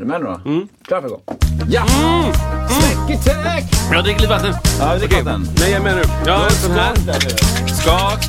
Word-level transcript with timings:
Är 0.00 0.04
du 0.04 0.08
med 0.08 0.20
nu 0.20 0.26
då? 0.26 0.50
Mm. 0.50 0.68
Klar 0.84 1.00
för 1.00 1.08
igång? 1.08 1.22
Ja! 1.68 1.86
Släck 2.70 3.20
Jag 3.92 4.04
dricker 4.04 4.20
lite 4.20 4.32
vatten. 4.32 4.54
Ja, 4.78 4.96
Okej. 4.96 5.18
är 5.18 5.24
den. 5.24 5.48
Nej, 5.58 5.70
jag 5.70 5.80
är 5.80 5.84
med 5.84 5.94
nu. 5.96 6.02
En 6.32 6.50
sån 6.50 6.70
här. 6.72 6.94
Skak. 7.68 8.24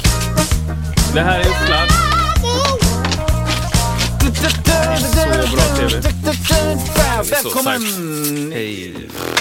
Det 1.13 1.21
här 1.21 1.39
är 1.39 1.43
en 1.43 1.65
sladd. 1.65 1.89
Så 4.99 5.55
bra 5.55 5.63
TV. 5.77 6.01
Välkommen! 7.31 7.81
Hej. 8.51 8.95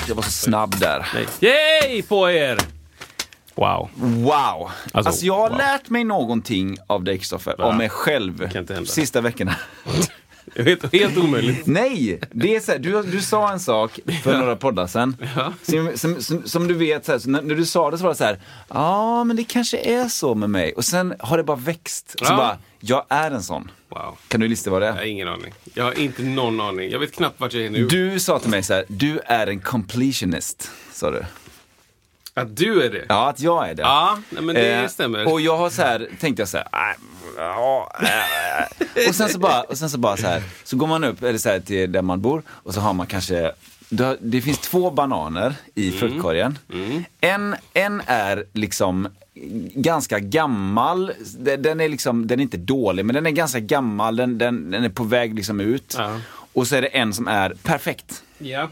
Jag 0.08 0.14
var 0.14 0.22
så 0.22 0.30
snabb 0.30 0.78
där. 0.80 1.06
Nej. 1.14 1.26
Yay 1.40 2.02
på 2.02 2.30
er! 2.30 2.58
Wow. 3.54 3.88
Wow! 3.96 4.70
Alltså, 4.92 5.26
jag 5.26 5.36
har 5.36 5.48
wow. 5.48 5.58
lärt 5.58 5.88
mig 5.88 6.04
någonting 6.04 6.76
av 6.86 7.04
dig 7.04 7.18
Kristoffer, 7.18 7.60
om 7.60 7.76
mig 7.76 7.88
själv, 7.88 8.48
sista 8.84 9.20
veckorna. 9.20 9.56
Helt, 10.56 10.92
helt 10.92 11.16
omöjligt. 11.18 11.66
Nej! 11.66 12.20
Det 12.30 12.56
är 12.56 12.60
så 12.60 12.72
här, 12.72 12.78
du, 12.78 13.02
du 13.02 13.20
sa 13.20 13.52
en 13.52 13.60
sak 13.60 13.98
för 14.22 14.38
några 14.38 14.56
poddar 14.56 14.86
sedan. 14.86 15.16
Som, 15.62 15.90
som, 15.94 16.22
som, 16.22 16.42
som 16.48 16.68
du 16.68 16.74
vet, 16.74 17.04
så 17.06 17.12
här, 17.12 17.18
så 17.18 17.30
när, 17.30 17.42
när 17.42 17.54
du 17.54 17.66
sa 17.66 17.90
det 17.90 17.98
så 17.98 18.04
var 18.04 18.10
det 18.10 18.16
så 18.16 18.24
här, 18.24 18.38
ja 18.68 19.24
men 19.24 19.36
det 19.36 19.44
kanske 19.44 19.78
är 19.78 20.08
så 20.08 20.34
med 20.34 20.50
mig. 20.50 20.72
Och 20.72 20.84
sen 20.84 21.14
har 21.18 21.36
det 21.36 21.42
bara 21.44 21.56
växt. 21.56 22.10
Så 22.18 22.24
Ja. 22.24 22.36
bara, 22.36 22.58
jag 22.80 23.04
är 23.08 23.30
en 23.30 23.42
sån. 23.42 23.70
Wow. 23.88 24.18
Kan 24.28 24.40
du 24.40 24.48
lista 24.48 24.70
vad 24.70 24.82
det 24.82 24.86
Jag 24.86 24.94
är? 24.94 24.98
har 24.98 25.06
ingen 25.06 25.28
aning. 25.28 25.52
Jag 25.74 25.84
har 25.84 25.98
inte 25.98 26.22
någon 26.22 26.60
aning. 26.60 26.90
Jag 26.90 26.98
vet 26.98 27.12
knappt 27.12 27.40
vart 27.40 27.52
jag 27.52 27.64
är 27.64 27.70
nu. 27.70 27.86
Du 27.86 28.20
sa 28.20 28.38
till 28.38 28.50
mig 28.50 28.62
så 28.62 28.74
här, 28.74 28.84
du 28.88 29.18
är 29.24 29.46
en 29.46 29.60
completionist, 29.60 30.70
sa 30.92 31.10
du. 31.10 31.22
Att 32.34 32.56
du 32.56 32.82
är 32.82 32.90
det? 32.90 33.04
Ja, 33.08 33.28
att 33.28 33.40
jag 33.40 33.68
är 33.68 33.74
det. 33.74 33.82
Ja, 33.82 34.18
men 34.30 34.46
det 34.54 34.72
Eh, 34.74 34.88
stämmer. 34.88 35.32
Och 35.32 35.40
jag 35.40 35.56
har 35.56 35.70
så 35.70 35.82
här, 35.82 36.08
tänkte 36.20 36.42
jag 36.42 36.48
så 36.48 36.56
här, 36.56 36.66
äh, 36.72 36.96
ja, 37.44 37.92
äh. 38.02 39.08
och 39.08 39.14
sen 39.14 39.28
så 39.28 39.38
bara, 39.38 39.62
och 39.62 39.78
sen 39.78 39.90
så 39.90 39.98
bara 39.98 40.16
så 40.16 40.26
här, 40.26 40.42
så 40.64 40.76
går 40.76 40.86
man 40.86 41.04
upp 41.04 41.22
eller 41.22 41.38
så 41.38 41.48
här, 41.48 41.60
till 41.60 41.92
där 41.92 42.02
man 42.02 42.20
bor 42.20 42.42
och 42.48 42.74
så 42.74 42.80
har 42.80 42.92
man 42.92 43.06
kanske 43.06 43.52
har- 43.98 44.16
det 44.20 44.40
finns 44.40 44.58
två 44.58 44.90
bananer 44.90 45.54
i 45.74 45.88
Mm. 45.88 45.98
fruktkorgen. 46.00 46.58
En, 47.20 47.56
en 47.74 48.02
är 48.06 48.44
liksom 48.52 49.08
ganska 49.74 50.18
gammal. 50.18 51.12
Den 51.58 51.80
är 51.80 51.88
liksom, 51.88 52.26
den 52.26 52.38
är 52.40 52.42
inte 52.42 52.56
dålig, 52.56 53.04
men 53.04 53.14
den 53.14 53.26
är 53.26 53.30
ganska 53.30 53.60
gammal. 53.60 54.16
Den, 54.16 54.38
den, 54.38 54.70
den 54.70 54.84
är 54.84 54.88
på 54.88 55.04
väg 55.04 55.34
liksom 55.34 55.60
ut. 55.60 55.94
Ja. 55.98 56.20
Och 56.52 56.66
så 56.66 56.76
är 56.76 56.82
det 56.82 56.88
en 56.88 57.12
som 57.14 57.28
är 57.28 57.54
perfekt. 57.62 58.22
Ja. 58.38 58.68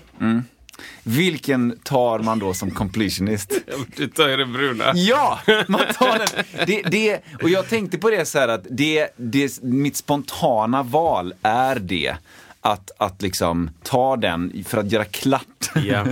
Vilken 1.03 1.79
tar 1.83 2.19
man 2.19 2.39
då 2.39 2.55
som 2.55 2.71
completionist? 2.71 3.53
Du 3.97 4.09
tar 4.09 4.29
ju 4.29 4.37
det 4.37 4.47
bruna. 4.47 4.93
Ja, 4.95 5.39
man 5.69 5.81
tar 5.99 6.19
den. 6.19 6.45
Det, 6.67 6.83
det, 6.83 7.21
och 7.43 7.51
jag 7.51 7.69
tänkte 7.69 7.99
på 7.99 8.11
det 8.11 8.25
så 8.25 8.39
här 8.39 8.49
att 8.49 8.67
det, 8.71 9.09
det, 9.17 9.63
mitt 9.63 9.97
spontana 9.97 10.83
val 10.83 11.35
är 11.43 11.79
det. 11.79 12.17
Att, 12.61 12.91
att 12.99 13.23
liksom 13.23 13.71
ta 13.83 14.17
den 14.17 14.65
för 14.69 14.79
att 14.79 14.93
göra 14.93 15.05
klart. 15.05 15.71
Ja. 15.75 16.07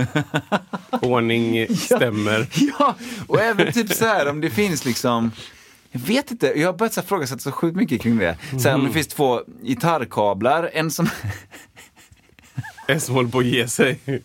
Ordning 0.89 1.67
stämmer. 1.77 2.47
Ja, 2.79 2.95
och 3.27 3.41
även 3.41 3.73
typ 3.73 3.93
så 3.93 4.05
här 4.05 4.29
om 4.29 4.41
det 4.41 4.49
finns 4.49 4.85
liksom 4.85 5.31
jag 5.91 5.99
vet 5.99 6.31
inte, 6.31 6.53
jag 6.55 6.67
har 6.67 6.77
börjat 6.77 6.93
så 6.93 7.01
här 7.01 7.07
frågasätta 7.07 7.39
så 7.39 7.51
sjukt 7.51 7.75
mycket 7.75 8.01
kring 8.01 8.17
det. 8.17 8.37
Så 8.61 8.69
här, 8.69 8.75
om 8.75 8.85
det 8.85 8.91
finns 8.91 9.07
två 9.07 9.41
gitarrkablar, 9.61 10.69
en 10.73 10.91
som... 10.91 11.09
En 12.87 13.01
som 13.01 13.15
håller 13.15 13.29
på 13.29 13.39
att 13.39 13.45
ge 13.45 13.67
sig. 13.67 13.99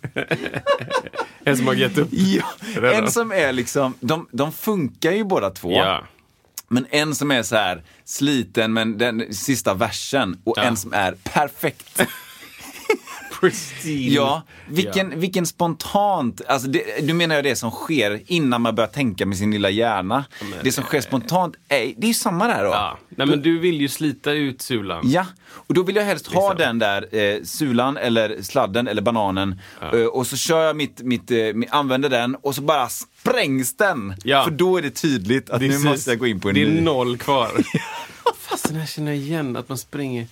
en 1.45 1.57
som 1.57 1.67
har 1.67 1.75
gett 1.75 1.99
upp. 1.99 2.09
Ja, 2.11 2.45
en 2.93 3.11
som 3.11 3.33
är 3.33 3.53
liksom, 3.53 3.95
de, 4.01 4.29
de 4.33 4.53
funkar 4.53 5.13
ju 5.13 5.25
båda 5.25 5.51
två. 5.51 5.73
Ja. 5.73 6.05
Men 6.69 6.87
en 6.91 7.15
som 7.15 7.31
är 7.31 7.43
så 7.43 7.57
här 7.57 7.83
sliten 8.05 8.73
men 8.73 8.99
den 8.99 9.35
sista 9.35 9.75
versen 9.75 10.41
och 10.45 10.55
Ja. 10.59 10.63
en 10.63 10.77
som 10.77 10.93
är 10.93 11.13
perfekt. 11.23 12.03
Pristine. 13.43 14.15
Ja, 14.15 14.43
vilken, 14.69 15.21
vilken 15.21 15.47
spontant, 15.47 16.41
alltså 16.49 16.69
det, 16.69 17.07
du 17.07 17.15
menar 17.15 17.37
ju 17.37 17.43
det 17.43 17.57
som 17.57 17.71
sker 17.71 18.21
innan 18.27 18.63
man 18.63 18.75
börjar 18.75 18.89
tänka 18.89 19.27
med 19.27 19.39
sin 19.39 19.51
lilla 19.51 19.71
hjärna. 19.71 20.25
det 20.63 20.73
som 20.73 20.85
sker 20.85 21.01
spontant, 21.01 21.55
är, 21.69 21.79
det 21.97 22.07
är 22.07 22.09
ju 22.09 22.15
samma 22.15 22.47
där 22.47 22.65
då. 22.65 22.71
Ja. 22.71 22.99
Nej 23.09 23.27
men 23.27 23.43
du 23.43 23.59
vill 23.59 23.81
ju 23.81 23.89
slita 23.89 24.33
ut 24.33 24.63
sulan. 24.63 25.03
Ja, 25.11 25.27
och 25.51 25.75
då 25.75 25.83
vill 25.83 25.97
jag 25.97 26.05
helst 26.05 26.27
ha 26.27 26.53
Liksom. 26.53 26.67
den 26.67 26.79
där 26.79 27.17
eh, 27.37 27.43
sulan 27.45 27.97
eller 27.97 28.43
sladden 28.43 28.89
eller 28.89 29.03
bananen 29.03 29.61
eh, 29.93 30.01
och 30.01 30.27
så 30.27 30.37
kör 30.37 30.63
jag 30.67 30.77
mitt, 30.77 31.01
mitt, 31.03 31.31
eh, 31.31 31.35
mi- 31.35 31.69
använder 31.71 32.09
den 32.09 32.35
och 32.35 32.55
så 32.55 32.63
bara 32.63 32.89
sprängs 32.89 33.77
den. 33.77 34.15
Ja. 34.25 34.45
För 34.45 34.51
då 34.51 34.77
är 34.79 34.83
det 34.83 34.91
tydligt 34.91 35.51
att 35.51 35.61
nu 35.61 35.69
Precis. 35.69 35.85
måste 35.85 36.11
jag 36.11 36.19
gå 36.19 36.27
in 36.27 36.41
på 36.41 36.49
en 36.49 36.55
Det 36.55 36.63
är 36.63 36.67
ny. 36.67 36.81
noll 36.81 37.19
kvar. 37.19 37.51
Fasen, 38.39 38.77
jag 38.77 38.89
känner 38.89 39.13
igen 39.13 39.57
att 39.57 39.69
man 39.69 39.79
springer. 39.79 40.27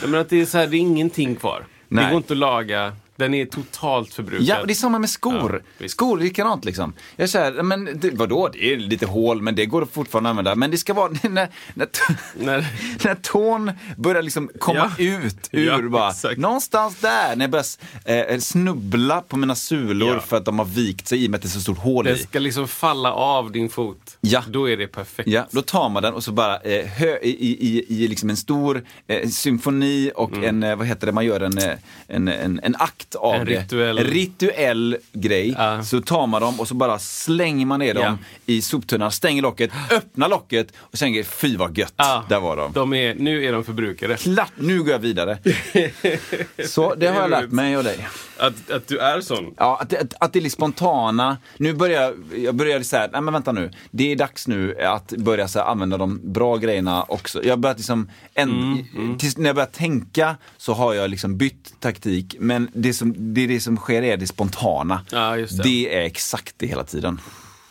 Jag 0.00 0.10
menar 0.10 0.18
att 0.18 0.28
det 0.28 0.40
är 0.40 0.46
så 0.46 0.58
här, 0.58 0.66
det 0.66 0.76
är 0.76 0.80
ingenting 0.80 1.36
kvar. 1.36 1.66
Nej. 1.92 2.04
Det 2.04 2.10
går 2.10 2.16
inte 2.16 2.32
att 2.32 2.38
laga. 2.38 2.96
Den 3.16 3.34
är 3.34 3.46
totalt 3.46 4.14
förbrukad. 4.14 4.46
Ja, 4.46 4.60
och 4.60 4.66
det 4.66 4.72
är 4.72 4.74
samma 4.74 4.98
med 4.98 5.10
skor. 5.10 5.62
Ja, 5.78 5.88
skor 5.88 6.18
är 6.20 6.24
likadant 6.24 6.64
liksom. 6.64 6.92
Jag 7.16 7.28
säger, 7.28 7.62
men 7.62 7.88
det, 8.00 8.10
vadå, 8.10 8.48
det 8.52 8.72
är 8.72 8.76
lite 8.76 9.06
hål, 9.06 9.42
men 9.42 9.54
det 9.54 9.66
går 9.66 9.84
fortfarande 9.92 10.28
att 10.28 10.32
använda. 10.32 10.54
Men 10.54 10.70
det 10.70 10.78
ska 10.78 10.94
vara 10.94 11.08
när, 11.22 11.48
när, 11.74 11.88
När- 12.34 12.66
när 13.04 13.14
tån 13.14 13.72
börjar 13.96 14.22
liksom 14.22 14.50
komma 14.58 14.92
Ja. 14.98 15.04
ut 15.04 15.48
ur 15.52 15.66
Ja, 15.66 15.88
bara, 15.88 16.10
exakt. 16.10 16.38
någonstans 16.38 16.96
där, 17.00 17.36
när 17.36 17.44
jag 17.44 17.50
börjar 17.50 18.32
eh, 18.32 18.38
snubbla 18.38 19.20
på 19.20 19.36
mina 19.36 19.54
sulor 19.54 20.18
för 20.18 20.36
att 20.36 20.44
de 20.44 20.58
har 20.58 20.66
vikt 20.66 21.08
sig 21.08 21.24
i 21.24 21.26
och 21.26 21.30
med 21.30 21.38
att 21.38 21.42
det 21.42 21.48
är 21.48 21.50
så 21.50 21.60
stort 21.60 21.78
hål 21.78 22.04
Den 22.04 22.16
i. 22.16 22.18
ska 22.18 22.38
liksom 22.38 22.68
falla 22.68 23.12
av 23.12 23.52
din 23.52 23.68
fot. 23.68 24.18
Ja. 24.20 24.42
Då 24.48 24.70
är 24.70 24.76
det 24.76 24.86
perfekt. 24.86 25.28
Ja, 25.28 25.46
då 25.50 25.62
tar 25.62 25.88
man 25.88 26.02
den 26.02 26.14
och 26.14 26.24
så 26.24 26.32
bara 26.32 26.58
eh, 26.60 26.86
hö, 26.86 27.18
i, 27.22 27.30
i, 27.30 27.84
i 28.04 28.08
liksom 28.08 28.30
en 28.30 28.36
stor 28.36 28.84
eh, 29.06 29.28
symfoni 29.28 30.10
och 30.14 30.32
en, 30.44 30.62
eh, 30.62 30.76
vad 30.76 30.86
heter 30.86 31.06
det, 31.06 31.12
man 31.12 31.24
gör 31.24 31.40
en, 31.40 31.58
eh, 31.58 31.74
en, 32.06 32.28
en, 32.28 32.60
en 32.62 32.76
akt 32.78 33.01
av 33.14 33.34
En 33.34 33.46
det. 33.46 33.52
rituell- 33.60 33.98
En 33.98 34.04
rituell 34.06 34.96
grej. 35.12 35.54
Ja. 35.58 35.82
Så 35.82 36.00
tar 36.00 36.26
man 36.26 36.42
dem 36.42 36.60
och 36.60 36.68
så 36.68 36.74
bara 36.74 36.98
slänger 36.98 37.66
man 37.66 37.78
ner 37.78 37.94
dem 37.94 38.02
Ja. 38.04 38.16
i 38.46 38.62
soptunnan, 38.62 39.12
stänger 39.12 39.42
locket, 39.42 39.70
öppnar 39.90 40.28
locket 40.28 40.72
och 40.78 40.98
sen 40.98 41.24
fy 41.24 41.56
vad 41.56 41.78
gött, 41.78 41.94
Ja. 41.96 42.24
där 42.28 42.40
var 42.40 42.56
de. 42.56 42.72
de 42.72 42.94
är, 42.94 43.14
nu 43.14 43.44
är 43.44 43.52
de 43.52 43.64
förbrukade. 43.64 44.16
Klart, 44.16 44.52
nu 44.58 44.82
går 44.82 44.90
jag 44.92 44.98
vidare. 44.98 45.38
så 46.66 46.94
det 46.94 47.06
har 47.06 47.20
jag 47.20 47.30
lärt 47.30 47.50
mig 47.50 47.76
av 47.76 47.84
dig. 47.84 48.08
Att, 48.42 48.70
att 48.70 48.88
du 48.88 48.98
är 48.98 49.20
sån. 49.20 49.54
Ja, 49.56 49.78
att, 49.80 49.94
att, 49.94 50.14
att 50.20 50.32
det 50.32 50.38
är 50.38 50.48
spontana. 50.48 51.36
Nu 51.56 51.74
börjar 51.74 52.14
jag 52.36 52.54
började 52.54 52.84
så 52.84 52.96
här, 52.96 53.08
nej 53.12 53.20
men 53.20 53.32
vänta 53.34 53.52
nu. 53.52 53.70
Det 53.90 54.12
är 54.12 54.16
dags 54.16 54.48
nu 54.48 54.80
att 54.80 55.08
börja 55.08 55.48
så 55.48 55.58
här, 55.58 55.66
använda 55.66 55.96
de 55.96 56.32
bra 56.32 56.56
grejerna 56.56 57.02
också. 57.02 57.44
Jag 57.44 57.52
har 57.52 57.56
börjat 57.56 57.78
liksom, 57.78 58.10
en, 58.34 58.84
tills 59.18 59.36
när 59.36 59.46
jag 59.46 59.56
börjar 59.56 59.66
tänka 59.66 60.36
så 60.56 60.72
har 60.72 60.94
jag 60.94 61.10
liksom 61.10 61.36
bytt 61.36 61.80
taktik. 61.80 62.36
Men 62.38 62.70
det 62.74 62.94
som, 62.94 63.34
det, 63.34 63.46
det 63.46 63.60
som 63.60 63.76
sker 63.76 64.02
är 64.02 64.16
det 64.16 64.26
spontana. 64.26 65.00
Ja, 65.10 65.36
just 65.36 65.56
det. 65.56 65.62
det 65.62 65.96
är 65.96 66.02
exakt 66.02 66.54
det 66.56 66.66
hela 66.66 66.84
tiden. 66.84 67.20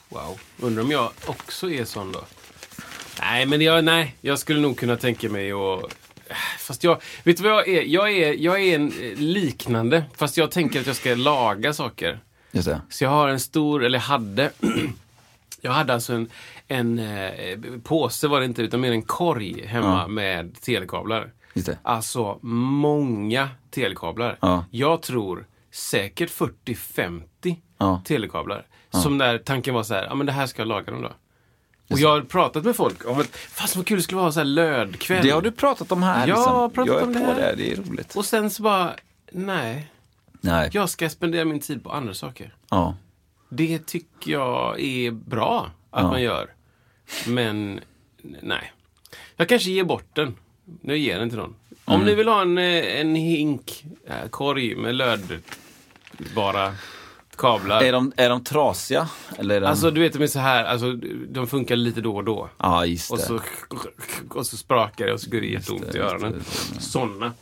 Wow. 0.10 0.40
Undrar 0.60 0.84
om 0.84 0.92
jag 0.92 1.10
också 1.26 1.70
är 1.70 1.86
sån 1.86 2.12
då? 2.12 2.20
Nej, 3.20 3.46
men 3.46 3.62
jag, 3.62 3.84
nej, 3.84 4.16
jag 4.22 4.40
skulle 4.40 4.60
nog 4.60 4.78
kunna 4.78 4.98
tänka 4.98 5.30
mig 5.30 5.52
att... 5.52 6.01
Fast 6.60 6.84
jag, 6.84 7.02
vet 7.24 7.38
du 7.38 7.44
vad 7.44 7.52
jag 7.52 7.68
är? 7.68 7.82
Jag 7.84 8.12
är, 8.12 8.34
jag 8.34 8.62
är 8.62 8.76
en 8.76 8.88
eh, 9.02 9.18
liknande, 9.18 10.04
fast 10.18 10.38
jag 10.38 10.52
tänker 10.52 10.80
att 10.80 10.88
jag 10.88 10.96
ska 10.96 11.16
laga 11.16 11.74
saker. 11.74 12.20
Just 12.52 12.68
det. 12.68 12.82
Så 12.90 13.04
jag 13.04 13.12
har 13.12 13.28
en 13.28 13.40
stor, 13.40 13.84
eller 13.84 14.00
hade, 14.00 14.52
jag 15.62 15.72
hade 15.72 15.94
alltså 15.94 16.14
en, 16.14 16.30
en 16.68 17.00
eh, 17.00 17.60
påse 17.84 18.28
var 18.28 18.40
det 18.40 18.46
inte, 18.46 18.62
utan 18.62 18.80
mer 18.82 18.92
en 18.92 19.02
korg 19.02 19.66
hemma 19.66 19.88
Ja. 20.02 20.08
med 20.08 20.62
telekablar. 20.62 21.32
Just 21.54 21.68
det. 21.68 21.78
Alltså 21.84 22.40
många 22.42 23.50
telekablar. 23.72 24.38
Ja. 24.42 24.66
Jag 24.72 25.02
tror 25.02 25.46
säkert 25.72 26.30
40-50 26.32 27.22
Ja. 27.78 28.02
telekablar. 28.06 28.66
Som 28.90 29.18
där 29.18 29.38
tanken 29.38 29.74
var 29.74 29.84
så 29.84 29.94
här, 29.94 30.04
ja 30.04 30.16
men 30.16 30.26
det 30.26 30.32
här 30.32 30.48
ska 30.48 30.62
jag 30.62 30.68
laga 30.68 30.92
någon 30.92 31.02
dag. 31.02 31.14
Och 31.92 32.00
jag 32.00 32.10
har 32.10 32.22
pratat 32.22 32.64
med 32.64 32.76
folk 32.76 33.08
om 33.10 33.20
att, 33.20 33.28
fast 33.36 33.76
vad 33.76 33.86
kul 33.88 33.98
det 33.98 34.04
skulle 34.04 34.22
vara 34.22 34.32
så 34.32 34.40
här 34.40 34.46
lördkväll. 34.46 35.24
Det 35.26 35.30
har 35.30 35.42
du 35.42 35.52
pratat 35.52 35.92
om 35.92 36.04
här. 36.04 36.28
Jag 36.28 36.36
liksom. 36.38 36.54
har 36.56 36.70
pratat 36.70 36.94
jag 36.96 37.04
om 37.04 37.14
det 37.14 37.20
här. 37.20 37.36
det, 37.36 37.56
det 37.58 37.72
är 37.72 37.76
roligt. 37.76 38.16
Och 38.16 38.26
sen 38.26 38.50
så 38.50 38.64
bara, 38.64 38.94
nej. 39.32 39.92
Nej. 40.42 40.70
Jag 40.74 40.90
ska 40.90 41.10
spendera 41.10 41.46
min 41.46 41.60
tid 41.60 41.84
på 41.84 41.92
andra 41.92 42.14
saker. 42.14 42.56
Ja. 42.70 42.96
Det 43.50 43.86
tycker 43.86 44.32
jag 44.32 44.80
är 44.82 45.12
bra 45.12 45.72
att 45.92 46.04
Ja. 46.04 46.08
man 46.12 46.22
gör. 46.22 46.50
Men 47.28 47.80
nej. 48.42 48.72
Jag 49.36 49.50
kanske 49.50 49.70
ger 49.72 49.84
bort 49.84 50.16
den. 50.16 50.36
Nu 50.82 50.98
ger 50.98 51.20
den 51.20 51.30
till 51.30 51.38
någon. 51.40 51.56
Om 51.86 51.94
Mm. 51.96 52.08
ni 52.08 52.16
vill 52.16 52.28
ha 52.28 52.42
en, 52.42 52.58
eh, 52.58 53.00
en 53.02 53.16
hink, 53.16 53.84
eh, 54.08 54.28
korg 54.30 54.76
med 54.76 54.96
lödbara 54.96 56.76
kablar. 57.42 57.84
Är 57.84 57.92
de, 57.92 58.12
är 58.18 58.30
de 58.30 58.44
trasiga? 58.44 59.10
Eller 59.38 59.56
är 59.56 59.62
de... 59.62 59.68
Alltså 59.68 59.92
du 59.92 60.02
vet 60.02 60.14
de 60.14 60.24
är 60.24 60.28
så 60.28 60.40
här, 60.40 60.64
alltså, 60.64 60.92
de 61.30 61.48
funkar 61.48 61.76
lite 61.76 62.02
då 62.02 62.16
och 62.16 62.24
då. 62.24 62.50
ja, 62.58 62.86
just 62.86 63.10
det. 63.10 63.14
Och 63.14 63.20
så, 63.20 63.40
och 64.30 64.46
så 64.46 64.58
sprakar 64.58 65.06
det 65.06 65.14
och 65.14 65.22
så 65.22 65.30
går 65.30 65.42
det 65.42 65.48
jätteont 65.48 65.92
det, 65.92 65.98
i 65.98 66.02
öronen. 66.02 66.32
det, 66.32 66.38
det. 66.74 66.82
Såna. 66.82 67.34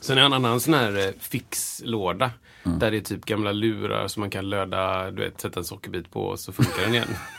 Sen 0.00 0.18
är 0.18 0.22
en 0.22 0.32
annan 0.32 0.60
sån 0.60 0.74
här 0.74 0.98
eh, 0.98 1.12
fixlåda. 1.20 2.30
Mm. 2.64 2.78
Där 2.78 2.90
det 2.90 2.96
är 2.96 3.00
typ 3.00 3.24
gamla 3.24 3.52
lurar 3.52 4.08
som 4.08 4.20
man 4.20 4.30
kan 4.30 4.50
löda, 4.50 5.10
du 5.10 5.22
vet, 5.22 5.40
sätta 5.40 5.60
en 5.60 5.64
sockerbit 5.64 6.10
på 6.10 6.22
och 6.22 6.40
så 6.40 6.52
funkar 6.52 6.82
den 6.82 6.94
igen. 6.94 7.08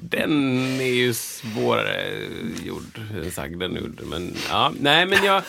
Den 0.00 0.30
är 0.80 0.94
ju 0.94 1.14
svårare 1.14 2.10
gjord 2.64 3.00
än 3.24 3.30
sagd 3.30 3.62
än 3.62 3.74
gjord. 3.76 4.00
Men, 4.04 4.34
ja, 4.50 4.72
nej, 4.80 5.06
men 5.06 5.24
jag, 5.24 5.42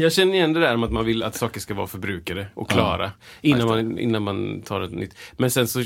jag 0.00 0.12
känner 0.12 0.34
igen 0.34 0.52
det 0.52 0.60
där 0.60 0.76
med 0.76 0.86
att 0.86 0.92
man 0.92 1.04
vill 1.04 1.22
att 1.22 1.36
saker 1.36 1.60
ska 1.60 1.74
vara 1.74 1.86
förbrukade 1.86 2.46
och 2.54 2.70
klara 2.70 3.12
innan, 3.40 3.66
man, 3.68 3.98
innan 3.98 4.22
man 4.22 4.62
tar 4.62 4.80
ett 4.80 4.92
nytt. 4.92 5.14
Men 5.36 5.50
sen 5.50 5.68
så 5.68 5.84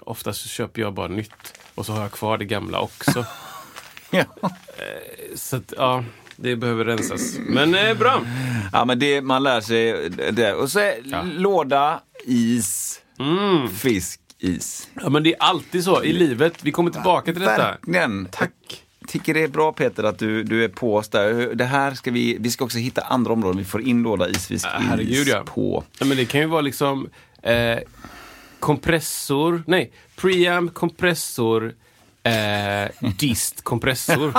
oftast 0.00 0.40
så 0.40 0.48
köper 0.48 0.80
jag 0.82 0.94
bara 0.94 1.08
nytt 1.08 1.60
och 1.74 1.86
så 1.86 1.92
har 1.92 2.02
jag 2.02 2.12
kvar 2.12 2.38
det 2.38 2.44
gamla 2.44 2.80
också. 2.80 3.24
ja. 4.10 4.24
Så 5.34 5.56
att, 5.56 5.72
ja, 5.76 6.04
det 6.36 6.56
behöver 6.56 6.84
rensas. 6.84 7.36
Men 7.38 7.74
eh, 7.74 7.94
bra. 7.98 8.22
ja, 8.72 8.84
men 8.84 8.98
det, 8.98 9.22
man 9.22 9.42
lär 9.42 9.60
sig 9.60 10.10
det. 10.10 10.54
Och 10.54 10.70
så 10.70 10.92
Ja. 11.04 11.22
låda, 11.22 12.00
is, 12.26 13.00
Mm. 13.18 13.68
fisk, 13.68 14.20
is. 14.44 14.88
Ja, 15.02 15.08
men 15.08 15.22
det 15.22 15.34
är 15.34 15.42
alltid 15.42 15.84
så 15.84 16.04
i 16.04 16.12
livet. 16.12 16.54
Vi 16.62 16.72
kommer 16.72 16.90
tillbaka 16.90 17.32
till 17.32 17.42
detta. 17.42 17.62
Verkligen. 17.62 18.28
Tack. 18.30 18.84
tycker 19.08 19.34
det 19.34 19.42
är 19.42 19.48
bra 19.48 19.72
Peter 19.72 20.04
att 20.04 20.18
du, 20.18 20.42
du 20.42 20.64
är 20.64 20.68
på 20.68 20.96
oss 20.96 21.08
där. 21.08 21.54
Det 21.54 21.64
här 21.64 21.94
ska 21.94 22.10
vi, 22.10 22.36
vi 22.40 22.50
ska 22.50 22.64
också 22.64 22.78
hitta 22.78 23.00
andra 23.00 23.32
områden 23.32 23.58
vi 23.58 23.64
får 23.64 23.82
in 23.82 24.02
låda 24.02 24.28
isfisk 24.28 24.66
herregud, 24.72 25.10
is 25.10 25.28
ja. 25.28 25.42
på. 25.46 25.84
Ja, 25.98 26.06
men 26.06 26.16
det 26.16 26.24
kan 26.24 26.40
ju 26.40 26.46
vara 26.46 26.60
liksom 26.60 27.08
eh, 27.42 27.78
kompressor, 28.60 29.62
nej, 29.66 29.92
preamp, 30.16 30.74
kompressor, 30.74 31.74
eh, 32.22 33.12
dist, 33.18 33.64
kompressor. 33.64 34.32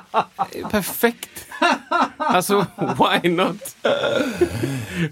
Perfekt! 0.70 1.37
Alltså, 2.16 2.66
why 2.78 3.28
not? 3.28 3.76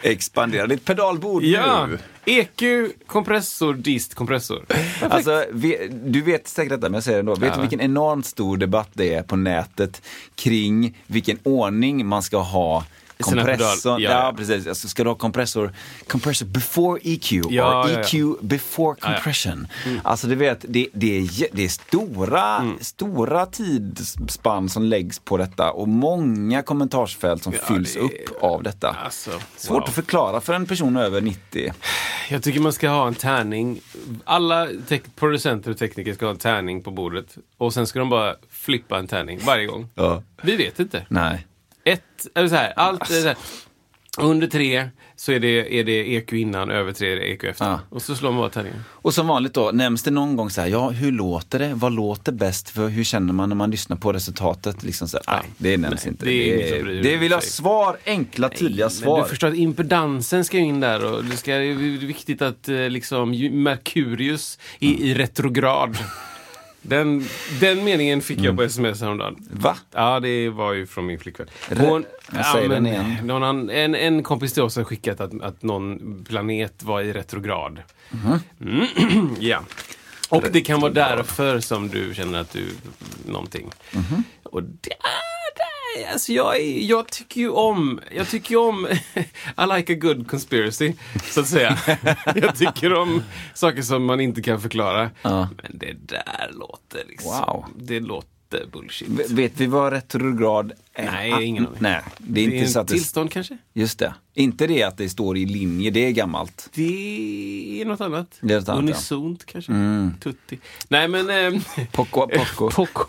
Expandera 0.02 0.66
ditt 0.66 0.84
pedalbord 0.84 1.43
Ja! 1.43 1.87
nu. 1.87 1.98
EQ, 2.25 2.62
kompressor, 3.06 3.75
dist, 3.75 4.14
kompressor. 4.14 4.64
Alltså, 5.10 5.44
vi, 5.52 5.88
du 6.04 6.22
vet 6.22 6.48
säkert 6.48 6.70
detta, 6.70 6.82
men 6.88 6.94
jag 6.94 7.02
säger 7.04 7.16
det 7.16 7.20
ändå. 7.20 7.34
Vet 7.34 7.48
Ja. 7.48 7.54
du 7.54 7.60
vilken 7.60 7.81
enormt 7.81 8.26
stor 8.26 8.56
debatt 8.56 8.88
det 8.93 9.14
är 9.14 9.22
på 9.22 9.37
nätet 9.37 10.02
kring 10.34 10.98
vilken 11.06 11.38
ordning 11.43 12.06
man 12.06 12.22
ska 12.22 12.38
ha 12.38 12.84
Sina 13.25 13.43
kompressor. 13.45 13.91
pedal- 13.91 14.03
Ja, 14.03 14.11
ja, 14.11 14.35
precis. 14.37 14.67
Alltså, 14.67 14.89
ska 14.89 15.05
du 15.05 15.11
ha 15.11 15.15
kompressor, 15.15 15.73
compressor 16.09 16.47
before 16.47 17.01
EQ 17.05 17.33
Ja, 17.51 17.85
or 17.85 17.91
ja. 17.91 18.01
EQ 18.01 18.37
before 18.41 18.97
compression? 19.01 19.67
Alltså, 20.03 20.27
du 20.27 20.35
vet, 20.35 20.65
det, 20.69 20.89
det, 20.93 21.19
är, 21.19 21.47
det 21.53 21.65
är 21.65 21.69
stora, 21.69 22.57
Mm. 22.57 22.79
stora 22.81 23.47
tidsspann 23.47 24.69
som 24.69 24.83
läggs 24.85 25.19
på 25.19 25.37
detta 25.37 25.71
och 25.71 25.89
många 25.89 26.63
kommentarsfält 26.63 27.43
som 27.43 27.53
fylls 27.53 27.95
det 27.95 28.01
upp 28.01 28.13
av 28.43 28.63
detta. 28.63 28.97
Alltså, 29.05 29.31
Svårt 29.57 29.75
wow. 29.81 29.83
att 29.89 29.95
förklara 29.95 30.41
för 30.41 30.53
en 30.55 30.67
person 30.67 30.97
över 30.97 31.21
90. 31.21 31.73
Jag 32.31 32.43
tycker 32.43 32.61
man 32.61 32.73
ska 32.73 32.89
ha 32.89 33.07
en 33.09 33.15
tärning. 33.15 33.81
Alla 34.25 34.69
producenter 35.17 35.71
och 35.71 35.79
tekniker 35.79 36.15
ska 36.15 36.25
ha 36.27 36.31
en 36.33 36.39
tärning 36.39 36.83
på 36.83 36.91
bordet. 36.91 37.37
Och 37.59 37.75
sen 37.75 37.87
ska 37.87 37.99
de 37.99 38.09
bara 38.09 38.35
flippa 38.51 38.99
en 38.99 39.07
tärning 39.07 39.41
varje 39.47 39.67
gång. 39.67 39.89
Vi 40.43 40.57
vet 40.57 40.81
inte. 40.81 41.07
Nej. 41.09 41.47
Ett, 41.87 42.27
eller 42.35 42.49
så 42.49 42.55
här, 42.55 42.73
allt 42.77 43.11
är 43.11 43.21
så 43.21 43.27
här. 43.29 43.37
Under 44.19 44.47
tre 44.47 44.88
så 45.17 45.33
är 45.33 45.41
det, 45.41 45.79
är 45.81 45.85
det 45.85 46.15
EQ 46.17 46.33
innan, 46.33 46.71
över 46.71 46.93
tre 46.93 47.12
är 47.12 47.17
det 47.17 47.23
EQ 47.33 47.44
efter. 47.44 47.65
Ja. 47.65 47.81
Och 47.91 48.03
så 48.03 48.15
slår 48.15 48.31
man 48.31 48.38
bara 48.41 48.50
tärningen. 48.50 48.85
Och 48.91 49.15
som 49.15 49.27
vanligt 49.27 49.55
då, 49.55 49.71
nämns 49.73 50.03
det 50.03 50.11
någon 50.11 50.37
gång 50.37 50.50
så 50.50 50.61
här, 50.61 50.69
ja 50.69 50.91
hur 50.91 51.12
låter 51.12 51.59
det? 51.59 51.73
Vad 51.75 51.93
låter 51.93 52.33
bäst? 52.33 52.71
För 52.71 52.88
hur 52.88 53.05
känner 53.05 53.33
man 53.33 53.49
när 53.49 53.56
man 53.56 53.71
lyssnar 53.71 53.97
på 53.97 54.12
resultatet? 54.12 54.83
Liksom 54.83 55.09
så 55.09 55.19
här, 55.27 55.41
nej, 55.43 55.50
det 55.59 55.77
nämns 55.77 56.05
Nej, 56.05 56.12
inte. 56.12 56.25
det 56.25 56.73
är 56.73 56.85
det, 56.85 57.03
det 57.03 57.17
vill 57.17 57.33
ha 57.33 57.41
svar, 57.41 57.97
enkla, 58.06 58.49
tydliga 58.49 58.87
Men 58.87 58.91
svar. 58.91 59.23
du 59.23 59.29
förstår 59.29 59.49
att 59.49 59.55
impedansen 59.55 60.44
ska 60.44 60.56
ju 60.56 60.65
in 60.65 60.81
där 60.81 61.05
och 61.05 61.25
det, 61.25 61.37
ska, 61.37 61.53
det 61.53 61.65
är 61.67 62.06
viktigt 62.06 62.43
att 62.43 62.69
eh, 62.69 62.77
liksom 62.91 63.31
Merkurius 63.62 64.59
är 64.81 64.89
i 64.89 65.15
retrograd. 65.15 65.99
Den, 66.88 67.25
den 67.61 67.85
meningen 67.85 68.23
fick 68.23 68.38
jag 68.41 68.56
på 68.56 68.62
sms 68.62 69.00
häromdagen. 69.00 69.37
Va? 69.50 69.77
Ja, 69.93 70.21
det 70.21 70.49
var 70.49 70.73
ju 70.73 70.87
från 70.87 71.06
min 71.06 71.19
flickvän. 71.19 71.47
Re- 71.69 72.05
Jag 72.35 72.47
säger 72.47 72.69
den 72.69 72.87
igen. 72.87 73.17
någon, 73.25 73.43
annan- 73.43 73.71
en, 73.71 73.94
en 73.94 74.23
kompis 74.23 74.53
till 74.53 74.62
oss 74.62 74.77
har 74.77 74.85
skickat 74.85 75.21
att, 75.21 75.43
att 75.43 75.62
någon 75.62 76.25
planet 76.29 76.83
var 76.83 77.00
i 77.00 77.12
retrograd. 77.12 77.79
Mhm. 78.11 78.38
Mm. 78.61 79.37
ja. 79.41 79.61
Och 80.29 80.44
det 80.53 80.61
kan 80.61 80.81
vara 80.81 80.93
därför 80.93 81.61
som 81.61 81.88
du 81.88 82.15
känner 82.15 82.38
att 82.41 82.53
du... 82.53 82.69
Någonting. 83.27 83.71
Mhm. 83.93 84.25
Och 84.43 84.62
det, 84.62 84.91
alltså 86.12 86.32
jag, 86.32 86.56
är, 86.60 86.81
jag 86.81 87.08
tycker 87.08 87.40
ju 87.40 87.50
om... 87.50 88.00
Jag 88.16 88.28
tycker 88.28 88.50
ju 88.50 88.56
om... 88.56 88.87
I 89.58 89.76
like 89.76 89.93
a 89.93 89.96
good 90.00 90.28
conspiracy, 90.31 90.93
så 91.31 91.40
att 91.40 91.48
säga. 91.48 91.78
jag 92.34 92.56
tycker 92.56 92.94
om 92.94 93.22
saker 93.54 93.82
som 93.82 94.04
man 94.04 94.20
inte 94.20 94.43
kan 94.43 94.60
förklara. 94.60 95.10
Ja. 95.22 95.48
Men 95.62 95.78
det 95.78 95.93
där 95.93 96.50
låter 96.52 97.04
liksom... 97.08 97.31
Wow. 97.31 97.64
Det 97.76 98.00
låter 98.00 98.31
bullshit. 98.72 99.08
V- 99.08 99.25
Vet 99.28 99.52
vi 99.60 99.66
vad 99.66 99.93
retrograd 99.93 100.72
är? 100.94 101.04
Nej, 101.04 101.44
ingen 101.44 101.66
aning. 101.66 101.78
Nej, 101.81 102.02
det 102.19 102.40
är 102.44 102.48
det 102.48 102.56
är 102.56 102.58
inte 102.58 102.72
så 102.72 102.81
att 102.81 102.88
det... 102.88 102.94
tillstånd 102.94 103.32
kanske? 103.32 103.58
Just 103.72 103.98
det. 103.98 104.14
Inte 104.34 104.66
det 104.66 104.82
att 104.82 104.96
det 104.98 105.08
står 105.08 105.37
i 105.37 105.46
linje, 105.46 105.90
det 105.90 106.06
är 106.06 106.10
gammalt. 106.10 106.69
Det 106.75 107.81
är 107.81 107.84
något 107.84 108.00
annat. 108.00 108.38
Det 108.40 108.54
är 108.54 108.58
något 108.60 108.69
annat, 108.69 108.82
Unisont 108.82 109.46
kanske? 109.46 109.72
Mm. 109.72 110.12
Tutti. 110.20 110.58
Nej 110.88 111.08
men... 111.08 111.54
Eh, 111.54 111.60
Poco, 111.93 112.28
poco. 112.28 112.70
Poco. 112.75 113.04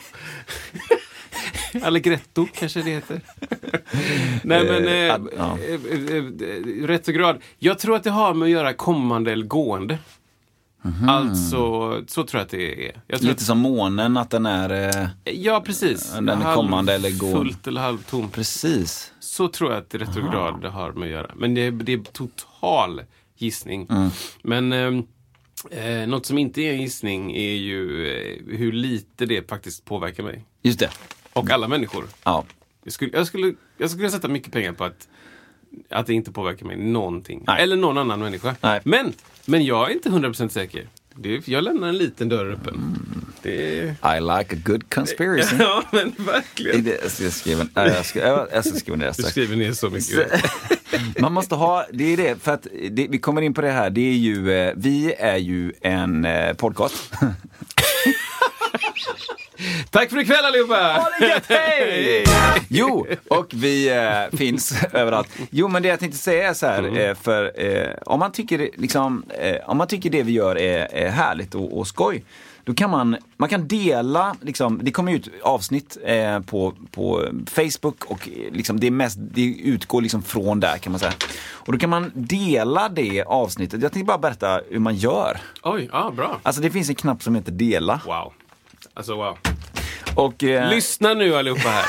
Allegretto 1.84 2.48
kanske 2.54 2.82
det 2.82 2.90
heter. 2.92 3.22
Nej 4.44 4.64
men... 4.66 4.88
Eh, 4.88 4.94
Eh, 4.94 5.18
ja. 5.38 5.58
eh, 5.68 5.74
eh, 5.92 6.16
eh, 6.18 6.88
retrograd. 6.88 7.38
Jag 7.60 7.80
tror 7.80 7.96
att 7.96 8.04
det 8.04 8.10
har 8.10 8.34
med 8.34 8.46
att 8.46 8.52
göra 8.52 8.74
kommande 8.74 9.32
eller 9.32 9.46
gående. 9.46 9.98
Alltså, 11.08 11.58
så 12.08 12.24
tror 12.24 12.40
jag 12.40 12.46
att 12.46 12.50
det 12.52 12.88
är. 12.90 13.20
Lite 13.20 13.44
som 13.44 13.60
månen, 13.60 14.18
att 14.18 14.30
den 14.30 14.46
är... 14.46 14.98
Eh, 14.98 15.04
att, 15.04 15.10
ja, 15.24 15.62
precis. 15.66 16.12
Den 16.14 16.30
är 16.30 16.56
kommande 16.56 16.94
eller 16.94 17.12
gående. 17.20 17.38
Fullt 17.40 17.68
eller 17.68 17.82
halvtomt. 17.82 18.34
precis. 18.34 19.12
Så 19.20 19.48
tror 19.48 19.72
jag 19.72 19.80
att 19.80 19.96
retrograd 19.96 20.66
har 20.66 20.92
med 20.92 21.06
att 21.06 21.12
göra. 21.12 21.32
Men 21.36 21.54
det, 21.54 21.62
är- 21.62 21.72
det 21.72 21.94
är 21.94 21.98
total 21.98 23.02
gissning. 23.38 23.88
Mm. 23.90 24.10
Men 24.44 24.74
eh, 25.72 26.08
något 26.08 26.26
som 26.26 26.38
inte 26.38 26.62
är 26.62 26.74
en 26.74 26.82
gissning 26.82 27.36
är 27.36 27.54
ju 27.56 28.08
eh, 28.08 28.58
hur 28.58 28.72
lite 28.72 29.26
det 29.26 29.50
faktiskt 29.50 29.86
påverkar 29.86 30.24
mig. 30.24 30.46
Just 30.62 30.80
det. 30.80 30.90
Och 31.40 31.52
alla 31.52 31.68
människor. 31.68 32.04
Ja. 32.24 32.46
Jag 32.84 32.94
skulle, 32.94 33.12
jag 33.18 33.28
skulle, 33.28 33.54
jag 33.78 33.90
skulle 33.90 34.12
sätta 34.12 34.28
mycket 34.28 34.52
pengar 34.54 34.72
på 34.72 34.84
att, 34.84 35.08
att 35.90 36.08
det 36.08 36.14
inte 36.14 36.32
påverkar 36.32 36.66
mig 36.66 36.78
någonting. 36.78 37.44
Nej. 37.48 37.64
Eller 37.64 37.76
någon 37.76 37.98
annan 37.98 38.20
människa. 38.20 38.56
Nej. 38.62 38.82
Men, 38.84 39.14
men 39.46 39.66
jag 39.66 39.90
är 39.90 39.94
inte 39.94 40.10
100% 40.10 40.50
säker. 40.50 40.88
Det, 41.16 41.48
jag 41.48 41.64
lämnar 41.64 41.88
en 41.88 41.98
liten 41.98 42.30
dörr 42.30 42.52
öppen. 42.52 43.00
Det. 43.42 43.52
I 44.18 44.20
like 44.20 44.56
a 44.56 44.60
good 44.66 44.94
conspiracy. 44.94 45.56
Ja, 45.60 45.84
men 45.92 46.14
verkligen. 46.18 46.84
Det- 46.84 47.00
Jag 47.04 47.12
ska 47.12 47.30
skriva, 47.32 47.68
nej, 47.74 47.88
jag 47.96 48.06
ska, 48.06 48.20
jag 48.54 48.66
ska 48.66 48.76
skriva 48.80 48.98
ner 48.98 49.06
det 49.06 49.14
Du 49.18 49.24
skriver 49.24 49.56
ner 49.56 49.74
så 49.74 49.90
mycket. 49.90 50.32
Man 51.20 51.34
måste 51.34 51.56
ha, 51.56 51.86
det 51.94 52.14
är 52.14 52.18
det, 52.18 52.44
för 52.44 52.52
att 52.54 52.68
det, 52.92 53.08
vi 53.10 53.18
kommer 53.20 53.42
in 53.42 53.54
på 53.54 53.62
det 53.62 53.72
här, 53.72 53.90
det 53.90 54.02
är 54.02 54.14
ju, 54.18 54.52
eh, 54.52 54.74
vi 54.78 55.14
är 55.14 55.38
ju 55.38 55.74
en 55.82 56.26
eh, 56.26 56.54
podcast. 56.54 57.12
Tack 59.90 60.10
för 60.10 60.20
ikväll 60.20 60.46
allihopa! 60.46 60.76
Ha 60.94 61.10
det 61.20 61.28
gött, 61.28 61.46
hej! 61.50 62.24
Jo, 62.70 63.08
och 63.30 63.48
vi 63.54 63.90
eh, 63.90 64.38
finns 64.38 64.84
överallt. 64.94 65.30
Jo, 65.50 65.68
men 65.68 65.82
det 65.84 65.90
jag 65.90 66.00
tänkte 66.00 66.18
säga 66.20 66.50
är 66.50 66.54
så 66.54 66.66
här, 66.66 66.78
Mm. 66.80 66.98
eh, 66.98 67.16
för 67.16 67.52
eh, 67.66 67.90
om, 68.06 68.20
man 68.20 68.32
tycker, 68.32 68.70
liksom, 68.76 69.24
eh, 69.40 69.56
om 69.70 69.78
man 69.78 69.88
tycker 69.88 70.10
det 70.10 70.24
vi 70.24 70.32
gör 70.32 70.58
är, 70.58 70.88
är 70.94 71.10
härligt 71.10 71.56
och, 71.56 71.78
och 71.80 71.88
skoj, 71.88 72.24
då 72.64 72.74
kan 72.74 72.90
man, 72.90 73.18
man 73.38 73.50
kan 73.50 73.68
dela, 73.68 74.36
liksom, 74.42 74.80
det 74.84 74.92
kommer 74.92 75.12
ut 75.12 75.30
avsnitt 75.44 75.98
eh, 76.06 76.40
på, 76.40 76.74
på 76.92 77.26
Facebook 77.52 78.04
och 78.06 78.30
liksom, 78.52 78.80
det, 78.80 78.88
är 78.88 78.92
mest, 78.92 79.18
det 79.20 79.42
utgår 79.46 80.02
liksom 80.02 80.24
från 80.24 80.60
där 80.60 80.78
kan 80.78 80.92
man 80.92 81.00
säga. 81.00 81.14
Och 81.50 81.74
då 81.74 81.80
kan 81.80 81.90
man 81.90 82.12
dela 82.16 82.90
det 82.90 83.24
avsnittet. 83.24 83.82
Jag 83.82 83.92
tänkte 83.94 84.08
bara 84.08 84.18
berätta 84.18 84.62
hur 84.70 84.80
man 84.80 84.96
gör. 84.96 85.38
Oj, 85.64 85.90
ja, 85.92 86.12
bra. 86.16 86.40
Alltså 86.44 86.62
det 86.62 86.70
finns 86.72 86.90
en 86.90 86.96
knapp 86.96 87.24
som 87.24 87.36
heter 87.36 87.52
dela. 87.52 88.02
Wow. 88.06 88.34
Alltså 88.94 89.16
wow. 89.16 89.38
Och, 90.16 90.44
eh, 90.44 90.70
Lyssna 90.70 91.14
nu 91.14 91.36
allihopa 91.36 91.70
här. 91.70 91.86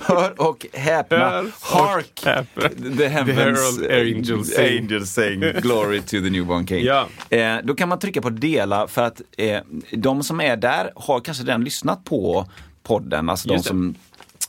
Hör 0.00 0.40
och 0.40 0.66
häpna. 0.72 1.16
Hör 1.18 1.44
och 1.44 1.78
Hark! 1.78 2.22
häpna. 2.24 2.68
The 2.98 3.08
heavens 3.08 3.38
herald 3.38 3.90
angels 4.08 4.48
sing. 4.54 4.78
angels 4.78 5.10
sing 5.10 5.40
glory 5.40 6.00
to 6.00 6.10
the 6.10 6.30
newborn 6.30 6.66
king. 6.66 6.84
Ja. 6.84 7.06
Eh, 7.30 7.56
då 7.64 7.74
kan 7.74 7.88
man 7.88 7.98
trycka 7.98 8.22
på 8.22 8.30
dela 8.30 8.88
för 8.88 9.02
att 9.02 9.20
eh, 9.38 9.60
de 9.92 10.22
som 10.22 10.40
är 10.40 10.56
där 10.56 10.90
har 10.96 11.20
kanske 11.20 11.44
redan 11.44 11.64
lyssnat 11.64 12.04
på 12.04 12.46
podden. 12.82 13.28
Alltså 13.30 13.48
de 13.48 13.54
Just 13.54 13.68
det. 13.68 13.94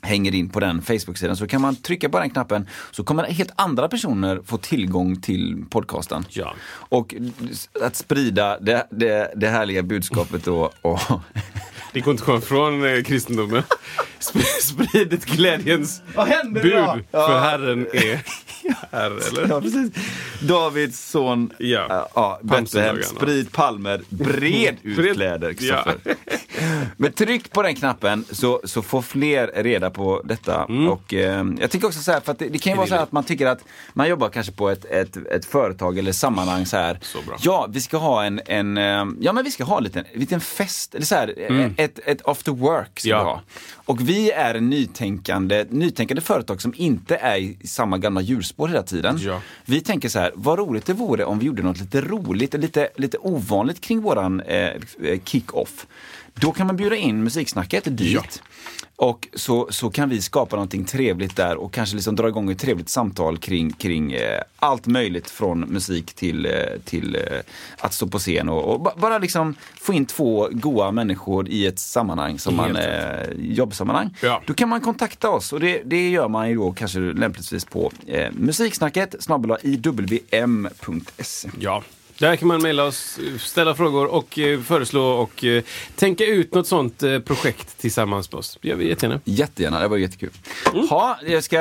Hänger 0.04 0.36
in 0.36 0.50
på 0.50 0.60
den 0.60 0.82
Facebook-sidan 0.82 1.38
så 1.38 1.48
kan 1.48 1.62
man 1.62 1.76
trycka 1.76 2.10
på 2.10 2.20
den 2.20 2.30
knappen 2.30 2.68
så 2.92 3.04
kommer 3.04 3.24
helt 3.24 3.52
andra 3.56 3.88
personer 3.88 4.42
få 4.46 4.58
tillgång 4.58 5.22
till 5.22 5.66
podcasten. 5.70 6.26
Ja. 6.30 6.54
Och 6.90 7.16
att 7.82 7.96
sprida 7.96 8.60
det, 8.60 8.88
det, 8.90 9.34
det 9.36 9.48
härliga 9.48 9.84
budskapet 9.84 10.46
då. 10.46 10.72
Och 10.82 11.00
Det 11.94 12.00
går 12.00 12.12
inte 12.12 12.22
att 12.22 12.26
komma 12.26 12.42
från 12.42 12.86
eh, 12.86 13.04
kristendomen. 13.04 13.64
Sp- 14.20 14.62
Sprid 14.62 15.14
ett 15.14 15.26
glädjens 15.26 16.02
bud, 16.54 16.64
för 17.12 17.40
Herren 17.40 17.88
är 17.94 18.22
här, 18.92 19.12
eller? 19.28 19.48
Ja, 19.50 19.62
precis. 19.62 19.92
Davids 20.42 21.10
son, 21.10 21.54
Ja. 21.58 21.86
ja. 21.90 22.10
ja, 22.16 22.40
Betlehem, 22.44 23.04
sprid 23.04 23.52
palmer, 23.52 24.02
bred 24.10 24.76
ut 24.84 25.14
kläder. 25.16 25.56
Ja. 25.60 25.86
Men 26.98 27.12
tryck 27.12 27.52
på 27.52 27.62
den 27.62 27.76
knappen 27.76 28.26
så, 28.32 28.62
så 28.64 28.82
får 28.82 29.02
fler 29.02 29.52
reda 29.56 29.90
på 29.90 30.22
detta. 30.26 30.64
Och, 30.90 31.14
eh, 31.14 31.46
jag 31.60 31.72
tycker 31.72 31.88
också 31.88 32.00
så 32.00 32.12
här, 32.12 32.20
för 32.20 32.32
att 32.32 32.40
det, 32.40 32.50
det 32.50 32.58
kan 32.58 32.72
ju 32.74 32.78
vara 32.78 32.88
så 32.88 32.96
här 32.96 33.04
att 33.04 33.12
man 33.12 33.24
tycker 33.24 33.46
att 33.48 33.60
man 33.94 34.10
jobbar 34.10 34.30
kanske 34.30 34.52
på 34.52 34.70
ett, 34.70 34.86
ett, 34.86 35.18
ett 35.18 35.46
företag 35.46 35.98
eller 35.98 36.12
sammanhang 36.12 36.66
så 36.66 36.78
här. 36.78 37.00
Så. 37.02 37.20
Ja, 37.42 37.68
vi 37.70 37.82
ska 37.82 37.98
ha 37.98 38.24
en, 38.24 38.42
en 38.46 38.78
eh, 38.78 39.06
ja 39.20 39.34
men 39.34 39.44
vi 39.44 39.52
ska 39.52 39.64
ha 39.64 39.78
en 39.78 39.84
liten, 39.84 40.06
en 40.14 40.20
liten 40.20 40.42
fest, 40.42 40.96
eller 40.96 41.06
så 41.06 41.16
här, 41.16 41.34
ett, 41.84 42.00
ett 42.06 42.28
after 42.28 42.52
work 42.52 43.00
ska 43.00 43.10
Ja. 43.10 43.42
Och 43.86 44.10
vi 44.10 44.32
är 44.32 44.56
en 44.56 44.70
nytänkande, 44.70 45.66
nytänkande 45.70 46.22
företag 46.22 46.62
som 46.62 46.74
inte 46.78 47.16
är 47.16 47.38
i 47.38 47.58
samma 47.68 47.98
gamla 47.98 48.22
hjulspår 48.22 48.68
hela 48.68 48.84
tiden. 48.84 49.18
Ja. 49.22 49.42
Vi 49.66 49.82
tänker 49.82 50.10
så 50.10 50.20
här, 50.20 50.32
vad 50.36 50.60
roligt 50.60 50.86
det 50.86 50.94
vore 50.94 51.26
om 51.26 51.40
vi 51.40 51.46
gjorde 51.46 51.64
något 51.64 51.80
lite 51.80 52.02
roligt, 52.02 52.54
lite, 52.54 52.90
lite 52.96 53.18
ovanligt 53.18 53.82
kring 53.82 54.02
våran 54.02 54.40
eh, 54.40 54.72
kick-off. 55.26 55.88
Då 56.36 56.52
kan 56.52 56.68
man 56.68 56.76
bjuda 56.78 56.96
in 56.96 57.24
musiksnacket 57.24 57.98
dit. 57.98 58.12
Och 58.96 59.28
så, 59.34 59.68
så 59.72 59.90
kan 59.90 60.10
vi 60.10 60.22
skapa 60.22 60.56
någonting 60.56 60.86
trevligt 60.86 61.36
där 61.36 61.56
och 61.58 61.74
kanske 61.74 61.96
liksom 61.96 62.16
dra 62.16 62.28
igång 62.28 62.52
ett 62.52 62.60
trevligt 62.60 62.90
samtal 62.90 63.38
kring, 63.38 63.72
kring 63.74 64.12
eh, 64.14 64.42
allt 64.56 64.86
möjligt 64.88 65.30
från 65.30 65.60
musik 65.60 66.14
till, 66.14 66.46
eh, 66.46 66.52
till 66.86 67.16
eh, 67.16 67.22
att 67.78 67.94
stå 67.94 68.08
på 68.08 68.20
scen 68.20 68.50
och, 68.50 68.74
och 68.74 68.80
ba- 68.82 68.94
bara 68.98 69.18
liksom 69.18 69.56
få 69.82 69.94
in 69.94 70.06
två 70.06 70.48
goa 70.52 70.92
människor 70.92 71.50
i 71.50 71.66
ett 71.66 71.80
sammanhang 71.80 72.40
som 72.40 72.56
man, 72.56 72.76
Helt 72.76 73.30
eh, 73.30 73.36
jobbsammanhang. 73.74 74.18
Ja. 74.22 74.42
Då 74.46 74.54
kan 74.54 74.70
man 74.70 74.82
kontakta 74.82 75.30
oss 75.30 75.54
och 75.54 75.60
det, 75.60 75.82
det 75.86 76.10
gör 76.10 76.28
man 76.28 76.50
ju 76.50 76.56
då 76.56 76.72
kanske 76.72 77.00
lämpligtvis 77.00 77.66
på 77.66 77.92
eh, 78.08 78.32
musiksnacket 78.32 79.16
snabel 79.20 79.58
iwm.se. 79.62 81.50
Ja. 81.60 81.84
Där 82.18 82.36
kan 82.36 82.48
man 82.48 82.62
mejla 82.62 82.84
oss, 82.84 83.20
ställa 83.40 83.76
frågor 83.76 84.06
och 84.06 84.40
eh, 84.40 84.60
föreslå 84.62 85.04
och 85.04 85.44
eh, 85.44 85.64
tänka 85.96 86.26
ut 86.26 86.54
något 86.54 86.68
sånt 86.68 87.04
eh, 87.04 87.20
projekt 87.20 87.78
tillsammans 87.78 88.32
med 88.32 88.40
oss. 88.40 88.58
Det 88.62 88.68
gör 88.68 88.76
vi 88.76 88.90
jättegärna. 88.90 89.20
Jättegärna, 89.24 89.80
det 89.80 89.88
var 89.88 89.98
jättekul. 89.98 90.30
Ja, 90.90 91.18
jag 91.28 91.44
ska 91.44 91.58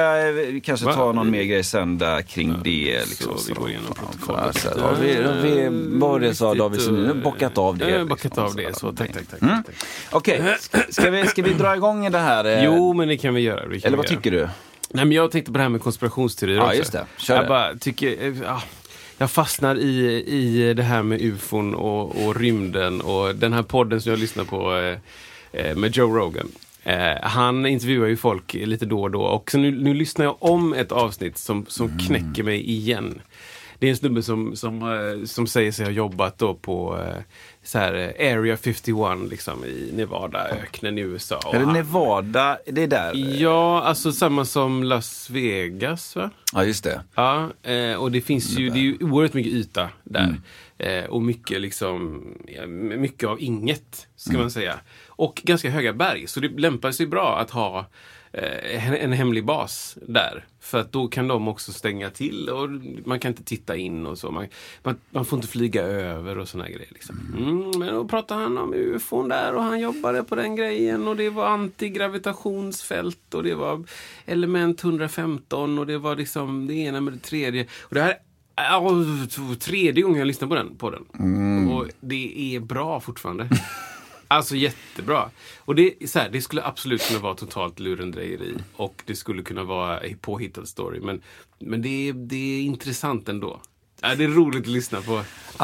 kanske 0.65 0.87
Va? 0.87 0.95
ta 0.95 1.13
någon 1.13 1.31
mer 1.31 1.43
grej 1.43 1.65
sen 1.65 1.99
där 1.99 2.23
kring 2.23 2.57
det. 2.65 3.05
Liksom, 3.09 3.39
Så 3.39 3.49
vi 3.49 3.55
går 3.55 3.69
igenom 3.71 3.87
Ja, 3.97 4.03
protokollet. 4.13 4.57
så 4.59 4.69
här, 4.69 4.79
har 4.79 4.95
vi, 4.95 5.23
har 5.23 5.35
vi, 5.35 5.69
vad 5.99 6.21
det 6.21 6.35
sa 6.35 6.55
David, 6.55 6.81
så 6.81 6.91
nu 6.91 7.15
bockat 7.15 7.59
av 7.59 7.79
det. 7.79 7.99
Har 7.99 8.05
bockat 8.05 8.25
liksom. 8.25 8.45
av 8.45 8.55
det, 8.55 8.77
så 8.79 8.93
tack, 8.93 9.13
tack, 9.13 9.27
tack. 9.31 9.43
Mm. 9.43 9.63
Okej, 10.11 10.57
ska, 10.61 10.79
ska, 10.89 11.11
vi, 11.11 11.27
ska 11.27 11.43
vi 11.43 11.53
dra 11.53 11.77
igång 11.77 12.11
det 12.11 12.19
här? 12.19 12.65
Jo, 12.65 12.93
men 12.93 13.09
det 13.09 13.17
kan 13.17 13.35
vi 13.35 13.41
göra. 13.41 13.69
Det 13.69 13.81
kan 13.81 13.87
Eller 13.89 13.97
vad 13.97 14.07
göra. 14.11 14.17
tycker 14.17 14.31
du? 14.31 14.49
Nej, 14.95 15.05
men 15.05 15.13
jag 15.13 15.31
tänkte 15.31 15.53
på 15.53 15.59
det 15.59 15.63
här 15.63 15.69
med 15.71 15.83
konspirationsteorier 15.83 16.57
Ja, 16.57 16.65
också. 16.65 16.77
just 16.77 16.93
det. 16.93 17.07
Kör 17.17 17.35
jag 17.35 17.45
det. 17.45 17.49
bara 17.49 17.75
tycker... 17.75 18.35
Ja, 18.45 18.63
jag 19.19 19.31
fastnar 19.31 19.77
i, 19.77 20.25
i 20.27 20.75
det 20.75 20.83
här 20.83 21.03
med 21.03 21.21
ufon 21.21 21.75
och, 21.75 22.27
och 22.27 22.37
rymden 22.37 23.01
och 23.01 23.35
den 23.35 23.53
här 23.53 23.63
podden 23.63 24.01
som 24.01 24.11
jag 24.11 24.19
lyssnar 24.19 24.45
på 24.45 24.77
eh, 24.77 24.99
eh, 25.67 25.77
med 25.77 25.97
Joe 25.97 26.17
Rogan. 26.19 26.49
Eh, 26.85 27.23
han 27.23 27.67
intervjuar 27.67 28.09
ju 28.09 28.17
folk 28.17 28.55
lite 28.55 28.87
då 28.87 29.03
och 29.03 29.11
då 29.11 29.23
och 29.23 29.51
så 29.51 29.59
nu, 29.59 29.71
nu 29.71 29.95
lyssnar 29.95 30.25
jag 30.25 30.37
om 30.41 30.73
ett 30.75 30.93
avsnitt 30.93 31.39
som, 31.39 31.67
som 31.69 31.87
Mm. 31.87 31.99
knäcker 31.99 32.43
mig 32.43 32.71
igen. 32.71 33.21
Det 33.83 33.89
är 33.89 33.91
en 33.91 33.97
snubbe 33.97 34.23
som, 34.23 34.57
som, 34.57 34.83
eh, 34.83 35.25
som 35.25 35.47
säger 35.47 35.73
sig 35.73 35.85
ha 35.85 35.93
jobbat 35.93 36.39
då 36.39 36.55
på 36.55 36.99
eh, 36.99 37.23
så 37.63 37.79
här, 37.79 38.15
eh, 38.19 38.33
Area 38.33 38.57
51 38.57 39.31
liksom, 39.31 39.65
i 39.65 39.91
Nevadaöknen 39.95 40.99
i 40.99 41.01
USA. 41.01 41.41
Är 41.55 41.59
det 41.59 41.73
Nevada? 41.73 42.59
Det 42.67 42.83
är 42.83 42.87
där? 42.87 43.13
Ja, 43.15 43.83
alltså 43.83 44.13
samma 44.13 44.45
som 44.45 44.85
Las 44.85 45.31
Vegas 45.31 46.17
va? 46.17 46.31
Ja, 46.53 46.65
just 46.65 46.85
det. 46.85 47.03
Ja, 47.15 47.51
och 47.99 48.13
det 48.13 48.21
finns 48.21 48.59
ju, 48.59 48.71
det 48.71 48.79
är 48.79 48.83
ju 48.83 48.99
oerhört 49.01 49.35
mycket 49.35 49.53
yta 49.53 49.89
där. 50.05 50.37
Eh, 50.79 51.05
och 51.05 51.23
mycket 51.23 51.61
liksom, 51.61 52.25
mycket 52.99 53.29
av 53.29 53.41
inget, 53.41 54.07
ska 54.17 54.39
man 54.39 54.51
säga. 54.51 54.81
Och 55.07 55.43
ganska 55.45 55.71
höga 55.71 55.93
berg, 55.93 56.27
så 56.27 56.41
det 56.41 56.49
lämpar 56.49 56.91
sig 56.91 57.07
bra 57.07 57.39
att 57.39 57.51
ha 57.51 57.87
en, 58.33 58.95
en 58.95 59.13
hemlig 59.13 59.45
bas 59.45 59.99
där. 60.09 60.45
För 60.61 60.81
att 60.81 60.93
då 60.93 61.09
kan 61.09 61.29
de 61.29 61.49
också 61.49 61.73
stänga 61.73 62.11
till 62.11 62.49
och 62.49 62.71
man 63.05 63.21
kan 63.21 63.31
inte 63.31 63.45
titta 63.45 63.77
in 63.77 64.07
och 64.07 64.19
så. 64.19 64.31
Man, 64.31 64.47
man, 64.83 64.97
man 65.11 65.25
får 65.25 65.37
inte 65.37 65.49
flyga 65.49 65.83
över 65.83 66.39
och 66.39 66.49
såna 66.49 66.69
grejer. 66.69 66.89
Liksom. 66.91 67.35
Mm, 67.39 67.79
men 67.79 67.95
då 67.95 68.05
pratade 68.05 68.41
han 68.41 68.59
om 68.59 68.75
ufon 68.75 69.29
där 69.29 69.55
och 69.55 69.63
han 69.63 69.81
jobbade 69.81 70.25
på 70.25 70.35
den 70.35 70.57
grejen 70.57 71.09
och 71.09 71.17
det 71.17 71.31
var 71.31 71.47
antigravitationsfält 71.47 73.35
och 73.35 73.43
det 73.43 73.55
var 73.55 73.85
element 74.27 74.85
115 74.85 75.79
och 75.79 75.87
det 75.87 75.99
var 75.99 76.17
liksom 76.17 76.67
det 76.67 76.75
ena 76.75 77.01
med 77.01 77.13
det 77.13 77.19
tredje. 77.19 77.67
Och 77.81 77.95
det 77.95 78.03
här 78.03 78.15
Ja, 78.57 78.91
tredje 79.59 80.03
gången 80.03 80.19
jag 80.19 80.27
lyssnar 80.27 80.49
på 80.49 80.55
den. 80.55 80.77
På 80.77 80.91
den. 80.91 81.03
Och 81.69 81.89
det 82.01 82.57
är 82.57 82.61
bra 82.61 83.01
fortfarande. 83.01 83.49
Alltså 84.33 84.57
jättebra. 84.57 85.31
Och 85.59 85.75
det, 85.75 86.11
så 86.11 86.19
här, 86.19 86.29
det 86.29 86.41
skulle 86.41 86.65
absolut 86.65 87.09
kunna 87.09 87.21
vara 87.21 87.35
totalt 87.35 87.81
lurendrejeri 87.81 88.57
och 88.77 89.03
det 89.07 89.17
skulle 89.17 89.43
kunna 89.43 89.65
vara 89.65 90.01
påhittad 90.21 90.67
story. 90.67 91.01
Men, 91.01 91.23
men 91.59 91.83
det, 91.83 92.09
är, 92.09 92.13
det 92.13 92.37
är 92.37 92.63
intressant 92.63 93.29
ändå. 93.29 93.61
Ja, 94.05 94.15
det 94.15 94.25
är 94.25 94.29
roligt 94.29 94.63
att 94.63 94.69
lyssna 94.69 95.01
på. 95.01 95.23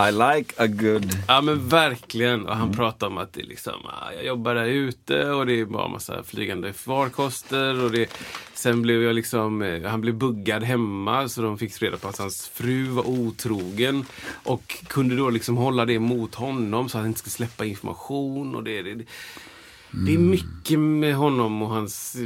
I 0.08 0.12
like 0.12 0.54
a 0.56 0.66
good... 0.66 1.18
Ja 1.28 1.40
men 1.40 1.68
verkligen. 1.68 2.46
Och 2.46 2.56
han 2.56 2.72
pratar 2.72 3.06
om 3.06 3.18
att 3.18 3.32
det 3.32 3.40
är 3.40 3.46
liksom, 3.46 3.86
ah, 3.86 4.12
jag 4.12 4.24
jobbar 4.24 4.54
där 4.54 4.66
ute 4.66 5.30
och 5.30 5.46
det 5.46 5.60
är 5.60 5.64
bara 5.64 5.88
massa 5.88 6.22
flygande 6.22 6.72
farkoster. 6.72 7.84
Och 7.84 7.90
det, 7.90 8.10
sen 8.54 8.82
blev 8.82 9.02
jag 9.02 9.14
liksom, 9.14 9.62
eh, 9.62 9.82
han 9.82 10.00
blev 10.00 10.14
buggad 10.14 10.62
hemma 10.62 11.28
så 11.28 11.42
de 11.42 11.58
fick 11.58 11.82
reda 11.82 11.96
på 11.96 12.08
att 12.08 12.18
hans 12.18 12.48
fru 12.48 12.84
var 12.84 13.08
otrogen. 13.08 14.04
Och 14.44 14.84
kunde 14.86 15.16
då 15.16 15.30
liksom 15.30 15.56
hålla 15.56 15.84
det 15.84 15.98
mot 15.98 16.34
honom 16.34 16.88
så 16.88 16.98
att 16.98 17.02
han 17.02 17.08
inte 17.08 17.20
skulle 17.20 17.32
släppa 17.32 17.64
information. 17.64 18.54
Och 18.54 18.64
det, 18.64 18.82
det, 18.82 18.94
det, 18.94 19.04
det 19.90 20.14
är 20.14 20.18
mycket 20.18 20.78
med 20.78 21.14
honom 21.14 21.62
och 21.62 21.68
hans 21.68 22.16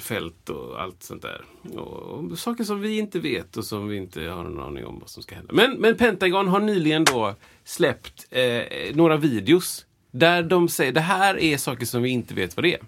fält 0.00 0.48
och 0.48 0.82
allt 0.82 1.02
sånt 1.02 1.22
där. 1.22 1.44
Och, 1.74 2.30
och 2.30 2.38
saker 2.38 2.64
som 2.64 2.80
vi 2.80 2.98
inte 2.98 3.18
vet 3.18 3.56
och 3.56 3.64
som 3.64 3.88
vi 3.88 3.96
inte 3.96 4.22
har 4.22 4.44
någon 4.44 4.60
aning 4.60 4.86
om 4.86 4.98
vad 4.98 5.08
som 5.08 5.22
ska 5.22 5.34
hända. 5.34 5.52
Men, 5.52 5.72
men 5.72 5.96
Pentagon 5.96 6.48
har 6.48 6.60
nyligen 6.60 7.04
då 7.04 7.34
släppt 7.64 8.26
eh, 8.30 8.94
några 8.94 9.16
videos 9.16 9.86
där 10.10 10.42
de 10.42 10.68
säger 10.68 10.92
det 10.92 11.00
här 11.00 11.38
är 11.38 11.56
saker 11.56 11.86
som 11.86 12.02
vi 12.02 12.08
inte 12.08 12.34
vet 12.34 12.56
vad 12.56 12.64
det 12.64 12.74
är. 12.74 12.80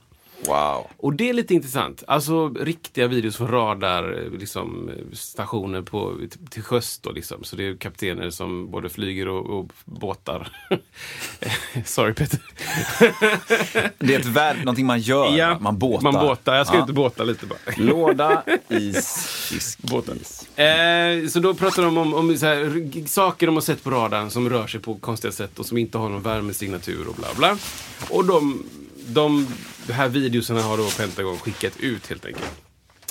Wow. 0.46 0.86
Och 0.96 1.12
det 1.14 1.28
är 1.30 1.32
lite 1.34 1.54
intressant. 1.54 2.02
Alltså 2.06 2.48
riktiga 2.48 3.06
videos 3.06 3.36
från 3.36 3.48
radar, 3.48 4.28
liksom, 4.38 4.90
stationer 5.12 5.82
på, 5.82 6.16
till 6.50 6.62
sjöss 6.62 6.98
då 6.98 7.12
liksom. 7.12 7.44
Så 7.44 7.56
det 7.56 7.68
är 7.68 7.76
kaptener 7.76 8.30
som 8.30 8.70
både 8.70 8.88
flyger 8.88 9.28
och, 9.28 9.58
och 9.58 9.72
båtar. 9.84 10.48
Sorry 11.84 12.14
Peter. 12.14 12.40
Det 13.98 14.14
är 14.14 14.20
ett 14.20 14.26
värld, 14.26 14.56
någonting 14.58 14.86
man 14.86 15.00
gör, 15.00 15.58
man 15.60 15.78
båtar. 15.78 16.12
Man 16.12 16.26
båtar. 16.26 16.54
Jag 16.54 16.66
ska 16.66 16.76
Ja. 16.76 16.80
inte 16.80 16.92
båta 16.92 17.24
lite 17.24 17.46
bara. 17.46 17.58
Låda, 17.76 18.42
is, 18.68 19.26
fisk. 19.50 19.78
Båten. 19.82 20.18
Eh, 20.56 21.28
så 21.28 21.40
då 21.40 21.54
pratar 21.54 21.82
de 21.82 21.98
om, 21.98 22.14
om 22.14 22.28
här, 22.30 23.06
saker 23.08 23.46
de 23.46 23.54
har 23.56 23.60
sett 23.62 23.84
på 23.84 23.90
radarn 23.90 24.30
som 24.30 24.50
rör 24.50 24.66
sig 24.66 24.80
på 24.80 24.94
konstiga 24.94 25.32
sätt 25.32 25.58
och 25.58 25.66
som 25.66 25.78
inte 25.78 25.98
har 25.98 26.08
någon 26.08 26.22
värmesignatur 26.22 27.08
och 27.08 27.14
bla 27.14 27.28
bla. 27.36 27.56
Och 28.10 28.24
de, 28.24 28.64
de, 29.08 29.46
de 29.86 29.92
här 29.92 30.08
videorna 30.08 30.62
har 30.62 30.76
då 30.76 30.90
Pentagon 30.90 31.38
skickat 31.38 31.80
ut 31.80 32.06
helt 32.06 32.26
enkelt. 32.26 32.62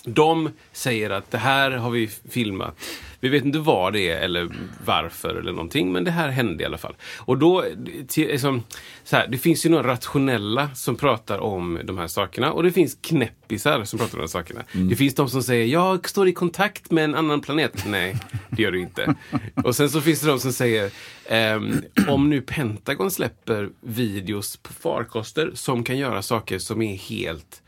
De 0.04 0.50
säger 0.72 1.10
att 1.10 1.32
det 1.32 1.38
här 1.38 1.72
har 1.72 1.90
vi 1.90 2.10
filmat. 2.30 2.76
Vi 3.22 3.30
vet 3.30 3.46
inte 3.46 3.60
vad 3.60 3.94
det 3.94 4.10
är 4.10 4.22
eller 4.22 4.50
varför 4.86 5.36
eller 5.36 5.52
någonting, 5.52 5.92
men 5.92 6.04
det 6.04 6.12
här 6.12 6.30
hände 6.30 6.64
i 6.64 6.66
alla 6.66 6.78
fall. 6.78 6.96
Och 7.18 7.38
då, 7.38 7.66
till, 8.08 8.28
liksom, 8.28 8.64
så 9.04 9.16
här, 9.16 9.28
det 9.28 9.38
finns 9.38 9.66
ju 9.66 9.70
några 9.70 9.88
rationella 9.88 10.70
som 10.76 10.96
pratar 10.96 11.40
om 11.40 11.80
de 11.84 11.98
här 11.98 12.08
sakerna 12.08 12.52
och 12.52 12.64
det 12.64 12.72
finns 12.72 12.98
knäppisar 13.02 13.84
som 13.84 14.00
pratar 14.00 14.14
om 14.14 14.18
de 14.18 14.22
här 14.22 14.28
sakerna. 14.28 14.64
Det 14.72 14.96
finns 14.96 15.16
de 15.16 15.30
som 15.30 15.44
säger, 15.44 15.66
jag 15.66 16.10
står 16.10 16.28
i 16.28 16.34
kontakt 16.34 16.92
med 16.92 17.04
en 17.04 17.16
annan 17.16 17.42
planet. 17.42 17.86
Nej, 17.88 18.16
det 18.50 18.62
gör 18.62 18.72
du 18.72 18.80
inte. 18.80 19.16
Och 19.64 19.76
sen 19.76 19.90
så 19.90 20.02
finns 20.02 20.22
det 20.22 20.28
de 20.28 20.40
som 20.40 20.54
säger, 20.54 20.92
ehm, 21.30 21.82
om 22.08 22.30
nu 22.30 22.42
Pentagon 22.42 23.12
släpper 23.12 23.70
videos 23.82 24.58
på 24.58 24.74
farkoster 24.74 25.52
som 25.54 25.84
kan 25.84 25.98
göra 25.98 26.22
saker 26.22 26.60
som 26.60 26.82
är 26.82 26.96
helt 26.96 27.61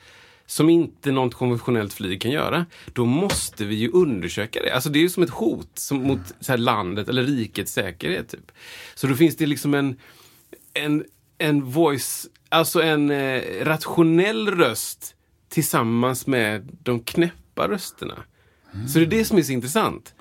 som 0.53 0.69
inte 0.69 1.11
något 1.11 1.33
konventionellt 1.33 1.93
flyg 1.93 2.21
kan 2.21 2.31
göra, 2.31 2.65
då 2.93 3.05
måste 3.05 3.65
vi 3.65 3.75
ju 3.75 3.89
undersöka 3.91 4.61
det. 4.61 4.71
Alltså 4.71 4.89
det 4.89 4.99
är 4.99 5.01
ju 5.01 5.09
som 5.09 5.23
ett 5.23 5.29
hot 5.29 5.69
som, 5.73 6.03
mot 6.03 6.19
så 6.39 6.51
här, 6.51 6.57
landet 6.57 7.09
eller 7.09 7.23
rikets 7.23 7.73
säkerhet. 7.73 8.29
Typ. 8.29 8.51
Så 8.95 9.07
då 9.07 9.15
finns 9.15 9.37
det 9.37 9.45
liksom 9.45 9.73
en, 9.73 9.99
en, 10.73 11.05
en 11.37 11.63
voice, 11.63 12.27
alltså 12.49 12.81
en 12.81 13.11
eh, 13.11 13.41
rationell 13.61 14.47
röst 14.47 15.15
tillsammans 15.49 16.27
med 16.27 16.69
de 16.83 16.99
knäppa 16.99 17.67
rösterna. 17.67 18.23
Så 18.87 18.99
det 18.99 19.05
är 19.05 19.09
det 19.09 19.25
som 19.25 19.37
är 19.37 19.41
så 19.41 19.51
intressant. 19.51 20.13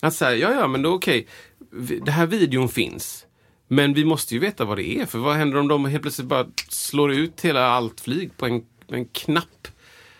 Att 0.00 0.14
säga, 0.14 0.36
ja 0.36 0.60
ja 0.60 0.66
men 0.66 0.82
då 0.82 0.94
okej, 0.94 1.26
okay, 1.72 1.98
den 1.98 2.14
här 2.14 2.26
videon 2.26 2.68
finns. 2.68 3.26
Men 3.68 3.94
vi 3.94 4.04
måste 4.04 4.34
ju 4.34 4.40
veta 4.40 4.64
vad 4.64 4.78
det 4.78 4.98
är, 4.98 5.06
för 5.06 5.18
vad 5.18 5.36
händer 5.36 5.58
om 5.58 5.68
de 5.68 5.84
helt 5.84 6.02
plötsligt 6.02 6.28
bara 6.28 6.46
slår 6.68 7.12
ut 7.12 7.40
hela 7.40 7.66
allt 7.66 8.00
flyg 8.00 8.36
på 8.36 8.46
en, 8.46 8.62
en 8.88 9.04
knapp? 9.04 9.68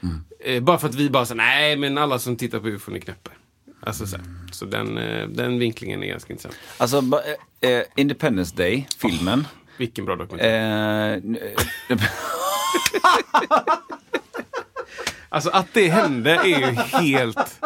Mm. 0.02 0.24
Eh, 0.40 0.62
bara 0.62 0.78
för 0.78 0.88
att 0.88 0.94
vi 0.94 1.10
bara 1.10 1.26
säger 1.26 1.36
nej 1.36 1.76
men 1.76 1.98
alla 1.98 2.18
som 2.18 2.36
tittar 2.36 2.60
på 2.60 2.68
UFO 2.68 2.94
är 2.94 2.98
knäppa. 2.98 3.30
Alltså 3.80 4.06
så, 4.06 4.16
så 4.52 4.64
den, 4.64 4.98
eh, 4.98 5.28
den 5.28 5.58
vinklingen 5.58 6.02
är 6.02 6.06
ganska 6.06 6.32
intressant. 6.32 6.56
Alltså 6.78 7.02
eh, 7.60 7.70
eh 7.70 7.82
Independence 7.96 8.56
Day, 8.56 8.86
filmen. 8.98 9.40
Oh, 9.40 9.46
vilken 9.76 10.04
bra 10.04 10.16
dokumentär. 10.16 11.22
Eh, 11.88 11.98
alltså 15.28 15.50
att 15.50 15.66
det 15.72 15.88
hände 15.88 16.30
är 16.30 16.44
ju 16.44 16.64
helt... 16.74 17.60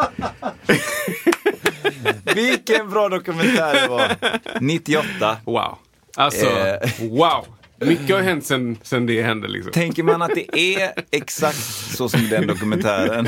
Vilken 2.35 2.89
bra 2.89 3.09
dokumentär 3.09 3.81
det 3.81 3.87
var! 3.87 4.15
98. 4.59 5.37
Wow. 5.45 5.77
Alltså, 6.15 6.45
eh. 6.45 7.09
wow. 7.09 7.45
Mycket 7.81 8.15
har 8.15 8.23
hänt 8.23 8.45
sen, 8.45 8.77
sen 8.83 9.05
det 9.05 9.21
hände. 9.21 9.47
Liksom. 9.47 9.71
Tänker 9.71 10.03
man 10.03 10.21
att 10.21 10.35
det 10.35 10.59
är 10.59 10.91
exakt 11.11 11.57
så 11.97 12.09
som 12.09 12.29
den 12.29 12.47
dokumentären. 12.47 13.27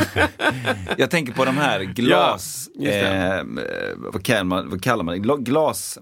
Jag 0.98 1.10
tänker 1.10 1.34
på 1.34 1.46
de 1.46 1.58
här 1.58 1.84
glas... 1.84 2.70
Ja, 2.76 2.92
eh, 2.92 3.44
vad, 3.98 4.26
kallar 4.26 4.44
man, 4.44 4.70
vad 4.70 4.84
kallar 4.84 5.04
man 5.04 5.44
Glas 5.44 6.00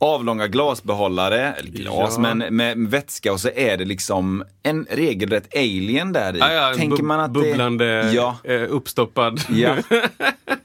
avlånga 0.00 0.46
glasbehållare, 0.46 1.52
eller 1.52 1.70
glas, 1.70 2.14
ja. 2.16 2.34
men 2.34 2.56
med 2.56 2.78
vätska 2.78 3.32
och 3.32 3.40
så 3.40 3.50
är 3.54 3.76
det 3.76 3.84
liksom 3.84 4.44
en 4.62 4.86
regelrätt 4.90 5.56
alien 5.56 6.12
där 6.12 6.36
i. 6.36 6.38
Ja, 6.38 6.52
ja, 6.52 6.74
Tänker 6.74 7.02
man 7.02 7.20
att 7.20 7.30
bubblande, 7.30 8.02
det, 8.02 8.12
ja. 8.12 8.36
Eh, 8.44 8.62
uppstoppad. 8.68 9.40
Ja. 9.48 9.68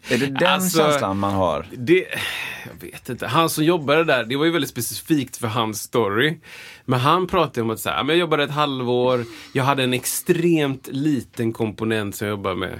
är 0.09 0.17
det 0.17 0.25
den 0.25 0.47
alltså, 0.47 0.77
känslan 0.77 1.19
man 1.19 1.33
har? 1.33 1.65
Det, 1.71 2.05
jag 2.71 2.91
vet 2.91 3.09
inte. 3.09 3.27
Han 3.27 3.49
som 3.49 3.63
jobbade 3.63 4.03
där, 4.03 4.23
det 4.23 4.35
var 4.35 4.45
ju 4.45 4.51
väldigt 4.51 4.69
specifikt 4.69 5.37
för 5.37 5.47
hans 5.47 5.81
story. 5.81 6.37
Men 6.85 6.99
han 6.99 7.27
pratade 7.27 7.61
om 7.61 7.69
att 7.69 7.79
så 7.79 7.89
här, 7.89 8.05
jag 8.07 8.17
jobbade 8.17 8.43
ett 8.43 8.51
halvår, 8.51 9.25
jag 9.53 9.63
hade 9.63 9.83
en 9.83 9.93
extremt 9.93 10.87
liten 10.91 11.53
komponent 11.53 12.15
som 12.15 12.27
jag 12.27 12.33
jobbade 12.33 12.55
med. 12.55 12.79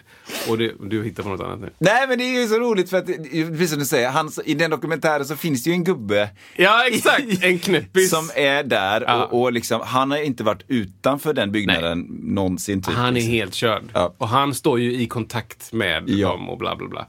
Och 0.50 0.58
det, 0.58 0.72
du 0.82 1.04
hittar 1.04 1.24
på 1.24 1.30
något 1.30 1.42
annat 1.42 1.60
nu. 1.60 1.70
Nej 1.80 2.08
men 2.08 2.18
det 2.18 2.24
är 2.24 2.42
ju 2.42 2.48
så 2.48 2.60
roligt 2.60 2.90
för 2.90 2.98
att, 2.98 3.06
precis 3.06 3.70
som 3.70 3.80
du 3.80 3.86
säger, 3.86 4.10
han, 4.10 4.32
i 4.46 4.54
den 4.54 4.72
dokumentären 4.72 5.26
så 5.26 5.36
finns 5.36 5.64
det 5.64 5.70
ju 5.70 5.74
en 5.74 5.84
gubbe. 5.84 6.30
Ja 6.56 6.88
exakt, 6.88 7.44
en 7.44 7.60
knäppis. 7.60 8.10
Som 8.10 8.30
är 8.36 8.64
där 8.64 9.04
ja. 9.08 9.26
och, 9.26 9.42
och 9.42 9.54
liksom, 9.54 9.82
han 9.86 10.12
har 10.12 10.18
inte 10.18 10.44
varit 10.44 10.64
utanför 10.68 11.34
den 11.34 11.52
byggnaden 11.52 12.00
Nej. 12.00 12.34
någonsin. 12.34 12.82
Typ, 12.82 12.94
han 12.94 13.08
är 13.08 13.12
liksom. 13.12 13.32
helt 13.32 13.54
körd. 13.54 13.84
Ja. 13.94 14.14
Och 14.18 14.28
han 14.28 14.54
står 14.54 14.80
ju 14.80 14.94
i 14.94 15.08
kontakt 15.08 15.74
med 15.74 16.10
ja. 16.10 16.30
dem 16.30 16.50
och 16.50 16.58
bla 16.58 16.76
bla 16.76 16.88
bla. 16.88 17.08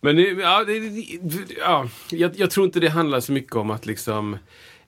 Men 0.00 0.16
det, 0.16 0.22
ja, 0.22 0.64
det, 0.64 0.72
ja 1.58 1.88
jag, 2.10 2.30
jag, 2.36 2.50
tror 2.50 2.66
inte 2.66 2.80
det 2.80 2.88
handlar 2.88 3.20
så 3.20 3.32
mycket 3.32 3.56
om 3.56 3.70
att 3.70 3.86
liksom 3.86 4.36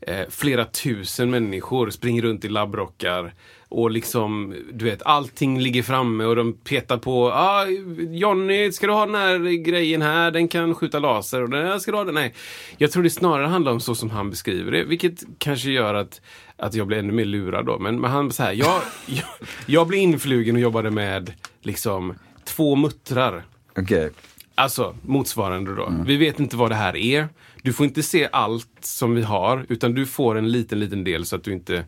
eh, 0.01 0.29
flera 0.31 0.65
tusen 0.65 1.31
människor 1.31 1.91
springer 1.91 2.23
runt 2.23 2.45
i 2.45 2.49
labbrockar 2.49 3.35
och 3.69 3.91
liksom, 3.91 4.55
du 4.73 4.85
vet, 4.85 5.03
allting 5.03 5.61
ligger 5.61 5.83
framme 5.83 6.25
och 6.25 6.37
de 6.37 6.53
petar 6.53 6.99
på. 6.99 7.31
ah, 7.33 7.67
Jonny, 8.11 8.73
ska 8.73 8.87
du 8.87 8.93
ha 8.93 9.07
den 9.07 9.15
här 9.15 9.65
grejen 9.65 10.03
här? 10.03 10.31
Den 10.31 10.49
kan 10.49 10.75
skjuta 10.75 10.99
laser. 10.99 11.43
Och 11.43 11.51
den 11.51 11.67
här 11.67 11.79
ska 11.79 11.91
du 11.91 11.97
ha 11.97 12.05
den? 12.05 12.15
Nej. 12.15 12.35
Jag 12.77 12.93
tror 12.93 13.03
det 13.03 13.11
snarare 13.11 13.47
handlar 13.47 13.73
om 13.73 13.81
så 13.81 13.95
som 13.95 14.11
han 14.11 14.31
beskriver 14.31 14.73
det, 14.73 14.85
vilket 14.85 15.23
kanske 15.39 15.71
gör 15.71 15.95
att 15.95 16.21
att 16.57 16.75
jag 16.75 16.87
blir 16.87 16.99
ännu 16.99 17.13
mer 17.13 17.25
lurad 17.25 17.67
då. 17.67 17.79
Men, 17.79 18.01
men 18.01 18.11
han 18.11 18.33
så 18.33 18.43
här, 18.43 18.53
jag, 18.53 18.83
jag, 19.07 19.27
jag 19.67 19.87
blev 19.87 20.01
influgen 20.01 20.55
och 20.55 20.61
jobbade 20.61 20.91
med 20.91 21.33
liksom 21.63 22.15
två 22.45 22.77
muttrar. 22.77 23.45
Okay. 23.77 24.11
Alltså 24.55 24.97
motsvarande 25.03 25.75
då. 25.75 25.87
Mm. 25.87 26.05
Vi 26.05 26.17
vet 26.17 26.41
inte 26.41 26.57
vad 26.57 26.71
det 26.71 26.75
här 26.75 26.97
är. 26.97 27.29
Du 27.63 27.73
får 27.73 27.87
inte 27.87 28.03
se 28.03 28.29
allt 28.33 28.79
som 28.81 29.15
vi 29.15 29.23
har, 29.23 29.67
utan 29.69 29.95
du 29.95 30.07
får 30.07 30.39
en 30.39 30.53
liten, 30.53 30.81
liten 30.81 31.05
del 31.05 31.27
så 31.27 31.37
att 31.37 31.45
du 31.45 31.53
inte 31.53 31.85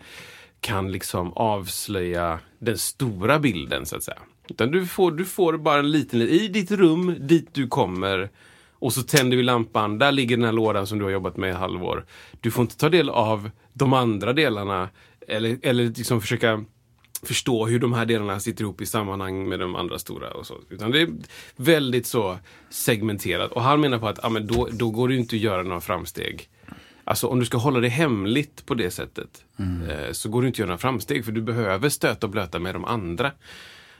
kan 0.60 0.92
liksom 0.92 1.32
avslöja 1.32 2.38
den 2.58 2.78
stora 2.78 3.38
bilden 3.38 3.86
så 3.86 3.96
att 3.96 4.02
säga. 4.02 4.18
Utan 4.48 4.70
du 4.70 4.86
får, 4.86 5.12
du 5.12 5.24
får 5.24 5.58
bara 5.58 5.78
en 5.78 5.90
liten, 5.90 6.22
i 6.22 6.48
ditt 6.48 6.70
rum, 6.70 7.16
dit 7.20 7.48
du 7.52 7.68
kommer. 7.68 8.30
Och 8.78 8.92
så 8.92 9.02
tänder 9.02 9.36
vi 9.36 9.42
lampan, 9.42 9.98
där 9.98 10.12
ligger 10.12 10.36
den 10.36 10.44
här 10.44 10.52
lådan 10.52 10.86
som 10.86 10.98
du 10.98 11.04
har 11.04 11.10
jobbat 11.10 11.36
med 11.36 11.50
i 11.50 11.52
halvår. 11.52 12.06
Du 12.40 12.50
får 12.50 12.62
inte 12.62 12.76
ta 12.76 12.88
del 12.88 13.10
av 13.10 13.50
de 13.72 13.92
andra 13.92 14.32
delarna 14.32 14.88
eller, 15.28 15.58
eller 15.62 15.84
liksom 15.84 16.20
försöka 16.20 16.64
förstå 17.24 17.66
hur 17.66 17.78
de 17.78 17.92
här 17.92 18.06
delarna 18.06 18.40
sitter 18.40 18.64
ihop 18.64 18.80
i 18.80 18.86
sammanhang 18.86 19.48
med 19.48 19.58
de 19.60 19.76
andra 19.76 19.98
stora. 19.98 20.30
och 20.30 20.46
så. 20.46 20.54
Utan 20.70 20.90
det 20.90 21.00
är 21.00 21.08
väldigt 21.56 22.06
så 22.06 22.38
segmenterat. 22.70 23.52
Och 23.52 23.62
han 23.62 23.80
menar 23.80 23.98
på 23.98 24.08
att 24.08 24.18
ja, 24.22 24.28
men 24.28 24.46
då, 24.46 24.68
då 24.72 24.90
går 24.90 25.08
det 25.08 25.16
inte 25.16 25.36
att 25.36 25.42
göra 25.42 25.62
några 25.62 25.80
framsteg. 25.80 26.48
Alltså 27.04 27.26
om 27.26 27.40
du 27.40 27.46
ska 27.46 27.58
hålla 27.58 27.80
det 27.80 27.88
hemligt 27.88 28.66
på 28.66 28.74
det 28.74 28.90
sättet 28.90 29.44
mm. 29.58 29.90
eh, 29.90 30.12
så 30.12 30.28
går 30.28 30.42
det 30.42 30.48
inte 30.48 30.56
att 30.56 30.58
göra 30.58 30.68
några 30.68 30.78
framsteg 30.78 31.24
för 31.24 31.32
du 31.32 31.42
behöver 31.42 31.88
stöta 31.88 32.26
och 32.26 32.30
blöta 32.30 32.58
med 32.58 32.74
de 32.74 32.84
andra. 32.84 33.32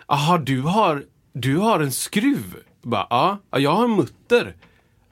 Jaha, 0.08 0.38
du 0.38 0.60
har, 0.60 1.04
du 1.32 1.56
har 1.56 1.80
en 1.80 1.92
skruv? 1.92 2.56
Bara, 2.82 3.06
ja, 3.10 3.38
jag 3.58 3.74
har 3.74 3.84
en 3.84 3.96
mutter. 3.96 4.54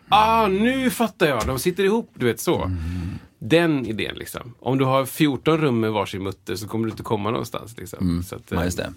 Ah, 0.08 0.46
nu 0.46 0.90
fattar 0.90 1.26
jag. 1.26 1.46
De 1.46 1.58
sitter 1.58 1.84
ihop, 1.84 2.10
du 2.14 2.26
vet 2.26 2.40
så. 2.40 2.62
Mm. 2.62 3.18
Den 3.46 3.86
idén 3.86 4.14
liksom. 4.14 4.54
Om 4.60 4.78
du 4.78 4.84
har 4.84 5.06
14 5.06 5.58
rum 5.58 5.80
med 5.80 5.92
varsin 5.92 6.22
mutter 6.22 6.56
så 6.56 6.68
kommer 6.68 6.86
du 6.86 6.90
inte 6.90 7.02
komma 7.02 7.30
någonstans. 7.30 7.76
Liksom. 7.76 7.98
Mm. 7.98 8.22
Så 8.22 8.36
att, 8.36 8.42
ja, 8.48 8.64
just 8.64 8.76
det. 8.76 8.92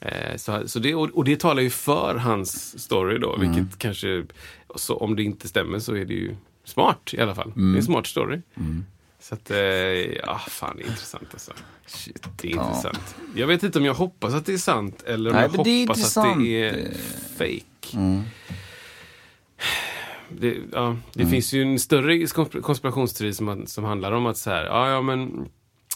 Eh, 0.00 0.36
så, 0.36 0.68
så 0.68 0.78
det, 0.78 0.94
och, 0.94 1.24
det 1.24 1.40
talar 1.40 1.62
ju 1.62 1.70
för 1.70 2.14
hans 2.14 2.82
story 2.82 3.18
då, 3.18 3.34
mm. 3.34 3.52
vilket 3.52 3.78
kanske, 3.78 4.24
så 4.76 4.96
om 4.96 5.16
det 5.16 5.22
inte 5.22 5.48
stämmer 5.48 5.78
så 5.78 5.94
är 5.94 6.04
det 6.04 6.14
ju 6.14 6.36
smart 6.64 7.10
i 7.12 7.20
alla 7.20 7.34
fall. 7.34 7.52
Mm. 7.56 7.56
Det 7.56 7.62
är 7.62 7.64
en 7.64 7.70
mm. 7.70 7.82
smart 7.82 8.06
story. 8.06 8.40
Mm. 8.54 8.84
Så 9.20 9.34
att, 9.34 9.50
eh, 9.50 9.58
ja, 9.58 10.38
fan 10.48 10.76
det 10.76 10.82
är 10.82 10.88
intressant 10.88 11.28
alltså. 11.32 11.52
Shit, 11.86 12.26
det 12.36 12.52
är 12.52 12.56
ja. 12.56 12.68
intressant. 12.68 13.16
Jag 13.34 13.46
vet 13.46 13.62
inte 13.62 13.78
om 13.78 13.84
jag 13.84 13.94
hoppas 13.94 14.34
att 14.34 14.46
det 14.46 14.52
är 14.52 14.58
sant 14.58 15.02
eller 15.02 15.30
om 15.30 15.36
Nej, 15.36 15.42
jag 15.42 15.86
hoppas 15.86 16.16
att 16.16 16.38
det 16.38 16.62
är 16.62 16.90
fake. 17.38 17.98
Det, 20.40 20.56
ja, 20.72 20.96
det 21.12 21.22
mm. 21.22 21.30
finns 21.30 21.52
ju 21.52 21.62
en 21.62 21.78
större 21.78 22.26
konspirationsteori 22.62 23.34
som, 23.34 23.66
som 23.66 23.84
handlar 23.84 24.12
om 24.12 24.26
att 24.26 24.36
så 24.36 24.50
här, 24.50 24.64
ja, 24.64 24.90
ja 24.90 25.02
men 25.02 25.48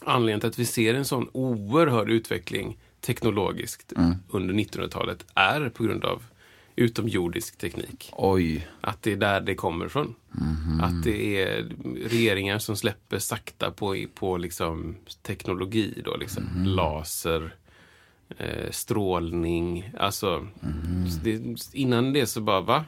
anledningen 0.04 0.40
till 0.40 0.48
att 0.48 0.58
vi 0.58 0.66
ser 0.66 0.94
en 0.94 1.04
sån 1.04 1.28
oerhörd 1.32 2.10
utveckling 2.10 2.78
teknologiskt 3.00 3.92
mm. 3.96 4.14
under 4.28 4.54
1900-talet 4.54 5.24
är 5.34 5.68
på 5.68 5.82
grund 5.82 6.04
av 6.04 6.22
utomjordisk 6.76 7.58
teknik. 7.58 8.10
Oj. 8.12 8.68
Att 8.80 9.02
det 9.02 9.12
är 9.12 9.16
där 9.16 9.40
det 9.40 9.54
kommer 9.54 9.86
ifrån. 9.86 10.14
Mm. 10.40 10.80
Att 10.80 11.04
det 11.04 11.42
är 11.42 11.66
regeringar 12.08 12.58
som 12.58 12.76
släpper 12.76 13.18
sakta 13.18 13.70
på, 13.70 14.06
på 14.14 14.36
liksom 14.36 14.96
teknologi. 15.22 16.02
Då, 16.04 16.16
liksom. 16.16 16.48
Mm. 16.54 16.66
Laser, 16.66 17.54
eh, 18.38 18.70
strålning. 18.70 19.90
Alltså, 19.98 20.46
mm. 20.62 21.08
det, 21.22 21.66
innan 21.72 22.12
det 22.12 22.26
så 22.26 22.40
bara, 22.40 22.60
va? 22.60 22.84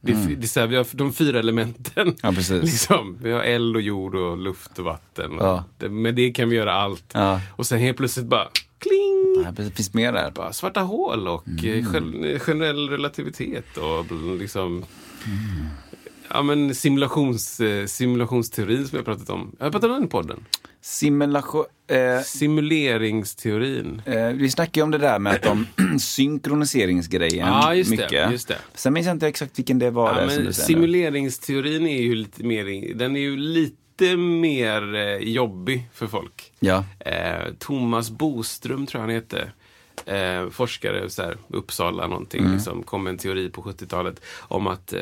Det, 0.00 0.12
mm. 0.12 0.40
det 0.40 0.46
är 0.46 0.48
så 0.48 0.60
här, 0.60 0.66
vi 0.66 0.76
har 0.76 0.86
de 0.92 1.12
fyra 1.12 1.38
elementen. 1.38 2.16
Ja, 2.22 2.32
precis. 2.32 2.62
liksom, 2.62 3.18
vi 3.22 3.32
har 3.32 3.40
eld 3.40 3.76
och 3.76 3.82
jord 3.82 4.14
och 4.14 4.38
luft 4.38 4.78
och 4.78 4.84
vatten. 4.84 5.38
Och 5.38 5.46
ja. 5.46 5.64
det, 5.78 5.88
med 5.88 6.14
det 6.14 6.30
kan 6.30 6.48
vi 6.48 6.56
göra 6.56 6.72
allt. 6.72 7.10
Ja. 7.12 7.40
Och 7.56 7.66
sen 7.66 7.78
helt 7.78 7.96
plötsligt 7.96 8.26
bara 8.26 8.48
kling! 8.78 9.54
Det 9.56 9.76
finns 9.76 9.94
mer 9.94 10.12
där. 10.12 10.30
Bara 10.30 10.52
svarta 10.52 10.80
hål 10.80 11.28
och 11.28 11.48
mm. 11.48 12.38
generell 12.38 12.88
relativitet 12.88 13.76
och 13.76 14.06
liksom 14.38 14.66
mm. 14.66 14.84
Ja 16.32 16.42
men 16.42 16.74
simulations, 16.74 17.60
eh, 17.60 17.86
simulationsteorin 17.86 18.88
som 18.88 18.96
jag 18.96 19.04
pratat 19.04 19.30
om. 19.30 19.56
Jag 19.58 19.66
har 19.66 19.70
pratat 19.70 19.90
om 19.90 19.94
den 19.96 20.04
i 20.04 20.08
podden. 20.08 20.44
Simulation... 20.80 21.64
Eh, 21.86 22.22
Simuleringsteorin. 22.22 24.02
Eh, 24.06 24.26
vi 24.26 24.50
snackade 24.50 24.80
ju 24.80 24.84
om 24.84 24.90
det 24.90 24.98
där 24.98 25.18
med 25.18 25.34
att 25.34 25.42
de 25.42 25.66
synkroniseringsgrejen. 25.98 27.48
Ja, 27.48 27.74
just 27.74 27.90
mycket. 27.90 28.10
det. 28.10 28.28
Just 28.32 28.48
det. 28.48 28.58
Sen 28.74 28.92
minns 28.92 29.06
jag 29.06 29.14
inte 29.14 29.28
exakt 29.28 29.58
vilken 29.58 29.78
det 29.78 29.90
var. 29.90 30.20
Ja, 30.20 30.26
men 30.26 30.54
simuleringsteorin 30.54 31.86
är 31.86 32.02
ju 32.02 32.14
lite 32.14 32.44
mer, 32.44 32.94
den 32.94 33.16
är 33.16 33.20
ju 33.20 33.36
lite 33.36 34.16
mer 34.16 34.94
eh, 34.94 35.16
jobbig 35.16 35.88
för 35.92 36.06
folk. 36.06 36.52
Ja. 36.60 36.84
Eh, 36.98 37.52
Thomas 37.58 38.10
Boström 38.10 38.86
tror 38.86 39.00
jag 39.00 39.06
han 39.06 39.14
heter. 39.14 39.52
Eh, 40.06 40.50
forskare, 40.50 41.10
så 41.10 41.22
här, 41.22 41.36
Uppsala 41.48 42.06
någonting, 42.06 42.40
mm. 42.40 42.52
liksom, 42.52 42.82
kom 42.82 43.04
med 43.04 43.10
en 43.10 43.18
teori 43.18 43.50
på 43.50 43.62
70-talet 43.62 44.20
om 44.38 44.66
att 44.66 44.92
eh, 44.92 45.00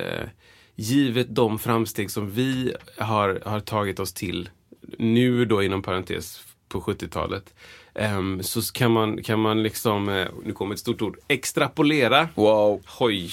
givet 0.75 1.35
de 1.35 1.59
framsteg 1.59 2.11
som 2.11 2.31
vi 2.31 2.75
har, 2.97 3.43
har 3.45 3.61
tagit 3.61 4.01
oss 4.01 4.13
till 4.13 4.49
nu 4.99 5.45
då 5.45 5.63
inom 5.63 5.83
parentes 5.83 6.45
på 6.69 6.81
70-talet. 6.81 7.55
Um, 7.95 8.05
ehm, 8.05 8.43
så 8.43 8.73
kan 8.73 8.91
man, 8.93 9.23
kan 9.23 9.41
man 9.41 9.63
liksom, 9.63 10.09
uh, 10.09 10.27
nu 10.45 10.53
kommer 10.53 10.75
ett 10.75 10.81
stort 10.81 11.03
ord, 11.03 11.17
extrapolera. 11.29 12.29
Wow. 12.35 12.83
Hoj. 12.87 13.31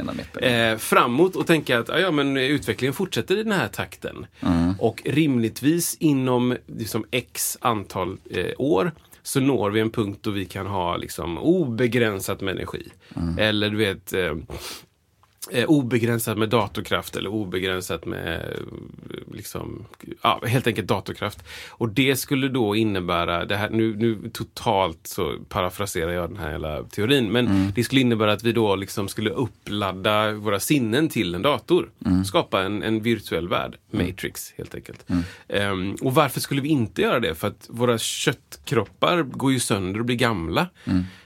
Uh, 0.00 0.78
framåt 0.78 1.36
och 1.36 1.46
tänka 1.46 1.78
att 1.78 1.90
uh, 1.90 1.98
ja, 1.98 2.10
men 2.10 2.36
utvecklingen 2.36 2.94
fortsätter 2.94 3.38
i 3.38 3.42
den 3.42 3.52
här 3.52 3.68
takten. 3.68 4.26
Mm. 4.40 4.74
Och 4.78 5.02
rimligtvis 5.04 5.96
inom 6.00 6.56
liksom, 6.66 7.04
x 7.10 7.58
antal 7.60 8.18
eh, 8.30 8.52
år 8.58 8.92
så 9.22 9.40
når 9.40 9.70
vi 9.70 9.80
en 9.80 9.90
punkt 9.90 10.18
då 10.22 10.30
vi 10.30 10.44
kan 10.44 10.66
ha 10.66 10.96
liksom 10.96 11.38
obegränsat 11.38 12.40
med 12.40 12.54
energi. 12.54 12.88
Eller 13.38 13.70
du 13.70 13.76
vet 13.76 14.14
obegränsat 15.66 16.38
med 16.38 16.48
datorkraft 16.48 17.16
eller 17.16 17.30
obegränsat 17.30 18.06
med 18.06 18.40
eh, 18.40 19.34
liksom, 19.34 19.84
ja, 20.22 20.42
helt 20.46 20.66
enkelt 20.66 20.88
datorkraft. 20.88 21.44
Och 21.68 21.88
det 21.88 22.16
skulle 22.16 22.48
då 22.48 22.76
innebära, 22.76 23.44
det 23.44 23.56
här, 23.56 23.70
nu, 23.70 23.96
nu 23.96 24.30
totalt 24.32 25.06
så 25.06 25.36
parafraserar 25.48 26.12
jag 26.12 26.30
den 26.30 26.36
här 26.36 26.50
hela 26.52 26.82
teorin, 26.82 27.32
men 27.32 27.72
det 27.74 27.84
skulle 27.84 28.00
innebära 28.00 28.32
att 28.32 28.42
vi 28.42 28.52
då 28.52 28.76
liksom 28.76 29.08
skulle 29.08 29.30
uppladda 29.30 30.32
våra 30.32 30.60
sinnen 30.60 31.08
till 31.08 31.34
en 31.34 31.42
dator. 31.42 31.90
Skapa 32.24 32.62
en, 32.62 32.82
en 32.82 33.02
virtuell 33.02 33.48
värld, 33.48 33.76
Matrix 33.90 34.52
helt 34.56 34.74
enkelt. 34.74 35.06
Ehm, 35.48 35.96
och 36.00 36.14
varför 36.14 36.40
skulle 36.40 36.60
vi 36.60 36.68
inte 36.68 37.02
göra 37.02 37.20
det? 37.20 37.34
För 37.34 37.48
att 37.48 37.66
våra 37.68 37.98
köttkroppar 37.98 39.22
går 39.22 39.52
ju 39.52 39.60
sönder 39.60 40.00
och 40.00 40.06
blir 40.06 40.16
gamla. 40.16 40.66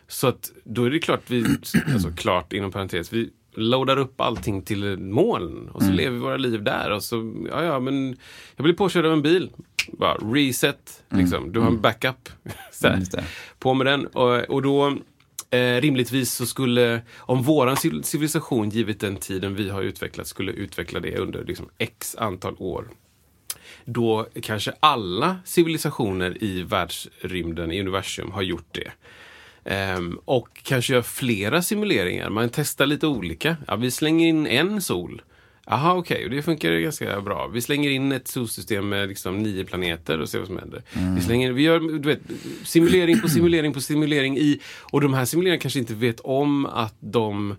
Så 0.09 0.27
att 0.27 0.51
då 0.65 0.85
är 0.85 0.91
det 0.91 0.99
klart 0.99 1.23
vi, 1.27 1.45
alltså 1.93 2.11
klart 2.17 2.53
inom 2.53 2.73
parentes, 2.73 3.13
vi 3.13 3.31
loadar 3.57 3.97
upp 3.97 4.21
allting 4.21 4.63
till 4.63 4.99
moln 4.99 5.69
och 5.69 5.83
så 5.83 5.91
lever 5.91 6.11
vi 6.11 6.19
våra 6.19 6.37
liv 6.37 6.63
där 6.63 6.91
och 6.91 7.03
så, 7.03 7.47
ja 7.51 7.63
ja 7.63 7.81
men 7.81 8.17
jag 8.57 8.65
blir 8.65 8.75
påkörd 8.75 9.07
av 9.07 9.13
en 9.13 9.23
bil. 9.23 9.51
Bara 9.93 10.15
reset, 10.15 11.05
liksom. 11.11 11.53
Du 11.53 11.61
har 11.61 11.67
en 11.67 11.81
backup. 11.81 12.29
så 12.73 12.89
det. 12.89 13.25
På 13.59 13.75
med 13.75 13.87
den 13.87 14.07
och, 14.07 14.41
och 14.41 14.63
då 14.63 14.97
Eh, 15.51 15.81
rimligtvis 15.81 16.33
så 16.33 16.47
skulle, 16.47 17.01
om 17.19 17.43
våran 17.43 17.77
civil- 17.77 18.03
civilisation, 18.03 18.69
givet 18.71 19.01
den 19.01 19.17
tiden 19.17 19.55
vi 19.55 19.69
har 19.71 19.83
utvecklat, 19.83 20.27
skulle 20.27 20.53
utveckla 20.53 21.01
det 21.01 21.17
under 21.19 21.45
liksom, 21.45 21.69
x 21.79 22.17
antal 22.19 22.55
år 22.59 22.89
då 23.85 24.27
kanske 24.43 24.73
alla 24.81 25.37
civilisationer 25.45 26.45
i 26.45 26.63
världsrymden, 26.63 27.73
i 27.73 27.81
universum, 27.81 28.33
har 28.33 28.43
gjort 28.43 28.69
det. 28.71 28.93
Ehm, 29.67 30.19
och 30.25 30.49
kanske 30.63 30.93
gör 30.93 31.03
flera 31.03 31.63
simuleringar. 31.63 32.31
Man 32.31 32.49
testar 32.49 32.87
lite 32.87 33.07
olika. 33.07 33.57
Ja, 33.67 33.77
vi 33.77 33.91
slänger 33.91 34.29
in 34.29 34.47
en 34.47 34.83
sol. 34.83 35.23
Jaha, 35.67 35.95
okej, 35.95 36.25
och 36.25 36.31
det 36.31 36.43
funkar 36.43 36.73
ganska 36.73 37.21
bra. 37.21 37.47
Vi 37.47 37.61
slänger 37.61 37.91
in 37.91 38.13
ett 38.13 38.29
solsystem 38.29 38.89
med 38.89 39.09
liksom 39.09 39.39
nio 39.39 39.65
planeter 39.65 40.21
och 40.21 40.29
ser 40.29 40.39
vad 40.39 40.47
som 40.47 40.59
händer. 40.59 40.83
Vi, 41.17 41.23
slänger, 41.23 41.53
vi 41.53 41.63
gör 41.63 41.81
du 41.81 42.09
vet, 42.09 42.21
simulering 42.65 43.21
på 43.21 43.29
simulering 43.29 43.73
på 43.73 43.81
simulering 43.81 44.39
i... 44.39 44.61
Och 44.81 45.01
de 45.01 45.15
här 45.15 45.25
simuleringarna 45.25 45.61
kanske 45.61 45.79
inte 45.79 45.95
vet 45.95 46.21
om 46.21 46.67
att 46.67 46.97
de 47.01 47.57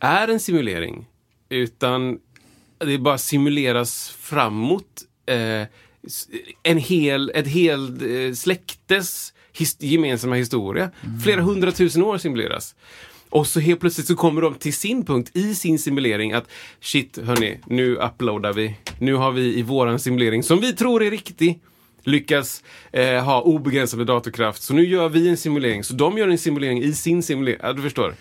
är 0.00 0.28
en 0.28 0.40
simulering. 0.40 1.06
Utan 1.48 2.18
det 2.78 2.98
bara 2.98 3.18
simuleras 3.18 4.16
framåt 4.20 5.02
eh, 5.26 5.66
en 6.62 6.78
hel, 6.78 7.32
ett 7.34 7.48
helt 7.48 8.02
eh, 8.02 8.32
släktes 8.34 9.32
his, 9.58 9.76
gemensamma 9.80 10.34
historia. 10.34 10.90
Flera 11.24 11.40
hundratusen 11.40 12.02
år 12.02 12.18
simuleras. 12.18 12.74
Och 13.28 13.46
så 13.46 13.60
helt 13.60 13.80
plötsligt 13.80 14.06
så 14.06 14.16
kommer 14.16 14.42
de 14.42 14.54
till 14.54 14.74
sin 14.74 15.04
punkt 15.04 15.30
i 15.34 15.54
sin 15.54 15.78
simulering 15.78 16.32
att 16.32 16.50
shit 16.80 17.18
hörni, 17.24 17.58
nu 17.66 17.96
uploadar 17.96 18.52
vi. 18.52 18.76
Nu 18.98 19.14
har 19.14 19.32
vi 19.32 19.58
i 19.58 19.62
våran 19.62 19.98
simulering, 19.98 20.42
som 20.42 20.60
vi 20.60 20.72
tror 20.72 21.02
är 21.02 21.10
riktig, 21.10 21.60
lyckas 22.04 22.62
eh, 22.92 23.24
ha 23.24 23.42
obegränsad 23.42 24.06
datorkraft. 24.06 24.62
Så 24.62 24.74
nu 24.74 24.86
gör 24.86 25.08
vi 25.08 25.28
en 25.28 25.36
simulering. 25.36 25.84
Så 25.84 25.94
de 25.94 26.18
gör 26.18 26.28
en 26.28 26.38
simulering 26.38 26.82
i 26.82 26.92
sin 26.92 27.22
simulering. 27.22 27.60
Ja, 27.62 27.72
du 27.72 27.82
förstår. 27.82 28.14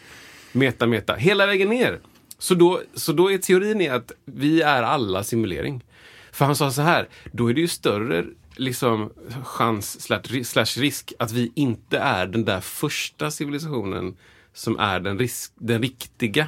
Meta, 0.52 0.88
meta. 0.88 1.16
Hela 1.16 1.46
vägen 1.46 1.70
ner. 1.70 2.00
Så 2.40 2.56
då, 2.56 2.82
så 2.94 3.12
då 3.12 3.32
är 3.32 3.38
teorin 3.38 3.82
är 3.82 3.92
att 3.92 4.12
vi 4.26 4.62
är 4.62 4.84
alla 4.84 5.24
simulering. 5.24 5.84
För 6.32 6.46
han 6.46 6.56
sa 6.56 6.72
så 6.72 6.82
här, 6.82 7.08
då 7.32 7.48
är 7.50 7.54
det 7.54 7.62
ju 7.62 7.68
större 7.68 8.26
liksom, 8.58 9.10
chans 9.44 10.02
slash, 10.44 10.66
risk 10.78 11.14
att 11.20 11.32
vi 11.32 11.52
inte 11.56 11.98
är 11.98 12.28
den 12.28 12.46
där 12.46 12.62
första 12.62 13.32
civilisationen 13.32 14.16
som 14.54 14.80
är 14.80 15.00
den, 15.00 15.20
risk, 15.20 15.52
den 15.56 15.82
riktiga. 15.82 16.48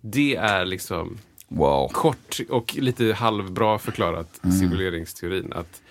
Det 0.00 0.36
är 0.36 0.64
liksom 0.64 1.18
Wow. 1.52 1.88
kort 1.88 2.40
och 2.48 2.76
lite 2.78 3.12
halvbra 3.12 3.78
förklarat 3.78 4.40
simuleringsteorin. 4.58 5.52
Att 5.52 5.82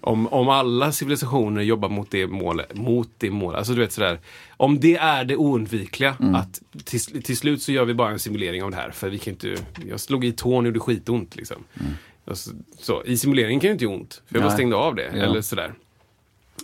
om, 0.00 0.26
om 0.26 0.48
alla 0.48 0.92
civilisationer 0.92 1.62
jobbar 1.62 1.88
mot 1.88 2.10
det 2.10 2.26
målet, 2.26 2.74
mot 2.76 3.10
det 3.18 3.30
målet, 3.30 3.58
alltså 3.58 3.72
du 3.72 3.80
vet 3.80 3.92
sådär. 3.92 4.20
Om 4.56 4.80
det 4.80 4.96
är 4.96 5.24
det 5.24 5.36
oundvikliga, 5.36 6.16
att 6.34 6.62
till, 6.84 7.22
till 7.22 7.36
slut 7.36 7.62
så 7.62 7.72
gör 7.72 7.84
vi 7.84 7.94
bara 7.94 8.10
en 8.10 8.18
simulering 8.18 8.62
av 8.62 8.70
det 8.70 8.76
här. 8.76 8.90
För 8.90 9.08
vi 9.08 9.18
kan 9.18 9.32
inte, 9.32 9.56
jag 9.88 10.00
slog 10.00 10.24
i 10.24 10.32
tån 10.32 10.58
och 10.58 10.66
gjorde 10.66 10.80
skitont 10.80 11.36
liksom. 11.36 11.64
Och 11.74 11.82
Så, 12.32 12.50
så, 12.78 13.04
I 13.04 13.16
simuleringen 13.16 13.60
kan 13.60 13.68
ju 13.68 13.72
inte 13.72 13.84
göra 13.84 13.94
ont, 13.94 14.22
för 14.26 14.34
jag 14.34 14.42
bara 14.42 14.48
Nej. 14.48 14.56
stängde 14.56 14.76
av 14.76 14.94
det. 14.94 15.10
Ja. 15.14 15.22
Eller 15.22 15.40
sådär. 15.40 15.74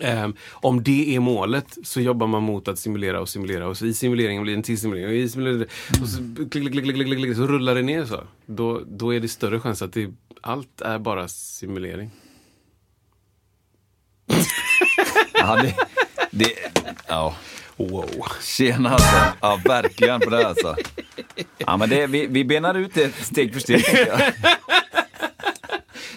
Ehm, 0.01 0.35
om 0.53 0.83
det 0.83 1.16
är 1.16 1.20
målet 1.20 1.79
så 1.83 2.01
jobbar 2.01 2.27
man 2.27 2.42
mot 2.42 2.68
att 2.68 2.79
simulera 2.79 3.20
och 3.20 3.29
simulera 3.29 3.68
och 3.68 3.79
så 3.79 3.87
i 3.87 3.94
simuleringen 3.94 4.42
blir 4.42 4.53
det 4.53 4.59
en 4.59 4.62
till 4.62 4.79
simulering 4.79 5.09
och 5.09 5.14
i 5.14 5.29
simuleringen 5.29 5.66
och 6.03 6.09
så, 6.09 6.18
klick, 6.51 6.51
klick, 6.51 6.72
klick, 6.72 6.85
klick, 6.85 7.07
klick, 7.07 7.18
klick, 7.18 7.37
så 7.37 7.46
rullar 7.46 7.75
det 7.75 7.83
ner 7.83 8.05
så. 8.05 8.20
Då, 8.46 8.83
då 8.87 9.14
är 9.14 9.20
det 9.20 9.29
större 9.29 9.61
chans 9.61 9.83
att 9.83 9.92
det, 9.92 10.11
allt 10.40 10.81
är 10.81 10.98
bara 10.98 11.29
simulering. 11.29 12.11
Ja, 15.35 15.62
det, 15.62 15.75
det, 16.31 16.53
ja. 17.09 17.37
Wow. 17.77 18.27
Tjena 18.42 18.90
alltså. 18.90 19.16
Ja, 19.40 19.61
verkligen 19.64 20.20
på 20.20 20.31
det 20.31 20.37
här 20.37 20.44
alltså. 20.44 20.77
Ja, 21.59 21.77
men 21.77 21.88
det, 21.88 22.07
vi, 22.07 22.27
vi 22.27 22.44
benar 22.44 22.75
ut 22.75 22.94
det 22.94 23.12
steg 23.25 23.53
för 23.53 23.61
steg. 23.61 23.85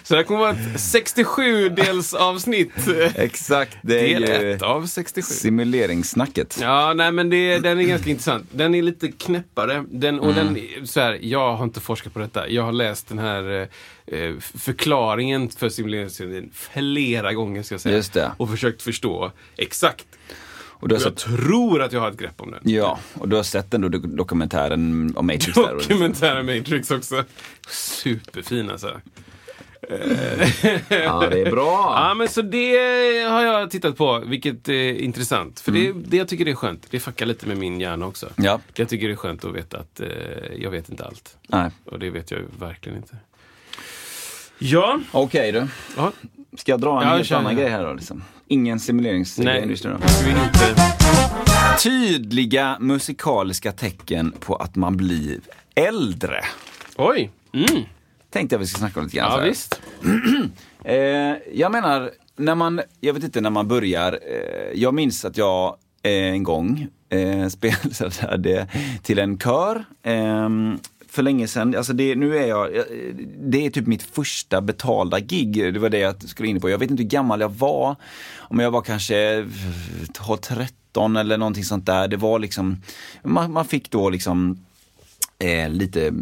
Så 0.06 0.14
det 0.14 0.18
här 0.18 0.24
kommer 0.24 0.40
vara 0.40 0.50
ett 0.50 0.58
67-dels 0.76 2.14
avsnitt. 2.16 2.70
Exakt, 3.14 3.76
det 3.82 4.12
är 4.14 4.20
Del 4.20 4.42
ju 4.44 4.52
1 4.52 4.62
av 4.62 4.86
67. 4.86 5.34
simuleringssnacket. 5.34 6.58
Ja, 6.60 6.92
nej 6.96 7.12
men 7.12 7.30
det, 7.30 7.58
den 7.58 7.78
är 7.80 7.82
ganska 7.84 8.10
intressant. 8.10 8.46
Den 8.52 8.74
är 8.74 8.82
lite 8.82 9.08
knäppare. 9.08 9.84
Den, 9.90 10.20
och 10.20 10.34
den, 10.34 10.56
är- 10.56 10.84
så 10.86 11.00
här, 11.00 11.18
jag 11.22 11.56
har 11.56 11.64
inte 11.64 11.80
forskat 11.80 12.12
på 12.12 12.18
detta. 12.18 12.48
Jag 12.48 12.62
har 12.62 12.72
läst 12.72 13.08
den 13.08 13.18
här 13.18 13.68
eh, 14.06 14.34
förklaringen 14.38 15.48
för 15.48 15.68
simuleringsteorin 15.68 16.50
flera 16.54 17.32
gånger 17.32 17.62
ska 17.62 17.74
jag 17.74 17.80
säga. 17.80 17.96
Just 17.96 18.12
det. 18.12 18.32
Och 18.36 18.50
försökt 18.50 18.82
förstå 18.82 19.32
exakt. 19.56 20.06
Och 20.78 20.88
du 20.88 20.94
har 20.94 21.02
jag 21.02 21.12
sett, 21.18 21.36
tror 21.36 21.82
att 21.82 21.92
jag 21.92 22.00
har 22.00 22.10
ett 22.10 22.18
grepp 22.18 22.40
om 22.40 22.50
den. 22.50 22.60
ja, 22.62 22.98
och 23.14 23.28
du 23.28 23.36
har 23.36 23.42
sett 23.42 23.70
den 23.70 23.80
då, 23.80 23.88
dok- 23.88 24.16
dokumentären 24.16 25.12
om 25.16 25.26
Matrix 25.26 25.54
där. 25.54 25.74
Dokumentären 25.74 26.46
Matrix 26.46 26.90
också. 26.90 27.24
Superfin 27.68 28.70
alltså. 28.70 29.00
Ja, 30.88 31.26
det 31.30 31.40
är 31.40 31.50
bra. 31.50 31.92
Ja, 32.08 32.14
men 32.14 32.28
så 32.28 32.42
det 32.42 32.76
har 33.30 33.42
jag 33.44 33.70
tittat 33.70 33.96
på, 33.96 34.22
vilket 34.26 34.68
är 34.68 34.92
intressant. 35.00 35.60
För 35.60 35.72
det, 35.72 35.92
det 35.92 36.16
jag 36.16 36.28
tycker 36.28 36.44
det 36.44 36.50
är 36.50 36.54
skönt, 36.54 36.86
det 36.90 37.00
fuckar 37.00 37.26
lite 37.26 37.46
med 37.46 37.58
min 37.58 37.80
hjärna 37.80 38.06
också. 38.06 38.28
Ja, 38.36 38.60
Jag 38.74 38.88
tycker 38.88 39.06
det 39.08 39.14
är 39.14 39.16
skönt 39.16 39.44
att 39.44 39.54
veta 39.54 39.78
att 39.78 40.00
eh, 40.00 40.06
jag 40.58 40.70
vet 40.70 40.88
inte 40.88 41.04
allt. 41.04 41.36
nej. 41.48 41.70
Och 41.84 41.98
det 41.98 42.10
vet 42.10 42.30
jag 42.30 42.38
verkligen 42.58 42.98
inte. 42.98 43.16
Ja. 44.58 45.00
Okej 45.12 45.52
du. 45.52 45.66
ja. 45.96 46.12
Ska 46.56 46.72
jag 46.72 46.80
dra 46.80 47.02
en 47.02 47.08
Ja, 47.08 47.16
helt 47.16 47.32
annan 47.32 47.56
grej 47.56 47.68
här 47.68 47.84
då? 47.84 47.92
Liksom? 47.92 48.24
Ingen 48.46 48.80
simuleringsgrej 48.80 49.44
Nej, 49.60 49.68
just 49.70 49.84
nu 49.84 49.90
då? 49.90 49.96
vi 50.24 50.30
inte... 50.30 50.82
Tydliga 51.82 52.76
musikaliska 52.80 53.72
tecken 53.72 54.32
på 54.40 54.56
att 54.56 54.76
man 54.76 54.96
blir 54.96 55.40
äldre. 55.74 56.44
Oj! 56.96 57.30
Mm. 57.52 57.82
Tänkte 58.30 58.54
jag 58.54 58.60
vi 58.60 58.66
ska 58.66 58.78
snacka 58.78 59.00
om 59.00 59.06
lite 59.06 59.16
grann. 59.16 59.32
Ja, 59.32 59.44
visst. 59.44 59.80
Eh, 60.84 61.36
jag 61.52 61.72
menar, 61.72 62.10
när 62.36 62.54
man, 62.54 62.80
jag 63.00 63.14
vet 63.14 63.24
inte 63.24 63.40
när 63.40 63.50
man 63.50 63.68
börjar. 63.68 64.12
Eh, 64.12 64.80
jag 64.80 64.94
minns 64.94 65.24
att 65.24 65.36
jag 65.36 65.76
eh, 66.02 66.10
en 66.12 66.42
gång 66.42 66.86
eh, 67.08 67.48
spelade 67.48 68.66
till 69.02 69.18
en 69.18 69.38
kör. 69.38 69.84
Eh, 70.02 70.48
för 71.08 71.22
länge 71.22 71.48
sedan, 71.48 71.76
alltså 71.76 71.92
det, 71.92 72.14
nu 72.14 72.36
är 72.38 72.46
jag, 72.46 72.76
eh, 72.76 72.82
det 73.38 73.66
är 73.66 73.70
typ 73.70 73.86
mitt 73.86 74.02
första 74.02 74.60
betalda 74.60 75.20
gig. 75.20 75.74
Det 75.74 75.78
var 75.78 75.88
det 75.88 75.98
jag 75.98 76.28
skulle 76.28 76.48
in 76.48 76.60
på. 76.60 76.70
Jag 76.70 76.78
vet 76.78 76.90
inte 76.90 77.02
hur 77.02 77.10
gammal 77.10 77.40
jag 77.40 77.52
var. 77.52 77.96
Om 78.38 78.58
jag 78.58 78.70
var 78.70 78.82
kanske 78.82 79.38
eh, 79.38 80.36
13 80.40 81.16
eller 81.16 81.38
någonting 81.38 81.64
sånt 81.64 81.86
där. 81.86 82.08
Det 82.08 82.16
var 82.16 82.38
liksom, 82.38 82.82
man, 83.22 83.52
man 83.52 83.64
fick 83.64 83.90
då 83.90 84.10
liksom 84.10 84.65
eh, 85.38 85.68
lite 85.70 86.06
eh, 86.06 86.12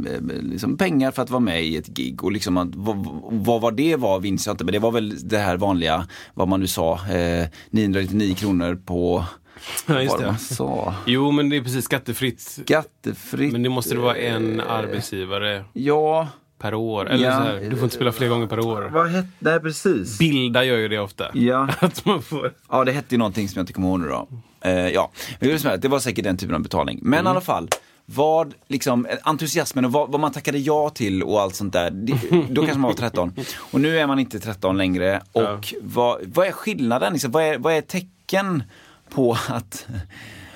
liksom 0.43 0.77
pengar 0.77 1.11
för 1.11 1.23
att 1.23 1.31
vara 1.31 1.41
med 1.41 1.65
i 1.65 1.77
ett 1.77 1.87
gig. 1.87 2.25
Och 2.25 2.33
liksom 2.33 2.57
att, 2.57 2.69
vad, 2.75 2.97
vad 3.31 3.61
var 3.61 3.73
det 3.73 3.97
var 3.97 4.21
minns 4.21 4.47
jag 4.47 4.55
inte, 4.55 4.65
men 4.65 4.73
det 4.73 4.79
var 4.79 4.91
väl 4.93 5.29
det 5.29 5.39
här 5.39 5.57
vanliga, 5.57 6.07
vad 6.35 6.49
man 6.49 6.61
nu 6.61 6.67
sa, 6.67 6.95
eh, 7.11 7.47
999 7.71 8.35
kronor 8.35 8.75
på, 8.87 9.25
Ja, 9.87 10.01
just 10.03 10.13
vad 10.13 10.23
det. 10.23 10.27
man 10.27 10.39
sa, 10.39 10.95
Jo, 11.07 11.31
men 11.31 11.49
det 11.49 11.57
är 11.57 11.63
precis 11.63 11.85
skattefritt. 11.85 12.41
skattefritt. 12.41 13.53
Men 13.53 13.63
det 13.63 13.69
måste 13.69 13.95
det 13.95 14.01
vara 14.01 14.17
en 14.17 14.61
arbetsgivare 14.61 15.65
Ja, 15.73 16.29
per 16.59 16.75
år. 16.75 17.11
Eller 17.11 17.25
Ja. 17.25 17.37
så 17.37 17.43
här, 17.43 17.61
du 17.71 17.77
får 17.77 17.85
inte 17.85 17.95
spela 17.97 18.13
fler 18.13 18.29
gånger 18.29 18.47
per 18.47 18.61
år. 18.61 18.91
vad 18.93 19.09
hette, 19.09 19.29
nej 19.39 19.61
precis. 19.61 20.19
Bilda 20.19 20.65
gör 20.65 20.77
ju 20.77 20.89
det 20.89 20.99
ofta. 20.99 21.25
Ja. 21.39 21.69
Att 21.81 22.05
man 22.05 22.23
får... 22.23 22.53
Ja, 22.71 22.85
det 22.85 22.93
hette 22.93 23.15
ju 23.15 23.19
någonting 23.19 23.49
som 23.49 23.59
jag 23.59 23.63
inte 23.63 23.73
kommer 23.73 23.89
ihåg 23.89 24.01
nu 24.01 24.09
då. 24.09 24.29
Eh, 24.61 24.89
ja, 24.89 25.11
men 25.41 25.81
det 25.81 25.89
var 25.89 25.99
säkert 25.99 26.25
den 26.25 26.37
typen 26.37 26.55
av 26.55 26.63
betalning. 26.63 26.99
Men 27.03 27.19
Mm. 27.19 27.27
i 27.27 27.31
alla 27.31 27.41
fall, 27.41 27.69
vad, 28.07 28.55
liksom, 28.69 29.07
entusiasmen 29.23 29.85
och 29.85 29.93
vad, 29.93 30.11
vad 30.11 30.21
man 30.21 30.33
tackade 30.33 30.59
ja 30.59 30.91
till 30.91 31.23
och 31.23 31.41
allt 31.41 31.55
sånt 31.55 31.73
där. 31.73 31.91
Det, 31.91 32.13
då 32.51 32.63
kanske 32.63 32.79
man 32.79 32.89
var 32.91 32.95
13. 32.97 33.33
Och 33.73 33.81
nu 33.81 33.99
är 33.99 34.07
man 34.07 34.19
inte 34.19 34.41
13 34.41 34.77
längre. 34.77 35.23
Och 35.33 35.43
Ja. 35.43 35.61
vad, 35.83 36.21
vad 36.25 36.47
är 36.47 36.53
skillnaden? 36.53 37.13
Liksom, 37.13 37.31
vad, 37.31 37.43
är, 37.43 37.59
vad 37.59 37.73
är 37.75 37.81
tecken 37.81 38.63
på 39.11 39.37
att 39.49 39.87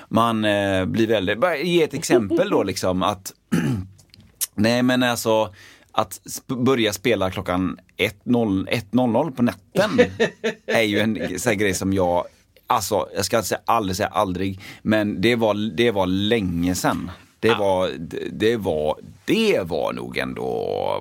man 0.09 0.45
eh, 0.45 0.85
blir 0.85 1.07
väldigt, 1.07 1.39
bara 1.41 1.57
ge 1.57 1.83
ett 1.83 1.95
exempel 1.95 2.51
då 2.51 2.63
liksom 2.63 3.03
att 3.03 3.33
Nej 4.55 4.83
men 4.83 5.03
alltså 5.03 5.55
att 5.93 6.21
börja 6.47 6.93
spela 6.93 7.31
klockan 7.31 7.79
1.00 7.97 9.31
på 9.31 9.43
natten 9.43 9.91
är 10.67 10.83
ju 10.83 10.99
en 11.01 11.39
sån 11.39 11.59
grej 11.59 11.75
som 11.75 11.93
jag, 11.93 12.25
alltså 12.67 13.09
jag 13.17 13.25
ska 13.25 13.43
säga 13.43 13.61
aldrig 13.65 13.97
säga 13.97 14.09
aldrig, 14.09 14.61
men 14.83 15.21
det 15.21 15.37
var, 15.37 15.77
det 15.77 15.91
var 15.91 16.07
länge 16.07 16.75
sedan. 16.75 17.11
Det 17.41 17.55
var, 17.55 17.91
det, 17.99 18.29
det 18.33 18.57
var, 18.57 18.99
det 19.25 19.61
var 19.63 19.93
nog 19.93 20.19
ändå, 20.19 20.45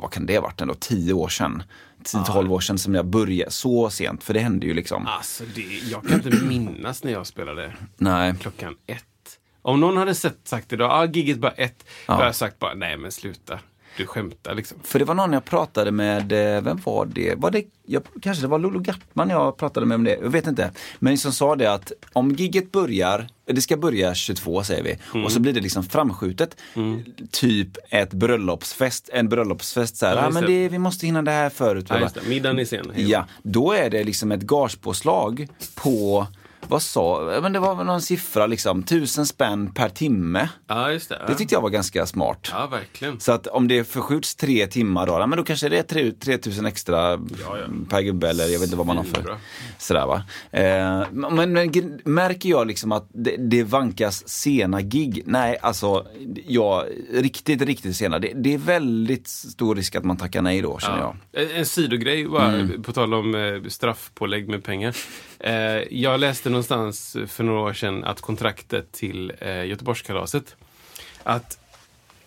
vad 0.02 0.12
kan 0.12 0.26
det 0.26 0.36
ha 0.36 0.42
varit, 0.42 0.62
ändå 0.62 0.74
tio 0.74 1.14
år 1.14 1.30
sedan. 1.30 1.64
10-12 2.04 2.50
år 2.50 2.60
sedan 2.60 2.78
som 2.78 2.96
jag 2.96 3.06
började, 3.06 3.52
så 3.52 3.90
sent, 3.90 4.24
för 4.24 4.34
det 4.34 4.40
hände 4.40 4.66
ju 4.66 4.74
liksom. 4.74 5.08
Alltså, 5.08 5.44
det, 5.56 5.62
jag 5.62 6.08
kan 6.08 6.14
inte 6.14 6.30
minnas 6.48 7.04
när 7.04 7.12
jag 7.12 7.28
spelade 7.28 7.74
Nej. 7.98 8.34
klockan 8.42 8.76
ett. 8.88 9.04
Om 9.62 9.80
någon 9.80 9.98
hade 9.98 10.16
sett, 10.16 10.38
sagt 10.44 10.74
idag, 10.74 10.92
ah, 10.92 11.06
gigget 11.06 11.38
bara 11.38 11.52
ett, 11.52 11.86
då 12.08 12.14
hade 12.14 12.26
jag 12.26 12.36
sagt 12.36 12.60
bara, 12.60 12.74
nej 12.74 12.98
men 12.98 13.12
sluta. 13.12 13.60
Du 13.98 14.06
skämtar 14.08 14.56
liksom. 14.56 14.78
För 14.84 15.00
det 15.00 15.06
var 15.06 15.14
någon 15.16 15.34
jag 15.34 15.46
pratade 15.46 15.92
med, 15.92 16.32
eh, 16.32 16.62
vem 16.64 16.80
var 16.86 17.06
det? 17.06 17.36
Var 17.36 17.52
det 17.52 17.64
jag, 17.90 18.04
kanske 18.22 18.44
det 18.44 18.48
var 18.48 18.60
Lolo 18.60 18.80
Gartman 18.80 19.30
jag 19.30 19.58
pratade 19.58 19.86
med 19.86 19.96
om 19.96 20.04
det, 20.04 20.18
jag 20.22 20.30
vet 20.30 20.48
inte. 20.48 20.72
Men 21.00 21.18
som 21.18 21.32
sa 21.32 21.56
det 21.56 21.74
att 21.74 21.92
om 22.14 22.32
gigget 22.32 22.72
börjar, 22.72 23.28
det 23.46 23.62
ska 23.62 23.78
börja 23.78 24.16
22 24.16 24.64
säger 24.64 24.84
vi, 24.84 24.98
Mm. 25.14 25.26
och 25.26 25.32
så 25.32 25.40
blir 25.40 25.54
det 25.54 25.60
liksom 25.62 25.84
framskjutet. 25.84 26.58
Typ 27.32 27.78
ett 27.90 28.14
bröllopsfest, 28.14 29.10
en 29.14 29.30
bröllopsfest 29.30 29.98
så 29.98 30.06
här, 30.06 30.16
Ja, 30.16 30.26
just 30.26 30.34
men 30.34 30.46
det. 30.46 30.70
vi 30.70 30.80
måste 30.80 31.06
hinna 31.06 31.22
det 31.22 31.32
här 31.32 31.50
förut. 31.50 31.86
Ja. 31.90 32.10
Middagen 32.28 32.60
är 32.60 32.66
sen. 32.66 32.92
Ja, 32.96 33.26
då 33.44 33.72
är 33.72 33.90
det 33.90 34.04
liksom 34.04 34.32
ett 34.32 34.42
gagepåslag 34.42 35.48
på, 35.76 36.28
vad 36.70 36.82
sa, 36.82 37.34
ja, 37.34 37.42
men 37.42 37.54
det 37.54 37.60
var 37.60 37.76
väl 37.76 37.86
någon 37.86 38.02
siffra 38.02 38.48
liksom, 38.48 38.84
tusen 38.84 39.26
spänn 39.26 39.72
per 39.74 39.90
timme. 39.90 40.50
ja, 40.68 40.92
just 40.92 41.10
det. 41.10 41.22
Det 41.28 41.36
tyckte 41.36 41.56
jag 41.56 41.62
var 41.62 41.70
ganska 41.70 42.06
smart. 42.06 42.48
Ja, 42.52 42.68
verkligen. 42.68 43.20
Så 43.20 43.32
att 43.32 43.48
om 43.48 43.68
det 43.68 43.84
förskjuts 43.84 44.36
tre 44.36 44.68
timmar 44.68 45.08
då, 45.08 45.14
ja, 45.14 45.28
men 45.28 45.38
då 45.38 45.44
kanske 45.44 45.70
det 45.70 45.78
är 45.78 45.84
tre- 45.84 46.12
3000 46.12 46.66
extra 46.66 46.98
Ja, 47.12 47.18
ja. 47.58 47.58
per 47.90 48.02
gubbe 48.02 48.30
eller 48.30 48.44
jag 48.44 48.60
vet 48.60 48.64
inte 48.64 48.78
vad 48.78 48.86
man 48.88 48.98
har 48.98 49.04
för. 49.04 49.36
Sådär 49.78 50.06
va. 50.06 50.24
Eh, 50.52 51.08
men, 51.12 51.54
men 51.54 52.00
märker 52.06 52.50
jag 52.50 52.68
liksom 52.68 52.92
att 52.92 53.10
det, 53.14 53.36
det 53.38 53.64
vankas 53.64 54.28
sena 54.30 54.82
gig? 54.82 55.24
Nej, 55.26 55.58
alltså 55.62 56.06
ja, 56.48 56.86
riktigt, 57.14 57.62
riktigt 57.62 57.96
sena. 57.96 58.20
Det, 58.20 58.32
det 58.36 58.54
är 58.54 58.58
väldigt 58.58 59.28
stor 59.28 59.76
risk 59.76 59.96
att 59.96 60.04
man 60.04 60.18
tackar 60.18 60.42
nej 60.42 60.62
då 60.62 60.80
känner 60.80 60.98
jag. 61.00 61.16
En, 61.32 61.52
en 61.52 61.66
sidogrej 61.66 62.28
bara, 62.28 62.48
Mm. 62.48 62.84
på 62.84 62.94
tal 62.94 63.14
om 63.14 63.36
eh, 63.36 63.70
straffpålägg 63.70 64.50
med 64.50 64.64
pengar. 64.64 64.96
Eh, 65.40 65.54
jag 66.02 66.20
läste 66.20 66.50
någonstans 66.50 67.18
för 67.28 67.44
några 67.44 67.60
år 67.60 67.74
sedan 67.74 68.04
att 68.04 68.22
kontraktet 68.22 68.92
till 68.92 69.34
eh, 69.40 69.66
Göteborgskalaset, 69.66 70.56
att 71.24 71.60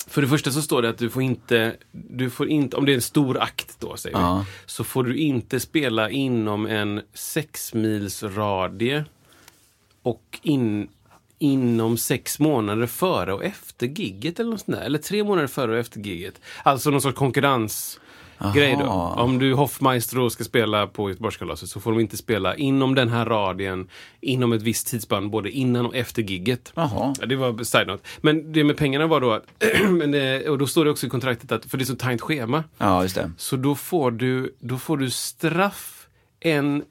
för 0.06 0.22
det 0.22 0.28
första 0.28 0.50
så 0.50 0.62
står 0.62 0.82
det 0.82 0.88
att 0.88 0.98
du 0.98 1.10
får 1.10 1.22
inte, 1.22 1.76
du 1.92 2.30
får 2.30 2.48
inte 2.48 2.76
om 2.76 2.86
det 2.86 2.92
är 2.92 2.94
en 2.94 3.02
stor 3.02 3.42
akt 3.42 3.76
då, 3.78 3.96
säger 3.96 4.18
Ja. 4.18 4.38
vi, 4.48 4.52
så 4.66 4.84
får 4.84 5.04
du 5.04 5.16
inte 5.16 5.60
spela 5.60 6.10
inom 6.10 6.66
en 6.66 7.02
sex 7.14 7.74
mils 7.74 8.22
radie 8.22 9.04
och 10.02 10.38
in, 10.42 10.88
inom 11.38 11.96
sex 11.96 12.38
månader 12.38 12.86
före 12.86 13.32
och 13.32 13.44
efter 13.44 13.86
gigget 13.86 14.40
eller 14.40 14.50
något 14.50 14.60
sånt 14.60 14.76
där. 14.78 14.84
Eller 14.84 14.98
tre 14.98 15.24
månader 15.24 15.48
före 15.48 15.72
och 15.72 15.78
efter 15.78 16.00
gigget. 16.00 16.40
Alltså 16.62 16.90
någon 16.90 17.00
sorts 17.00 17.18
konkurrensgrej 18.40 18.76
då. 18.87 18.92
Aha. 18.92 19.22
Om 19.22 19.38
du 19.38 19.55
Hoffmaestro 19.55 20.31
ska 20.31 20.44
spela 20.44 20.87
på 20.87 21.09
Göteborgskalaset 21.11 21.68
så 21.68 21.81
får 21.81 21.90
de 21.92 22.00
inte 22.00 22.16
spela 22.16 22.57
inom 22.57 22.94
den 22.94 23.09
här 23.09 23.24
radien 23.26 23.88
inom 24.20 24.53
ett 24.53 24.62
visst 24.62 24.87
tidsspann 24.87 25.31
både 25.31 25.50
innan 25.50 25.87
och 25.87 25.96
efter 25.96 26.22
gigget. 26.22 26.72
Jaha. 26.74 27.14
Ja, 27.20 27.26
det 27.26 27.37
var 27.37 27.64
side 27.64 27.87
note. 27.87 28.03
Men 28.20 28.53
det 28.53 28.64
med 28.64 28.76
pengarna 28.76 29.07
var 29.07 29.20
då 29.20 29.33
att, 29.33 29.44
eh, 30.44 30.50
och 30.50 30.59
då 30.59 30.66
står 30.66 30.85
det 30.85 30.90
också 30.90 31.07
i 31.07 31.11
kontraktet 31.11 31.53
att, 31.53 31.64
för 31.64 31.79
det 31.79 31.85
är 31.85 31.87
så 31.87 31.96
tajt 31.96 32.20
schema, 32.20 32.64
Ja, 32.79 33.03
just 33.03 33.14
det. 33.14 33.31
så 33.37 33.57
då 33.57 33.74
får 33.74 34.11
du, 34.11 34.55
då 34.61 34.79
får 34.79 34.96
du 34.96 35.11
straff 35.11 36.07
en 36.40 36.83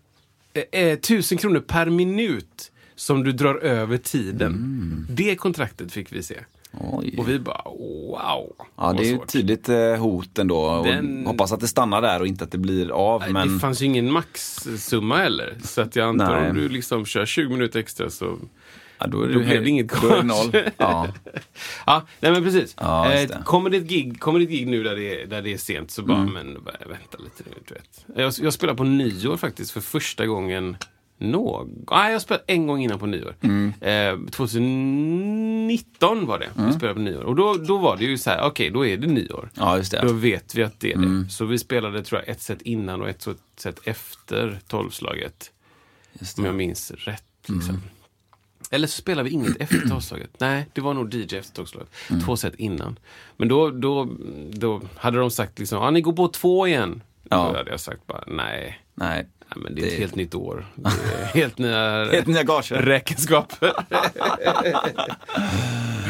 eh, 0.53 0.81
eh, 0.81 0.99
tusen 0.99 1.37
kronor 1.37 1.59
per 1.59 1.85
minut 1.85 2.71
som 2.95 3.23
du 3.23 3.31
drar 3.31 3.55
över 3.55 3.97
tiden. 3.97 4.53
Mm. 4.53 5.07
Det 5.09 5.35
kontraktet 5.35 5.91
fick 5.91 6.11
vi 6.11 6.23
se. 6.23 6.35
Oj. 6.71 7.15
Och 7.17 7.29
vi 7.29 7.39
bara 7.39 7.61
wow. 7.65 8.55
Ja, 8.77 8.93
det 8.97 9.03
är 9.03 9.07
ju 9.11 9.15
ett 9.15 9.27
tydligt 9.27 9.69
eh, 9.69 9.95
hot 9.95 10.37
ändå. 10.39 10.83
Den- 10.83 11.25
Hoppas 11.25 11.51
att 11.51 11.59
det 11.59 11.67
stannar 11.67 12.01
där 12.01 12.19
och 12.19 12.27
inte 12.27 12.43
att 12.43 12.51
det 12.51 12.57
blir 12.57 12.89
av. 12.91 13.21
Nej, 13.21 13.33
men... 13.33 13.53
Det 13.53 13.59
fanns 13.59 13.81
ju 13.81 13.85
ingen 13.85 14.11
maxsumma 14.11 15.17
heller. 15.17 15.57
Så 15.63 15.81
att 15.81 15.95
jag 15.95 16.09
antar 16.09 16.39
Nej. 16.41 16.49
om 16.49 16.55
du 16.55 16.69
liksom 16.69 17.05
kör 17.05 17.25
20 17.25 17.49
minuter 17.49 17.79
extra 17.79 18.09
så... 18.09 18.37
ja, 18.99 19.07
då, 19.07 19.25
då 19.25 19.39
blev 19.39 19.63
det 19.63 19.69
inget 19.69 19.87
gage. 20.01 20.23
noll. 20.25 20.51
Ja. 20.77 21.07
Ja, 21.85 22.05
nej 22.19 22.31
men 22.31 22.43
precis. 22.43 22.75
Ja, 22.79 23.11
eh, 23.13 23.27
det. 23.27 23.41
kommer, 23.45 23.69
det 23.69 23.77
ett 23.77 23.83
gig, 23.87 24.19
kommer 24.19 24.39
det 24.39 24.45
ett 24.45 24.51
gig 24.51 24.67
nu 24.67 24.83
där 24.83 24.95
det 24.95 25.21
är, 25.21 25.27
där 25.27 25.41
det 25.41 25.53
är 25.53 25.57
sent 25.57 25.91
så 25.91 26.01
bara, 26.03 26.17
Mm. 26.17 26.33
men 26.33 26.57
vä- 26.57 26.89
vänta 26.89 27.17
lite 27.17 27.43
nu, 27.45 27.55
du 27.67 27.73
vet. 27.73 28.05
Jag, 28.15 28.33
jag 28.45 28.53
spelar 28.53 28.73
på 28.73 28.83
nyår 28.83 29.37
faktiskt 29.37 29.71
för 29.71 29.81
första 29.81 30.25
gången 30.25 30.77
någon... 31.19 31.85
Nej, 31.91 32.11
jag 32.11 32.21
spelade 32.21 32.43
en 32.47 32.67
gång 32.67 32.83
innan 32.83 32.99
på 32.99 33.05
nyår. 33.05 33.35
Mm. 33.41 33.73
Eh, 33.81 34.17
2019 34.31 36.25
var 36.25 36.39
det. 36.39 36.49
Vi 36.55 36.73
spelade 36.73 36.93
på 36.93 37.01
nyår. 37.01 37.23
Och 37.23 37.35
då, 37.35 37.53
då 37.53 37.77
var 37.77 37.97
det 37.97 38.05
ju 38.05 38.17
så 38.17 38.29
här, 38.29 38.47
okej, 38.47 38.69
då 38.69 38.85
är 38.85 38.97
det 38.97 39.07
nyår. 39.07 39.49
ja, 39.53 39.77
just 39.77 39.91
det. 39.91 40.01
Då 40.01 40.13
vet 40.13 40.55
vi 40.55 40.63
att 40.63 40.79
det 40.79 40.93
är 40.93 40.97
det. 40.97 41.05
Mm. 41.05 41.29
Så 41.29 41.45
vi 41.45 41.59
spelade 41.59 42.03
tror 42.03 42.21
jag 42.21 42.29
ett 42.29 42.41
set 42.41 42.61
innan 42.61 43.01
och 43.01 43.09
ett 43.09 43.27
set 43.57 43.79
efter 43.87 44.59
tolvslaget. 44.67 45.51
Om 46.37 46.45
jag 46.45 46.55
minns 46.55 46.91
rätt. 46.91 47.23
Liksom. 47.45 47.75
Mm. 47.75 47.81
Eller 48.71 48.87
så 48.87 49.01
spelar 49.01 49.23
vi 49.23 49.29
inget 49.29 49.57
efter 49.57 49.79
tolvslaget. 49.89 50.29
Nej, 50.39 50.65
det 50.73 50.81
var 50.81 50.93
nog 50.93 51.13
DJ 51.13 51.35
efter 51.37 51.55
tolvslaget. 51.55 51.89
Mm. 52.09 52.21
Två 52.21 52.37
set 52.37 52.55
innan. 52.55 52.99
Men 53.37 53.47
då, 53.47 53.69
då, 53.71 54.09
då 54.49 54.81
hade 54.95 55.17
de 55.17 55.31
sagt 55.31 55.59
liksom, 55.59 55.79
ah, 55.79 55.91
ni 55.91 56.01
går 56.01 56.13
på 56.13 56.27
två 56.27 56.67
igen. 56.67 57.01
Ja. 57.29 57.49
Då 57.51 57.57
hade 57.57 57.71
jag 57.71 57.79
sagt 57.79 58.07
bara, 58.07 58.23
nej. 58.27 58.81
Nej. 58.95 59.27
Nej 59.55 59.63
men 59.63 59.75
det 59.75 59.81
är 59.81 59.85
ett 59.85 59.91
Det- 59.91 59.97
helt 59.97 60.15
nytt 60.15 60.35
år. 60.35 60.65
Helt 61.33 61.57
nya 61.57 62.05
Helt 62.05 62.27
nya 62.27 62.43
gager. 62.43 62.75
räkenskaper. 62.81 63.73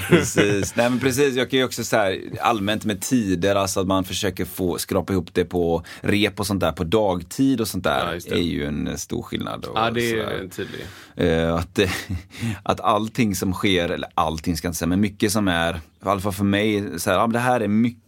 Precis. 0.10 0.76
Nej 0.76 0.90
men 0.90 1.00
precis, 1.00 1.36
jag 1.36 1.50
kan 1.50 1.60
ju 1.60 1.66
också 1.66 1.84
så 1.84 1.96
här 1.96 2.20
allmänt 2.42 2.86
med 2.86 3.02
tider, 3.02 3.56
alltså 3.56 3.80
att 3.80 3.88
man 3.88 4.04
försöker 4.04 4.46
få 4.46 4.78
skrapa 4.78 5.14
ihop 5.14 5.30
det 5.34 5.46
på 5.46 5.84
rep 6.02 6.40
och 6.40 6.48
sånt 6.48 6.60
där 6.62 6.72
på 6.72 6.84
dagtid 6.84 7.62
och 7.62 7.68
sånt 7.68 7.86
Ja, 7.86 7.92
där 7.92 8.20
det. 8.30 8.36
är 8.36 8.42
ju 8.44 8.66
en 8.66 8.98
stor 8.98 9.22
skillnad. 9.22 9.66
Och 9.66 9.78
ja, 9.78 9.92
det 9.92 10.12
är 10.12 10.26
här. 10.26 10.32
en 10.34 10.50
tydlig. 10.50 10.82
Eh, 11.16 11.56
att, 11.56 11.80
att 12.64 12.80
allting 12.82 13.36
som 13.36 13.54
sker, 13.54 13.90
eller 13.90 14.10
allting 14.14 14.58
ska 14.58 14.66
jag 14.66 14.70
inte 14.70 14.78
säga, 14.80 14.88
men 14.88 15.02
mycket 15.02 15.32
som 15.32 15.48
är, 15.48 15.74
i 15.76 15.80
alla 16.06 16.22
fall 16.22 16.34
för 16.34 16.44
mig, 16.44 17.00
så 17.00 17.10
här, 17.10 17.18
ja, 17.18 17.28
det 17.28 17.40
här 17.40 17.60
är 17.62 17.68
mycket, 17.68 18.04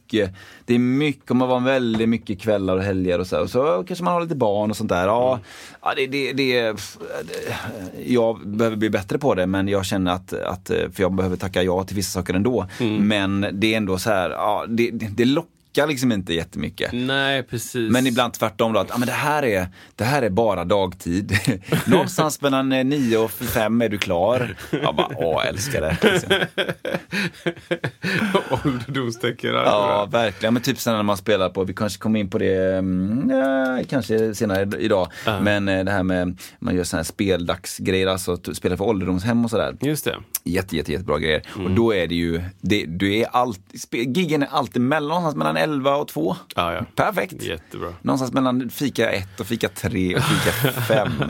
det 0.65 0.75
är 0.75 0.79
mycket, 0.79 1.27
kommer 1.27 1.45
vara 1.45 1.59
väldigt 1.59 2.09
mycket 2.09 2.39
kvällar 2.39 2.77
och 2.77 2.83
helger 2.83 3.19
och 3.19 3.27
så 3.27 3.35
här, 3.35 3.43
och 3.43 3.49
så 3.49 3.83
kanske 3.87 4.03
man 4.03 4.13
har 4.13 4.21
lite 4.21 4.35
barn 4.35 4.69
och 4.69 4.77
sånt 4.77 4.89
där. 4.89 5.05
Ja, 5.05 5.39
ja 5.81 5.93
det, 5.95 6.07
det, 6.07 6.33
det, 6.33 6.75
jag 8.05 8.47
behöver 8.47 8.77
bli 8.77 8.89
bättre 8.89 9.17
på 9.17 9.35
det 9.35 9.47
men 9.47 9.67
jag 9.67 9.85
känner 9.85 10.11
att, 10.11 10.33
att, 10.33 10.67
för 10.67 11.01
jag 11.01 11.13
behöver 11.13 11.37
tacka 11.37 11.63
ja 11.63 11.83
till 11.83 11.95
vissa 11.95 12.19
saker 12.19 12.33
ändå. 12.33 12.67
Men 12.99 13.47
det 13.53 13.73
är 13.73 13.77
ändå 13.77 13.97
så 13.97 14.09
här, 14.09 14.29
ja, 14.29 14.65
det, 14.67 14.91
det, 14.91 15.07
det 15.15 15.25
lockar 15.71 15.87
liksom 15.87 16.11
inte 16.11 16.33
jättemycket. 16.33 16.91
Nej, 16.93 17.43
precis. 17.43 17.91
Men 17.91 18.07
ibland 18.07 18.33
tvärtom 18.33 18.73
då, 18.73 18.79
att 18.79 18.89
ja, 18.89 18.97
men 18.97 19.07
det, 19.07 19.13
här 19.13 19.43
är, 19.43 19.67
det 19.95 20.03
här 20.03 20.21
är 20.21 20.29
bara 20.29 20.65
dagtid. 20.65 21.37
Någonstans 21.87 22.41
mellan 22.41 22.71
eh, 22.71 22.85
nio 22.85 23.17
och 23.17 23.31
fem 23.31 23.81
är 23.81 23.89
du 23.89 23.97
klar. 23.97 24.55
Jag 24.71 24.95
bara, 24.95 25.07
åh, 25.17 25.47
älskar 25.47 25.81
det. 25.81 25.97
Liksom. 26.11 26.31
Ålderdomstecken. 28.65 29.53
Ja, 29.53 30.07
verkligen. 30.11 30.53
Men 30.53 30.63
typ 30.63 30.79
sen 30.79 30.95
när 30.95 31.03
man 31.03 31.17
spelar 31.17 31.49
på, 31.49 31.63
vi 31.63 31.73
kanske 31.73 31.99
kommer 31.99 32.19
in 32.19 32.29
på 32.29 32.37
det, 32.37 32.77
mm, 32.77 33.83
kanske 33.89 34.35
senare 34.35 34.69
idag. 34.79 35.07
Men 35.41 35.67
eh, 35.67 35.83
det 35.85 35.91
här 35.91 36.03
med, 36.03 36.39
man 36.59 36.75
gör 36.75 36.83
sådana 36.83 36.99
här 36.99 37.03
speldagsgrejer, 37.03 38.07
alltså 38.07 38.37
spela 38.53 38.77
för 38.77 38.85
ålderdomshem 38.85 39.45
och 39.45 39.49
sådär. 39.49 39.75
Just 39.81 40.05
det. 40.05 40.15
Jätte, 40.43 40.77
jätte, 40.77 40.91
jättebra 40.91 41.19
grejer. 41.19 41.41
Mm. 41.55 41.65
Och 41.65 41.71
då 41.71 41.93
är 41.93 42.07
det 42.07 42.15
ju, 42.15 42.41
det, 42.61 42.85
du 42.85 43.15
är 43.15 43.27
alltid, 43.31 43.79
spe- 43.79 44.17
giggen 44.17 44.43
är 44.43 44.47
alltid 44.47 44.81
mellan, 44.81 45.37
mellan 45.37 45.57
11 45.63 45.95
och 45.95 46.07
2. 46.07 46.35
Ja, 46.55 46.73
ja. 46.73 46.85
Perfekt. 46.95 47.43
Jättebra. 47.43 47.93
Någonstans 48.01 48.33
mellan 48.33 48.69
fika 48.69 49.11
1 49.11 49.39
och 49.39 49.47
fika 49.47 49.69
3 49.69 50.15
och 50.15 50.23
fika 50.23 50.71
5. 50.81 51.09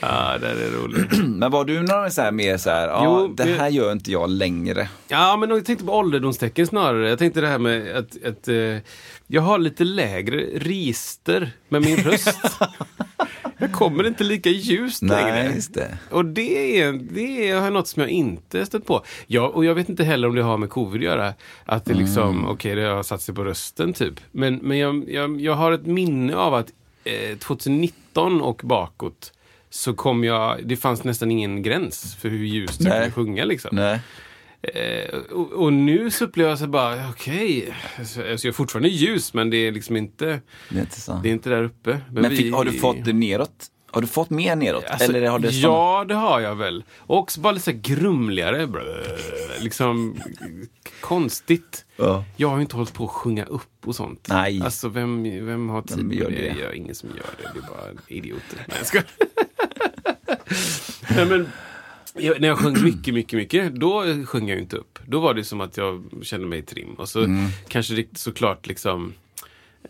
Ja, 0.00 0.38
det 0.40 0.48
är 0.48 0.70
roligt. 0.82 1.18
Men 1.28 1.50
var 1.50 1.64
du 1.64 1.82
några 1.82 2.10
så 2.10 2.22
här 2.22 2.32
mer 2.32 2.56
så 2.56 2.70
här, 2.70 2.88
ja, 2.88 3.02
Jo, 3.04 3.34
det 3.36 3.44
här 3.44 3.68
gör 3.68 3.92
inte 3.92 4.12
jag 4.12 4.30
längre. 4.30 4.88
Ja, 5.08 5.36
men 5.36 5.50
jag 5.50 5.64
tänkte 5.64 5.84
på 5.84 5.92
ålderdomstecken 5.92 6.66
snarare. 6.66 7.08
Jag 7.08 7.18
tänkte 7.18 7.40
det 7.40 7.48
här 7.48 7.58
med 7.58 7.96
att, 7.96 8.24
att 8.24 8.48
eh, 8.48 8.54
jag 9.26 9.42
har 9.42 9.58
lite 9.58 9.84
lägre 9.84 10.36
register 10.54 11.50
med 11.68 11.82
min 11.82 11.96
röst. 11.96 12.38
jag 13.62 13.72
kommer 13.72 14.06
inte 14.06 14.24
lika 14.24 14.50
ljust 14.50 15.02
Nej, 15.02 15.24
längre. 15.24 15.54
just 15.54 15.74
det. 15.74 15.98
Och 16.10 16.24
det 16.24 16.80
är, 16.80 16.92
det 16.92 17.48
är 17.50 17.70
något 17.70 17.88
som 17.88 18.00
jag 18.02 18.10
inte 18.10 18.66
stött 18.66 18.86
på. 18.86 19.04
Jag, 19.26 19.54
och 19.54 19.64
jag 19.64 19.74
vet 19.74 19.88
inte 19.88 20.04
heller 20.04 20.28
om 20.28 20.34
det 20.34 20.42
har 20.42 20.58
med 20.58 20.70
covid 20.70 21.00
att 21.00 21.04
göra. 21.04 21.34
Att 21.64 21.84
det 21.84 21.94
liksom, 21.94 22.28
Mm. 22.38 22.48
okej, 22.48 22.74
det 22.74 22.82
har 22.82 23.02
satt 23.02 23.22
sig 23.22 23.34
på 23.34 23.44
rösten 23.44 23.92
typ. 23.92 24.20
Men, 24.32 24.56
men 24.56 24.78
jag, 24.78 25.10
jag, 25.10 25.40
jag 25.40 25.54
har 25.54 25.72
ett 25.72 25.86
minne 25.86 26.34
av 26.36 26.54
att 26.54 26.66
eh, 27.04 27.38
2019 27.38 28.40
och 28.42 28.60
bakåt 28.64 29.32
så 29.70 29.94
kom 29.94 30.24
jag, 30.24 30.60
det 30.64 30.76
fanns 30.76 31.04
nästan 31.04 31.30
ingen 31.30 31.62
gräns 31.62 32.14
för 32.20 32.28
hur 32.28 32.44
ljust 32.44 32.80
jag 32.80 32.92
kunde 32.92 33.10
sjunga 33.10 33.44
liksom. 33.44 33.70
Nej. 33.76 34.00
Eh, 34.62 35.18
och, 35.30 35.52
och 35.52 35.72
nu 35.72 36.10
så 36.10 36.24
upplever 36.24 36.50
jag 36.50 36.58
så 36.58 36.66
bara, 36.66 37.08
okej, 37.08 37.74
alltså, 37.98 38.20
alltså, 38.30 38.46
jag 38.46 38.52
är 38.52 38.56
fortfarande 38.56 38.88
ljus 38.88 39.34
men 39.34 39.50
det 39.50 39.56
är 39.56 39.72
liksom 39.72 39.96
inte, 39.96 40.40
Det 40.70 40.76
är 40.76 40.80
inte 40.80 41.00
så. 41.00 41.20
det 41.22 41.28
är 41.28 41.32
inte 41.32 41.50
där 41.50 41.62
uppe. 41.62 42.00
Men 42.12 42.30
vi- 42.30 42.36
fick, 42.36 42.54
har 42.54 42.64
du 42.64 42.72
fått 42.72 43.04
det 43.04 43.12
neråt? 43.12 43.66
Har 43.90 44.00
du 44.00 44.06
fått 44.06 44.30
mer 44.30 44.56
neråt? 44.56 44.84
Alltså, 44.84 45.08
Eller 45.12 45.28
har 45.28 45.38
det 45.38 45.48
ja, 45.50 46.04
det 46.08 46.14
har 46.14 46.40
jag 46.40 46.54
väl. 46.56 46.84
Och 46.98 47.18
också 47.18 47.40
bara 47.40 47.52
lite 47.52 47.72
grumligare. 47.72 48.66
Brö, 48.66 49.02
liksom 49.60 50.16
konstigt. 51.00 51.84
Ja. 51.96 52.24
Jag 52.36 52.48
har 52.48 52.56
ju 52.56 52.62
inte 52.62 52.76
hållit 52.76 52.92
på 52.94 53.04
att 53.04 53.10
sjunga 53.10 53.44
upp 53.44 53.86
och 53.86 53.96
sånt. 53.96 54.26
Nej. 54.30 54.62
Alltså 54.64 54.88
vem, 54.88 55.22
vem 55.46 55.68
har 55.68 55.82
tid 55.82 56.04
med 56.04 56.18
det? 56.18 56.28
Det 56.28 56.62
är 56.62 56.72
ingen 56.72 56.94
som 56.94 57.08
gör 57.08 57.16
det. 57.42 57.50
Det 57.54 57.58
är 57.58 57.62
bara 57.70 58.02
idioter. 58.06 58.64
Nej, 58.68 58.76
jag 58.78 58.86
ska. 58.86 59.02
Nej, 61.16 61.26
men, 61.26 61.48
jag, 62.18 62.40
när 62.40 62.48
jag 62.48 62.58
sjöng 62.58 62.82
mycket, 62.84 63.14
mycket, 63.14 63.36
mycket, 63.36 63.74
då 63.74 64.04
sjöng 64.26 64.48
jag 64.48 64.56
ju 64.56 64.62
inte 64.62 64.76
upp. 64.76 64.98
Då 65.06 65.20
var 65.20 65.34
det 65.34 65.44
som 65.44 65.60
att 65.60 65.76
jag 65.76 66.04
kände 66.22 66.46
mig 66.46 66.58
i 66.58 66.62
trim. 66.62 66.94
Och 66.94 67.08
så 67.08 67.24
Mm. 67.24 67.46
kanske 67.68 67.94
det 67.94 68.18
såklart 68.18 68.66
liksom 68.66 69.12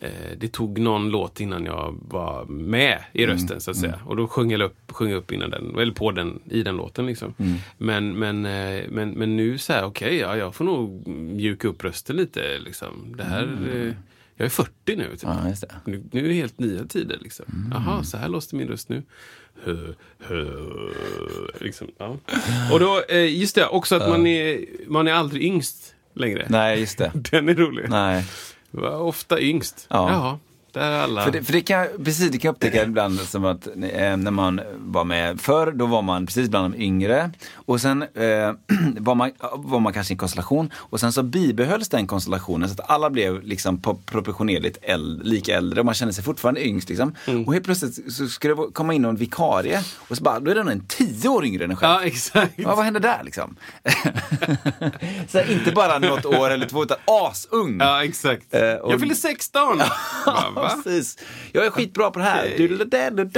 eh, 0.01 0.09
det 0.39 0.49
tog 0.53 0.79
någon 0.79 1.09
låt 1.11 1.41
innan 1.41 1.65
jag 1.65 1.99
var 2.09 2.45
med 2.45 2.99
i 3.13 3.25
Mm. 3.25 3.35
rösten 3.37 3.61
så 3.61 3.71
att 3.71 3.77
säga. 3.77 4.01
Och 4.07 4.17
då 4.17 4.29
sjöng 4.29 4.51
jag 4.51 4.61
upp, 4.61 4.77
sjöng 4.93 5.11
jag 5.11 5.17
upp 5.19 5.33
innan 5.33 5.51
den, 5.51 5.79
eller 5.79 5.93
på 5.93 6.11
den, 6.13 6.41
i 6.51 6.63
den 6.63 6.77
låten 6.77 7.07
liksom. 7.07 7.35
Mm. 7.39 7.55
Men, 7.79 8.19
men, 8.19 8.45
eh, 8.47 8.85
men, 8.89 9.11
men 9.11 9.37
nu 9.37 9.59
så 9.59 9.73
här, 9.73 9.85
okej, 9.85 10.17
ja, 10.17 10.37
jag 10.37 10.55
får 10.55 10.65
nog 10.65 11.07
mjuka 11.09 11.69
upp 11.69 11.85
rösten 11.85 12.17
lite 12.17 12.59
liksom. 12.59 13.15
Det 13.17 13.25
här, 13.25 13.59
eh, 13.75 13.93
jag 14.37 14.45
är 14.47 14.51
40 14.51 14.97
nu. 14.97 15.09
Typ. 15.11 15.23
Ja. 15.23 15.55
Nu, 15.85 16.03
nu 16.11 16.25
är 16.25 16.29
det 16.29 16.35
helt 16.35 16.59
nya 16.59 16.85
tider. 16.85 17.19
Liksom. 17.23 17.45
Mm. 17.49 17.73
Jaha, 17.73 18.03
så 18.05 18.17
här 18.17 18.29
låter 18.29 18.57
min 18.57 18.69
röst 18.69 18.89
nu. 18.89 19.03
Hö, 19.65 19.93
hö, 20.19 20.47
liksom, 21.61 21.89
ja. 21.99 22.17
Och 22.73 22.81
då, 22.81 23.03
eh, 23.09 23.41
just 23.41 23.55
det, 23.55 23.67
också 23.67 23.97
att 23.97 24.09
man, 24.09 24.27
är, 24.27 24.65
man 24.87 25.09
är 25.09 25.13
aldrig 25.13 25.43
yngst 25.43 25.95
längre. 26.15 26.47
Nej, 26.49 26.81
just 26.81 26.99
det. 26.99 27.11
Den 27.31 27.49
är 27.49 27.55
rolig. 27.55 27.87
Nej. 27.89 28.25
Ofta 28.99 29.41
yngst. 29.41 29.87
Ja. 29.91 30.11
Jaha, 30.11 30.39
där 30.73 30.91
är 30.91 31.03
alla. 31.03 31.25
För 31.25 31.31
det, 31.31 31.43
för 31.43 31.53
det 31.53 31.61
kan, 31.61 31.87
precis, 32.05 32.31
det 32.31 32.39
kan 32.39 32.49
jag 32.49 32.53
upptäcka 32.55 32.83
ibland 32.87 33.21
som 33.21 33.45
att 33.45 33.67
eh, 33.67 34.17
när 34.17 34.31
man 34.31 34.61
var 34.77 35.05
med 35.05 35.41
förr, 35.41 35.73
då 35.73 35.87
var 35.87 36.03
man 36.03 36.27
precis 36.27 36.49
bland 36.49 36.75
de 36.75 36.79
yngre. 36.83 37.31
Och 37.55 37.81
sen 37.81 38.03
eh, 38.03 38.09
var, 38.99 39.15
man, 39.15 39.31
var 39.55 39.81
man 39.81 39.93
kanske 39.93 40.13
i 40.13 40.15
en 40.15 40.19
konstellation 40.19 40.71
och 40.77 41.01
sen 41.01 41.13
så 41.13 41.23
bibehölls 41.23 41.89
den 41.89 42.07
konstellationen 42.07 42.69
så 42.69 42.73
att 42.83 42.91
alla 42.91 43.11
blev 43.11 43.43
liksom 43.43 43.83
proportionerligt 44.07 44.79
äldre, 44.83 45.29
lika 45.29 45.57
äldre 45.57 45.81
och 45.81 45.87
man 45.87 45.95
kände 45.95 46.15
sig 46.15 46.25
fortfarande 46.25 46.67
yngst. 46.67 46.89
Liksom. 46.89 47.15
Mm. 47.27 47.45
Och 47.45 47.53
helt 47.53 47.65
plötsligt 47.65 48.13
så 48.13 48.27
skulle 48.27 48.55
det 48.55 48.63
komma 48.73 48.95
in 48.95 49.03
någon 49.03 49.17
vikarie 49.17 49.81
och 50.09 50.17
så 50.17 50.23
bara, 50.23 50.41
då 50.41 50.51
är 50.51 50.55
den 50.55 50.69
en 50.69 50.85
tio 50.87 51.29
år 51.29 51.45
yngre 51.45 51.65
än 51.65 51.71
en 51.71 51.77
själv. 51.77 51.93
Ja, 51.93 52.05
exakt. 52.05 52.53
Ja, 52.57 52.75
vad 52.75 52.85
hände 52.85 53.01
där 53.01 53.21
liksom? 53.25 53.57
så 55.29 55.43
inte 55.45 55.73
bara 55.73 55.99
något 55.99 56.25
år 56.25 56.51
eller 56.51 56.67
två, 56.67 56.83
utan 56.83 56.97
asung. 57.05 57.77
Ja, 57.81 58.05
exakt. 58.05 58.55
Eh, 58.55 58.61
och- 58.75 58.93
Jag 58.93 59.01
fyller 59.01 59.15
16! 59.23 59.81
Precis. 60.69 61.19
Jag 61.53 61.67
är 61.67 61.71
skitbra 61.71 62.11
på 62.11 62.19
det 62.19 62.25
här. 62.25 62.55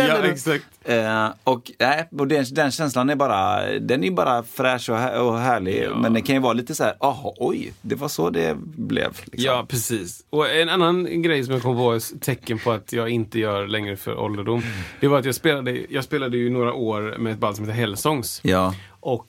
Ja, 0.09 0.25
exakt. 0.25 0.65
Eh, 0.85 1.29
och 1.45 1.71
nej, 1.79 2.09
och 2.19 2.29
den, 2.29 2.45
den 2.51 2.71
känslan 2.71 3.11
är 3.11 3.17
bara, 3.17 3.71
den 3.79 4.05
är 4.05 4.11
bara 4.11 4.43
fräsch 4.43 4.91
och, 4.91 4.97
här, 4.97 5.21
och 5.21 5.39
härlig. 5.39 5.85
Ja. 5.85 5.97
Men 5.97 6.13
den 6.13 6.23
kan 6.23 6.35
ju 6.35 6.41
vara 6.41 6.53
lite 6.53 6.75
så 6.75 6.85
här, 6.85 6.95
aha, 7.01 7.35
oj, 7.37 7.73
det 7.83 7.95
var 7.95 8.09
så 8.09 8.31
det 8.31 8.57
blev. 8.59 9.11
Liksom. 9.25 9.45
Ja, 9.45 9.67
precis. 9.69 10.25
Och 10.31 10.51
en 10.51 10.69
annan 10.69 11.23
grej 11.23 11.45
som 11.45 11.55
jag 11.55 11.63
kom 11.63 11.77
på, 11.77 11.93
är 11.93 12.19
tecken 12.19 12.59
på 12.59 12.73
att 12.73 12.93
jag 12.93 13.09
inte 13.09 13.39
gör 13.39 13.67
längre 13.67 13.97
för 13.97 14.19
ålderdom. 14.19 14.63
Det 15.01 15.09
var 15.09 15.19
att 15.19 15.25
jag 15.25 15.35
spelade, 15.35 15.81
jag 15.89 16.05
spelade 16.05 16.37
ju 16.37 16.51
några 16.51 16.73
år 16.73 17.15
med 17.19 17.33
ett 17.33 17.39
band 17.39 17.57
som 17.57 17.65
heter 17.65 17.79
Hellsongs. 17.81 18.41
Ja. 18.45 18.75
Och 19.07 19.29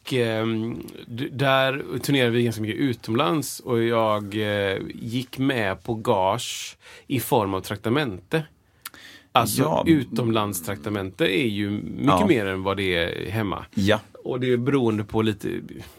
d- 1.07 1.27
där 1.31 1.83
turnerade 1.99 2.31
vi 2.31 2.43
ganska 2.43 2.61
mycket 2.61 2.77
utomlands 2.79 3.59
och 3.59 3.83
jag 3.83 4.23
eh, 4.35 4.77
gick 4.95 5.38
med 5.38 5.83
på 5.83 5.93
gage 5.95 6.77
i 7.07 7.19
form 7.19 7.53
av 7.53 7.61
traktamente. 7.61 8.43
Alltså 9.31 9.61
Ja. 9.61 9.83
utomlandstraktamente 9.88 11.25
är 11.39 11.47
ju 11.47 11.69
mycket 11.69 12.05
Ja. 12.07 12.27
mer 12.27 12.45
än 12.45 12.63
vad 12.63 12.77
det 12.77 12.95
är 12.95 13.31
hemma. 13.31 13.65
Ja. 13.73 13.99
Och 14.23 14.39
det 14.39 14.53
är 14.53 14.57
beroende 14.57 15.03
på 15.03 15.21
lite, 15.21 15.49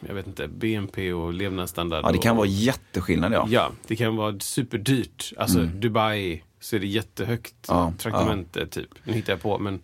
jag 0.09 0.15
vet 0.15 0.27
inte, 0.27 0.49
BNP 0.49 1.13
och 1.13 1.33
levnadsstandard. 1.33 2.05
ja, 2.05 2.13
det 2.13 2.19
kan 2.19 2.31
och, 2.31 2.37
vara 2.37 2.47
jätteskillnad 2.49 3.33
ja. 3.33 3.47
Ja, 3.51 3.71
det 3.87 3.97
kan 3.97 4.17
vara 4.17 4.39
superdyrt. 4.41 5.33
Alltså 5.37 5.59
Dubai 5.61 6.43
så 6.61 6.77
är 6.77 6.81
det 6.81 6.87
jättehögt 6.87 7.55
Ja, 7.69 7.93
traktamente 7.99 8.67
typ. 8.67 8.89
Nu 9.05 9.13
hittar 9.13 9.33
jag 9.33 9.43
på 9.43 9.59
men 9.59 9.81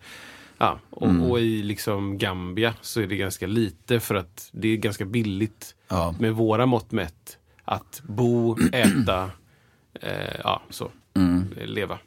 Ja, 0.57 0.79
och, 0.89 1.29
och 1.29 1.39
i 1.39 1.63
liksom 1.63 2.17
Gambia 2.17 2.73
så 2.81 3.01
är 3.01 3.07
det 3.07 3.15
ganska 3.15 3.47
lite 3.47 3.99
för 3.99 4.15
att 4.15 4.49
det 4.51 4.67
är 4.67 4.77
ganska 4.77 5.05
billigt 5.05 5.75
Ja. 5.87 6.15
med 6.19 6.33
våra 6.33 6.65
mått 6.65 6.91
mätt 6.91 7.37
att 7.65 8.01
bo, 8.07 8.57
äta, 8.71 9.31
eh, 10.01 10.35
ja 10.43 10.61
så, 10.69 10.91
eh, 11.15 11.65
leva. 11.65 11.97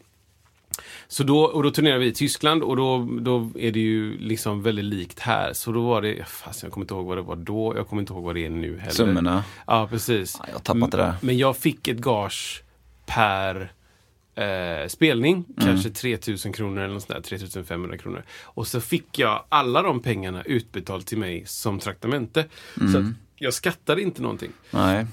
Så 1.09 1.23
då, 1.25 1.41
och 1.45 1.63
då 1.63 1.71
turnerade 1.71 2.01
vi 2.01 2.07
i 2.07 2.13
Tyskland 2.13 2.63
och 2.63 2.77
då, 2.77 3.09
då 3.21 3.51
är 3.59 3.73
det 3.73 3.81
ju 3.81 4.19
liksom 4.19 4.63
väldigt 4.63 4.85
likt 4.85 5.19
här. 5.21 5.53
Så 5.53 5.73
då 5.73 5.81
var 5.89 6.03
det, 6.03 6.25
fast 6.29 6.63
jag 6.63 6.73
kommer 6.73 6.85
inte 6.85 6.95
ihåg 6.95 7.07
vad 7.07 7.19
det 7.19 7.23
var 7.23 7.37
då, 7.37 7.73
jag 7.77 7.89
kommer 7.89 8.03
inte 8.03 8.13
ihåg 8.13 8.25
vad 8.25 8.35
det 8.35 8.47
är 8.47 8.51
nu 8.51 8.79
heller. 8.79 8.93
Summorna. 8.93 9.45
Ja, 9.67 9.87
precis. 9.91 10.37
Ja, 10.39 10.45
jag 10.49 10.55
har 10.55 10.61
tappat 10.61 10.91
det 10.91 10.97
där. 10.97 11.15
Men 11.21 11.39
jag 11.39 11.57
fick 11.57 11.89
ett 11.89 11.99
gage 11.99 12.63
per 13.07 13.73
eh, 14.37 14.89
spelning, 14.89 15.35
Mm. 15.35 15.67
kanske 15.69 15.91
3000 15.91 16.53
kronor 16.53 16.83
eller 16.83 16.95
något 16.95 17.03
sånt 17.03 17.15
där, 17.15 17.21
3500 17.39 17.99
kronor. 17.99 18.23
Och 18.45 18.67
så 18.67 18.81
fick 18.81 19.19
jag 19.19 19.45
alla 19.49 19.83
de 19.83 20.01
pengarna 20.03 20.43
utbetalt 20.43 21.07
till 21.07 21.19
mig 21.19 21.43
som 21.47 21.79
traktamente. 21.79 22.47
Mm. 22.81 22.93
Så 22.93 23.13
jag 23.37 23.55
skattade 23.55 24.03
inte 24.03 24.23
någonting. 24.23 24.51
Nej. 24.71 25.07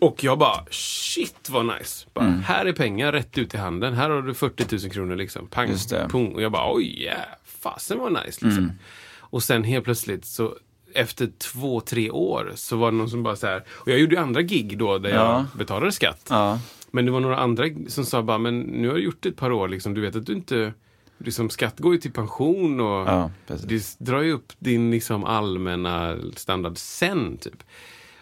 Och 0.00 0.24
jag 0.24 0.38
bara, 0.38 0.64
shit 0.70 1.48
vad 1.50 1.66
nice. 1.78 2.06
Bara, 2.14 2.24
Mm. 2.24 2.40
Här 2.42 2.66
är 2.66 2.72
pengar 2.72 3.12
rätt 3.12 3.38
ut 3.38 3.54
i 3.54 3.56
handen. 3.56 3.94
Här 3.94 4.10
har 4.10 4.22
du 4.22 4.34
40 4.34 4.76
000 4.82 4.90
kronor 4.92 5.16
liksom. 5.16 5.46
Pang, 5.46 5.70
pung. 6.08 6.34
Och 6.34 6.42
jag 6.42 6.52
bara, 6.52 6.72
oj, 6.74 7.02
yeah, 7.02 7.24
fasen 7.44 7.98
var 7.98 8.10
nice 8.10 8.24
liksom. 8.26 8.50
Mm. 8.64 8.70
Och 9.18 9.42
sen 9.42 9.64
helt 9.64 9.84
plötsligt 9.84 10.24
så 10.24 10.56
efter 10.94 11.30
två, 11.38 11.80
tre 11.80 12.10
år 12.10 12.52
så 12.54 12.76
var 12.76 12.90
det 12.90 12.96
någon 12.96 13.10
som 13.10 13.22
bara 13.22 13.36
så 13.36 13.46
här. 13.46 13.64
Och 13.70 13.88
jag 13.88 13.98
gjorde 13.98 14.14
ju 14.14 14.20
andra 14.22 14.42
gig 14.42 14.78
då 14.78 14.98
där 14.98 15.10
Ja. 15.10 15.14
jag 15.52 15.58
betalade 15.58 15.92
skatt. 15.92 16.26
Ja. 16.30 16.58
Men 16.94 17.04
det 17.04 17.10
var 17.10 17.20
några 17.20 17.36
andra 17.36 17.64
som 17.88 18.04
sa 18.04 18.22
bara, 18.22 18.38
men 18.38 18.60
nu 18.60 18.88
har 18.88 18.94
du 18.94 19.02
gjort 19.02 19.22
det 19.22 19.28
ett 19.28 19.36
par 19.36 19.50
år 19.52 19.68
liksom. 19.68 19.94
Du 19.94 20.00
vet 20.00 20.16
att 20.16 20.26
du 20.26 20.32
inte, 20.32 20.72
liksom 21.18 21.50
skatt 21.50 21.78
går 21.80 21.92
ju 21.94 22.00
till 22.00 22.12
pension 22.12 22.80
och 22.80 23.08
Ja, 23.08 23.30
det 23.46 23.96
drar 23.98 24.22
ju 24.22 24.32
upp 24.32 24.52
din 24.58 24.90
liksom 24.90 25.24
allmänna 25.24 26.16
standard 26.36 26.78
sen 26.78 27.36
typ. 27.36 27.62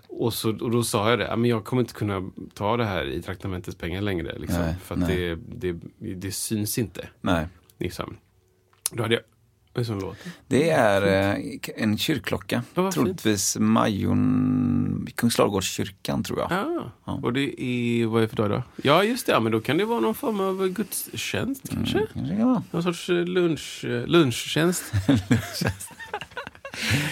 Och, 0.08 0.35
så, 0.35 0.50
och 0.50 0.70
då 0.70 0.82
sa 0.82 1.11
jag 1.11 1.18
det, 1.18 1.24
"Ja, 1.24 1.37
men 1.37 1.50
jag 1.50 1.64
kommer 1.64 1.82
inte 1.82 1.94
kunna 1.94 2.30
ta 2.54 2.76
det 2.76 2.85
här 2.85 3.04
i 3.06 3.22
traktamentets 3.22 3.76
pengar 3.76 4.02
längre. 4.02 4.38
Liksom, 4.38 4.61
Nej, 4.61 4.74
för 4.82 4.94
att 4.94 5.06
det, 5.06 5.35
det, 5.35 5.76
det 5.98 6.32
syns 6.32 6.78
inte. 6.78 7.08
Nej. 7.20 7.46
Liksom. 7.78 8.16
Då 8.92 9.02
hade 9.02 9.14
jag, 9.14 9.22
vad 9.74 9.74
är 9.74 9.80
det 9.80 9.85
som 9.85 10.00
låter? 10.00 10.30
Det 10.46 10.70
är 10.70 11.02
en 11.76 11.98
kyrkklocka. 11.98 12.62
Fint. 12.74 12.92
Troligtvis 12.94 13.56
Majorn, 13.61 15.08
Kungsladugårdskyrkan 15.14 16.22
tror 16.24 16.38
jag. 16.38 16.52
Ah, 16.52 16.90
Ja. 17.06 17.12
Och 17.22 17.32
det 17.32 17.62
är, 17.62 18.06
vad 18.06 18.18
är 18.18 18.22
det 18.22 18.28
för 18.28 18.37
dag 18.37 18.50
då? 18.50 18.62
Ja 18.82 19.04
just 19.04 19.26
det, 19.26 19.32
ja, 19.32 19.40
men 19.40 19.52
då 19.52 19.61
kan 19.61 19.76
det 19.76 19.85
vara 19.85 20.00
någon 20.00 20.14
form 20.14 20.40
av 20.40 20.68
gudstjänst 20.68 21.62
kanske? 21.70 22.06
Kanske 22.12 22.37
kan 22.37 22.46
vara. 22.46 22.62
Någon 22.70 22.82
sorts 22.82 23.08
eh, 23.11 23.24
lunch, 23.24 23.85
eh, 23.85 24.06
lunchtjänst. 24.06 24.85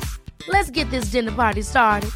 Let's 0.47 0.69
get 0.69 0.89
this 0.91 1.11
dinner 1.11 1.31
party 1.31 1.61
started. 1.61 2.09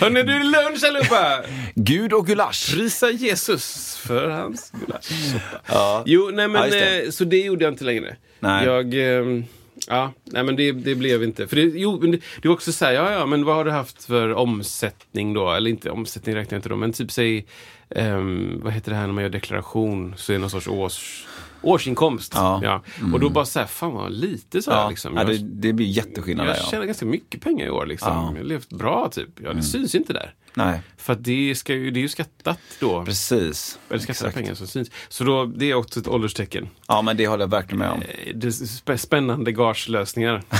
Hörni, 0.00 0.22
du 0.22 0.32
är 0.32 0.44
lunch 0.44 0.84
allihopa! 0.84 1.42
Gud 1.74 2.12
och 2.12 2.26
gulasch. 2.26 2.74
Prisa 2.74 3.10
Jesus 3.10 3.96
för 3.96 4.28
hans 4.28 4.70
gulaschsoppa. 4.70 5.60
Ja. 5.66 6.02
Jo, 6.06 6.30
nej 6.32 6.48
men 6.48 6.62
Ja, 6.62 6.70
det. 6.70 7.04
eh, 7.04 7.10
så 7.10 7.24
det 7.24 7.40
gjorde 7.40 7.64
jag 7.64 7.72
inte 7.72 7.84
längre. 7.84 8.16
Nej. 8.40 8.64
Jag, 8.66 8.94
ehm, 8.94 9.44
ja, 9.88 10.12
nej 10.24 10.42
men 10.44 10.56
det, 10.56 10.72
det 10.72 10.94
blev 10.94 11.22
inte. 11.22 11.46
För 11.48 11.56
det, 11.56 11.62
jo, 11.62 11.98
men 12.00 12.10
det, 12.10 12.18
det 12.42 12.48
var 12.48 12.54
också 12.54 12.72
så 12.72 12.84
här, 12.84 12.92
ja 12.92 13.12
ja, 13.12 13.26
men 13.26 13.44
vad 13.44 13.56
har 13.56 13.64
du 13.64 13.70
haft 13.70 14.04
för 14.04 14.32
omsättning 14.34 15.34
då? 15.34 15.50
Eller 15.52 15.70
inte, 15.70 15.90
omsättning 15.90 16.34
räknar 16.34 16.56
jag 16.56 16.58
inte 16.58 16.68
då, 16.68 16.76
men 16.76 16.92
typ 16.92 17.10
säg, 17.12 17.46
ehm, 17.90 18.60
vad 18.64 18.72
heter 18.72 18.90
det 18.90 18.96
här 18.96 19.06
när 19.06 19.14
man 19.14 19.22
gör 19.22 19.30
deklaration? 19.30 20.14
Så 20.16 20.32
är 20.32 20.34
det 20.34 20.40
någon 20.40 20.50
sorts 20.50 20.68
års, 20.68 21.26
årsinkomst. 21.62 22.32
Ja. 22.34 22.82
Och 23.12 23.20
då 23.20 23.28
bara 23.30 23.44
så 23.44 23.58
här, 23.58 23.66
fan 23.66 23.92
vad 23.92 24.12
lite 24.12 24.62
så 24.62 24.70
här 24.70 24.80
Ja, 24.82 24.88
liksom. 24.90 25.14
ja, 25.16 25.22
Jag- 25.22 25.30
det, 25.30 25.38
det 25.68 25.72
blir 25.72 25.86
jätteskillnad 25.86 26.46
där 26.46 26.54
jag 26.54 26.62
ja. 26.62 26.66
tjänar 26.70 26.84
ganska 26.86 27.06
mycket 27.06 27.40
pengar 27.40 27.66
i 27.66 27.70
år 27.70 27.86
liksom. 27.86 28.12
Ja. 28.12 28.22
Mm. 28.22 28.34
Jag 28.36 28.42
har 28.42 28.48
levt 28.48 28.68
bra 28.70 29.08
typ. 29.12 29.28
Ja, 29.44 29.52
det 29.52 29.62
syns 29.62 29.94
inte 29.94 30.12
där. 30.12 30.34
Nej, 30.54 30.80
För 30.96 31.14
det, 31.14 31.54
ska 31.54 31.74
ju, 31.74 31.90
det 31.90 32.00
är 32.00 32.02
ju 32.02 32.08
skattat 32.08 32.58
då. 32.80 33.04
precis. 33.04 33.78
Eller 33.88 33.98
skattade 33.98 34.12
Exakt. 34.28 34.34
pengar 34.36 34.54
som 34.54 34.66
syns. 34.66 34.90
Så 35.08 35.24
då, 35.24 35.44
det 35.46 35.70
är 35.70 35.74
också 35.74 36.00
ett 36.00 36.08
ålderstecken. 36.08 36.68
Ja, 36.88 37.02
men 37.02 37.16
det 37.16 37.26
håller 37.26 37.42
jag 37.42 37.50
verkligen 37.50 37.78
med 37.78 37.90
om. 37.90 38.02
Eh, 38.02 38.34
Det 38.34 38.98
spännande 38.98 39.52
gagelösningar. 39.52 40.42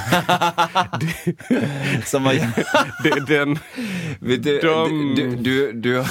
Som 2.06 2.24
Det- 3.02 3.26
Den, 3.26 3.58
du, 4.20 4.36
De- 4.36 5.14
du, 5.16 5.36
du, 5.36 5.72
du, 5.72 6.04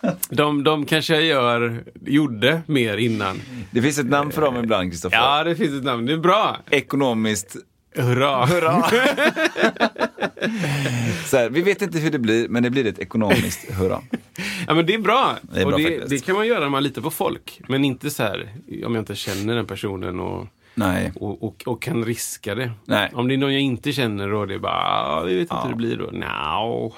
de, 0.30 0.64
de 0.64 0.86
kanske 0.86 1.14
jag 1.14 1.22
gör, 1.24 1.84
gjorde 2.06 2.62
mer 2.66 2.96
innan. 2.96 3.40
det 3.70 3.82
finns 3.82 3.98
ett 3.98 4.06
namn 4.10 4.32
för 4.32 4.42
dem 4.42 4.56
ibland, 4.56 4.90
Kristoffer. 4.90 5.16
Ja, 5.16 5.44
det 5.44 5.56
finns 5.56 5.74
ett 5.74 5.84
namn. 5.84 6.06
Det 6.06 6.12
är 6.12 6.16
bra. 6.16 6.56
Ekonomiskt 6.70 7.56
Hurra. 7.96 8.46
hurra. 8.46 8.82
Så 11.26 11.36
här, 11.36 11.50
vi 11.50 11.62
vet 11.62 11.82
inte 11.82 11.98
hur 11.98 12.10
det 12.10 12.18
blir, 12.18 12.48
men 12.48 12.62
det 12.62 12.70
blir 12.70 12.86
ett 12.86 12.98
ekonomiskt 12.98 13.70
hurra. 13.72 14.00
Ja, 14.66 14.74
men 14.74 14.86
det 14.86 14.94
är 14.94 14.98
bra. 14.98 15.36
Det 15.42 15.60
är 15.60 15.66
bra 15.66 15.76
det, 15.76 16.08
det 16.08 16.24
kan 16.26 16.34
man 16.36 16.46
göra 16.46 16.60
när 16.60 16.68
man 16.68 16.82
litar 16.82 17.02
på 17.02 17.10
folk. 17.10 17.60
Men 17.68 17.84
inte 17.84 18.10
så 18.10 18.22
här 18.22 18.48
om 18.86 18.94
jag 18.94 19.02
inte 19.02 19.14
känner 19.14 19.54
den 19.54 19.66
personen 19.66 20.20
och, 20.20 20.46
och, 21.14 21.42
och, 21.44 21.62
och 21.66 21.82
kan 21.82 22.04
riska 22.04 22.54
det. 22.54 22.72
Nej. 22.84 23.10
Om 23.14 23.28
det 23.28 23.34
är 23.34 23.38
någon 23.38 23.52
jag 23.52 23.62
inte 23.62 23.92
känner 23.92 24.32
och 24.32 24.48
det 24.48 24.54
är 24.54 24.58
bara, 24.58 24.72
"Ah, 24.74 25.22
vi 25.26 25.32
vet 25.34 25.40
inte 25.40 25.54
Ja. 25.54 25.62
hur 25.62 25.70
det 25.70 25.76
blir 25.76 25.96
då. 25.96 26.10
Nja, 26.12 26.90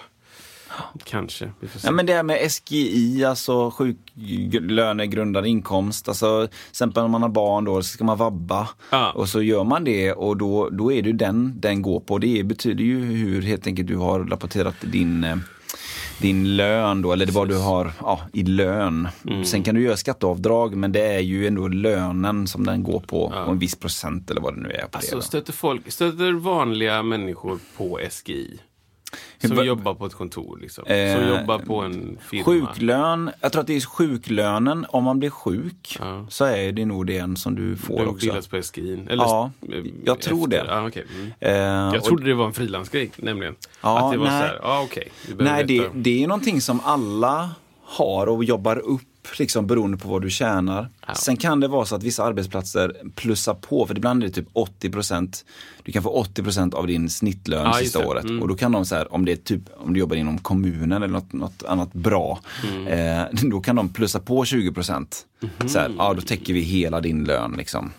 kanske. 1.05 1.53
Ja, 1.83 1.91
men 1.91 2.07
det 2.07 2.15
här 2.15 2.23
med 2.23 2.53
SGI, 2.53 3.25
alltså 3.25 3.71
sjuklönegrundande 3.71 5.49
inkomst. 5.49 6.09
Alltså, 6.09 6.47
till 6.47 6.57
exempel 6.71 7.05
om 7.05 7.11
man 7.11 7.23
har 7.23 7.29
barn 7.29 7.65
då, 7.65 7.83
så 7.83 7.89
ska 7.89 8.05
man 8.05 8.19
vabba. 8.19 8.69
Ja. 8.91 9.13
Och 9.13 9.29
så 9.29 9.43
gör 9.43 9.65
man 9.65 9.85
det 9.85 10.13
och 10.13 10.37
då, 10.37 10.69
då 10.69 10.93
är 10.93 11.03
det 11.03 11.13
den 11.13 11.61
den 11.61 11.83
går 11.83 12.01
på. 12.01 12.19
Det 12.19 12.43
betyder 12.43 12.85
ju 12.85 13.05
hur 13.05 13.43
helt 13.43 13.67
enkelt 13.67 13.89
du 13.89 13.97
har 13.97 14.21
rapporterat 14.21 14.75
din 14.81 15.25
eh, 15.25 15.37
din 16.23 16.57
lön 16.57 17.03
då, 17.03 17.13
eller 17.13 17.27
det 17.27 17.33
vad 17.33 17.49
du 17.49 17.59
har 17.59 17.93
ja, 18.01 18.21
i 18.33 18.43
lön. 18.43 19.09
Mm. 19.27 19.45
Sen 19.45 19.63
kan 19.63 19.75
du 19.75 19.83
göra 19.83 19.97
skatteavdrag 19.97 20.77
men 20.77 20.93
det 20.93 21.01
är 21.01 21.21
ju 21.21 21.47
ändå 21.47 21.69
lönen 21.69 22.47
som 22.47 22.67
den 22.67 22.83
går 22.83 23.01
på 23.01 23.23
och 23.23 23.53
en 23.53 23.59
viss 23.59 23.77
procent 23.77 24.31
eller 24.31 24.41
vad 24.41 24.55
det 24.55 24.61
nu 24.61 24.71
är. 24.71 24.83
På 24.83 24.89
det 24.91 24.97
Alltså 24.97 25.17
då. 25.17 25.23
stöter, 25.23 25.53
folk, 25.53 25.93
stöter 25.93 26.33
vanliga 26.33 27.03
människor 27.03 27.59
på 27.77 28.01
SGI? 28.11 28.61
Som 29.45 29.65
jobbar 29.67 29.95
på 29.95 30.07
ett 30.07 30.15
kontor 30.15 30.59
liksom? 30.63 30.85
Eh, 30.87 31.17
som 31.19 31.29
jobbar 31.29 31.59
på 31.59 31.81
en 31.81 32.19
firma? 32.31 32.45
Sjuklön, 32.45 33.31
jag 33.41 33.53
tror 33.53 33.61
att 33.61 33.67
det 33.67 33.77
är 33.77 33.81
sjuklönen, 33.81 34.87
om 34.89 35.05
man 35.05 35.19
blir 35.19 35.31
sjuk 35.31 35.97
Ja. 36.01 36.27
så 36.29 36.45
är 36.45 36.73
det 36.73 36.85
nog 36.85 37.07
den 37.07 37.37
som 37.37 37.55
du 37.55 37.77
får 37.77 37.99
Den 37.99 38.09
också. 38.09 38.27
bildas 38.27 38.47
på 38.47 38.57
SGI? 38.63 38.93
Eller, 39.11 39.25
Ja, 39.25 39.51
eh, 39.73 39.85
jag 40.05 40.21
tror 40.21 40.49
det. 40.49 40.65
Ja, 40.69 40.87
okej. 40.89 41.05
mm. 41.15 41.33
Eh, 41.41 41.53
Jag 41.53 41.95
och- 41.97 42.05
trodde 42.05 42.25
det 42.27 42.35
var 42.35 42.47
en 42.47 42.53
frilansgrej 42.53 43.11
nämligen. 43.17 43.55
Ja, 43.83 44.07
att 44.07 44.13
det 44.13 44.19
var 44.19 44.27
nej. 44.27 44.41
så 44.59 44.69
här, 44.69 45.05
vi 45.29 45.35
behöver 45.35 45.57
Nej, 45.57 45.65
det, 45.65 45.89
det 45.95 46.23
är 46.25 46.29
någonting 46.29 46.61
som 46.61 46.81
alla 46.85 47.51
har 47.85 48.27
och 48.27 48.45
jobbar 48.45 48.79
upp 48.79 49.03
liksom 49.39 49.67
beroende 49.67 49.97
på 49.97 50.09
vad 50.09 50.23
du 50.23 50.31
tjänar. 50.31 50.89
Ja. 51.07 51.15
Sen 51.15 51.37
kan 51.37 51.61
det 51.61 51.69
vara 51.69 51.85
så 51.87 51.95
att 51.97 52.03
vissa 52.03 52.25
arbetsplatser 52.25 52.97
plussar 53.15 53.55
på, 53.55 53.87
för 53.87 53.97
ibland 53.97 54.23
är 54.23 54.27
det 54.27 54.33
typ 54.33 54.49
80% 54.81 55.45
Du 55.83 55.93
kan 55.93 56.03
få 56.03 56.25
80% 56.25 56.75
av 56.75 56.87
din 56.87 57.11
snittlön 57.11 57.65
Ja, 57.65 57.73
sista 57.73 58.07
året. 58.07 58.25
Mm. 58.25 58.43
Och 58.43 58.49
då 58.49 58.55
kan 58.55 58.73
de 58.73 58.87
så 58.87 58.95
här, 58.95 59.15
om 59.15 59.25
det 59.25 59.33
är 59.33 59.37
typ, 59.37 59.63
om 59.77 59.93
du 59.93 60.01
jobbar 60.01 60.17
inom 60.17 60.39
kommunen 60.39 60.93
eller 61.03 61.13
något, 61.13 61.33
något 61.33 61.63
annat 61.69 61.93
bra, 61.93 62.41
Mm. 62.73 62.87
eh, 62.87 63.27
då 63.51 63.61
kan 63.61 63.77
de 63.77 63.89
plussa 63.89 64.21
på 64.21 64.45
20 64.45 64.83
Mhm. 65.41 65.69
Så 65.69 65.79
här, 65.79 65.95
ja 65.99 66.15
då 66.15 66.21
täcker 66.23 66.53
vi 66.55 66.61
hela 66.61 67.01
din 67.01 67.25
lön 67.25 67.55
liksom. 67.59 67.93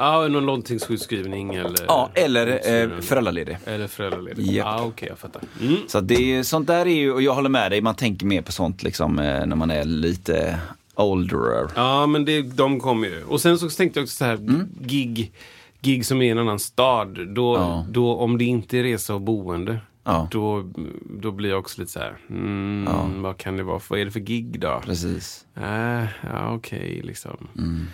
Ja, 0.00 0.28
någon 0.28 0.46
långtidssjukskrivning 0.46 1.54
eller... 1.54 1.84
Ja, 1.86 2.10
eller 2.14 2.46
eh, 2.46 3.00
föräldraledig. 3.00 3.58
Eller 3.64 3.86
föräldraledig. 3.86 4.46
Ja, 4.46 4.82
okej, 4.84 5.08
jag 5.08 5.18
fattar. 5.18 5.42
Mm. 5.60 5.76
Så 5.88 6.00
det 6.00 6.14
är, 6.34 6.42
sånt 6.42 6.66
där 6.66 6.86
är 6.86 6.94
ju, 6.94 7.12
och 7.12 7.22
jag 7.22 7.34
håller 7.34 7.48
med 7.50 7.70
dig, 7.72 7.80
man 7.80 7.94
tänker 7.94 8.26
mer 8.26 8.42
på 8.42 8.52
sånt 8.52 8.82
liksom 8.82 9.18
eh, 9.18 9.46
när 9.46 9.56
man 9.56 9.70
är 9.70 9.84
lite 9.84 10.58
older. 10.94 11.70
Ja, 11.76 12.06
men 12.06 12.24
det, 12.24 12.42
de 12.42 12.80
kommer 12.80 13.08
ju. 13.08 13.24
Och 13.24 13.40
sen 13.40 13.58
så 13.58 13.68
tänkte 13.70 14.00
jag 14.00 14.04
också 14.04 14.16
så 14.16 14.24
här, 14.24 14.38
gig, 14.80 15.32
gig 15.80 16.06
som 16.06 16.22
är 16.22 16.26
i 16.26 16.28
en 16.28 16.38
annan 16.38 16.58
stad. 16.58 17.34
Då, 17.34 17.54
Ja. 17.56 17.86
då 17.90 18.14
om 18.16 18.38
det 18.38 18.44
inte 18.44 18.78
är 18.78 18.82
resa 18.82 19.14
och 19.14 19.20
boende, 19.20 19.78
Ja. 20.04 20.28
då, 20.30 20.70
då 21.20 21.30
blir 21.30 21.50
jag 21.50 21.58
också 21.58 21.80
lite 21.80 21.92
så 21.92 21.98
här, 21.98 22.16
mm, 22.30 22.84
Ja. 22.88 23.08
vad 23.16 23.36
kan 23.38 23.56
det 23.56 23.62
vara? 23.62 23.80
Vad 23.88 24.00
är 24.00 24.04
det 24.04 24.10
för 24.10 24.20
gig 24.20 24.60
då? 24.60 24.80
Precis. 24.84 25.46
Äh, 25.56 26.04
ja, 26.32 26.54
okej, 26.54 27.00
liksom. 27.04 27.48
Mm. 27.58 27.86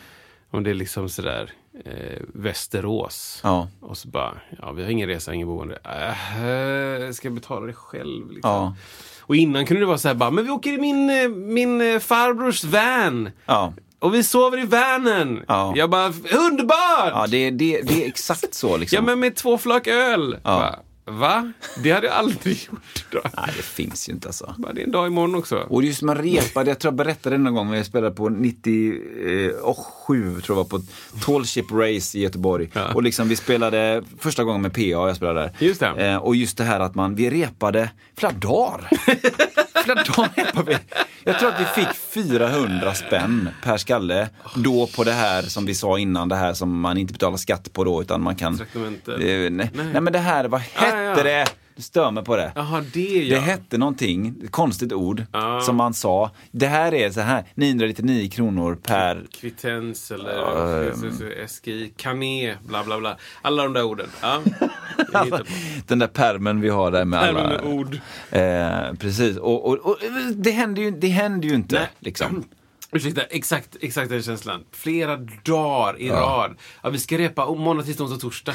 Om 0.51 0.63
det 0.65 0.71
är 0.71 0.75
liksom 0.75 1.09
sådär, 1.09 1.51
eh, 1.85 2.23
Västerås. 2.35 3.41
Ja. 3.43 3.69
Och 3.81 3.97
så 3.97 4.09
bara, 4.09 4.33
ja 4.63 4.73
vi 4.73 4.83
har 4.83 4.91
ingen 4.91 5.09
resa, 5.09 5.35
ingen 5.35 5.49
boende. 5.49 5.75
Äh, 5.85 7.13
ska 7.13 7.29
jag 7.29 7.35
betala 7.35 7.67
det 7.67 7.73
själv? 7.73 8.31
Liksom. 8.31 8.51
Ja. 8.51 8.75
Och 9.21 9.37
innan 9.37 9.67
kunde 9.67 9.83
det 9.83 9.87
vara 9.87 9.99
så 9.99 10.09
här 10.09 10.15
bara, 10.15 10.31
men 10.31 10.45
vi 10.45 10.51
åker 10.51 10.73
i 10.73 10.79
min, 10.79 11.11
eh, 11.11 11.29
min 11.29 11.81
eh, 11.81 11.99
farbrors 11.99 12.65
van. 12.65 13.31
Ja. 13.47 13.73
Och 13.99 14.15
vi 14.15 14.23
sover 14.23 14.59
i 14.63 14.67
vanen. 14.67 15.45
Ja. 15.49 15.73
Jag 15.77 15.91
bara, 15.91 16.13
underbart! 16.49 17.13
Ja, 17.13 17.27
det, 17.29 17.51
det, 17.51 17.83
det 17.83 18.05
är 18.05 18.09
exakt 18.09 18.55
så 18.55 18.77
liksom. 18.77 18.97
Ja, 18.97 19.03
men 19.03 19.21
med 19.21 19.37
två 19.37 19.59
flak 19.59 19.87
öl. 19.87 20.37
Ja. 20.43 20.51
Bara, 20.51 20.79
Va? 21.09 21.53
Det 21.83 21.91
hade 21.91 22.07
jag 22.07 22.17
aldrig 22.17 22.69
gjort. 22.71 23.05
Då. 23.11 23.21
Nej, 23.37 23.51
det 23.57 23.63
finns 23.63 24.09
ju 24.09 24.13
inte 24.13 24.29
alltså. 24.29 24.55
Bara, 24.59 24.73
det 24.73 24.81
är 24.81 24.85
en 24.85 24.91
dag 24.91 25.07
imorgon 25.07 25.35
också. 25.35 25.57
Och 25.57 25.85
just 25.85 26.03
man 26.03 26.17
repade, 26.17 26.71
jag 26.71 26.79
tror 26.79 26.93
jag 26.93 26.97
berättade 26.97 27.37
det 27.37 27.43
någon 27.43 27.55
gång, 27.55 27.69
men 27.69 27.77
jag 27.77 27.87
spelade 27.87 28.15
på 28.15 28.29
97 28.29 30.41
tror 30.41 30.43
jag 30.49 30.55
var 30.55 30.65
på 30.65 30.81
Tall 31.25 31.45
Ship 31.45 31.73
Race 31.73 32.19
i 32.19 32.23
Göteborg. 32.23 32.71
Ja. 32.73 32.95
Och 32.95 33.03
liksom 33.03 33.29
vi 33.29 33.37
spelade 33.37 34.03
första 34.19 34.45
gången 34.45 34.63
med 34.63 34.75
PA, 34.75 34.81
jag 34.81 35.17
spelade 35.17 35.41
där. 35.41 35.53
Just 35.59 35.81
det. 35.81 36.07
Eh, 36.07 36.17
och 36.17 36.37
just 36.37 36.59
det 36.59 36.65
här 36.65 36.81
att 36.81 36.95
man, 36.95 37.15
vi 37.15 37.31
repade 37.31 37.91
flera 38.17 38.33
dagar. 38.33 38.89
flera 39.85 40.03
dagar 40.03 40.31
repade 40.37 40.71
vi. 40.71 40.77
Jag 41.25 41.39
tror 41.39 41.49
att 41.49 41.61
vi 41.61 41.65
fick 41.65 41.95
400 41.95 42.95
spänn 42.95 43.49
per 43.63 43.77
skalle. 43.77 44.29
Då 44.55 44.87
på 44.87 45.05
det 45.05 45.13
här 45.13 45.43
som 45.43 45.67
vi 45.67 45.75
sa 45.75 45.99
innan, 45.99 46.29
det 46.29 46.37
här 46.37 46.55
som 46.55 46.81
man 46.81 46.99
inte 46.99 47.13
betalar 47.13 47.37
skatt 47.37 47.73
på 47.73 47.85
då 47.85 48.03
utan 48.03 48.23
man 48.23 48.37
kan... 48.37 48.55
Eh, 48.55 48.61
nej, 49.07 49.51
Nej. 49.51 49.71
nej 49.75 50.01
men 50.01 50.13
det 50.13 50.19
här, 50.19 50.45
vad 50.45 50.61
hette 50.97 51.21
ja. 51.21 51.25
det? 51.25 51.47
Du 51.77 51.83
stör 51.83 52.11
mig 52.11 52.25
på 52.25 52.37
det. 52.37 52.53
Jaha, 52.55 52.85
det 52.93 53.01
ja. 53.01 53.35
Det 53.35 53.41
hette 53.41 53.79
någonting, 53.79 54.35
ett 54.45 54.53
konstigt 54.53 54.93
ord, 54.93 55.25
Ja. 55.33 55.61
som 55.61 55.77
man 55.77 55.95
sa. 55.95 56.31
Det 56.51 56.67
här 56.67 56.95
är 56.95 57.11
så 57.11 57.21
här 57.21 57.45
999 57.55 58.31
kronor 58.31 58.79
per... 58.83 59.27
Kvittens 59.33 60.11
eller 60.11 60.33
Ja, 60.33 61.47
SGI, 61.49 61.93
kané, 61.97 62.55
bla 62.67 62.85
bla 62.85 62.99
bla. 62.99 63.17
Alla 63.43 63.63
de 63.63 63.73
där 63.73 63.83
orden. 63.83 64.07
Ja, 64.23 64.41
hittar 65.25 65.39
på. 65.39 65.45
Den 65.87 65.99
där 65.99 66.07
permen 66.07 66.61
vi 66.61 66.69
har 66.69 66.91
där 66.91 67.05
med 67.05 67.21
alla... 67.21 67.41
Även 67.41 67.65
med 67.67 67.75
ord. 67.75 67.99
Eh, 68.31 68.95
precis, 68.99 69.37
och, 69.37 69.67
och, 69.69 69.75
och 69.79 69.99
det, 70.35 70.51
händer 70.51 70.83
ju, 70.83 70.91
det 70.91 71.09
händer 71.09 71.49
ju 71.49 71.55
inte. 71.55 71.75
Nej. 71.75 71.89
Liksom. 71.99 72.45
Ursäkta, 72.93 73.23
exakt, 73.23 73.77
exakt 73.81 74.11
den 74.11 74.23
känslan. 74.23 74.65
Flera 74.73 75.17
dagar 75.45 76.01
i 76.01 76.11
rad. 76.11 76.57
Ja, 76.83 76.91
vi 76.91 76.99
ska 76.99 77.19
repa 77.19 77.55
måndag, 77.55 77.85
tisdag, 77.85 78.05
onsdag, 78.05 78.21
torsdag. 78.21 78.55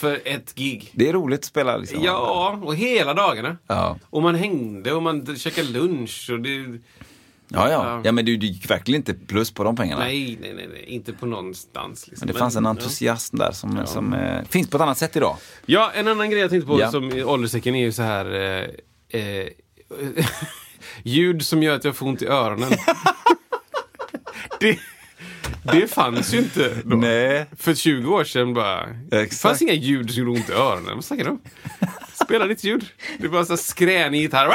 För 0.00 0.20
ett 0.24 0.54
gig. 0.54 0.90
Det 0.94 1.08
är 1.08 1.12
roligt 1.12 1.38
att 1.38 1.44
spela 1.44 1.76
liksom. 1.76 2.02
Ja, 2.02 2.58
och 2.62 2.74
hela 2.74 3.14
dagarna. 3.14 3.56
Ja. 3.66 3.98
Och 4.10 4.22
man 4.22 4.34
hängde 4.34 4.92
och 4.92 5.02
man 5.02 5.36
käkade 5.36 5.68
lunch 5.68 6.30
och 6.32 6.40
det... 6.40 6.50
Ja, 7.48 7.70
ja. 7.70 7.70
Ja. 7.70 8.00
ja 8.04 8.12
men 8.12 8.24
du, 8.24 8.36
du 8.36 8.46
gick 8.46 8.70
verkligen 8.70 9.00
inte 9.00 9.14
plus 9.14 9.50
på 9.50 9.64
de 9.64 9.76
pengarna. 9.76 10.04
Nej, 10.04 10.38
nej, 10.40 10.54
nej, 10.54 10.68
nej. 10.72 10.84
inte 10.84 11.12
på 11.12 11.26
någonstans. 11.26 12.08
Liksom. 12.08 12.26
Men 12.26 12.34
det 12.34 12.38
fanns 12.38 12.56
en 12.56 12.64
ja. 12.64 12.70
entusiasm 12.70 13.36
där 13.36 13.52
som, 13.52 13.86
som 13.86 14.14
eh, 14.14 14.42
finns 14.48 14.70
på 14.70 14.76
ett 14.76 14.82
annat 14.82 14.98
sätt 14.98 15.16
idag. 15.16 15.36
Ja, 15.66 15.90
en 15.94 16.08
annan 16.08 16.30
grej 16.30 16.40
jag 16.40 16.50
tänkte 16.50 16.66
på 16.66 16.80
Ja. 16.80 16.90
som 16.90 17.12
i 17.12 17.24
ålderstecken 17.24 17.74
är 17.74 17.84
ju 17.84 17.92
så 17.92 18.02
här... 18.02 18.34
Eh, 19.10 19.20
eh, 19.20 19.46
ljud 21.02 21.46
som 21.46 21.62
gör 21.62 21.76
att 21.76 21.84
jag 21.84 21.96
får 21.96 22.06
ont 22.06 22.22
i 22.22 22.26
öronen. 22.26 22.70
det, 24.60 24.78
det 25.62 25.90
fanns 25.90 26.34
ju 26.34 26.38
inte 26.38 26.74
då. 26.84 26.96
Nej. 26.96 27.46
För 27.56 27.74
20 27.74 28.14
år 28.14 28.24
sedan 28.24 28.54
bara. 28.54 28.86
Det 28.86 29.20
Exakt. 29.20 29.42
fanns 29.42 29.62
inga 29.62 29.72
ljud 29.72 30.10
som 30.10 30.18
gjorde 30.24 30.40
ont 30.40 30.50
i 30.50 30.52
öronen. 30.52 30.94
Vad 30.94 31.04
snackar 31.04 31.24
du 31.24 31.30
om? 31.30 31.40
Spela 32.24 32.46
ditt 32.46 32.64
ljud. 32.64 32.86
Det 33.18 33.28
var 33.28 33.44
så 33.44 33.56
skränig 33.56 34.20
gitarr. 34.20 34.54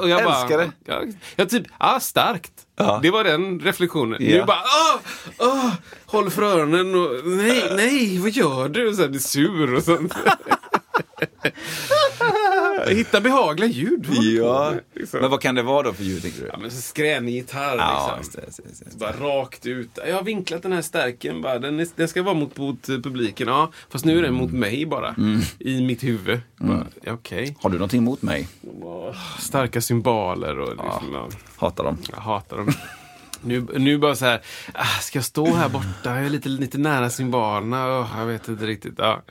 Och 0.00 0.08
jag 0.08 0.24
bara, 0.24 0.40
Älskar 0.40 0.58
det. 0.58 0.70
Jag, 0.84 1.14
jag 1.36 1.50
typ, 1.50 1.66
ah, 1.78 2.00
starkt. 2.00 2.52
Ja. 2.76 3.00
Det 3.02 3.10
var 3.10 3.24
den 3.24 3.60
reflektionen. 3.60 4.22
Ja. 4.22 4.38
Nu 4.38 4.44
bara, 4.44 4.56
ah, 4.58 5.00
ah, 5.38 5.70
håll 6.06 6.30
för 6.30 6.42
öronen 6.42 6.94
och 6.94 7.10
nej, 7.24 7.62
nej, 7.76 8.18
vad 8.18 8.30
gör 8.30 8.68
du? 8.68 8.88
Och 8.88 8.96
här, 8.96 9.08
blir 9.08 9.20
sur 9.20 9.74
och 9.74 9.82
sånt. 9.82 10.14
Hitta 12.88 13.20
behagliga 13.20 13.68
ljud. 13.70 14.06
Ja. 14.10 14.72
Liksom. 14.94 15.20
Men 15.20 15.30
vad 15.30 15.40
kan 15.40 15.54
det 15.54 15.62
vara 15.62 15.82
då 15.82 15.92
för 15.92 16.04
ljud 16.04 16.22
tycker 16.22 16.42
du? 16.42 16.46
Ja, 16.52 16.58
men 16.58 16.70
så 16.70 16.82
Ja, 17.78 18.18
liksom. 18.18 18.18
just 18.18 18.56
det, 18.56 18.66
just 18.66 18.78
det, 18.80 18.84
just. 18.86 18.98
Bara 18.98 19.12
rakt 19.12 19.66
ut. 19.66 19.98
Jag 20.06 20.14
har 20.16 20.22
vinklat 20.22 20.62
den 20.62 20.72
här 20.72 20.82
stärken 20.82 21.42
bara. 21.42 21.58
Den, 21.58 21.80
är, 21.80 21.86
den 21.96 22.08
ska 22.08 22.22
vara 22.22 22.34
mot, 22.34 22.56
mot 22.56 22.86
publiken. 22.86 23.48
Ja, 23.48 23.70
fast 23.90 24.04
nu 24.04 24.18
är 24.18 24.22
den 24.22 24.34
mot 24.34 24.52
mig 24.52 24.86
bara. 24.86 25.08
Mm. 25.08 25.40
I 25.58 25.82
mitt 25.82 26.04
huvud. 26.04 26.40
Ja, 26.56 27.12
Okej. 27.12 27.56
Har 27.60 27.70
du 27.70 27.76
någonting 27.76 28.00
emot 28.00 28.22
mig? 28.22 28.48
Starka 29.38 29.80
symboler 29.80 30.58
och 30.58 30.68
liksom, 30.68 31.10
ja. 31.12 31.28
Hatar 31.56 31.84
dem. 31.84 31.98
Jag 32.10 32.20
hatar 32.20 32.56
dem. 32.56 32.72
Nu, 33.42 33.66
nu 33.76 33.98
bara 33.98 34.16
så 34.16 34.24
här, 34.24 34.40
ah, 34.74 34.84
ska 35.00 35.18
jag 35.18 35.24
stå 35.24 35.54
här 35.54 35.68
borta? 35.68 35.86
Jag 36.04 36.18
är 36.18 36.30
lite, 36.30 36.48
lite 36.48 36.78
nära 36.78 37.10
symbolerna. 37.10 38.00
Oh, 38.00 38.08
jag 38.18 38.26
vet 38.26 38.48
inte 38.48 38.66
riktigt. 38.66 38.94
Ja. 38.98 39.22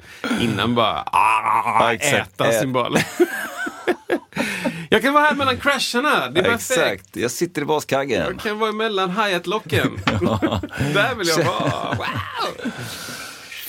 Innan 0.42 0.76
bara, 0.76 1.04
ah, 1.06 1.94
Ja, 1.94 1.94
äta 1.94 2.52
symboler. 2.52 3.06
Jag 4.90 5.02
kan 5.02 5.14
vara 5.14 5.24
här 5.24 5.36
mellan 5.36 5.58
crasharna. 5.58 6.30
Det 6.30 6.40
är 6.40 6.44
perfekt. 6.44 6.72
Exakt, 6.72 7.16
jag 7.16 7.32
sitter 7.32 7.62
i 7.62 7.66
baskaggen. 7.66 8.22
Jag 8.22 8.40
kan 8.40 8.60
vara 8.60 8.70
emellan 8.70 9.10
hi-hat-locken. 9.10 10.00
Där 10.94 11.16
vill 11.16 11.28
jag 11.28 11.44
vara. 11.46 11.96
Wow! 11.98 12.72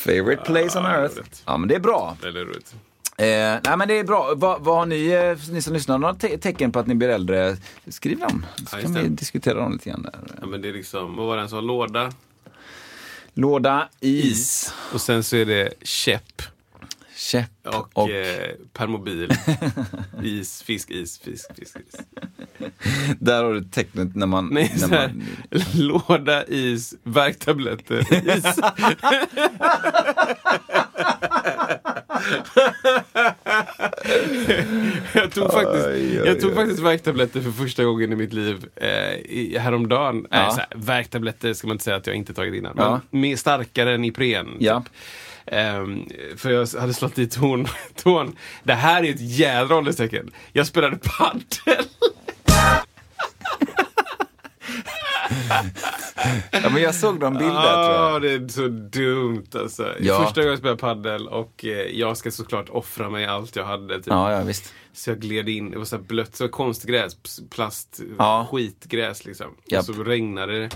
Favorite 0.04 0.42
place 0.44 0.78
on 0.78 0.84
earth. 0.86 1.14
Ja, 1.44 1.56
men 1.56 1.68
det 1.68 1.74
är 1.74 1.80
bra. 1.80 2.16
Det 2.22 2.28
är 2.28 2.32
roligt. 2.32 2.74
Eh, 3.18 3.26
nej, 3.26 3.76
men 3.76 3.88
det 3.88 3.94
är 3.98 4.04
bra. 4.04 4.32
Vad, 4.36 4.60
vad 4.60 4.76
har 4.76 4.86
ni, 4.86 5.06
eh, 5.06 5.52
ni 5.52 5.62
som 5.62 5.72
lyssnar, 5.72 5.98
några 5.98 6.14
te- 6.14 6.38
tecken 6.38 6.72
på 6.72 6.78
att 6.78 6.86
ni 6.86 6.94
blir 6.94 7.08
äldre? 7.08 7.56
Skriv 7.88 8.18
dem, 8.18 8.46
så 8.56 8.62
Ja, 8.64 8.70
kan 8.70 8.80
just 8.80 8.96
vi 9.04 9.08
det. 9.08 9.14
diskutera 9.14 9.54
dem 9.54 9.72
lite 9.72 9.90
grann. 9.90 10.02
Där. 10.02 10.12
Ja, 10.40 10.46
men 10.46 10.62
det 10.62 10.68
är 10.68 10.72
liksom, 10.72 11.16
vad 11.16 11.26
var 11.26 11.34
det 11.36 11.42
han 11.42 11.48
sa? 11.48 11.60
Låda. 11.60 12.12
Låda, 13.34 13.88
is, 14.00 14.74
Och 14.92 15.00
sen 15.00 15.22
så 15.24 15.36
är 15.36 15.44
det 15.44 15.72
käpp. 15.82 16.42
Käpp 17.16 17.50
Och, 17.66 17.90
och, 17.92 18.10
Eh, 18.10 18.54
permobil. 18.72 19.30
is, 20.22 20.62
fisk, 20.62 20.90
is, 20.90 21.18
fisk, 21.18 21.50
fisk, 21.56 21.76
is. 21.76 22.00
där 23.20 23.44
har 23.44 23.52
du 23.54 23.64
tecknet 23.64 24.16
när 24.16 24.26
man... 24.26 24.48
Nej, 24.52 24.72
när 24.80 24.88
här, 24.88 25.08
man 25.08 25.26
låda, 25.74 26.44
is, 26.46 26.94
värktabletter, 27.02 27.98
is. 28.36 28.58
jag 35.14 35.30
tog 35.30 35.52
faktiskt, 35.52 35.86
Oj, 35.86 36.20
oj, 36.20 36.22
jag 36.26 36.40
tog 36.40 36.50
oj. 36.50 36.56
faktiskt 36.56 36.80
värktabletter 36.80 37.40
för 37.40 37.50
första 37.50 37.84
gången 37.84 38.12
i 38.12 38.16
mitt 38.16 38.32
liv 38.32 38.66
eh, 38.76 39.60
häromdagen. 39.60 40.26
Ja. 40.30 40.36
Här, 40.36 40.66
värktabletter 40.74 41.54
ska 41.54 41.66
man 41.66 41.74
inte 41.74 41.84
säga 41.84 41.96
att 41.96 42.06
jag 42.06 42.16
inte 42.16 42.34
tagit 42.34 42.54
innan. 42.54 42.74
Ja. 42.76 43.00
Men 43.10 43.36
starkare 43.36 43.94
än 43.94 44.04
Ipren. 44.04 44.56
Ja. 44.58 44.80
Typ. 44.80 44.92
Ehm, 45.46 46.04
för 46.36 46.50
jag 46.50 46.66
hade 46.66 46.94
slått 46.94 47.18
i 47.18 47.26
tån, 47.26 47.66
tån. 48.02 48.36
Det 48.62 48.74
här 48.74 49.04
är 49.04 49.10
ett 49.10 49.20
jädra 49.20 49.76
ålderstecken. 49.76 50.30
Jag 50.52 50.66
spelade 50.66 50.98
padel. 51.18 51.84
ja, 56.50 56.70
men 56.70 56.82
jag 56.82 56.94
såg 56.94 57.20
någon 57.20 57.34
bild 57.38 57.50
där 57.54 57.72
tror 57.72 57.94
Ah, 57.94 58.12
jag. 58.12 58.22
det 58.22 58.32
är 58.32 58.48
så 58.48 58.68
dumt 58.68 59.46
alltså. 59.54 59.94
Ja. 60.00 60.24
Första 60.24 60.40
gången 60.40 60.50
jag 60.50 60.58
spelade 60.58 60.78
padel 60.80 61.28
och 61.28 61.64
eh, 61.64 61.70
jag 61.98 62.16
ska 62.16 62.30
såklart 62.30 62.68
offra 62.68 63.10
mig 63.10 63.26
allt 63.26 63.56
jag 63.56 63.64
hade. 63.64 63.96
Typ. 63.96 64.06
Ja, 64.06 64.32
ja, 64.32 64.42
visst. 64.42 64.72
Så 64.92 65.10
jag 65.10 65.20
gled 65.20 65.48
in, 65.48 65.70
det 65.70 65.78
var 65.78 65.84
så 65.84 65.98
blött, 65.98 66.36
så 66.36 66.48
konstgräs, 66.48 67.16
plast, 67.50 68.00
Ja. 68.18 68.46
skitgräs 68.50 69.24
liksom. 69.24 69.46
Japp. 69.66 69.88
Och 69.88 69.94
så 69.94 70.04
regnade 70.04 70.60
det. 70.60 70.70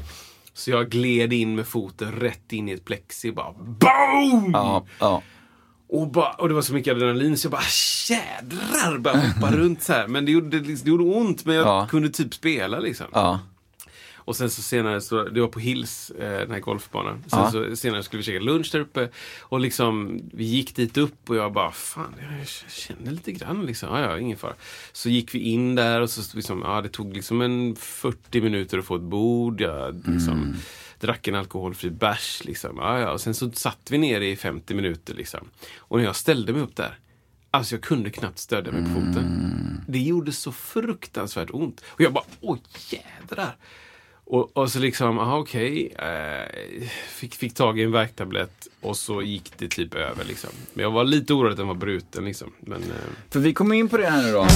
Så 0.54 0.70
jag 0.70 0.90
gled 0.90 1.32
in 1.32 1.54
med 1.54 1.66
foten 1.66 2.12
rätt 2.12 2.52
in 2.52 2.68
i 2.68 2.72
ett 2.72 2.84
plexi 2.84 3.32
bara 3.32 3.52
BOOM! 3.52 4.50
Ja, 4.52 4.86
ja. 4.98 5.22
Och, 5.92 6.08
bara, 6.10 6.30
och 6.32 6.48
det 6.48 6.54
var 6.54 6.62
så 6.62 6.74
mycket 6.74 6.94
adrenalin 6.94 7.36
så 7.38 7.46
jag 7.46 7.52
bara 7.52 7.62
jädrar 8.10 8.98
bara 8.98 9.16
hoppa 9.16 9.50
runt 9.56 9.82
så 9.82 9.92
här. 9.92 10.06
Men 10.06 10.24
det 10.24 10.32
gjorde, 10.32 10.60
det 10.60 10.86
gjorde 10.86 11.04
ont 11.04 11.44
men 11.44 11.54
jag 11.54 11.66
Ja. 11.66 11.86
kunde 11.90 12.08
typ 12.08 12.34
spela 12.34 12.78
liksom. 12.78 13.06
ja. 13.12 13.38
Och 14.24 14.36
sen 14.36 14.50
så 14.50 14.62
senare, 14.62 15.00
så, 15.00 15.24
det 15.24 15.40
var 15.40 15.48
på 15.48 15.60
Hills, 15.60 16.10
eh, 16.10 16.40
den 16.40 16.50
här 16.50 16.60
golfbanan. 16.60 17.24
Sen 17.26 17.38
Ja. 17.38 17.50
så 17.50 17.76
senare 17.76 18.02
skulle 18.02 18.18
vi 18.18 18.24
käka 18.24 18.40
lunch 18.40 18.68
där 18.72 18.80
uppe. 18.80 19.08
Och 19.40 19.60
liksom, 19.60 20.20
vi 20.32 20.44
gick 20.44 20.76
dit 20.76 20.96
upp 20.96 21.30
och 21.30 21.36
jag 21.36 21.52
bara, 21.52 21.70
fan 21.72 22.14
jag 22.38 22.48
känner 22.70 23.10
lite 23.10 23.32
grann 23.32 23.66
liksom. 23.66 23.88
Ja, 23.88 24.00
ja, 24.00 24.18
ingen 24.18 24.38
fara. 24.38 24.54
Så 24.92 25.08
gick 25.08 25.34
vi 25.34 25.38
in 25.38 25.74
där 25.74 26.00
och 26.00 26.10
så 26.10 26.36
liksom, 26.36 26.62
ja 26.64 26.80
det 26.82 26.88
tog 26.88 27.14
liksom 27.14 27.40
en 27.40 27.76
40 27.76 28.40
minuter 28.40 28.78
att 28.78 28.84
få 28.84 28.96
ett 28.96 29.02
bord. 29.02 29.60
Jag 29.60 30.02
liksom, 30.08 30.56
drack 31.00 31.28
en 31.28 31.34
alkoholfri 31.34 31.90
bärs 31.90 32.42
liksom. 32.44 32.76
Ja, 32.76 32.98
ja. 33.00 33.10
Och 33.12 33.20
sen 33.20 33.34
så 33.34 33.50
satt 33.50 33.90
vi 33.90 33.98
ner 33.98 34.20
i 34.20 34.36
50 34.36 34.74
minuter 34.74 35.14
liksom. 35.14 35.48
Och 35.78 35.98
när 35.98 36.04
jag 36.04 36.16
ställde 36.16 36.52
mig 36.52 36.62
upp 36.62 36.76
där, 36.76 36.98
Alltså 37.52 37.74
jag 37.74 37.82
kunde 37.82 38.10
knappt 38.10 38.38
stödja 38.38 38.72
mig 38.72 38.82
på 38.82 38.88
foten. 38.88 39.84
Det 39.88 39.98
gjorde 39.98 40.32
så 40.32 40.52
fruktansvärt 40.52 41.48
ont. 41.52 41.80
Och 41.86 42.00
jag 42.00 42.12
bara, 42.12 42.24
åh 42.40 42.58
jädrar. 42.90 43.56
Och, 44.32 44.56
och 44.56 44.70
så 44.70 44.78
liksom, 44.78 45.18
aha 45.18 45.38
okej. 45.38 45.94
Eh, 45.98 46.88
fick, 47.08 47.34
fick 47.34 47.54
tag 47.54 47.78
i 47.78 47.82
en 47.82 47.92
värktablett 47.92 48.68
och 48.80 48.96
så 48.96 49.22
gick 49.22 49.52
det 49.58 49.68
typ 49.68 49.94
över 49.94 50.24
liksom. 50.24 50.50
Men 50.74 50.82
jag 50.82 50.90
var 50.90 51.04
lite 51.04 51.32
orolig 51.34 51.50
att 51.50 51.56
den 51.56 51.66
var 51.66 51.74
bruten 51.74 52.24
liksom. 52.24 52.52
Men, 52.60 52.82
eh, 52.82 52.88
För 53.30 53.40
vi 53.40 53.52
kommer 53.54 53.74
in 53.74 53.88
på 53.88 53.96
det 53.96 54.06
här 54.06 54.22
nu 54.22 54.32
då. 54.32 54.46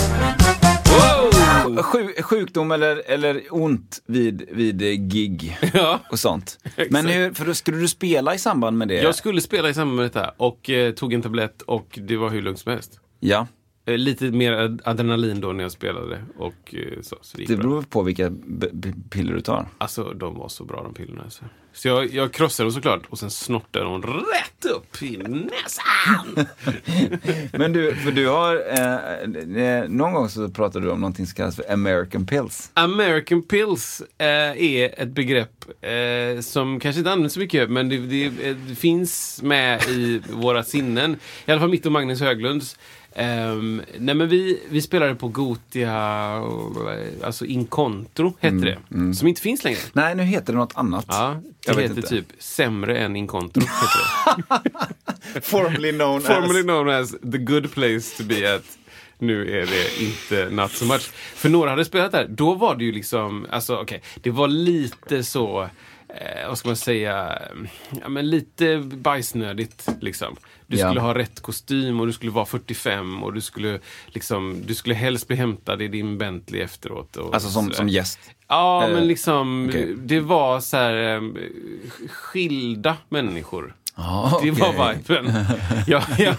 wow! 0.94 1.82
Sju, 1.82 2.08
sjukdom 2.22 2.72
eller, 2.72 3.02
eller 3.10 3.42
ont 3.50 4.02
vid, 4.06 4.48
vid 4.50 5.10
gig 5.10 5.58
Ja. 5.74 6.00
och 6.10 6.18
sånt. 6.18 6.58
Men 6.90 7.06
hur, 7.06 7.30
för 7.34 7.46
då 7.46 7.54
skulle 7.54 7.78
du 7.78 7.88
spela 7.88 8.34
i 8.34 8.38
samband 8.38 8.78
med 8.78 8.88
det? 8.88 9.02
Jag 9.02 9.14
skulle 9.14 9.40
spela 9.40 9.68
i 9.68 9.74
samband 9.74 9.96
med 9.96 10.04
detta 10.06 10.32
och 10.36 10.70
eh, 10.70 10.92
tog 10.92 11.12
en 11.12 11.22
tablett 11.22 11.62
och 11.62 11.98
det 12.02 12.16
var 12.16 12.30
hur 12.30 12.42
lugnt 12.42 12.58
som 12.58 12.72
helst. 12.72 13.00
Ja, 13.20 13.46
lite 13.86 14.24
mer 14.24 14.52
ad- 14.52 14.80
adrenalin 14.84 15.40
då 15.40 15.52
när 15.52 15.64
jag 15.64 15.72
spelade 15.72 16.24
och 16.38 16.74
eh, 16.74 17.02
så. 17.02 17.16
så 17.20 17.36
det 17.36 17.44
det 17.44 17.56
beror 17.56 17.82
på 17.82 18.02
vilka 18.02 18.32
piller 19.10 19.32
du 19.34 19.40
tar. 19.40 19.68
Alltså 19.78 20.04
de 20.12 20.34
var 20.34 20.48
så 20.48 20.64
bra 20.64 20.82
de 20.82 20.94
pillerna. 20.94 21.22
Alltså. 21.22 21.44
Så 21.72 21.88
jag, 21.88 22.14
jag 22.14 22.32
krossade 22.32 22.64
dem 22.66 22.72
såklart 22.72 23.02
och 23.08 23.18
sen 23.18 23.30
snortade 23.30 23.84
de 23.84 24.02
rätt 24.02 24.64
upp 24.76 25.02
i 25.02 25.16
näsan. 25.16 26.46
Men 27.52 27.72
du, 27.72 27.94
för 27.94 28.10
du 28.12 28.28
har, 28.28 28.56
eh, 28.70 29.64
eh, 29.64 29.88
någon 29.88 30.12
gång 30.12 30.28
så 30.28 30.48
pratade 30.48 30.86
du 30.86 30.90
om 30.90 31.00
någonting 31.00 31.26
som 31.26 31.34
kallas 31.34 31.56
för 31.56 31.72
American 31.72 32.26
pills. 32.26 32.70
American 32.74 33.42
pills 33.42 34.02
eh, 34.18 34.26
är 34.62 35.00
ett 35.02 35.08
begrepp 35.08 35.64
eh, 35.80 36.40
som 36.40 36.80
kanske 36.80 36.98
inte 36.98 37.12
används 37.12 37.34
så 37.34 37.40
mycket 37.40 37.70
men 37.70 37.88
det, 37.88 37.96
det, 37.98 38.24
eh, 38.24 38.56
det 38.68 38.74
finns 38.74 39.40
med 39.42 39.82
i 39.82 40.20
våra 40.32 40.62
sinnen. 40.62 41.16
I 41.46 41.50
alla 41.50 41.60
fall 41.60 41.70
mitt 41.70 41.86
och 41.86 41.92
Magnus 41.92 42.20
Höglunds. 42.20 42.76
Ehm, 43.16 43.82
nej 43.98 44.14
men 44.14 44.28
vi, 44.28 44.60
vi 44.68 44.82
spelade 44.82 45.14
på 45.14 45.28
Gotia, 45.28 45.92
alltså 47.24 47.44
Incontro 47.46 48.36
hette 48.40 48.56
det. 48.56 48.78
Som 49.14 49.28
inte 49.28 49.40
finns 49.40 49.64
längre. 49.64 49.78
Nej, 49.92 50.14
nu 50.14 50.22
heter 50.22 50.52
det 50.52 50.58
något 50.58 50.76
annat. 50.76 51.04
Ja, 51.08 51.40
Jag 51.66 51.76
det 51.76 51.82
vet 51.82 51.90
heter 51.90 52.08
typ 52.08 52.26
Sämre 52.38 52.98
än 52.98 53.16
Incontro. 53.16 53.62
Formerly 55.42 55.92
known 55.92 56.20
Formerly 56.20 56.62
known 56.62 56.88
as 56.88 57.10
the 57.32 57.38
good 57.38 57.72
place 57.74 58.16
to 58.16 58.24
be 58.28 58.54
at. 58.54 58.62
Nu 59.18 59.60
är 59.60 59.66
det 59.66 60.02
inte 60.04 60.54
not 60.54 60.72
so 60.72 60.84
much. 60.84 61.02
För 61.34 61.48
några 61.48 61.70
hade 61.70 61.84
spelat 61.84 62.12
där, 62.12 62.26
då 62.28 62.54
var 62.54 62.76
det 62.76 62.84
ju 62.84 62.92
liksom, 62.92 63.46
alltså 63.50 63.76
okej, 63.76 64.02
det 64.22 64.30
var 64.30 64.48
lite 64.48 65.24
så, 65.24 65.62
eh, 66.08 66.48
vad 66.48 66.58
ska 66.58 66.68
man 66.68 66.76
säga, 66.76 67.38
ja 68.02 68.08
men 68.08 68.30
lite 68.30 68.78
bajsnödigt 68.78 69.88
liksom. 70.00 70.36
Du 70.66 70.76
Ja. 70.76 70.86
skulle 70.86 71.00
ha 71.00 71.14
rätt 71.14 71.40
kostym 71.40 72.00
och 72.00 72.06
du 72.06 72.12
skulle 72.12 72.30
vara 72.30 72.44
45 72.46 73.22
och 73.22 73.32
du 73.32 73.40
skulle 73.40 73.80
liksom, 74.06 74.62
du 74.66 74.74
skulle 74.74 74.94
helst 74.94 75.26
bli 75.28 75.36
hämtad 75.36 75.82
i 75.82 75.88
din 75.88 76.18
Bentley 76.18 76.60
efteråt. 76.62 77.16
Och 77.16 77.34
Alltså 77.34 77.48
som, 77.50 77.72
som 77.72 77.88
gäst. 77.88 78.18
Ja, 78.48 78.84
Eh, 78.88 78.94
men 78.94 79.06
liksom, 79.06 79.66
okej. 79.68 79.94
det 79.98 80.20
var 80.20 80.60
så 80.60 80.76
här 80.76 81.14
eh, 81.16 81.20
skilda 82.10 82.96
människor. 83.08 83.74
Ja, 83.96 84.40
Det 84.42 84.50
var 84.50 84.92
viben. 84.94 85.32
Jag, 85.86 86.02
jag, 86.18 86.36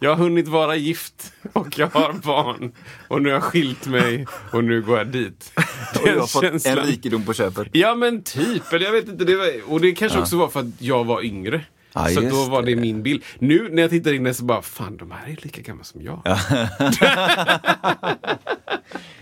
jag 0.00 0.10
har 0.10 0.16
hunnit 0.16 0.48
vara 0.48 0.76
gift 0.76 1.32
och 1.52 1.78
jag 1.78 1.86
har 1.86 2.12
barn. 2.12 2.72
Och 3.08 3.22
nu 3.22 3.28
har 3.28 3.34
jag 3.34 3.42
skilt 3.42 3.86
mig 3.86 4.26
och 4.52 4.64
nu 4.64 4.82
går 4.82 4.98
jag 4.98 5.06
dit. 5.06 5.52
Och 6.02 6.08
du 6.08 6.18
har 6.18 6.26
fått 6.26 6.66
en 6.66 6.76
rikedom 6.76 7.24
på 7.24 7.34
köpet. 7.34 7.68
Ja 7.72 7.94
men 7.94 8.22
typ, 8.22 8.72
eller 8.72 8.84
jag 8.84 8.92
vet 8.92 9.08
inte. 9.08 9.24
Det 9.24 9.36
var, 9.36 9.50
och 9.66 9.80
det 9.80 9.92
kanske 9.92 10.18
också 10.20 10.36
var 10.36 10.48
för 10.48 10.60
att 10.60 10.66
jag 10.78 11.04
var 11.04 11.22
yngre. 11.24 11.60
Ja, 11.94 12.08
så 12.08 12.20
då 12.20 12.44
var 12.44 12.62
det 12.62 12.74
det. 12.74 12.80
min 12.80 13.02
bild. 13.02 13.24
Nu 13.38 13.68
när 13.72 13.82
jag 13.82 13.90
tittar 13.90 14.12
in 14.12 14.34
så 14.34 14.44
bara, 14.44 14.62
fan 14.62 14.96
de 14.96 15.10
här 15.10 15.26
är 15.26 15.38
lika 15.42 15.60
gamla 15.62 15.84
som 15.84 16.02
jag. 16.02 16.22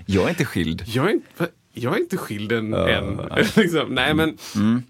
Jag 0.06 0.24
är 0.24 0.28
inte 0.28 0.44
skild. 0.44 0.82
Jag, 0.86 1.06
är 1.06 1.10
inte, 1.10 1.48
jag 1.72 1.94
är 1.94 1.98
inte 2.00 2.16
skild 2.16 2.52
än. 2.52 2.74
än. 2.74 3.20
liksom, 3.56 3.94
nej 3.94 4.14
men, 4.14 4.38
Ehm, 4.56 4.82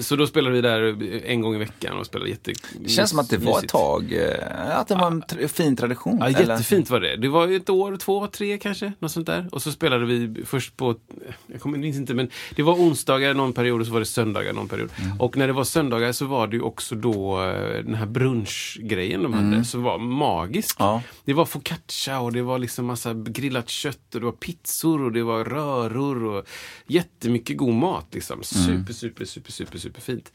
så 0.00 0.16
då 0.16 0.26
spelade 0.26 0.54
vi 0.54 0.60
där 0.60 1.02
en 1.26 1.40
gång 1.40 1.54
i 1.54 1.58
veckan 1.58 1.98
och 1.98 2.06
spelade 2.06 2.30
jätte... 2.30 2.52
Det 2.80 2.88
känns 2.88 3.10
som 3.10 3.18
att 3.18 3.30
det 3.30 3.36
var 3.36 3.58
ett 3.58 3.68
tag, 3.68 4.12
eh, 4.12 4.78
att 4.78 4.88
det 4.88 4.94
var 4.94 5.06
en 5.06 5.22
tr- 5.22 5.46
fin 5.46 5.76
tradition. 5.76 6.18
Ja, 6.20 6.26
eller? 6.26 6.40
jättefint 6.40 6.90
var 6.90 7.00
det. 7.00 7.16
Det 7.16 7.28
var 7.28 7.48
ett 7.48 7.70
år, 7.70 7.96
två, 7.96 8.26
tre 8.26 8.58
kanske, 8.58 8.92
något 8.98 9.12
sånt 9.12 9.26
där. 9.26 9.48
Och 9.52 9.62
så 9.62 9.72
spelade 9.72 10.06
vi 10.06 10.44
först 10.44 10.76
på, 10.76 10.96
jag 11.46 11.60
kommer 11.60 11.78
minns 11.78 11.96
inte, 11.96 12.14
men 12.14 12.30
det 12.56 12.62
var 12.62 12.74
onsdagar 12.74 13.34
någon 13.34 13.52
period 13.52 13.80
och 13.80 13.86
så 13.86 13.92
var 13.92 14.00
det 14.00 14.06
söndagar 14.06 14.52
någon 14.52 14.68
period. 14.68 14.90
Mm. 15.02 15.20
Och 15.20 15.36
när 15.36 15.46
det 15.46 15.52
var 15.52 15.64
söndagar 15.64 16.12
så 16.12 16.26
var 16.26 16.46
det 16.46 16.56
ju 16.56 16.62
också 16.62 16.94
då 16.94 17.42
eh, 17.42 17.84
den 17.84 17.94
här 17.94 18.06
brunchgrejen 18.06 19.22
de 19.22 19.32
hade, 19.32 19.64
som 19.64 19.82
var 19.82 19.98
magisk. 19.98 20.80
Mm. 20.80 20.92
Ja. 20.92 21.02
Det 21.24 21.32
var 21.32 21.44
focaccia 21.44 22.20
och 22.20 22.32
det 22.32 22.42
var 22.42 22.58
liksom 22.58 22.86
massa 22.86 23.14
grillat 23.14 23.68
kött 23.68 24.14
och 24.14 24.20
det 24.20 24.26
var 24.26 24.32
pizzor 24.32 25.02
och 25.02 25.12
det 25.12 25.22
var 25.22 25.44
röror 25.44 26.24
och 26.24 26.44
jättemycket 26.86 27.56
god 27.56 27.74
mat 27.74 28.06
liksom. 28.12 28.34
Mm. 28.34 28.44
Super, 28.44 28.92
super, 28.92 29.24
super, 29.50 29.52
super, 29.52 29.78
super 29.78 30.00
fint. 30.00 30.32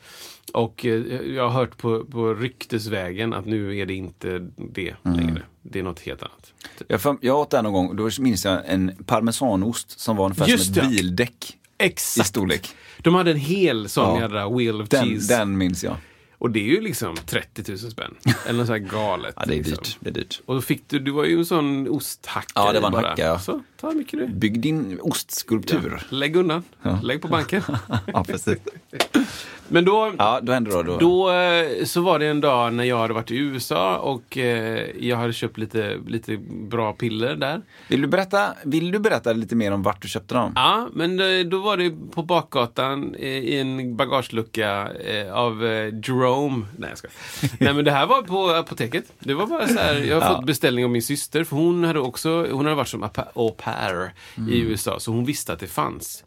Och 0.53 0.85
eh, 0.85 0.91
jag 1.35 1.43
har 1.49 1.59
hört 1.59 1.77
på, 1.77 2.05
på 2.05 2.33
ryktesvägen 2.33 3.33
att 3.33 3.45
nu 3.45 3.77
är 3.77 3.85
det 3.85 3.93
inte 3.93 4.39
det 4.57 4.95
Mm. 5.05 5.17
längre. 5.19 5.41
Det 5.61 5.79
är 5.79 5.83
något 5.83 5.99
helt 5.99 6.21
annat. 6.21 6.53
Jag, 6.87 7.01
för, 7.01 7.17
jag 7.21 7.39
åt 7.39 7.49
där 7.49 7.63
någon 7.63 7.73
gång, 7.73 7.95
då 7.95 8.09
minns 8.19 8.45
jag 8.45 8.61
en 8.65 8.91
parmesanost 9.05 9.99
som 9.99 10.15
var 10.15 10.25
ungefär 10.25 10.47
Just 10.47 10.65
som 10.65 10.73
det. 10.73 10.81
ett 10.81 10.89
bildäck 10.89 11.57
i 11.79 11.83
Exakt. 11.83 12.27
storlek. 12.29 12.69
De 12.97 13.15
hade 13.15 13.31
en 13.31 13.37
hel 13.37 13.89
sån 13.89 14.15
Ja. 14.15 14.21
jädra 14.21 14.49
wheel 14.49 14.81
of 14.81 14.89
Den, 14.89 15.05
cheese. 15.05 15.37
den 15.37 15.57
minns 15.57 15.83
jag. 15.83 15.95
Och 16.39 16.51
det 16.51 16.59
är 16.59 16.63
ju 16.75 16.81
liksom 16.81 17.15
30 17.25 17.63
000 17.71 17.77
spänn. 17.77 18.15
Eller 18.47 18.57
något 18.59 18.67
så 18.67 18.73
här 18.73 18.79
galet. 18.79 19.33
Ja, 19.37 19.43
det 19.47 19.53
är 19.53 19.57
liksom. 19.57 19.75
dyrt. 19.75 19.97
Det 19.99 20.09
är 20.09 20.13
dyrt. 20.13 20.41
Och 20.45 20.55
då 20.55 20.61
fick 20.61 20.89
du, 20.89 20.99
du 20.99 21.11
var 21.11 21.25
ju 21.25 21.37
en 21.37 21.45
sån 21.45 21.87
osthackare 21.89 22.65
Ja, 22.67 22.73
det 22.73 22.79
var 22.79 22.87
en 22.87 22.91
bara. 22.93 23.07
hacka, 23.09 23.25
ja. 23.25 23.39
Så, 23.39 23.61
ta 23.77 23.91
mycket 23.91 24.19
du. 24.19 24.27
Bygg 24.27 24.59
din 24.61 24.99
ostskulptur. 25.01 26.01
Lägg 26.09 26.35
undan. 26.35 26.63
Ja. 26.81 26.99
Lägg 27.03 27.21
på 27.21 27.27
banken. 27.27 27.61
Ja, 28.13 28.23
precis. 28.23 28.57
Men 29.69 29.85
då, 29.85 30.13
Ja, 30.17 30.39
då 30.43 30.51
det 30.53 30.83
då. 30.83 30.97
då. 30.99 31.31
Eh, 31.31 31.83
så 31.85 32.01
var 32.01 32.19
det 32.19 32.27
en 32.27 32.41
dag 32.41 32.73
när 32.73 32.83
jag 32.83 32.97
hade 32.97 33.13
varit 33.13 33.31
i 33.31 33.37
USA 33.37 33.97
och 33.97 34.37
eh, 34.37 34.85
jag 34.99 35.17
hade 35.17 35.33
köpt 35.33 35.57
lite, 35.57 35.97
lite 36.07 36.37
bra 36.69 36.93
piller 36.93 37.35
där. 37.35 37.61
Vill, 37.89 38.01
du 38.01 38.07
berätta, 38.07 38.49
vill 38.63 38.91
du 38.91 38.99
berätta 38.99 39.33
lite 39.33 39.55
mer 39.55 39.71
om 39.71 39.83
vart 39.83 40.01
du 40.01 40.07
köpte 40.07 40.35
dem? 40.35 40.51
Ja, 40.55 40.87
men 40.93 41.19
eh, 41.19 41.45
då 41.45 41.59
var 41.59 41.77
det 41.77 41.91
på 42.11 42.23
bakgatan 42.23 43.15
eh, 43.15 43.27
i 43.27 43.59
en 43.59 43.95
bagagelucka 43.95 44.87
av 45.33 45.63
Jerome. 46.03 46.65
Nej, 46.77 46.89
jag 46.89 46.97
ska. 46.97 47.07
Nej, 47.59 47.73
men 47.73 47.85
det 47.85 47.91
här 47.91 48.07
var 48.07 48.21
på 48.21 48.49
apoteket. 48.49 49.05
Det 49.19 49.33
var 49.33 49.47
bara 49.47 49.67
så 49.67 49.79
här, 49.79 49.95
jag 49.95 50.21
har 50.21 50.29
Ja. 50.29 50.35
fått 50.35 50.45
beställning 50.45 50.85
av 50.85 50.91
min 50.91 51.01
syster 51.03 51.43
för 51.43 51.55
hon 51.55 51.83
hade 51.83 51.99
också, 51.99 52.47
hon 52.51 52.65
hade 52.65 52.75
varit 52.75 52.87
som 52.87 53.03
apa- 53.03 53.27
au 53.67 53.87
pair 53.87 54.13
i 54.49 54.59
USA 54.59 54.99
så 54.99 55.11
hon 55.11 55.25
visste 55.25 55.53
att 55.53 55.59
det 55.59 55.67
fanns 55.67 56.23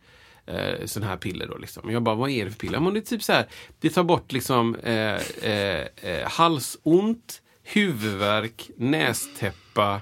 eh, 0.46 0.86
sån 0.86 1.02
här 1.02 1.16
piller 1.16 1.46
då 1.46 1.58
liksom. 1.58 1.90
Jag 1.90 2.02
bara, 2.02 2.14
vad 2.14 2.30
är 2.30 2.44
det 2.44 2.50
för 2.50 2.58
piller? 2.58 2.80
Men 2.80 2.94
det 2.94 3.00
är 3.00 3.04
typ 3.04 3.22
så 3.22 3.32
här, 3.32 3.46
det 3.80 3.90
tar 3.90 4.04
bort 4.04 4.32
liksom 4.32 4.74
eh, 4.74 5.20
eh, 5.42 5.86
eh, 6.02 6.28
halsont, 6.28 7.42
huvudvärk, 7.62 8.70
nästäppa, 8.76 10.00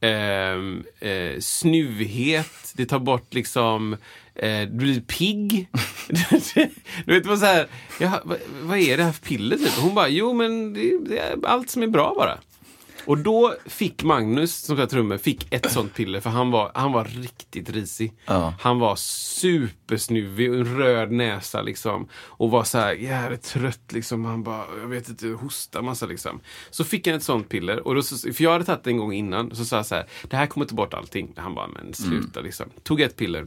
ehm, 0.00 0.84
eh, 1.00 1.40
snuvhet, 1.40 2.72
det 2.74 2.86
tar 2.86 2.98
bort 2.98 3.34
liksom 3.34 3.96
eh, 4.34 4.60
du 4.60 4.76
blir 4.76 5.00
pigg. 5.00 5.68
du 7.06 7.14
vet, 7.14 7.26
vad 7.26 7.38
så 7.38 7.46
här, 7.46 7.66
ja, 8.00 8.20
vad, 8.24 8.38
vad 8.62 8.78
är 8.78 8.96
det 8.96 9.04
här 9.04 9.12
för 9.12 9.22
piller? 9.26 9.56
Typ? 9.56 9.74
Hon 9.78 9.94
bara, 9.94 10.08
jo 10.08 10.32
men 10.32 10.74
det, 10.74 10.98
det 11.08 11.18
är 11.18 11.36
allt 11.44 11.70
som 11.70 11.82
är 11.82 11.86
bra 11.86 12.14
bara. 12.16 12.38
Och 13.10 13.18
då 13.18 13.54
fick 13.66 14.02
Magnus, 14.02 14.56
som 14.56 14.76
spelar 14.76 14.88
trummor, 14.88 15.18
fick 15.18 15.54
ett 15.54 15.72
sånt 15.72 15.94
piller 15.94 16.20
för 16.20 16.30
han 16.30 16.50
var, 16.50 16.70
han 16.74 16.92
var 16.92 17.04
riktigt 17.04 17.70
risig. 17.70 18.12
Ja. 18.26 18.54
Han 18.60 18.78
var 18.78 18.96
supersnuvig 18.96 20.50
och 20.50 20.56
en 20.56 20.78
röd 20.78 21.12
näsa 21.12 21.62
liksom. 21.62 22.08
Och 22.14 22.50
var 22.50 22.64
så 22.64 22.78
här 22.78 22.92
jävligt 22.92 23.42
trött 23.42 23.92
liksom. 23.92 24.24
Han 24.24 24.42
bara, 24.42 24.64
jag 24.80 24.88
vet 24.88 25.08
inte, 25.08 25.26
hostar 25.26 25.82
massa 25.82 26.06
liksom. 26.06 26.40
Så 26.70 26.84
fick 26.84 27.06
han 27.06 27.16
ett 27.16 27.22
sånt 27.22 27.48
piller. 27.48 27.86
Och 27.86 27.94
då, 27.94 28.02
för 28.02 28.42
jag 28.42 28.52
hade 28.52 28.64
tagit 28.64 28.84
det 28.84 28.90
en 28.90 28.96
gång 28.96 29.12
innan. 29.12 29.54
Så 29.54 29.64
sa 29.64 29.76
jag 29.76 29.86
så 29.86 29.94
här, 29.94 30.06
det 30.22 30.36
här 30.36 30.46
kommer 30.46 30.66
ta 30.66 30.74
bort 30.74 30.94
allting. 30.94 31.32
Han 31.36 31.54
bara, 31.54 31.68
men 31.68 31.94
sluta 31.94 32.40
liksom. 32.40 32.66
Tog 32.82 33.00
ett 33.00 33.16
piller. 33.16 33.46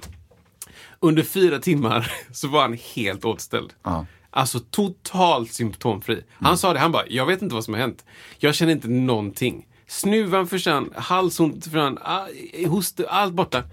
Under 1.00 1.24
fyra 1.24 1.60
timmar 1.60 2.12
så 2.32 2.48
var 2.48 2.62
han 2.62 2.78
helt 2.96 3.26
återställd. 3.26 3.74
Ja. 3.84 4.06
Alltså 4.36 4.60
totalt 4.60 5.54
symptomfri. 5.54 6.24
Han 6.32 6.58
sa 6.58 6.74
det, 6.74 6.80
han 6.80 6.92
bara, 6.92 7.08
jag 7.08 7.26
vet 7.26 7.42
inte 7.42 7.56
vad 7.56 7.64
som 7.64 7.74
har 7.74 7.82
hänt. 7.82 8.06
Jag 8.38 8.56
känner 8.56 8.72
inte 8.72 8.88
någonting. 8.88 9.68
Snuvan 9.88 10.48
försvann, 10.48 10.94
halsont 10.96 11.64
försvann, 11.64 11.98
ah, 12.02 12.26
hosta, 12.68 13.04
allt 13.08 13.34
borta. 13.34 13.64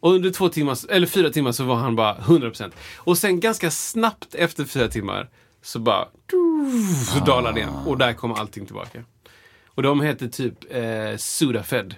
Och 0.00 0.12
under 0.12 0.30
två 0.30 0.48
timmar, 0.48 0.78
eller 0.90 1.06
fyra 1.06 1.30
timmar 1.30 1.52
så 1.52 1.64
var 1.64 1.74
han 1.74 1.96
bara 1.96 2.16
100%. 2.16 2.72
Och 2.96 3.18
sen 3.18 3.40
ganska 3.40 3.70
snabbt 3.70 4.34
efter 4.34 4.64
fyra 4.64 4.88
timmar 4.88 5.28
så 5.62 5.78
bara, 5.78 6.08
så 7.12 7.24
dalade 7.24 7.54
det 7.54 7.60
igen. 7.60 7.74
Och 7.86 7.98
där 7.98 8.12
kom 8.12 8.32
allting 8.32 8.66
tillbaka. 8.66 9.04
Och 9.66 9.82
de 9.82 10.00
heter 10.00 10.28
typ 10.28 10.54
eh, 10.70 11.16
Sudafed. 11.16 11.94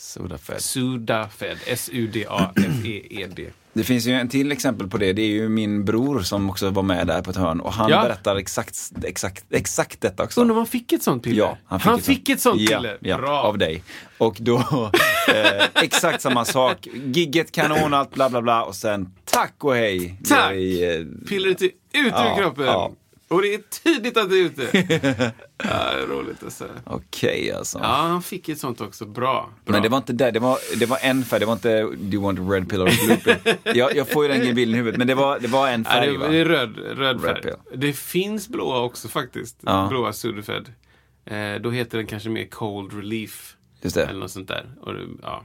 Sudafed. 0.00 0.60
Sudafed, 0.62 1.58
S-U-D-A-F-E-E-D. 1.66 3.46
Det 3.72 3.84
finns 3.84 4.06
ju 4.06 4.12
en 4.12 4.28
till 4.28 4.52
exempel 4.52 4.88
på 4.88 4.98
det. 4.98 5.12
Det 5.12 5.22
är 5.22 5.26
ju 5.26 5.48
min 5.48 5.84
bror 5.84 6.20
som 6.20 6.50
också 6.50 6.70
var 6.70 6.82
med 6.82 7.06
där 7.06 7.22
på 7.22 7.30
ett 7.30 7.36
hörn 7.36 7.60
och 7.60 7.72
han 7.72 7.90
Ja. 7.90 8.02
berättar 8.02 8.36
exakt, 8.36 8.76
exakt, 9.04 9.44
exakt 9.50 10.00
detta 10.00 10.22
också. 10.24 10.40
Undrar 10.40 10.52
om 10.54 10.56
han 10.58 10.66
fick 10.66 10.92
ett 10.92 11.02
sånt 11.02 11.22
piller? 11.22 11.38
Ja, 11.38 11.56
han 11.64 12.00
fick, 12.00 12.28
ett 12.28 12.40
sånt 12.40 12.60
ja, 12.60 12.76
piller. 12.78 12.98
Ja, 13.00 13.16
Bra. 13.18 13.42
av 13.42 13.58
dig. 13.58 13.82
Och 14.18 14.36
då, 14.40 14.56
eh, 15.34 15.82
exakt 15.82 16.20
samma 16.20 16.44
sak. 16.44 16.86
Gigget 16.94 17.52
kanon, 17.52 17.94
allt 17.94 18.14
bla 18.14 18.30
bla 18.30 18.42
bla 18.42 18.62
och 18.64 18.74
sen 18.74 19.14
tack 19.24 19.54
och 19.64 19.74
hej. 19.74 20.20
Tack! 20.28 20.52
I, 20.52 20.84
eh, 20.84 21.26
Pillret 21.28 21.62
är 21.62 21.66
ute 21.66 21.72
Ja, 21.92 22.32
ur 22.32 22.42
kroppen. 22.42 22.94
Ja. 23.28 23.36
Och 23.36 23.42
det 23.42 23.54
är 23.54 23.58
tydligt 23.82 24.16
att 24.16 24.30
det 24.30 24.36
är 24.38 24.42
ute. 24.44 24.62
ja, 25.64 25.94
det 25.94 26.02
är 26.02 26.06
roligt 26.06 26.42
alltså. 26.44 26.68
Okej 26.84 27.52
alltså. 27.52 27.78
Ja, 27.78 27.86
han 27.86 28.22
fick 28.22 28.48
ett 28.48 28.58
sånt 28.58 28.80
också. 28.80 29.06
Bra. 29.06 29.50
Bra. 29.64 29.72
Men 29.72 29.82
det 29.82 29.88
var 29.88 29.98
inte 29.98 30.12
där, 30.12 30.32
det 30.32 30.40
var, 30.40 30.58
det 30.78 30.86
var 30.86 30.98
en 31.02 31.24
färg, 31.24 31.40
det 31.40 31.46
var 31.46 31.52
inte 31.52 31.82
Do 31.82 32.14
you 32.14 32.22
want 32.22 32.38
red 32.52 32.68
pill 32.70 32.80
or 32.82 33.06
blue 33.06 33.16
pill? 33.16 33.54
jag, 33.78 33.96
jag 33.96 34.08
får 34.08 34.26
ju 34.26 34.32
den 34.32 34.54
bilden 34.54 34.74
i 34.74 34.78
huvudet, 34.78 34.98
men 34.98 35.06
det 35.06 35.14
var, 35.14 35.38
det 35.38 35.48
var 35.48 35.68
en 35.68 35.82
Ja, 35.88 35.90
färg 35.90 36.12
det, 36.12 36.18
va? 36.18 36.28
det 36.28 36.36
är 36.36 36.44
röd, 36.44 36.78
röd 36.98 37.20
färg. 37.22 37.42
pill. 37.42 37.54
Det 37.74 37.92
finns 37.92 38.48
blåa 38.48 38.80
också 38.80 39.08
faktiskt. 39.08 39.56
Ja. 39.60 39.86
Blåa 39.90 40.12
Sudafed. 40.12 40.72
Eh, 41.24 41.54
då 41.62 41.70
heter 41.70 41.98
den 41.98 42.06
kanske 42.06 42.28
mer 42.28 42.46
Cold 42.46 42.92
Relief. 42.92 43.54
Just 43.82 43.94
det. 43.96 44.04
Eller 44.04 44.20
något 44.20 44.30
sånt 44.30 44.48
där. 44.48 44.66
Och, 44.80 44.92
ja. 45.22 45.42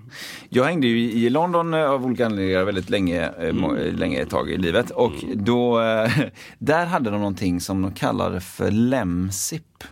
Jag 0.49 0.63
hängde 0.63 0.87
ju 0.87 0.97
i 1.11 1.29
London 1.29 1.73
eh, 1.73 1.89
av 1.91 2.05
olika 2.05 2.25
anledningar 2.25 2.63
väldigt 2.63 2.89
länge, 2.89 3.21
eh, 3.21 3.49
Mm. 3.49 3.75
eh, 3.77 3.93
länge 3.93 4.21
ett 4.21 4.29
tag 4.29 4.51
i 4.51 4.57
livet. 4.57 4.89
Och 4.91 5.11
då, 5.35 5.81
eh, 5.81 6.11
där 6.59 6.85
hade 6.85 7.09
de 7.09 7.17
någonting 7.19 7.61
som 7.61 7.81
de 7.81 7.91
kallade 7.93 8.41
för 8.41 8.71
lemsip. 8.71 9.83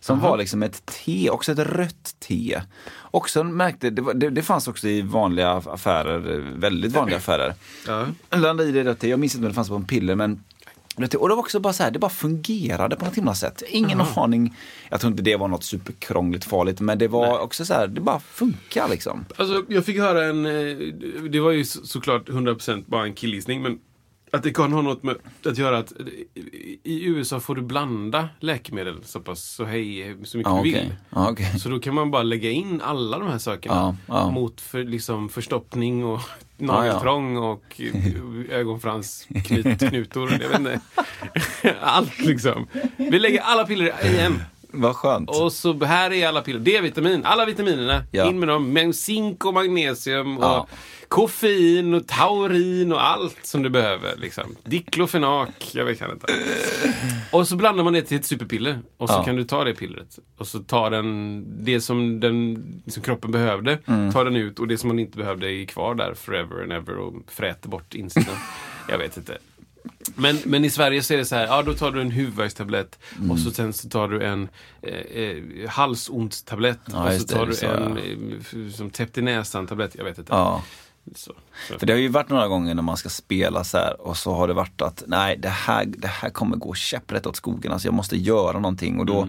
Som 0.00 0.20
var 0.20 0.36
liksom 0.38 0.62
ett 0.62 0.86
te, 0.86 1.30
också 1.30 1.52
ett 1.52 1.58
rött 1.58 2.14
te. 2.18 2.60
Också 3.00 3.44
märkte, 3.44 3.90
det, 3.90 4.02
var, 4.02 4.14
det, 4.14 4.30
det 4.30 4.42
fanns 4.42 4.68
också 4.68 4.88
i 4.88 5.02
vanliga 5.02 5.50
affärer, 5.52 6.18
väldigt 6.56 6.92
vanliga 6.92 7.16
affärer. 7.16 7.54
Ja. 7.86 8.06
Landade 8.38 8.68
i 8.68 8.72
det 8.72 8.84
rött 8.84 8.98
te, 8.98 9.08
jag 9.08 9.18
minns 9.20 9.34
inte 9.34 9.44
om 9.46 9.48
det 9.50 9.54
fanns 9.54 9.68
på 9.68 9.74
en 9.74 9.84
piller 9.84 10.14
men. 10.14 10.42
Och 10.96 11.02
det 11.08 11.16
var 11.18 11.36
också 11.36 11.60
bara 11.60 11.72
så 11.72 11.82
här, 11.82 11.90
det 11.90 11.98
bara 11.98 12.10
fungerade 12.10 12.96
på 12.96 13.04
något 13.04 13.16
himla 13.16 13.34
sätt. 13.34 13.62
Ingen 13.68 14.00
aning, 14.16 14.54
jag 14.90 15.00
tror 15.00 15.10
inte 15.10 15.22
det 15.22 15.36
var 15.36 15.48
något 15.48 15.64
superkrångligt 15.64 16.44
farligt 16.44 16.80
men 16.80 16.98
det 16.98 17.08
var 17.08 17.38
också 17.38 17.64
så 17.64 17.74
här, 17.74 17.86
det 17.86 18.00
bara 18.00 18.20
funkar 18.20 18.88
liksom. 18.88 19.24
Alltså, 19.36 19.64
jag 19.68 19.84
fick 19.84 19.98
höra 19.98 20.24
en... 20.24 20.46
eh, 20.46 20.76
Det 21.30 21.40
var 21.40 21.50
ju 21.50 21.64
så- 21.64 21.86
såklart 21.86 22.28
100% 22.28 22.84
bara 22.86 23.04
en 23.04 23.14
killgissning, 23.14 23.62
men 23.62 23.78
att 24.32 24.42
det 24.42 24.52
kan 24.52 24.72
ha 24.72 24.82
något 24.82 25.02
med 25.02 25.16
att 25.46 25.58
göra 25.58 25.78
att 25.78 25.92
i- 26.84 27.04
USA 27.06 27.40
får 27.40 27.54
du 27.54 27.62
blanda 27.62 28.28
läkemedel 28.40 28.96
så 29.04 29.20
pass 29.20 29.42
så 29.44 29.64
hej 29.64 30.16
så 30.24 30.36
mycket 30.36 30.50
Ja, 30.50 30.54
du 30.54 30.60
okej. 30.60 30.72
vill. 30.72 30.94
Ja, 31.10 31.30
okej. 31.30 31.58
Så 31.60 31.68
då 31.68 31.78
kan 31.80 31.94
man 31.94 32.10
bara 32.10 32.22
lägga 32.22 32.50
in 32.50 32.80
alla 32.84 33.18
de 33.18 33.28
här 33.28 33.38
sakerna 33.38 33.96
ja. 34.06 34.30
mot 34.30 34.60
för, 34.60 34.84
liksom 34.84 35.28
förstoppning 35.28 36.04
och 36.04 36.20
nageltrång 36.56 37.36
och 37.36 37.80
ögonfransknutor. 38.50 40.30
Jag 40.42 40.48
vet 40.48 40.58
inte. 40.58 40.80
Allt 41.80 42.18
liksom. 42.18 42.66
Vi 42.96 43.18
lägger 43.18 43.40
alla 43.40 43.64
piller 43.66 43.86
i 44.04 44.18
en. 44.18 44.42
Vad 44.72 44.96
skönt. 44.96 45.30
Och 45.30 45.52
så 45.52 45.84
här 45.84 46.12
är 46.12 46.28
alla 46.28 46.40
piller. 46.42 46.60
D-vitamin, 46.60 47.24
alla 47.24 47.44
vitaminerna. 47.46 48.02
Ja. 48.10 48.28
In 48.28 48.38
med 48.38 48.48
dem. 48.48 48.72
Med 48.72 48.94
zink 48.96 49.44
och 49.44 49.54
magnesium 49.54 50.38
och. 50.38 50.68
Koffein 51.10 51.94
och 51.94 52.06
taurin 52.06 52.92
och 52.92 53.06
allt 53.06 53.38
som 53.46 53.62
du 53.62 53.70
behöver. 53.70 54.16
Liksom. 54.16 54.56
Diklofenak, 54.64 55.70
jag 55.74 55.84
vet 55.84 56.00
inte. 56.00 56.26
Och 57.32 57.48
så 57.48 57.56
blandar 57.56 57.84
man 57.84 57.92
det 57.92 58.02
till 58.02 58.16
ett 58.16 58.24
superpiller. 58.24 58.78
Och 58.96 59.08
så 59.08 59.14
Ja. 59.14 59.24
kan 59.24 59.36
du 59.36 59.44
ta 59.44 59.64
det 59.64 59.74
pillret. 59.74 60.18
Och 60.38 60.46
så 60.46 60.58
tar 60.58 60.90
den 60.90 61.44
det 61.64 61.80
som, 61.80 62.20
den, 62.20 62.64
som 62.86 63.02
kroppen 63.02 63.30
behövde, 63.32 63.78
Mm. 63.86 64.12
tar 64.12 64.24
den 64.24 64.36
ut 64.36 64.58
och 64.58 64.68
det 64.68 64.78
som 64.78 64.88
man 64.88 64.98
inte 64.98 65.18
behövde 65.18 65.52
är 65.52 65.64
kvar 65.66 65.94
där 65.94 66.14
forever 66.14 66.62
and 66.62 66.72
ever 66.72 66.96
och 66.98 67.14
fräter 67.28 67.68
bort 67.68 67.94
insidan. 67.94 68.36
jag 68.88 68.98
vet 68.98 69.16
inte. 69.16 69.38
Men, 70.14 70.38
men 70.44 70.64
i 70.64 70.70
Sverige 70.70 71.02
så 71.02 71.14
är 71.14 71.18
det 71.18 71.24
så 71.24 71.34
här, 71.36 71.46
ja 71.46 71.62
då 71.62 71.74
tar 71.74 71.90
du 71.90 72.00
en 72.00 72.10
huvudvärkstablett 72.10 72.98
Mm. 73.18 73.30
och 73.30 73.38
så 73.38 73.50
sen 73.50 73.72
så 73.72 73.88
tar 73.88 74.08
du 74.08 74.22
en 74.22 74.48
eh, 74.82 74.94
eh, 75.22 75.68
halsondstablett 75.68 76.78
Ja, 76.92 77.06
och 77.06 77.12
så 77.20 77.26
tar 77.26 77.46
det 77.46 77.52
du 77.52 77.56
sa 77.56 77.66
en 77.66 78.72
som 78.72 78.90
täppt 78.90 79.18
i 79.18 79.22
näsan 79.22 79.66
tablett, 79.66 79.94
jag 79.94 80.04
vet 80.04 80.18
inte. 80.18 80.32
Ja. 80.32 80.62
Så. 81.14 81.32
Så. 81.68 81.78
För 81.78 81.86
det 81.86 81.92
har 81.92 82.00
ju 82.00 82.08
varit 82.08 82.28
några 82.28 82.48
gånger 82.48 82.74
när 82.74 82.82
man 82.82 82.96
ska 82.96 83.08
spela 83.08 83.64
så 83.64 83.78
här 83.78 84.00
och 84.00 84.16
så 84.16 84.34
har 84.34 84.48
det 84.48 84.54
varit 84.54 84.82
att 84.82 85.02
nej, 85.06 85.36
det 85.36 85.48
här, 85.48 85.84
det 85.84 86.08
här 86.08 86.30
kommer 86.30 86.56
gå 86.56 86.74
käpprätt 86.74 87.26
åt 87.26 87.36
skogen. 87.36 87.72
Alltså 87.72 87.88
jag 87.88 87.94
måste 87.94 88.16
göra 88.16 88.58
någonting 88.58 88.98
och 88.98 89.06
då 89.06 89.28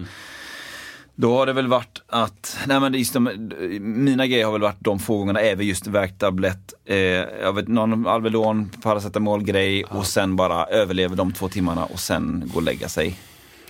Då 1.14 1.36
har 1.36 1.46
det 1.46 1.52
väl 1.52 1.66
varit 1.66 2.02
att, 2.06 2.58
nej 2.66 2.80
men 2.80 2.94
just 2.94 3.12
de, 3.12 3.50
mina 3.80 4.26
grejer 4.26 4.44
har 4.44 4.52
väl 4.52 4.60
varit 4.62 4.80
de 4.80 4.98
få 4.98 5.18
gångerna 5.18 5.40
är 5.40 5.56
väl 5.56 5.66
just 5.66 5.86
värktablett, 5.86 6.74
eh, 6.84 6.96
jag 7.42 7.52
vet, 7.52 7.68
någon 7.68 8.06
Alvedon, 8.06 8.70
paracetamolgrej 8.82 9.84
och 9.84 10.06
sen 10.06 10.36
bara 10.36 10.64
överlever 10.64 11.16
de 11.16 11.32
två 11.32 11.48
timmarna 11.48 11.84
och 11.84 12.00
sen 12.00 12.50
gå 12.52 12.56
och 12.56 12.62
lägga 12.62 12.88
sig. 12.88 13.18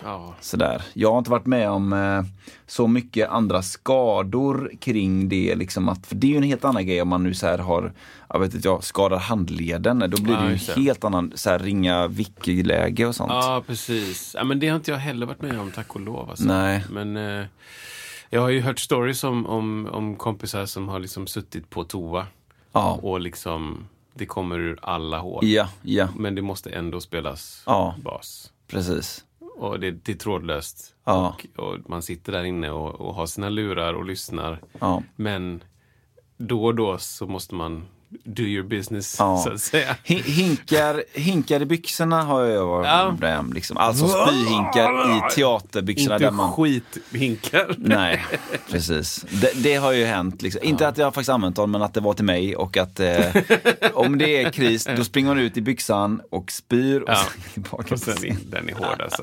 Ja. 0.04 0.34
Sådär. 0.40 0.82
Jag 0.92 1.10
har 1.10 1.18
inte 1.18 1.30
varit 1.30 1.46
med 1.46 1.70
om 1.70 1.92
eh, 1.92 2.22
så 2.66 2.86
mycket 2.86 3.28
andra 3.30 3.62
skador 3.62 4.70
kring 4.80 5.28
det. 5.28 5.54
Liksom 5.54 5.88
att, 5.88 6.06
för 6.06 6.14
det 6.14 6.26
är 6.26 6.30
ju 6.30 6.36
en 6.36 6.42
helt 6.42 6.64
annan 6.64 6.86
grej 6.86 7.02
om 7.02 7.08
man 7.08 7.22
nu 7.22 7.34
så 7.34 7.46
här 7.46 7.58
har, 7.58 7.92
jag 8.28 8.40
vet 8.40 8.54
inte, 8.54 8.68
jag 8.68 8.84
skadar 8.84 9.18
handleden. 9.18 9.98
Då 9.98 10.22
blir 10.22 10.34
Ja, 10.34 10.40
det 10.40 10.46
ju 10.46 10.58
en 10.76 10.82
helt 10.84 11.04
annan, 11.04 11.32
så 11.34 11.50
här, 11.50 11.58
ringa 11.58 12.06
vickläge 12.06 13.06
och 13.06 13.14
sånt. 13.14 13.30
ja, 13.32 13.62
precis. 13.66 14.34
Ja, 14.38 14.44
men 14.44 14.60
det 14.60 14.68
har 14.68 14.76
inte 14.76 14.90
jag 14.90 14.98
heller 14.98 15.26
varit 15.26 15.42
med 15.42 15.60
om, 15.60 15.70
tack 15.70 15.94
och 15.94 16.00
lov. 16.00 16.30
Alltså. 16.30 16.44
Nej. 16.44 16.84
Men 16.90 17.16
eh, 17.16 17.46
jag 18.30 18.40
har 18.40 18.48
ju 18.48 18.60
hört 18.60 18.78
stories 18.78 19.24
om, 19.24 19.46
om, 19.46 19.88
om 19.92 20.16
kompisar 20.16 20.66
som 20.66 20.88
har 20.88 20.98
liksom 20.98 21.26
suttit 21.26 21.70
på 21.70 21.84
toa 21.84 22.26
Ja, 22.72 22.98
och 23.02 23.20
liksom, 23.20 23.88
det 24.14 24.26
kommer 24.26 24.58
ur 24.58 24.78
alla 24.82 25.18
hål. 25.18 25.46
ja, 25.46 25.68
ja 25.82 26.08
Men 26.16 26.34
det 26.34 26.42
måste 26.42 26.70
ändå 26.70 27.00
spelas 27.00 27.62
Ja. 27.66 27.94
bas. 28.04 28.50
precis. 28.70 29.24
Och 29.56 29.80
det, 29.80 29.90
det 29.90 30.12
är 30.12 30.16
trådlöst. 30.16 30.94
Ja. 31.04 31.36
Och, 31.56 31.64
och 31.64 31.90
man 31.90 32.02
sitter 32.02 32.32
där 32.32 32.44
inne 32.44 32.70
och, 32.70 33.00
och 33.00 33.14
har 33.14 33.26
sina 33.26 33.48
lurar 33.48 33.94
och 33.94 34.04
lyssnar. 34.04 34.60
Ja. 34.80 35.02
Men 35.16 35.64
då 36.36 36.64
och 36.64 36.74
då 36.74 36.98
så 36.98 37.26
måste 37.26 37.54
man 37.54 37.86
do 38.24 38.42
your 38.42 38.68
business, 38.68 39.16
Ja. 39.18 39.42
så 39.44 39.50
att 39.52 39.60
säga. 39.60 39.96
Hi- 40.04 40.22
Hinkar, 40.22 41.02
hinkar 41.12 41.62
i 41.62 41.66
byxorna 41.66 42.22
har 42.22 42.42
jag 42.44 42.66
varit 42.66 42.86
Ja. 42.86 43.16
med 43.20 43.38
om. 43.38 43.52
Liksom. 43.52 43.76
Alltså 43.76 44.08
spyhinkar 44.08 45.16
i 45.16 45.34
teaterbyxorna. 45.34 46.14
Inte 46.14 46.24
där 46.26 46.30
man... 46.30 46.52
skithinkar. 46.52 47.74
Nej, 47.78 48.24
precis. 48.70 49.24
Det, 49.30 49.50
det 49.62 49.74
har 49.74 49.92
ju 49.92 50.04
hänt. 50.04 50.42
Liksom. 50.42 50.60
Inte 50.64 50.88
att 50.88 50.98
jag 50.98 51.14
faktiskt 51.14 51.28
använt 51.30 51.56
dem, 51.56 51.70
men 51.70 51.82
att 51.82 51.94
det 51.94 52.00
var 52.00 52.14
till 52.14 52.24
mig 52.24 52.56
och 52.56 52.76
att 52.76 53.00
eh, 53.00 53.26
om 53.94 54.18
det 54.18 54.42
är 54.42 54.50
kris, 54.50 54.88
då 54.96 55.04
springer 55.04 55.28
man 55.28 55.38
ut 55.38 55.56
i 55.56 55.60
byxan 55.60 56.20
och 56.30 56.52
spyr 56.52 57.00
och 57.00 57.08
Ja. 57.10 57.16
sen 57.16 57.42
tillbaka 57.52 57.94
Och 57.94 58.00
sen, 58.00 58.16
den 58.46 58.68
är 58.68 58.74
hård 58.74 59.00
alltså. 59.00 59.22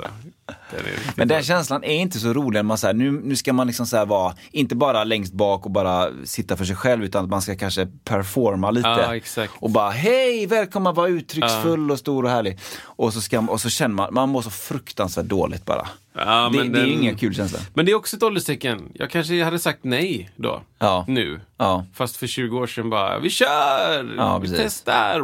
Är 0.78 0.82
Men 1.16 1.28
den 1.28 1.36
hård. 1.36 1.44
känslan 1.44 1.84
är 1.84 1.94
inte 1.96 2.18
så 2.18 2.32
rolig 2.32 2.64
man 2.64 2.78
säger 2.78 2.94
nu, 2.94 3.10
nu 3.12 3.36
ska 3.36 3.52
man 3.52 3.66
liksom 3.66 3.86
så 3.86 3.96
här 3.96 4.06
vara, 4.06 4.34
inte 4.50 4.74
bara 4.76 5.04
längst 5.04 5.32
bak 5.32 5.64
och 5.66 5.70
bara 5.70 6.08
sitta 6.24 6.56
för 6.56 6.64
sig 6.64 6.76
själv 6.76 7.04
utan 7.04 7.24
att 7.24 7.30
man 7.30 7.42
ska 7.42 7.56
kanske 7.56 7.86
performa 8.04 8.70
lite. 8.70 8.88
Exakt. 9.14 9.52
Och 9.58 9.70
bara 9.70 9.90
hej, 9.90 10.46
välkommen, 10.46 10.94
vara 10.94 11.08
uttrycksfull 11.08 11.90
och 11.90 11.98
stor 11.98 12.24
och 12.24 12.30
härlig. 12.30 12.58
Och 12.82 13.12
så, 13.12 13.20
ska, 13.20 13.40
och 13.40 13.60
så 13.60 13.70
känner 13.70 13.94
man, 13.94 14.14
man 14.14 14.28
mår 14.28 14.42
så 14.42 14.50
fruktansvärt 14.50 15.26
dåligt 15.26 15.64
bara. 15.66 15.88
Ja, 16.14 16.50
det, 16.52 16.58
det 16.58 16.64
är 16.64 16.82
den- 16.82 16.86
ingen 16.92 17.16
kul 17.16 17.34
känsla. 17.34 17.58
Men 17.74 17.86
det 17.86 17.92
är 17.92 17.96
också 17.96 18.16
ett 18.16 18.22
ålderstecken. 18.22 18.88
Jag 18.94 19.10
kanske 19.10 19.44
hade 19.44 19.58
sagt 19.58 19.78
nej 19.82 20.30
då. 20.36 20.62
Ja. 20.78 21.04
Nu. 21.08 21.40
Ja. 21.56 21.86
Fast 21.94 22.16
för 22.16 22.26
20 22.26 22.58
år 22.58 22.66
sedan 22.66 22.90
bara, 22.90 23.18
vi 23.18 23.30
kör! 23.30 24.14
Ja, 24.16 24.38
vi 24.38 24.48
testar! 24.48 25.20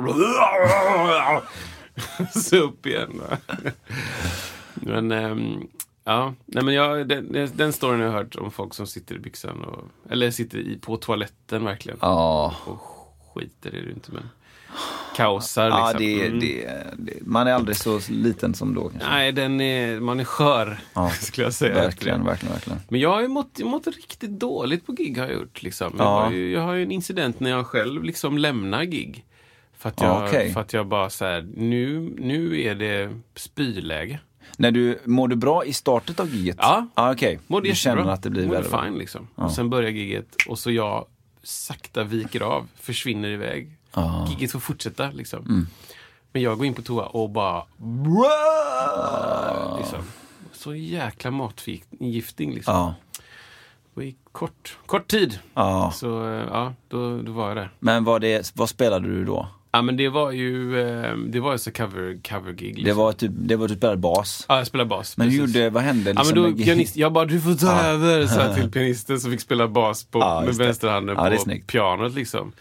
Så 2.40 2.56
upp 2.56 2.86
igen. 2.86 3.20
men, 4.82 5.12
ehm, 5.12 5.66
ja. 6.04 6.34
Nej, 6.46 6.64
men 6.64 6.74
jag, 6.74 7.08
den, 7.08 7.50
den- 7.56 7.72
storyn 7.72 8.00
har 8.00 8.06
jag 8.06 8.12
hört 8.12 8.34
om 8.36 8.50
folk 8.50 8.74
som 8.74 8.86
sitter 8.86 9.14
i 9.14 9.18
byxan. 9.18 9.64
Och, 9.64 9.84
eller 10.12 10.30
sitter 10.30 10.58
i, 10.58 10.78
på 10.78 10.96
toaletten 10.96 11.64
verkligen. 11.64 11.98
Ja. 12.02 12.54
Och 12.64 12.80
skiter 13.34 13.74
är 13.74 13.82
det 13.82 13.90
inte, 13.92 14.12
men 14.12 14.28
kaosar 15.16 15.64
liksom. 15.66 15.80
Ja, 15.86 15.92
det, 15.98 16.26
Mm. 16.26 16.40
det, 16.40 16.84
det, 16.98 17.26
man 17.26 17.46
är 17.46 17.52
aldrig 17.52 17.76
så 17.76 18.00
liten 18.08 18.54
som 18.54 18.74
då. 18.74 18.88
Kanske. 18.88 19.08
Nej, 19.08 19.32
den 19.32 19.60
är, 19.60 20.00
man 20.00 20.20
är 20.20 20.24
skör, 20.24 20.78
Ja, 20.94 21.10
skulle 21.20 21.46
jag 21.46 21.54
säga. 21.54 21.74
Verkligen, 21.74 22.24
verkligen, 22.24 22.52
verkligen. 22.54 22.78
Men 22.88 23.00
jag 23.00 23.10
har 23.10 23.20
ju 23.20 23.28
mått, 23.28 23.58
mått 23.64 23.86
riktigt 23.86 24.30
dåligt 24.30 24.86
på 24.86 24.92
gig 24.92 25.18
har 25.18 25.26
jag 25.26 25.34
gjort. 25.34 25.62
Liksom. 25.62 25.94
Jag, 25.98 26.06
Ja. 26.06 26.24
har 26.24 26.30
ju, 26.32 26.52
jag 26.52 26.60
har 26.60 26.74
ju 26.74 26.82
en 26.82 26.90
incident 26.90 27.40
när 27.40 27.50
jag 27.50 27.66
själv 27.66 28.04
liksom 28.04 28.38
lämnar 28.38 28.84
gig. 28.84 29.24
För 29.78 29.88
att 29.88 30.00
jag, 30.00 30.08
Ja, 30.10 30.28
okej. 30.28 30.52
för 30.52 30.60
att 30.60 30.72
jag 30.72 30.86
bara 30.86 31.10
så 31.10 31.24
här, 31.24 31.46
nu, 31.56 32.14
nu 32.18 32.62
är 32.62 32.74
det 32.74 33.14
spyläge. 33.34 34.18
När 34.58 34.70
du, 34.70 34.98
mår 35.04 35.28
du 35.28 35.36
bra 35.36 35.64
i 35.64 35.72
startet 35.72 36.20
av 36.20 36.28
giget? 36.34 36.56
Ja. 36.60 36.86
ah, 36.94 37.12
okej. 37.12 37.38
Mådde 37.46 37.68
Du 37.68 37.74
känner 37.74 38.10
att 38.10 38.22
det 38.22 38.30
blir 38.30 38.46
Mådde 38.46 38.60
värre? 38.60 38.84
fine 38.84 38.98
liksom. 38.98 39.28
Och 39.34 39.52
sen 39.52 39.70
börjar 39.70 39.90
giget 39.90 40.36
och 40.48 40.58
så 40.58 40.70
jag 40.70 41.06
sakta 41.42 42.04
viker 42.04 42.40
av, 42.40 42.66
försvinner 42.80 43.28
iväg. 43.28 43.76
Ja. 43.94 44.16
Mm. 44.16 44.30
Giget 44.30 44.52
får 44.52 44.60
fortsätta 44.60 45.10
liksom. 45.10 45.66
Men 46.32 46.42
jag 46.42 46.58
går 46.58 46.66
in 46.66 46.74
på 46.74 46.82
toa 46.82 47.04
och 47.06 47.30
bara... 47.30 47.64
Liksom. 49.78 49.98
Så 50.52 50.74
jäkla 50.74 51.30
matförgiftning 51.30 52.54
liksom. 52.54 52.74
Ja. 52.74 52.94
Och 53.94 54.04
i 54.04 54.16
kort, 54.32 54.78
kort 54.86 55.08
tid. 55.08 55.38
ja. 55.54 55.92
Så 55.94 56.28
eh, 56.28 56.46
ja, 56.50 56.74
då, 56.88 57.22
då 57.22 57.32
var 57.32 57.48
jag 57.48 57.56
där. 57.56 57.70
Men 57.78 58.04
vad, 58.04 58.20
det, 58.20 58.52
vad 58.54 58.68
spelade 58.68 59.08
du 59.08 59.24
då? 59.24 59.48
Ja 59.76 59.82
men 59.82 59.96
det 59.96 60.08
var 60.08 60.30
ju, 60.30 60.80
eh, 60.80 61.16
det 61.16 61.40
var 61.40 61.52
ju 61.52 61.58
så 61.58 61.70
cover, 61.72 62.18
cover 62.28 62.52
gig. 62.52 62.66
Liksom. 62.68 62.84
Det 62.84 62.92
var 62.92 63.12
typ, 63.12 63.30
det 63.34 63.56
var 63.56 63.68
du 63.68 63.74
spelade 63.76 63.98
bas? 63.98 64.44
Ja, 64.48 64.58
jag 64.58 64.66
spelade 64.66 64.88
bas. 64.88 65.16
Men 65.16 65.30
hur 65.30 65.38
gjorde, 65.38 65.70
vad 65.70 65.82
hände? 65.82 66.10
Ja 66.10 66.14
Liksom 66.22 66.42
men 66.42 66.50
då, 66.50 66.56
med- 66.56 66.64
pianist, 66.64 66.96
jag 66.96 67.12
bara 67.12 67.24
du 67.24 67.40
får 67.40 67.54
ta 67.54 67.66
Ja. 67.66 67.82
över, 67.82 68.26
sa 68.26 68.40
jag 68.46 68.54
till 68.54 68.70
pianisten 68.70 69.20
som 69.20 69.30
fick 69.30 69.40
spela 69.40 69.68
bas 69.68 70.04
på, 70.04 70.18
Ja, 70.18 70.42
med 70.46 70.54
vänsterhanden 70.54 71.16
Ja, 71.18 71.30
på 71.30 71.36
snyggt. 71.38 71.66
pianot 71.66 72.14
liksom. 72.14 72.52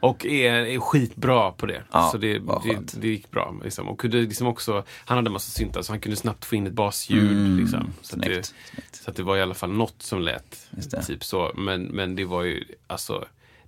Och 0.00 0.26
är, 0.26 0.52
är 0.54 0.78
skitbra 0.80 1.50
på 1.50 1.66
det. 1.66 1.82
Ja, 1.92 2.08
så 2.12 2.18
det, 2.18 2.38
det, 2.38 3.00
det 3.00 3.08
gick 3.08 3.30
bra. 3.30 3.54
Liksom. 3.64 3.88
Och 3.88 4.00
kunde 4.00 4.16
liksom 4.18 4.46
också, 4.46 4.84
han 5.04 5.16
hade 5.18 5.28
en 5.28 5.32
massa 5.32 5.50
syntar 5.50 5.82
så 5.82 5.92
han 5.92 6.00
kunde 6.00 6.16
snabbt 6.16 6.44
få 6.44 6.56
in 6.56 6.66
ett 6.66 6.72
basljud. 6.72 7.30
Mm, 7.32 7.58
liksom. 7.58 7.92
så, 8.02 8.16
att 8.16 8.22
det, 8.22 8.28
snyggt, 8.32 8.54
snyggt. 8.72 8.96
så 9.04 9.10
att 9.10 9.16
det 9.16 9.22
var 9.22 9.36
i 9.36 9.42
alla 9.42 9.54
fall 9.54 9.70
något 9.70 10.02
som 10.02 10.20
lät. 10.20 10.68
Typ 11.06 11.24
så. 11.24 11.52
Men, 11.56 11.82
men 11.82 12.16
det 12.16 12.24
var 12.24 12.42
ju, 12.42 12.64
alltså, 12.86 13.24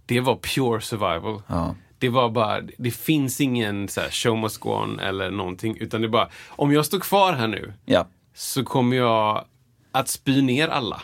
det 0.07 0.21
var 0.21 0.37
pure 0.37 0.81
survival. 0.81 1.43
Ja. 1.47 1.75
Det 2.01 2.09
var 2.09 2.31
bara, 2.31 2.61
det 2.79 2.91
finns 2.91 3.41
ingen 3.41 3.89
så 3.89 4.01
här, 4.01 4.11
show 4.11 4.39
must 4.39 4.59
go 4.59 4.71
on 4.71 5.01
eller 5.01 5.31
någonting. 5.31 5.77
Utan 5.81 6.01
det 6.01 6.07
är 6.07 6.09
bara, 6.09 6.29
om 6.49 6.73
jag 6.73 6.87
står 6.87 6.99
kvar 7.01 7.33
här 7.33 7.49
nu 7.49 7.73
Ja. 7.85 8.07
så 8.35 8.65
kommer 8.65 8.97
jag 8.97 9.45
att 9.93 10.09
spy 10.09 10.43
ner 10.43 10.69
alla. 10.69 11.03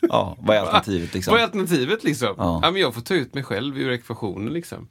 ja, 0.00 0.36
vad 0.40 0.56
är 0.56 0.60
alternativet 0.60 1.14
liksom? 1.14 1.30
Vad 1.32 1.40
är 1.40 1.44
alternativet 1.44 2.04
liksom? 2.04 2.34
Ja. 2.38 2.60
Ja. 2.62 2.70
men 2.70 2.80
jag 2.80 2.94
får 2.94 3.00
ta 3.00 3.14
ut 3.14 3.34
mig 3.34 3.42
själv 3.44 3.78
ur 3.78 3.90
ekvationen 3.92 4.52
liksom. 4.52 4.88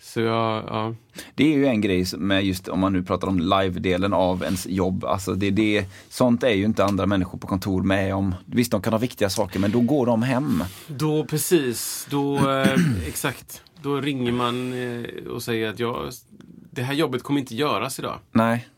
Så 0.00 0.20
jag, 0.20 0.64
ja. 0.66 0.94
Det 1.34 1.44
är 1.52 1.56
ju 1.56 1.66
en 1.66 1.80
grej 1.80 2.06
med 2.16 2.44
just 2.44 2.68
om 2.68 2.80
man 2.80 2.92
nu 2.92 3.02
pratar 3.02 3.28
om 3.28 3.38
live-delen 3.40 4.12
av 4.12 4.42
ens 4.42 4.66
jobb. 4.66 5.04
Alltså 5.04 5.34
det, 5.34 5.50
det, 5.50 5.86
sånt 6.08 6.42
är 6.42 6.50
ju 6.50 6.64
inte 6.64 6.84
andra 6.84 7.06
människor 7.06 7.38
på 7.38 7.46
kontor 7.46 7.82
med 7.82 8.14
om. 8.14 8.34
Visst, 8.46 8.70
de 8.70 8.82
kan 8.82 8.92
ha 8.92 8.98
viktiga 8.98 9.30
saker, 9.30 9.58
men 9.60 9.70
då 9.70 9.80
går 9.80 10.06
de 10.06 10.22
hem. 10.22 10.64
Då 10.86 11.24
precis, 11.24 12.06
då, 12.10 12.50
eh, 12.50 12.78
exakt. 13.06 13.62
Då 13.86 14.00
ringer 14.00 14.32
man 14.32 14.72
eh, 14.72 15.26
och 15.32 15.42
säger 15.42 15.70
att 15.70 15.78
jag, 15.78 16.12
det 16.70 16.82
här 16.82 16.94
jobbet 16.94 17.22
kommer 17.22 17.40
inte 17.40 17.54
göras 17.54 17.98
idag. 17.98 18.18
Nej, 18.32 18.68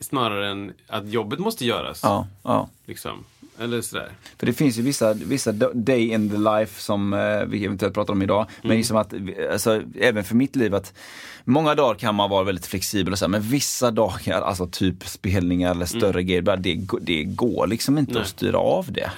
Snarare 0.00 0.48
än 0.50 0.72
att 0.86 1.08
jobbet 1.08 1.38
måste 1.38 1.64
göras. 1.66 2.00
ja, 2.02 2.26
ja. 2.42 2.68
Liksom. 2.86 3.24
Eller 3.58 3.80
sådär. 3.80 4.08
För 4.38 4.46
det 4.46 4.52
finns 4.52 4.78
ju 4.78 4.82
vissa, 4.82 5.12
vissa 5.14 5.52
day 5.74 6.10
in 6.12 6.30
the 6.30 6.36
life 6.36 6.80
som 6.82 7.12
eh, 7.12 7.44
vi 7.46 7.64
eventuellt 7.64 7.94
pratar 7.94 8.12
om 8.12 8.22
idag. 8.22 8.46
Men 8.62 8.76
liksom 8.76 8.96
att, 8.96 9.14
alltså, 9.52 9.82
även 10.00 10.24
för 10.24 10.34
mitt 10.34 10.56
liv 10.56 10.74
att 10.74 10.92
många 11.44 11.74
dagar 11.74 11.94
kan 11.98 12.14
man 12.14 12.30
vara 12.30 12.44
väldigt 12.44 12.66
flexibel 12.66 13.12
och 13.12 13.18
så 13.18 13.24
här, 13.24 13.30
men 13.30 13.42
vissa 13.42 13.90
dagar, 13.90 14.42
alltså 14.42 14.66
typ 14.66 15.06
spelningar 15.08 15.70
eller 15.70 15.86
större 15.86 16.22
grejer, 16.22 16.42
bara 16.42 16.56
det, 16.56 16.74
går- 16.74 17.00
det 17.02 17.24
går 17.24 17.66
liksom 17.66 17.98
inte 17.98 18.12
Nej. 18.12 18.22
att 18.22 18.28
styra 18.28 18.58
av 18.58 18.92
det. 18.92 19.10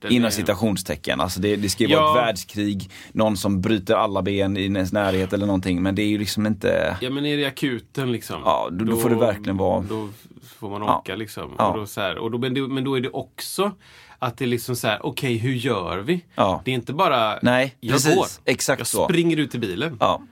Den 0.00 0.12
Inom 0.12 0.26
är- 0.26 0.30
citationstecken. 0.30 1.20
Alltså 1.20 1.40
det, 1.40 1.56
det 1.56 1.68
ska 1.68 1.84
ju 1.84 1.90
Ja. 1.90 2.00
vara 2.02 2.20
ett 2.20 2.26
världskrig, 2.28 2.90
någon 3.12 3.36
som 3.36 3.60
bryter 3.60 3.94
alla 3.94 4.22
ben 4.22 4.56
i 4.56 4.62
ens 4.64 4.92
närhet 4.92 5.32
eller 5.32 5.46
någonting. 5.46 5.82
Men 5.82 5.94
det 5.94 6.02
är 6.02 6.08
ju 6.08 6.18
liksom 6.18 6.46
inte... 6.46 6.96
Ja 7.00 7.10
men 7.10 7.26
är 7.26 7.36
det 7.36 7.44
akuten 7.44 8.12
liksom. 8.12 8.40
Ja, 8.44 8.68
då- 8.72 8.84
då 8.84 8.96
får 8.96 9.10
det 9.10 9.16
verkligen 9.16 9.56
vara- 9.56 9.80
Då 9.88 10.08
får 10.58 10.70
man 10.70 10.82
Ja. 10.82 10.98
åka 10.98 11.16
liksom. 11.16 11.52
Ja. 11.58 11.68
Och 11.72 11.78
då, 11.78 11.86
så 11.86 12.00
här, 12.00 12.18
och 12.18 12.30
då, 12.30 12.38
men, 12.38 12.54
det, 12.54 12.60
men 12.60 12.84
då 12.84 12.94
är 12.96 13.00
det 13.00 13.08
också 13.10 13.72
att 14.18 14.38
det 14.38 14.44
är 14.44 14.48
liksom 14.48 14.76
så 14.76 14.86
här, 14.88 15.06
okej 15.06 15.36
hur 15.36 15.52
gör 15.52 15.98
vi? 15.98 16.24
Ja. 16.34 16.62
Det 16.64 16.70
är 16.70 16.74
inte 16.74 16.92
bara, 16.92 17.38
Nej, 17.42 17.74
jag 17.80 17.92
precis. 17.92 18.14
går. 18.14 18.26
Exakt 18.44 18.80
jag 18.80 18.86
så. 18.86 19.04
springer 19.04 19.36
ut 19.36 19.50
till 19.50 19.60
bilen. 19.60 19.96
Ja, 20.00 20.22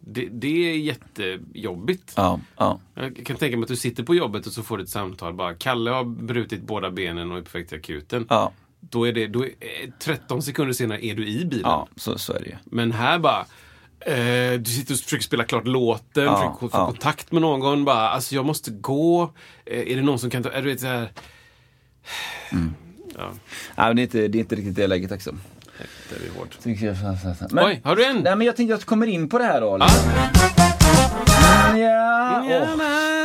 Det, 0.00 0.28
det 0.32 0.70
är 0.70 0.76
jättejobbigt. 0.78 2.12
ja, 2.16 2.40
ja. 2.56 2.80
Jag 2.94 3.26
kan 3.26 3.36
tänka 3.36 3.56
mig 3.56 3.62
att 3.62 3.68
du 3.68 3.76
sitter 3.76 4.02
på 4.02 4.14
jobbet 4.14 4.46
och 4.46 4.52
så 4.52 4.62
får 4.62 4.76
du 4.78 4.82
ett 4.82 4.88
samtal 4.90 5.34
bara, 5.34 5.54
Kalle 5.54 5.90
har 5.90 6.04
brutit 6.04 6.62
båda 6.62 6.90
benen 6.90 7.32
och 7.32 7.38
är 7.38 7.42
på 7.42 7.58
väg 7.58 7.68
till 7.68 7.78
akuten. 7.78 8.26
Ja, 8.30 8.52
Då 8.80 9.08
är 9.08 9.12
det, 9.12 9.26
då 9.26 9.44
är, 9.44 9.48
eh, 9.48 9.90
13 9.98 10.42
sekunder 10.42 10.72
senare 10.72 11.06
är 11.06 11.14
du 11.14 11.26
i 11.28 11.44
bilen. 11.44 11.70
ja 11.70 11.88
så, 11.96 12.18
så 12.18 12.32
är 12.32 12.38
det 12.40 12.46
ju. 12.46 12.56
Men 12.64 12.92
här 12.92 13.18
bara, 13.18 13.40
eh, 14.00 14.60
du 14.60 14.64
sitter 14.70 14.94
och 14.94 15.00
försöker 15.00 15.24
spela 15.24 15.44
klart 15.44 15.66
låten, 15.66 16.24
Ja, 16.24 16.36
försöker 16.36 16.58
få 16.58 16.68
ja. 16.82 16.86
kontakt 16.86 17.32
med 17.32 17.42
någon. 17.42 17.84
Bara, 17.84 18.08
alltså 18.08 18.34
jag 18.34 18.44
måste 18.44 18.70
gå. 18.70 19.32
Eh, 19.66 19.92
är 19.92 19.96
det 19.96 20.02
någon 20.02 20.18
som 20.18 20.30
kan 20.30 20.42
ta, 20.42 20.50
är 20.50 20.62
du 20.62 20.68
vet 20.68 20.80
så 20.80 20.86
här. 20.86 21.12
Ja. 23.18 23.30
Nej, 23.76 23.94
det, 23.94 24.00
är 24.00 24.02
inte, 24.02 24.28
det 24.28 24.38
är 24.38 24.40
inte 24.40 24.54
riktigt 24.54 24.76
det 24.76 24.86
läget 24.86 25.12
också. 25.12 25.34
Det 26.10 26.14
är 26.26 26.38
hårt. 26.38 26.58
Men, 27.52 27.64
Oj, 27.66 27.80
har 27.84 27.96
du 27.96 28.04
en? 28.04 28.16
Nej, 28.16 28.36
men 28.36 28.46
jag 28.46 28.56
tänkte 28.56 28.74
att 28.74 28.80
jag 28.80 28.86
kommer 28.88 29.06
in 29.06 29.28
på 29.28 29.38
det 29.38 29.44
här 29.44 29.60
då. 29.60 29.76
Liksom. 29.76 30.10
Ja, 31.78 32.42
åh. 32.44 33.17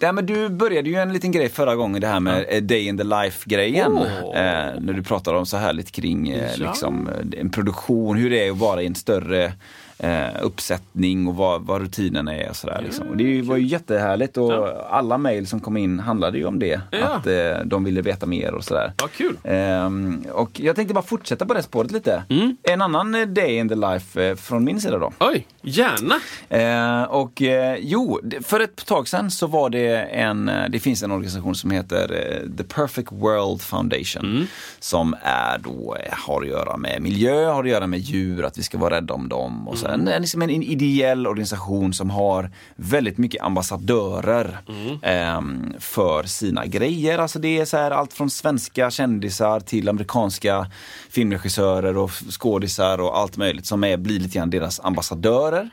Nej, 0.00 0.12
men 0.12 0.26
du 0.26 0.48
började 0.48 0.88
ju 0.88 0.96
en 0.96 1.12
liten 1.12 1.32
grej 1.32 1.48
förra 1.48 1.76
gången, 1.76 2.00
det 2.00 2.06
här 2.06 2.20
med 2.20 2.46
eh, 2.48 2.62
Day 2.62 2.86
in 2.86 2.98
the 2.98 3.04
Life-grejen. 3.04 3.92
Åh. 3.92 4.38
Eh, 4.40 4.74
när 4.80 4.92
du 4.92 5.02
pratade 5.02 5.38
om 5.38 5.46
så 5.46 5.56
här 5.56 5.72
lite 5.72 5.90
kring 5.90 6.28
eh, 6.28 6.56
liksom, 6.56 7.08
eh, 7.08 7.40
en 7.40 7.50
produktion, 7.50 8.16
hur 8.16 8.30
det 8.30 8.46
är 8.46 8.50
att 8.50 8.58
vara 8.58 8.82
i 8.82 8.86
en 8.86 8.94
större 8.94 9.52
eh, 9.98 10.26
uppsättning 10.42 11.28
och 11.28 11.36
vad, 11.36 11.62
vad 11.62 11.80
rutinerna 11.80 12.34
är 12.34 12.50
och 12.50 12.56
sådär. 12.56 12.80
Liksom. 12.84 13.08
Och 13.08 13.16
det 13.16 13.24
ju- 13.24 13.42
var 13.42 13.56
ju 13.56 13.66
jättehärligt 13.66 14.36
och 14.36 14.52
alla 14.96 15.18
mejl 15.18 15.46
som 15.46 15.60
kom 15.60 15.76
in 15.76 15.98
handlade 16.00 16.38
ju 16.38 16.44
om 16.46 16.58
det. 16.58 16.80
Ja. 16.90 16.98
Att 17.06 17.26
eh, 17.26 17.64
de 17.64 17.84
ville 17.84 18.02
veta 18.02 18.26
mer 18.26 18.54
och 18.54 18.64
sådär. 18.64 18.92
Vad 19.02 19.12
kul. 19.12 19.36
Ehm, 19.44 20.24
och 20.32 20.60
jag 20.60 20.76
tänkte 20.76 20.94
bara 20.94 21.04
fortsätta 21.04 21.46
på 21.46 21.54
det 21.54 21.62
spåret 21.62 21.90
lite. 21.90 22.22
Mm. 22.30 22.56
En 22.62 22.82
annan 22.82 23.14
eh, 23.14 23.26
Day 23.26 23.56
in 23.56 23.68
the 23.68 23.74
Life 23.74 24.24
eh, 24.28 24.36
från 24.36 24.64
min 24.64 24.80
sida 24.80 24.98
då. 24.98 25.12
Oj, 25.20 25.46
gärna. 25.62 26.14
Eh, 26.48 27.02
och 27.10 27.42
eh, 27.42 27.76
jo, 27.80 28.20
för 28.42 28.60
ett 28.60 28.86
tag 28.86 29.08
sedan 29.08 29.30
så 29.30 29.46
var 29.46 29.70
det 29.70 29.96
en, 29.96 30.48
eh, 30.48 30.64
det 30.70 30.78
finns 30.78 31.02
en 31.02 31.10
organisation 31.10 31.54
som 31.54 31.70
heter 31.70 32.12
eh, 32.12 32.56
The 32.56 32.64
Perfect 32.64 33.12
World 33.12 33.60
Foundation. 33.62 34.46
Som 34.78 35.14
är 35.22 35.58
då, 35.58 35.96
eh, 36.04 36.12
har 36.26 36.42
att 36.42 36.48
göra 36.48 36.76
med 36.76 37.02
miljö, 37.02 37.46
har 37.46 37.64
att 37.64 37.70
göra 37.70 37.86
med 37.86 37.98
djur, 38.00 38.44
att 38.44 38.58
vi 38.58 38.62
ska 38.62 38.78
vara 38.78 38.94
rädda 38.96 39.14
om 39.14 39.28
dem. 39.28 39.68
Och 39.68 39.78
så. 39.78 39.85
Alltså, 39.86 40.00
en, 40.00 40.08
en, 40.08 40.22
liksom 40.22 40.42
en 40.42 40.50
ideell 40.50 41.26
organisation 41.26 41.92
som 41.92 42.10
har 42.10 42.50
väldigt 42.76 43.18
mycket 43.18 43.42
ambassadörer 43.42 44.58
ehm, 45.02 45.74
för 45.78 46.22
sina 46.22 46.66
grejer. 46.66 47.18
Alltså 47.18 47.38
det 47.38 47.58
är 47.58 47.64
så 47.64 47.76
här 47.76 47.90
allt 47.90 48.12
från 48.12 48.30
svenska 48.30 48.90
kändisar 48.90 49.60
till 49.60 49.88
amerikanska 49.88 50.70
filmregissörer 51.10 51.96
och 51.96 52.10
skådisar 52.10 53.00
och 53.00 53.18
allt 53.18 53.36
möjligt 53.36 53.66
som 53.66 53.84
är, 53.84 53.96
blir 53.96 54.20
lite 54.20 54.38
grann 54.38 54.50
deras 54.50 54.80
ambassadörer. 54.80 55.70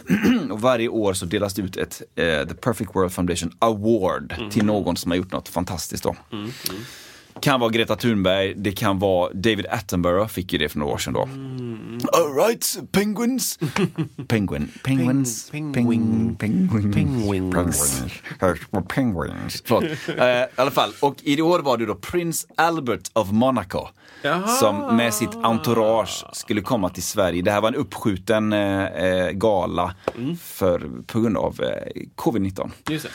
och 0.50 0.60
varje 0.60 0.88
år 0.88 1.12
så 1.12 1.26
delas 1.26 1.54
det 1.54 1.62
ut 1.62 1.76
ett 1.76 2.02
eh, 2.14 2.48
The 2.48 2.54
Perfect 2.54 2.90
World 2.94 3.12
Foundation 3.12 3.52
Award 3.58 4.34
till 4.50 4.64
någon 4.64 4.96
som 4.96 5.10
har 5.10 5.18
gjort 5.18 5.32
något 5.32 5.48
fantastiskt. 5.48 6.02
Då. 6.02 6.16
Mm, 6.32 6.42
mm. 6.44 6.82
Kan 7.40 7.60
vara 7.60 7.70
Greta 7.70 7.96
Thunberg, 7.96 8.54
det 8.56 8.72
kan 8.72 8.98
vara 8.98 9.32
David 9.32 9.66
Attenborough, 9.70 10.26
fick 10.28 10.52
ju 10.52 10.58
det 10.58 10.68
för 10.68 10.78
några 10.78 10.92
år 10.94 10.98
sedan 10.98 11.12
då. 11.12 11.20
All 12.12 12.34
right, 12.34 12.76
penguins. 12.92 13.58
Penguin, 14.28 14.72
penguins, 14.84 15.50
Peng- 15.52 15.74
penguin, 15.74 16.36
penguin, 16.38 16.92
Penguins. 16.92 18.02
penguins. 18.38 18.88
penguins. 18.88 19.62
Förlåt. 19.66 19.84
Eh, 20.18 20.26
I 20.26 20.46
alla 20.56 20.70
fall, 20.70 20.90
och 21.00 21.16
i 21.22 21.42
år 21.42 21.58
var 21.58 21.76
det 21.76 21.86
då 21.86 21.94
Prince 21.94 22.46
Albert 22.56 23.10
of 23.12 23.30
Monaco. 23.32 23.88
Jaha. 24.22 24.46
Som 24.48 24.96
med 24.96 25.14
sitt 25.14 25.34
entourage 25.34 26.24
skulle 26.32 26.60
komma 26.60 26.88
till 26.88 27.02
Sverige. 27.02 27.42
Det 27.42 27.50
här 27.50 27.60
var 27.60 27.68
en 27.68 27.74
uppskjuten 27.74 28.52
eh, 28.52 29.30
gala 29.30 29.94
för, 30.42 31.02
på 31.06 31.20
grund 31.20 31.36
av 31.36 31.60
eh, 31.62 32.02
covid-19. 32.16 32.70
Just 32.88 33.04
det. 33.04 33.10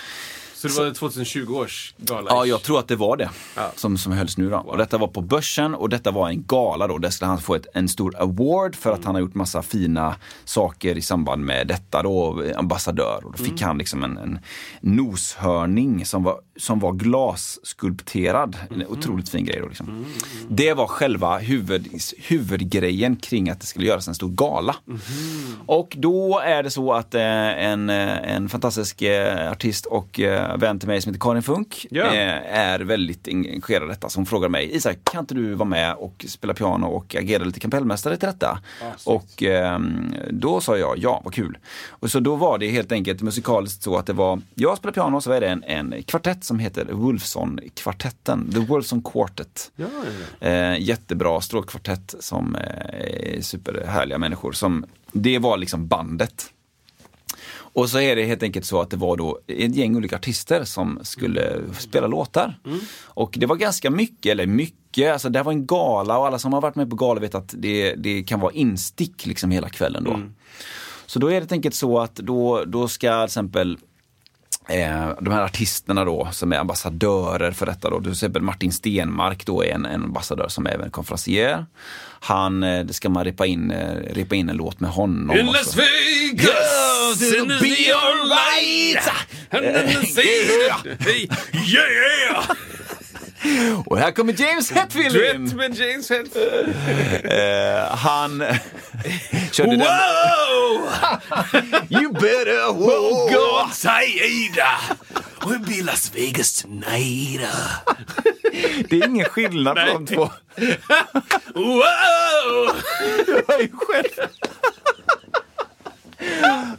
Så 0.61 0.67
det 0.67 0.87
var 0.87 0.93
2020 0.93 1.53
års 1.55 1.93
gala? 1.97 2.29
Ja, 2.29 2.45
jag 2.45 2.61
tror 2.63 2.79
att 2.79 2.87
det 2.87 2.95
var 2.95 3.17
det 3.17 3.29
Ja. 3.55 3.71
som, 3.75 3.97
som 3.97 4.11
hölls 4.11 4.37
nu 4.37 4.49
då. 4.49 4.57
Och 4.57 4.77
detta 4.77 4.97
var 4.97 5.07
på 5.07 5.21
Börsen 5.21 5.75
och 5.75 5.89
detta 5.89 6.11
var 6.11 6.29
en 6.29 6.43
gala 6.47 6.87
då. 6.87 6.97
Där 6.97 7.09
skulle 7.09 7.27
han 7.29 7.41
få 7.41 7.55
ett, 7.55 7.65
en 7.73 7.89
stor 7.89 8.15
award 8.21 8.75
för 8.75 8.91
att 8.91 9.05
han 9.05 9.15
har 9.15 9.21
gjort 9.21 9.35
massa 9.35 9.61
fina 9.61 10.15
saker 10.45 10.97
i 10.97 11.01
samband 11.01 11.45
med 11.45 11.67
detta 11.67 12.03
då, 12.03 12.43
ambassadör. 12.55 13.21
Och 13.25 13.31
då 13.37 13.43
fick 13.43 13.61
han 13.61 13.77
liksom 13.77 14.03
en, 14.03 14.17
en 14.17 14.39
noshörning 14.81 16.05
som 16.05 16.23
var, 16.23 16.39
som 16.57 16.79
var 16.79 16.91
glasskulpterad. 16.91 18.55
En 18.71 18.87
otroligt 18.87 19.29
fin 19.29 19.45
grej 19.45 19.59
då 19.61 19.67
liksom. 19.67 20.05
Det 20.49 20.73
var 20.73 20.87
själva 20.87 21.37
huvud, 21.37 21.87
huvudgrejen 22.17 23.15
kring 23.15 23.49
att 23.49 23.59
det 23.59 23.65
skulle 23.65 23.85
göras 23.87 24.07
en 24.07 24.15
stor 24.15 24.29
gala. 24.29 24.75
Och 25.65 25.93
då 25.97 26.39
är 26.39 26.63
det 26.63 26.69
så 26.69 26.93
att 26.93 27.15
eh, 27.15 27.21
en, 27.23 27.89
eh, 27.89 28.35
en 28.35 28.49
fantastisk 28.49 29.01
eh, 29.01 29.51
artist 29.51 29.85
och 29.85 30.19
eh, 30.19 30.50
vän 30.57 30.79
till 30.79 30.87
mig 30.87 31.01
som 31.01 31.13
heter 31.13 31.19
Karin 31.19 31.43
Funk 31.43 31.85
eh, 31.91 32.59
är 32.59 32.79
väldigt 32.79 33.27
engagerad 33.27 33.83
i 33.83 33.87
detta. 33.87 34.09
Så 34.09 34.19
hon 34.19 34.25
frågar 34.25 34.49
mig, 34.49 34.75
Isak, 34.75 34.97
kan 35.03 35.19
inte 35.19 35.33
du 35.33 35.53
vara 35.53 35.69
med 35.69 35.93
och 35.93 36.25
spela 36.27 36.53
piano 36.53 36.87
och 36.87 37.15
agera 37.15 37.43
lite 37.43 37.59
kapellmästare 37.59 38.17
till 38.17 38.27
detta? 38.27 38.59
och 39.05 39.43
ehm, 39.43 40.15
då 40.29 40.61
sa 40.61 40.77
jag, 40.77 40.97
ja, 40.97 41.21
vad 41.23 41.33
kul. 41.33 41.57
Och 41.89 42.11
så 42.11 42.19
då 42.19 42.35
var 42.35 42.57
det 42.57 42.67
helt 42.67 42.91
enkelt 42.91 43.21
musikaliskt 43.21 43.83
så 43.83 43.97
att 43.97 44.05
det 44.05 44.13
var, 44.13 44.41
jag 44.55 44.77
spelar 44.77 44.93
piano 44.93 45.17
och 45.17 45.23
så 45.23 45.31
är 45.31 45.41
det 45.41 45.47
en, 45.47 45.63
en 45.63 46.03
kvartett 46.03 46.43
som 46.43 46.59
heter 46.59 46.85
Wolfson-kvartetten, 46.85 48.51
The 48.53 48.59
Wolfson 48.59 49.01
Quartet. 49.01 49.71
Ja, 49.75 49.85
ja, 50.03 50.09
ja. 50.39 50.47
Eh, 50.47 50.81
jättebra 50.81 51.41
stråkkvartett 51.41 52.15
som 52.19 52.55
eh, 52.55 53.37
är 53.37 53.41
superhärliga 53.41 54.17
människor. 54.17 54.51
Som, 54.51 54.85
det 55.11 55.39
var 55.39 55.57
liksom 55.57 55.87
bandet. 55.87 56.45
Och 57.73 57.89
så 57.89 57.99
är 57.99 58.15
det 58.15 58.25
helt 58.25 58.43
enkelt 58.43 58.65
så 58.65 58.81
att 58.81 58.89
det 58.89 58.97
var 58.97 59.17
då 59.17 59.39
ett 59.47 59.75
gäng 59.75 59.95
olika 59.95 60.15
artister 60.15 60.63
som 60.63 60.99
skulle 61.03 61.59
spela 61.79 62.07
låtar. 62.07 62.59
Och 63.03 63.35
det 63.39 63.45
var 63.45 63.55
ganska 63.55 63.89
mycket, 63.89 64.31
eller 64.31 64.47
mycket, 64.47 65.13
alltså 65.13 65.29
det 65.29 65.39
här 65.39 65.43
var 65.43 65.51
en 65.51 65.65
gala 65.65 66.17
och 66.17 66.27
alla 66.27 66.39
som 66.39 66.53
har 66.53 66.61
varit 66.61 66.75
med 66.75 66.89
på 66.89 66.95
gala 66.95 67.21
vet 67.21 67.35
att 67.35 67.53
det, 67.57 67.95
det 67.95 68.23
kan 68.23 68.39
vara 68.39 68.51
instick 68.53 69.25
liksom 69.25 69.51
hela 69.51 69.69
kvällen 69.69 70.03
då. 70.03 70.11
Så 71.05 71.19
då 71.19 71.27
är 71.27 71.31
det 71.31 71.39
helt 71.39 71.51
enkelt 71.51 71.75
så 71.75 71.99
att 71.99 72.15
då, 72.15 72.63
då 72.65 72.87
ska 72.87 73.19
till 73.19 73.25
exempel 73.25 73.77
Eh, 74.69 75.09
de 75.21 75.33
här 75.33 75.41
artisterna 75.41 76.05
då 76.05 76.29
som 76.31 76.53
är 76.53 76.57
ambassadörer 76.57 77.51
för 77.51 77.65
detta 77.65 77.89
då, 77.89 78.01
till 78.01 78.11
exempel 78.11 78.41
Martin 78.41 78.71
Stenmark 78.71 79.45
då 79.45 79.63
är 79.63 79.73
en, 79.73 79.85
en 79.85 80.03
ambassadör 80.03 80.47
som 80.47 80.65
är 80.65 80.71
även 80.71 80.91
konferencier. 80.91 81.65
Han, 82.19 82.63
eh, 82.63 82.85
det 82.85 82.93
ska 82.93 83.09
man 83.09 83.23
repa 83.23 83.45
in, 83.45 83.71
eh, 83.71 83.95
repa 84.13 84.35
in 84.35 84.49
en 84.49 84.55
låt 84.57 84.79
med 84.79 84.91
honom. 84.91 85.37
In 85.37 85.45
Las. 85.45 85.75
Vegas! 85.77 87.21
Yes, 87.21 87.33
it'll 87.33 87.47
be 87.47 87.93
alright! 87.95 89.09
Hey, 90.99 91.27
Yeah! 91.53 92.45
Och 93.85 93.97
här 93.97 94.11
kommer 94.11 94.41
James 94.41 94.71
Hetfield 94.71 95.15
in! 95.15 95.21
Duett 95.21 95.55
med 95.55 95.75
James 95.75 96.09
Hetfield. 96.09 96.75
Eh, 97.23 97.95
han 97.95 98.39
körde 99.51 99.69
den. 99.71 99.79
Wow! 99.79 100.89
You 101.89 102.11
better 102.13 102.73
walk! 102.73 103.31
God 103.33 103.73
säga 103.73 104.67
We'll 105.41 105.65
be 105.67 105.83
Las 105.83 106.11
Vegas 106.15 106.61
tonight. 106.61 107.41
Det 108.89 108.95
är 108.95 109.07
ingen 109.07 109.25
skillnad 109.25 109.75
på 109.75 109.85
de 109.93 110.05
två. 110.07 110.29
Wow! 111.55 112.75
Var 113.47 113.59
ju 113.59 113.69
själv. 113.71 114.27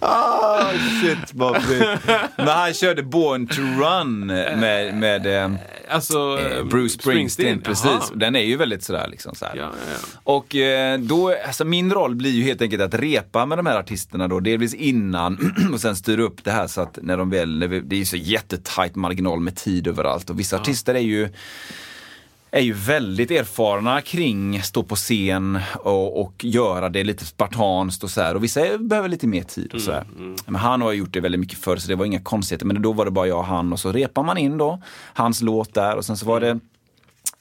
Ah, 0.01 0.73
shit 1.01 1.33
Bobby. 1.33 1.79
Men 2.37 2.49
han 2.49 2.75
körde 2.75 3.03
Born 3.03 3.47
to 3.47 3.61
Run 3.61 4.27
med, 4.27 4.95
med 4.99 5.27
eh, 5.27 5.51
Alltså, 5.93 6.39
eh, 6.41 6.65
Bruce 6.65 6.95
Springsteen. 7.03 7.61
Precis. 7.61 7.85
Jaha. 7.85 8.03
Den 8.15 8.37
är 8.37 8.41
ju 8.41 8.57
väldigt 8.57 8.85
sådär 8.85 9.09
liksom. 9.11 9.35
Så 9.35 9.45
här. 9.45 9.57
Ja, 9.57 9.63
ja, 9.63 9.93
ja. 9.93 10.19
Och 10.25 10.57
eh, 10.57 10.99
då, 10.99 11.35
alltså 11.47 11.65
min 11.65 11.93
roll 11.93 12.15
blir 12.15 12.31
ju 12.31 12.43
helt 12.43 12.63
enkelt 12.63 12.83
att 12.83 12.95
repa 12.95 13.47
med 13.47 13.59
de 13.59 13.67
här 13.67 13.79
artisterna 13.79 14.29
då, 14.29 14.41
delvis 14.41 14.75
innan 14.75 15.53
och 15.73 15.81
sen 15.81 15.97
styra 15.97 16.23
upp 16.23 16.45
det 16.45 16.51
här 16.51 16.67
så 16.67 16.81
att 16.81 16.99
när 17.03 17.17
de 17.17 17.31
väl, 17.31 17.61
det 17.61 17.97
är 17.97 17.99
ju 17.99 18.05
så 18.05 18.17
jättetajt 18.17 18.95
marginal 18.95 19.41
med 19.41 19.57
tid 19.57 19.87
överallt 19.87 20.31
och 20.31 20.39
vissa 20.39 20.57
artister 20.57 20.95
är 20.95 20.99
ju 20.99 21.29
är 22.53 22.61
ju 22.61 22.73
väldigt 22.73 23.31
erfarna 23.31 24.01
kring 24.01 24.63
stå 24.63 24.83
på 24.83 24.97
scen 24.97 25.59
och, 25.75 26.21
och 26.21 26.45
göra 26.45 26.89
det 26.89 27.05
lite 27.05 27.27
spartanskt 27.27 28.05
och 28.05 28.11
så 28.11 28.21
här. 28.21 28.35
Och 28.35 28.45
vissa 28.45 28.79
behöver 28.79 29.09
lite 29.09 29.27
mer 29.27 29.43
tid 29.43 29.75
och 29.75 29.81
så 29.81 29.93
här. 29.93 30.07
Men 30.47 30.55
han 30.55 30.83
har 30.83 30.93
gjort 30.93 31.13
det 31.13 31.21
väldigt 31.21 31.41
mycket 31.41 31.59
förr 31.59 31.77
så 31.77 31.89
det 31.89 31.95
var 31.95 32.05
inga 32.05 32.21
konstigheter. 32.21 32.67
Men 32.67 32.83
då 32.83 32.93
var 32.93 33.05
det 33.05 33.11
bara 33.11 33.27
jag 33.27 33.39
och 33.39 33.45
han 33.45 33.73
och 33.73 33.81
så 33.81 33.93
repar 33.93 34.23
man 34.23 34.39
in 34.39 34.59
då 34.59 34.83
hans 35.15 35.43
låt 35.43 35.75
där 35.75 35.97
och 35.97 36.05
sen 36.05 36.17
så 36.17 36.27
var 36.27 36.41
det 36.41 36.61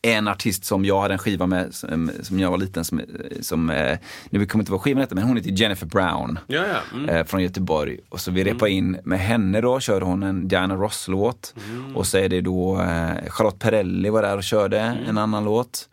en 0.02 0.28
artist 0.28 0.66
som 0.66 0.86
jag 0.86 1.02
hade 1.02 1.14
en 1.14 1.18
skiva 1.18 1.48
med 1.48 1.74
som, 1.74 2.12
som 2.22 2.40
jag 2.40 2.52
var 2.52 2.58
liten 2.58 2.86
som, 2.86 3.02
som 3.42 3.70
eh, 3.70 3.98
nu 4.30 4.46
kommer 4.46 4.62
inte 4.62 4.72
vad 4.72 4.82
skivan 4.82 5.02
heter 5.02 5.16
men 5.16 5.24
hon 5.24 5.38
heter 5.38 5.50
Jennifer 5.52 5.86
Brown. 5.86 6.40
Ja, 6.48 6.64
ja. 6.68 6.98
Mm. 6.98 7.10
Eh, 7.10 7.26
från 7.26 7.44
Göteborg. 7.44 7.98
Och 8.10 8.20
så 8.20 8.32
vi 8.32 8.44
repade 8.44 8.72
in 8.72 8.98
med 9.04 9.20
henne 9.20 9.62
då, 9.62 9.80
körde 9.80 10.06
hon 10.06 10.24
en 10.24 10.48
Diana 10.48 10.76
Ross-låt. 10.76 11.54
Mm. 11.70 11.96
Och 11.96 12.08
så 12.08 12.18
är 12.18 12.30
det 12.30 12.42
då 12.42 12.82
eh, 12.82 13.30
Charlotte 13.30 13.60
Perrelli 13.60 14.10
var 14.10 14.22
där 14.22 14.38
och 14.38 14.44
körde 14.44 14.80
Mm. 14.80 15.06
en 15.10 15.18
annan 15.18 15.44
låt. 15.44 15.90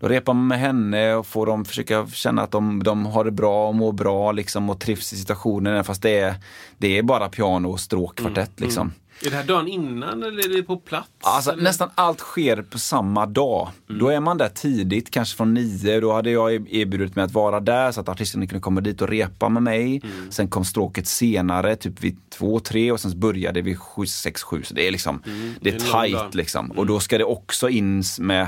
Då 0.00 0.08
repar 0.08 0.34
man 0.34 0.46
med 0.46 0.58
henne 0.58 1.14
och 1.14 1.26
får 1.26 1.46
dem 1.46 1.64
försöka 1.64 2.06
känna 2.06 2.42
att 2.42 2.50
de, 2.50 2.82
de 2.82 3.06
har 3.06 3.24
det 3.24 3.30
bra 3.30 3.68
och 3.68 3.74
mår 3.74 3.92
bra 3.92 4.32
liksom 4.32 4.70
och 4.70 4.80
trivs 4.80 5.12
i 5.12 5.16
situationen. 5.16 5.84
Fast 5.84 6.02
det 6.02 6.18
är, 6.18 6.34
det 6.78 6.98
är 6.98 7.02
bara 7.02 7.28
piano 7.28 7.68
och 7.70 7.80
stråkkvartett 7.80 8.58
Mm. 8.58 8.66
liksom. 8.68 8.92
Är 9.26 9.30
det 9.30 9.36
här 9.36 9.44
dagen 9.44 9.68
innan 9.68 10.22
eller 10.22 10.50
är 10.50 10.56
det 10.56 10.62
på 10.62 10.76
plats? 10.76 11.08
Alltså, 11.20 11.52
eller? 11.52 11.62
nästan 11.62 11.90
allt 11.94 12.18
sker 12.18 12.62
på 12.62 12.78
samma 12.78 13.26
dag. 13.26 13.68
Då 13.86 14.08
är 14.08 14.20
man 14.20 14.38
där 14.38 14.48
tidigt, 14.48 15.10
kanske 15.10 15.36
från 15.36 15.54
nio. 15.54 16.00
Då 16.00 16.12
hade 16.12 16.30
jag 16.30 16.52
erbjudit 16.52 17.16
mig 17.16 17.24
att 17.24 17.32
vara 17.32 17.60
där 17.60 17.92
så 17.92 18.00
att 18.00 18.08
artisterna 18.08 18.46
kunde 18.46 18.60
komma 18.60 18.80
dit 18.80 19.02
och 19.02 19.08
repa 19.08 19.48
med 19.48 19.62
mig. 19.62 20.02
Sen 20.30 20.48
kom 20.48 20.64
stråket 20.64 21.06
senare, 21.06 21.76
typ 21.76 22.00
vid 22.00 22.16
två, 22.30 22.60
tre 22.60 22.92
och 22.92 23.00
sen 23.00 23.20
började 23.20 23.62
vi 23.62 23.76
sju, 23.76 24.06
sex, 24.06 24.42
sju. 24.42 24.62
Så 24.62 24.74
det 24.74 24.86
är 24.86 24.90
liksom, 24.90 25.22
det 25.60 25.70
är 25.70 25.78
det 25.78 25.84
är 25.84 26.02
tight 26.02 26.18
dag. 26.18 26.34
liksom. 26.34 26.70
Och 26.70 26.86
då 26.86 27.00
ska 27.00 27.18
det 27.18 27.24
också 27.24 27.68
in 27.68 28.02
med 28.18 28.42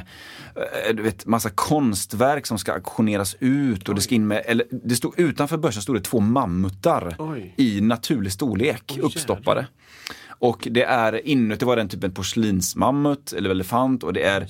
eh, 0.57 0.95
du 0.95 1.03
vet, 1.03 1.27
massa 1.27 1.51
konstverk 1.51 2.47
som 2.47 2.59
ska 2.59 2.73
auktioneras 2.73 3.37
ut. 3.41 3.89
Och 3.89 3.95
det 3.95 4.01
ska 4.01 4.15
in 4.15 4.27
med, 4.27 4.43
eller 4.47 4.67
det 4.71 4.97
stod, 4.97 5.19
utanför 5.21 5.57
börsen 5.57 5.83
stod 5.83 5.97
det 5.97 6.01
två 6.01 6.21
mammutar 6.21 7.17
Oj. 7.19 7.55
i 7.57 7.81
naturlig 7.81 8.33
storlek, 8.33 8.99
uppstoppade. 9.03 9.67
Och 10.43 10.69
det 10.71 10.83
är 10.85 11.27
inuti 11.29 11.65
var 11.65 11.77
det 11.77 11.83
en 11.83 11.89
typ 11.89 12.05
en 12.05 12.13
porslinsmammut 12.13 13.33
eller 13.33 13.51
elefant 13.51 14.03
och 14.03 14.13
det 14.13 14.23
är 14.23 14.47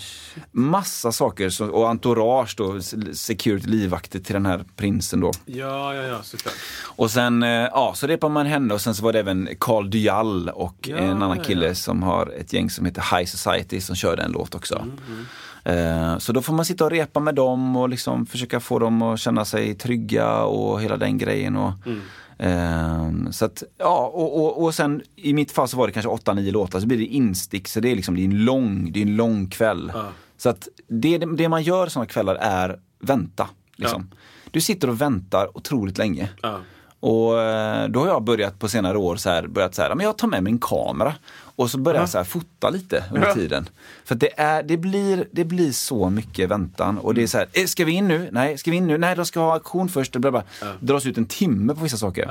massa 0.50 1.12
saker 1.12 1.50
som, 1.50 1.70
och 1.70 1.88
entourage 1.88 2.54
då, 2.56 2.80
security 3.12 3.66
livvakter 3.68 4.18
till 4.18 4.32
den 4.34 4.46
här 4.46 4.64
prinsen 4.76 5.20
då. 5.20 5.30
Ja, 5.46 5.94
ja, 5.94 6.02
ja, 6.02 6.22
såklart. 6.22 6.54
Och 6.82 7.10
sen, 7.10 7.42
eh, 7.42 7.48
ja, 7.50 7.92
så 7.96 8.06
repar 8.06 8.28
man 8.28 8.46
henne 8.46 8.74
och 8.74 8.80
sen 8.80 8.94
så 8.94 9.04
var 9.04 9.12
det 9.12 9.18
även 9.20 9.48
Carl 9.60 9.90
Dyal 9.90 10.48
och 10.48 10.88
Ja, 10.88 10.96
en 10.96 11.22
annan 11.22 11.40
kille 11.40 11.66
ja. 11.66 11.74
som 11.74 12.02
har 12.02 12.32
ett 12.38 12.52
gäng 12.52 12.70
som 12.70 12.84
heter 12.86 13.16
High 13.16 13.26
Society 13.28 13.80
som 13.80 13.96
körde 13.96 14.22
en 14.22 14.32
låt 14.32 14.54
också. 14.54 14.74
Mm, 14.76 15.26
Eh, 15.64 16.18
Så 16.18 16.32
då 16.32 16.42
får 16.42 16.52
man 16.54 16.64
sitta 16.64 16.84
och 16.84 16.90
repa 16.90 17.20
med 17.20 17.34
dem 17.34 17.76
och 17.76 17.88
liksom 17.88 18.26
försöka 18.26 18.60
få 18.60 18.78
dem 18.78 19.02
att 19.02 19.20
känna 19.20 19.44
sig 19.44 19.74
trygga 19.74 20.36
och 20.42 20.80
hela 20.82 20.96
den 20.96 21.18
grejen. 21.18 21.56
Och, 21.56 21.72
Mm. 21.86 22.00
Eh, 22.40 23.30
så 23.30 23.44
att, 23.44 23.62
ja, 23.78 24.10
och, 24.14 24.40
och, 24.40 24.64
och 24.64 24.74
sen 24.74 25.02
i 25.16 25.32
mitt 25.32 25.52
fall 25.52 25.68
så 25.68 25.76
var 25.76 25.86
det 25.86 25.92
kanske 25.92 26.10
8-9 26.10 26.50
låtar, 26.52 26.80
så 26.80 26.86
blir 26.86 26.98
det 26.98 27.04
instick, 27.04 27.68
så 27.68 27.80
det 27.80 27.88
är 27.88 27.96
liksom 27.96 28.14
det 28.14 28.22
är 28.22 28.24
en 28.24 28.44
lång, 28.44 28.92
det 28.92 29.00
är 29.00 29.02
en 29.02 29.16
lång 29.16 29.46
kväll. 29.46 29.92
Ja. 29.94 30.08
Så 30.36 30.48
att 30.48 30.68
det, 30.88 31.18
det 31.18 31.48
man 31.48 31.62
gör 31.62 31.86
sådana 31.86 32.06
kvällar 32.06 32.34
är 32.34 32.80
vänta. 32.98 33.48
Liksom. 33.76 34.10
Du 34.50 34.60
sitter 34.60 34.90
och 34.90 35.00
väntar 35.00 35.56
otroligt 35.56 35.98
länge. 35.98 36.28
Ja. 36.42 36.60
Och 37.00 37.40
eh, 37.40 37.88
då 37.88 38.00
har 38.00 38.06
jag 38.06 38.22
börjat 38.24 38.58
på 38.58 38.68
senare 38.68 38.98
år 38.98 39.16
så 39.16 39.30
här, 39.30 39.46
börjat 39.46 39.74
så 39.74 39.82
här, 39.82 39.94
men 39.94 40.06
jag 40.06 40.18
tar 40.18 40.28
med 40.28 40.42
min 40.42 40.58
kamera 40.58 41.14
och 41.56 41.70
så 41.70 41.78
börjar 41.78 42.00
jag 42.00 42.08
så 42.08 42.18
här 42.18 42.24
fota 42.24 42.70
lite 42.70 43.04
under 43.14 43.26
Ja. 43.28 43.34
tiden. 43.34 43.68
För 44.04 44.14
det, 44.14 44.40
är, 44.40 44.62
det, 44.62 44.76
blir, 44.76 45.28
det 45.32 45.44
blir 45.44 45.72
så 45.72 46.10
mycket 46.10 46.48
väntan 46.50 46.98
och 46.98 47.14
det 47.14 47.22
är 47.22 47.26
så 47.26 47.38
här, 47.38 47.46
eh, 47.52 47.64
ska 47.66 47.84
vi 47.84 47.92
in 47.92 48.08
nu? 48.08 48.28
Nej, 48.32 48.58
ska 48.58 48.70
vi 48.70 48.76
in 48.76 48.86
nu? 48.86 48.98
Nej, 48.98 49.16
de 49.16 49.26
ska 49.26 49.40
ha 49.40 49.52
auktion 49.52 49.88
först. 49.88 50.12
Det 50.12 50.18
bara, 50.30 50.42
dras 50.80 51.06
ut 51.06 51.18
en 51.18 51.26
timme 51.26 51.74
på 51.74 51.80
vissa 51.82 51.96
saker. 51.96 52.30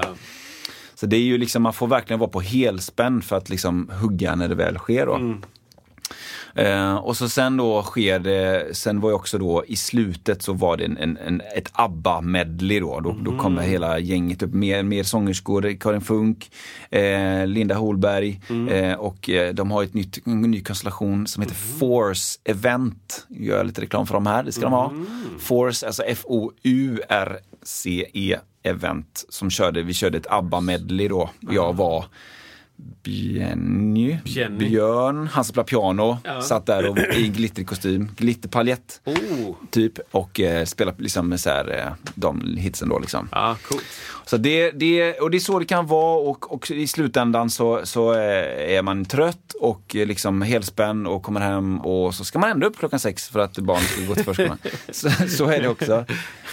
Så 0.95 1.05
det 1.05 1.15
är 1.17 1.22
ju 1.22 1.38
liksom, 1.38 1.61
man 1.63 1.74
får 1.74 1.88
verkligen 1.88 2.20
vara 2.20 2.30
på 2.30 2.41
helspänn 2.41 3.22
för 3.22 3.38
att 3.38 3.49
liksom 3.49 3.89
hugga 4.01 4.36
när 4.36 4.47
det 4.47 4.55
väl 4.55 4.78
sker 4.78 5.05
då. 5.05 5.36
Mm. 6.56 6.91
Eh, 6.91 6.95
och 6.95 7.18
så 7.18 7.30
sen 7.30 7.58
då 7.58 7.84
sker 7.84 8.20
det, 8.20 8.76
sen 8.76 9.00
var 9.00 9.10
ju 9.10 9.16
också 9.16 9.38
då 9.38 9.64
i 9.68 9.76
slutet 9.76 10.41
så 10.41 10.54
var 10.54 10.78
det 10.78 10.86
en, 10.86 10.97
en, 10.97 11.18
en, 11.18 11.41
ett 11.56 11.70
ABBA-medley 11.74 12.80
då. 12.80 13.00
Då, 13.00 13.16
då 13.22 13.38
kommer 13.38 13.62
hela 13.62 14.00
gänget 14.00 14.43
upp, 14.43 14.54
mer, 14.54 14.84
mer 14.84 15.04
sångerskor, 15.04 15.78
Karin 15.80 16.02
Funk, 16.02 16.52
eh, 16.89 17.47
Linda 17.47 17.76
Holberg 17.76 18.41
eh, 18.72 18.93
och 18.93 19.30
eh, 19.30 19.54
de 19.54 19.72
har 19.72 19.84
ett 19.84 19.93
nytt, 19.93 20.28
en 20.28 20.41
ny 20.41 20.64
konstellation 20.64 21.28
som 21.28 21.43
heter 21.43 21.56
Force 21.56 22.39
Event. 22.43 23.26
Gör 23.30 23.58
jag 23.58 23.66
lite 23.66 23.82
reklam 23.82 24.08
för 24.08 24.14
dem 24.14 24.26
här, 24.26 24.43
det 24.43 24.52
ska 24.52 24.62
de 24.62 24.74
ha. 24.74 24.93
Force, 25.39 25.88
alltså 25.88 26.04
F-O-U-R-C-E 26.04 27.20
Event 28.64 29.26
som 29.30 29.50
körde, 29.50 29.82
vi 29.82 29.93
körde 29.93 30.18
ett 30.18 30.28
ABBA-medley 30.30 31.08
då. 31.08 31.30
Jag 31.39 31.76
var 31.76 32.06
Benny. 33.03 34.17
Björn, 34.57 35.27
han 35.27 35.43
som 35.45 35.51
spelar 35.53 35.63
piano, 35.65 36.17
satt 36.43 36.65
där 36.65 36.89
och, 36.89 36.97
i 36.97 37.27
glittrig 37.27 37.67
kostym, 37.67 38.11
glitterpaljett 38.17 39.01
Oh. 39.05 39.55
typ 39.71 39.93
och 40.11 40.39
eh, 40.39 40.65
spelade 40.65 41.03
liksom 41.03 41.38
så 41.38 41.49
här, 41.49 41.77
eh, 41.77 41.93
de 42.15 42.57
hitsen 42.57 42.89
då 42.89 42.99
liksom. 42.99 43.30
Ja, 43.32 43.57
coolt. 43.67 43.84
Så 44.30 44.38
det, 44.38 44.71
det, 44.71 45.19
och 45.19 45.32
det 45.32 45.38
är 45.38 45.39
så 45.39 45.59
det 45.59 45.65
kan 45.65 45.88
vara 45.88 46.30
och, 46.30 46.51
och 46.53 46.71
i 46.71 46.88
slutändan 46.88 47.49
så, 47.49 47.82
så 47.84 48.13
eh, 48.13 48.75
är 48.75 48.82
man 48.82 49.05
trött 49.05 49.53
och 49.59 49.95
eh, 49.95 50.07
liksom 50.07 50.41
helspänn 50.41 51.07
och 51.07 51.23
kommer 51.23 51.41
hem 51.41 51.80
och 51.80 52.15
så 52.15 52.25
ska 52.25 52.39
man 52.39 52.49
ändå 52.49 52.67
upp 52.67 52.77
klockan 52.77 52.99
sex 52.99 53.30
för 53.30 53.39
att 53.39 53.57
barnen 53.57 53.84
ska 53.84 54.05
gå 54.05 54.15
till 54.15 54.23
förskolan. 54.23 54.57
så, 54.89 55.09
så 55.09 55.45
är 55.45 55.61
det 55.61 55.67
också. 55.67 56.05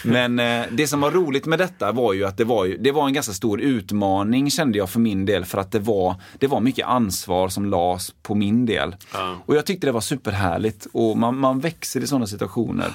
Men 0.05 0.39
eh, 0.39 0.65
det 0.71 0.87
som 0.87 1.01
var 1.01 1.11
roligt 1.11 1.47
med 1.47 1.59
detta 1.59 1.93
var 1.93 2.13
ju 2.13 2.25
att 2.25 2.37
det 2.37 2.45
var, 2.45 2.65
ju, 2.65 2.77
det 2.79 2.93
var 2.93 3.07
en 3.07 3.13
ganska 3.13 3.33
stor 3.33 3.61
utmaning 3.61 4.51
kände 4.51 4.79
jag 4.79 4.91
för 4.91 5.01
min 5.01 5.27
del 5.27 5.45
för 5.45 5.59
att 5.59 5.73
det 5.73 5.79
var, 5.79 6.15
det 6.39 6.47
var 6.47 6.61
mycket 6.61 6.87
ansvar 6.87 7.49
som 7.49 7.67
lades 7.67 8.15
på 8.23 8.35
min 8.35 8.67
del. 8.67 8.97
Ja. 9.13 9.37
Och 9.47 9.57
jag 9.57 9.67
tyckte 9.67 9.87
det 9.87 9.93
var 9.93 10.01
superhärligt 10.01 10.87
och 10.93 11.19
man, 11.19 11.39
man 11.39 11.61
växer 11.61 12.01
i 12.01 12.07
sådana 12.07 12.27
situationer. 12.27 12.93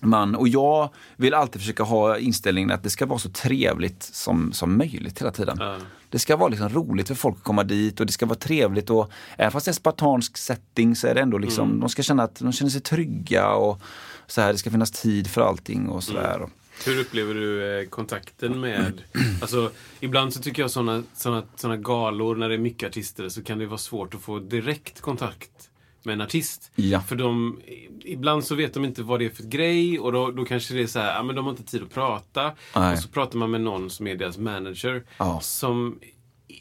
Man, 0.00 0.34
och 0.34 0.48
jag 0.48 0.90
vill 1.16 1.34
alltid 1.34 1.60
försöka 1.60 1.82
ha 1.82 2.18
inställningen 2.18 2.70
att 2.70 2.82
det 2.82 2.90
ska 2.90 3.06
vara 3.06 3.18
så 3.18 3.30
trevligt 3.30 4.02
som, 4.02 4.52
som 4.52 4.78
möjligt 4.78 5.20
hela 5.20 5.30
tiden. 5.30 5.56
Ja. 5.60 5.76
Det 6.10 6.18
ska 6.18 6.36
vara 6.36 6.48
liksom 6.48 6.68
roligt 6.68 7.08
för 7.08 7.14
folk 7.14 7.36
att 7.36 7.44
komma 7.44 7.64
dit 7.64 8.00
och 8.00 8.06
det 8.06 8.12
ska 8.12 8.26
vara 8.26 8.38
trevligt 8.38 8.90
och 8.90 9.10
även 9.36 9.52
fast 9.52 9.64
det 9.64 9.68
är 9.68 9.72
en 9.72 9.74
spartansk 9.74 10.36
setting 10.36 10.96
så 10.96 11.06
är 11.06 11.14
det 11.14 11.20
ändå 11.20 11.38
liksom, 11.38 11.80
de 11.80 11.88
ska 11.88 12.02
känna 12.02 12.22
att 12.22 12.34
de 12.38 12.52
känner 12.52 12.70
sig 12.70 12.80
trygga 12.80 13.48
och 13.48 13.82
så 14.26 14.40
här, 14.40 14.52
det 14.52 14.58
ska 14.58 14.70
finnas 14.70 14.90
tid 14.90 15.26
för 15.30 15.40
allting 15.40 15.88
och 15.88 16.02
sådär. 16.02 16.46
Hur 16.86 17.00
upplever 17.00 17.34
du 17.34 17.80
eh, 17.80 17.88
kontakten 17.88 18.60
med... 18.60 19.02
Alltså, 19.40 19.70
ibland 20.00 20.34
så 20.34 20.40
tycker 20.40 20.62
jag 20.62 20.70
såna, 20.70 21.02
såna, 21.14 21.42
såna 21.56 21.76
galor 21.76 22.36
när 22.36 22.48
det 22.48 22.54
är 22.54 22.58
mycket 22.58 22.88
artister 22.88 23.28
så 23.28 23.42
kan 23.42 23.58
det 23.58 23.66
vara 23.66 23.78
svårt 23.78 24.14
att 24.14 24.20
få 24.20 24.38
direkt 24.38 25.00
kontakt 25.00 25.69
med 26.04 26.12
en 26.12 26.20
artist. 26.20 26.70
Ja. 26.74 27.00
För 27.00 27.16
de, 27.16 27.60
ibland 28.04 28.44
så 28.44 28.54
vet 28.54 28.74
de 28.74 28.84
inte 28.84 29.02
vad 29.02 29.18
det 29.20 29.24
är 29.24 29.30
för 29.30 29.42
grej 29.42 29.98
och 29.98 30.12
då, 30.12 30.30
då 30.30 30.44
kanske 30.44 30.74
det 30.74 30.82
är 30.82 30.86
så 30.86 30.98
här, 30.98 31.14
ja 31.14 31.22
men 31.22 31.36
de 31.36 31.44
har 31.44 31.50
inte 31.52 31.64
tid 31.64 31.82
att 31.82 31.94
prata. 31.94 32.52
Nej. 32.76 32.92
Och 32.92 32.98
så 32.98 33.08
pratar 33.08 33.38
man 33.38 33.50
med 33.50 33.60
någon 33.60 33.90
som 33.90 34.06
är 34.06 34.14
deras 34.14 34.38
manager 34.38 35.04
Ja. 35.18 35.40
som 35.40 35.98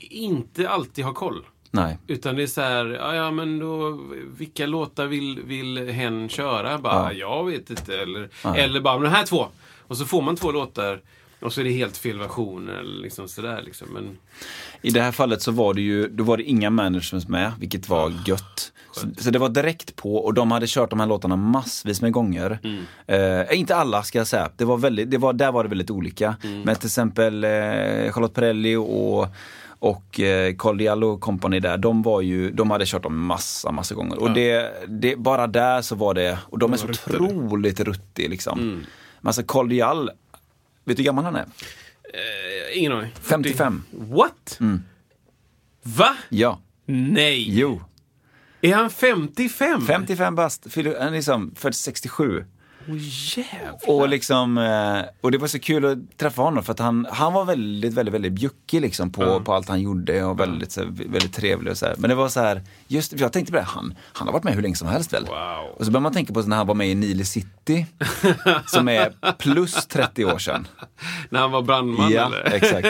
inte 0.10 0.70
alltid 0.70 1.06
har 1.06 1.14
koll. 1.14 1.46
Nej. 1.72 1.98
Utan 2.08 2.36
det 2.36 2.44
är 2.44 2.48
så 2.48 2.62
här, 2.62 2.86
ja, 2.86 3.16
ja 3.16 3.32
men 3.32 3.60
då, 3.60 4.00
vilka 4.38 4.66
låtar 4.66 5.06
vill, 5.08 5.42
vill 5.46 5.90
hen 5.90 6.30
köra? 6.30 6.78
Bara, 6.78 7.14
jag 7.14 7.46
vet 7.46 7.70
inte. 7.70 7.98
Eller, 7.98 8.30
eller 8.56 8.82
bara, 8.82 8.94
men 9.00 9.04
de 9.04 9.10
här 9.18 9.26
två. 9.26 9.48
Och 9.88 9.98
så 9.98 10.06
får 10.06 10.22
man 10.22 10.36
två 10.36 10.52
låtar 10.52 11.02
och 11.42 11.54
så 11.54 11.62
är 11.62 11.66
det 11.66 11.72
helt 11.72 11.98
fel 11.98 12.20
versioner. 12.20 12.84
Liksom 12.84 13.28
sådär 13.28 13.62
liksom. 13.66 13.88
Men, 13.94 14.18
I 14.82 14.90
det 14.90 15.02
här 15.02 15.12
fallet 15.12 15.42
så 15.42 15.52
var 15.52 15.74
det 15.74 15.82
ju, 15.82 16.08
då 16.08 16.24
var 16.24 16.38
det 16.38 16.44
inga 16.44 16.70
managers 16.70 17.28
med, 17.28 17.52
vilket 17.60 17.90
var 17.90 18.14
gött. 18.26 18.72
Så, 18.92 19.08
så 19.18 19.30
det 19.30 19.40
var 19.40 19.50
direkt 19.50 19.96
på 19.96 20.16
och 20.16 20.34
de 20.34 20.52
hade 20.52 20.68
kört 20.68 20.90
de 20.90 21.00
här 21.00 21.08
låtarna 21.08 21.36
massvis 21.36 22.02
med 22.02 22.12
gånger. 22.12 22.60
Eh, 23.08 23.60
inte 23.60 23.76
alla 23.76 24.04
ska 24.04 24.18
jag 24.18 24.28
säga, 24.28 24.50
det 24.56 24.66
var 24.66 24.78
väldigt, 24.78 25.12
det 25.12 25.18
var, 25.18 25.34
där 25.34 25.52
var 25.52 25.64
det 25.64 25.70
väldigt 25.70 25.92
olika. 25.92 26.36
Men 26.66 26.76
till 26.76 26.88
exempel 26.88 27.44
eh, 27.44 27.50
Charlotte 28.12 28.34
Perrelli 28.34 28.76
och 28.76 29.28
och 29.80 30.20
eh, 30.20 30.56
Carl 30.56 30.78
Diallo 30.78 31.08
och 31.08 31.22
company 31.22 31.60
där, 31.60 31.78
de 31.78 32.02
var 32.02 32.22
ju, 32.22 32.52
de 32.52 32.72
hade 32.72 32.86
kört 32.86 33.04
dem 33.04 33.26
massa, 33.26 33.72
massa 33.72 33.96
gånger. 33.96 34.20
Och 34.20 34.32
det, 34.32 34.72
det, 34.88 35.16
bara 35.16 35.48
där 35.48 35.82
så 35.82 35.96
var 35.96 36.14
det, 36.14 36.40
och 36.50 36.60
de 36.60 36.74
är 36.74 36.78
så 36.78 36.90
otroligt 36.90 37.80
ruttiga 37.80 38.30
liksom. 38.30 38.60
Men 39.22 39.28
alltså 39.28 39.44
Carl 39.44 39.70
Diall, 39.70 40.12
vet 40.90 40.98
du 40.98 41.04
hur 41.04 41.06
gammal 41.06 41.24
han 41.26 41.36
är? 41.36 41.46
eh, 42.14 42.78
ingen 42.80 42.92
aning. 42.92 43.12
55. 43.22 43.84
What? 43.92 44.60
Va? 45.84 46.16
Ja, 46.30 46.62
Nej! 46.86 47.60
jo. 47.60 47.82
Är 48.62 48.76
han 48.76 48.90
55? 48.90 49.86
55 49.88 50.36
bast, 50.36 50.72
fyller- 50.74 51.00
han 51.00 51.08
är 51.08 51.12
liksom 51.12 51.56
född 51.56 51.76
67. 51.76 52.46
Jävlar. 52.98 53.90
Och, 53.90 54.10
liksom, 54.10 54.58
eh, 54.58 55.02
och 55.22 55.32
det 55.32 55.38
var 55.38 55.48
så 55.48 55.60
kul 55.60 55.86
att 55.86 56.18
träffa 56.18 56.42
honom 56.42 56.64
för 56.64 56.74
att 56.74 56.80
han, 56.80 57.08
han 57.12 57.34
var 57.34 57.46
väldigt, 57.46 57.94
väldigt, 57.94 58.14
väldigt 58.14 58.34
bjuckig 58.34 58.82
liksom 58.82 59.12
på, 59.12 59.40
på 59.40 59.54
allt 59.54 59.70
han 59.70 59.82
gjorde 59.82 60.24
och 60.24 60.40
väldigt, 60.40 60.72
så, 60.72 60.82
här, 60.82 60.88
väldigt 60.90 61.34
trevlig 61.34 61.72
och 61.72 61.78
så 61.78 61.86
här. 61.86 61.96
Men 61.98 62.10
det 62.10 62.16
var 62.16 62.30
så 62.30 62.40
här, 62.40 62.62
just 62.88 63.14
jag 63.20 63.34
tänkte 63.34 63.52
på 63.52 63.58
det, 63.58 63.64
han, 63.64 63.96
han 64.14 64.28
har 64.28 64.34
varit 64.34 64.44
med 64.44 64.54
hur 64.54 64.62
länge 64.62 64.76
som 64.76 64.88
helst 64.88 65.14
väl? 65.14 65.26
Wow. 65.26 65.76
Och 65.78 65.86
så 65.86 65.92
börjar 65.92 66.02
man 66.02 66.14
tänka 66.14 66.34
på 66.34 66.42
när 66.42 66.58
han 66.58 66.68
var 66.68 66.76
med 66.76 66.90
i 66.90 66.96
Nile 66.96 67.26
City, 67.26 67.86
som 68.68 68.88
är 68.88 69.34
plus 69.38 69.88
30 69.88 70.26
år 70.26 70.38
sedan. 70.38 70.68
När 71.30 71.40
han 71.40 71.52
var 71.52 71.62
brandman 71.62 72.12
ja, 72.12 72.26
eller? 72.26 72.54
exakt. 72.54 72.88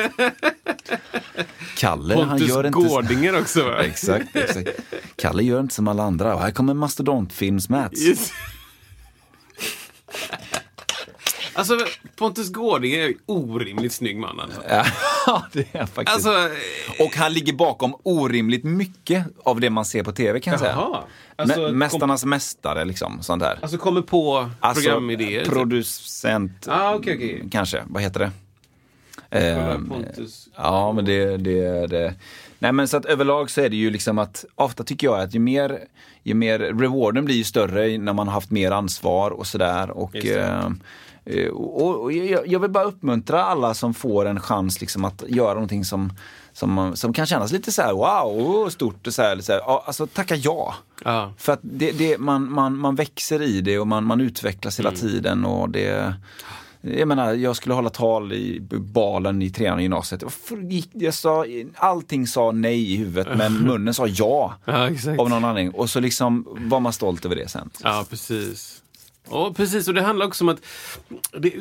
Kalle, 1.78 2.16
han 2.16 2.30
Pontus 2.30 2.50
gör 2.50 2.68
inte... 2.68 2.80
Gårdinger 2.80 3.40
också 3.40 3.64
va? 3.64 3.78
Exakt, 3.84 4.36
exakt. 4.36 4.70
Kalle 5.16 5.44
gör 5.44 5.60
inte 5.60 5.76
som 5.76 5.88
alla 5.88 6.04
andra. 6.04 6.36
Och 6.36 6.42
här 6.42 6.52
kommer 6.52 6.74
mastodontfilms-Mats. 6.74 8.32
Alltså, 11.54 11.78
Pontus 12.16 12.50
Gårdinger 12.52 13.00
är 13.00 13.08
ju 13.08 13.18
orimligt 13.26 13.94
snygg 13.94 14.18
man 14.18 14.40
alltså. 14.40 14.62
Ja, 14.70 15.44
det 15.54 15.76
är 15.76 15.86
faktiskt. 15.86 16.16
Alltså, 16.28 16.50
Och 17.04 17.16
han 17.16 17.34
ligger 17.34 17.54
bakom 17.54 17.96
orimligt 18.04 18.64
mycket 18.64 19.26
av 19.44 19.60
det 19.60 19.70
man 19.70 19.86
ser 19.86 20.04
på 20.04 20.12
tv 20.12 20.40
kan 20.40 20.52
jag 20.52 20.60
säga. 20.60 20.72
Jaha. 20.72 21.04
Alltså, 21.36 21.60
Mä- 21.68 21.72
Mästarnas 21.72 22.26
mästare 22.26 22.86
liksom, 22.86 23.22
sånt 23.22 23.44
där. 23.44 23.60
alltså 23.62 23.78
kommer 23.78 24.02
på 24.02 24.50
Alltså, 24.60 24.84
programidéer. 24.84 25.44
typ. 25.44 25.54
Producent, 25.54 26.68
Ah, 26.70 26.94
okej, 26.96 27.16
okej. 27.16 27.44
kanske, 27.52 27.84
vad 27.88 28.04
heter 28.04 28.20
det? 28.20 28.32
Ehm, 29.40 29.90
Pontus. 29.90 30.48
Ja, 30.56 30.92
men 30.92 31.06
det, 31.06 31.38
det, 31.38 31.88
det. 31.88 32.14
Nej 32.60 32.72
men 32.72 32.88
så 32.88 32.98
att 32.98 33.06
överlag 33.06 33.50
så 33.52 33.62
är 33.62 33.70
det 33.70 33.76
ju 33.76 33.90
liksom 33.90 34.20
att 34.20 34.46
ofta 34.56 34.84
tycker 34.84 35.08
jag 35.08 35.20
att 35.22 35.36
ju 35.36 35.40
mer, 35.40 35.80
ju 36.24 36.34
mer 36.34 36.60
rewarden 36.60 37.26
blir 37.26 37.36
ju 37.36 37.44
större 37.44 37.98
när 37.98 38.14
man 38.14 38.28
har 38.28 38.34
haft 38.34 38.52
mer 38.52 38.72
ansvar 38.72 39.32
och 39.32 39.48
sådär. 39.48 39.90
Och, 39.90 40.16
eh, 40.16 40.72
eh, 41.26 41.50
och, 41.50 42.02
och 42.02 42.12
jag, 42.12 42.48
jag 42.48 42.60
vill 42.60 42.72
bara 42.72 42.84
uppmuntra 42.84 43.44
alla 43.44 43.74
som 43.74 43.94
får 43.94 44.26
en 44.26 44.40
chans 44.40 44.82
liksom 44.82 45.06
att 45.06 45.24
göra 45.28 45.54
någonting 45.54 45.86
som, 45.86 46.14
som, 46.54 46.92
som 46.96 47.14
kan 47.14 47.26
kännas 47.26 47.52
lite 47.52 47.72
så 47.72 47.82
här 47.82 47.94
wow, 47.94 48.48
oh, 48.48 48.70
stort 48.70 49.08
och 49.08 49.14
så 49.14 49.22
här, 49.22 49.40
så 49.40 49.52
här. 49.52 49.62
Alltså 49.86 50.08
tacka 50.08 50.36
ja. 50.36 50.76
Ja. 51.06 51.34
För 51.38 51.54
att 51.54 51.60
det, 51.62 51.92
det, 51.92 52.18
man, 52.18 52.52
man, 52.52 52.78
man 52.78 52.96
växer 52.96 53.42
i 53.42 53.62
det 53.62 53.80
och 53.80 53.88
man, 53.88 54.04
man 54.04 54.22
utvecklas 54.22 54.80
hela 54.80 54.92
tiden 54.92 55.46
och 55.46 55.70
det 55.70 56.14
jag 56.82 57.08
menar, 57.08 57.34
jag 57.34 57.56
skulle 57.56 57.76
hålla 57.76 57.90
tal 57.90 58.34
i 58.34 58.60
balen 58.72 59.42
i 59.42 59.50
trean 59.50 59.80
i 59.80 59.84
gymnasiet. 59.84 60.24
Jag 60.94 61.14
sa, 61.14 61.46
allting 61.76 62.28
sa 62.28 62.52
nej 62.52 62.94
i 62.94 62.98
huvudet 62.98 63.28
men 63.38 63.54
munnen 63.54 63.94
sa 63.94 64.08
ja. 64.08 64.54
Ja. 64.66 64.90
Av 65.18 65.30
någon 65.30 65.44
anledning. 65.46 65.74
Och 65.74 65.90
så 65.90 66.00
liksom 66.00 66.48
var 66.70 66.80
man 66.80 66.94
stolt 66.94 67.26
över 67.26 67.36
det 67.36 67.50
sen. 67.50 67.70
Ja, 67.84 68.06
precis. 68.10 68.82
Ja, 69.32 69.54
precis. 69.58 69.88
Och 69.88 69.94
det 69.94 70.02
handlar 70.02 70.26
också 70.26 70.44
om 70.44 70.50
att 70.50 70.66
det, 71.32 71.54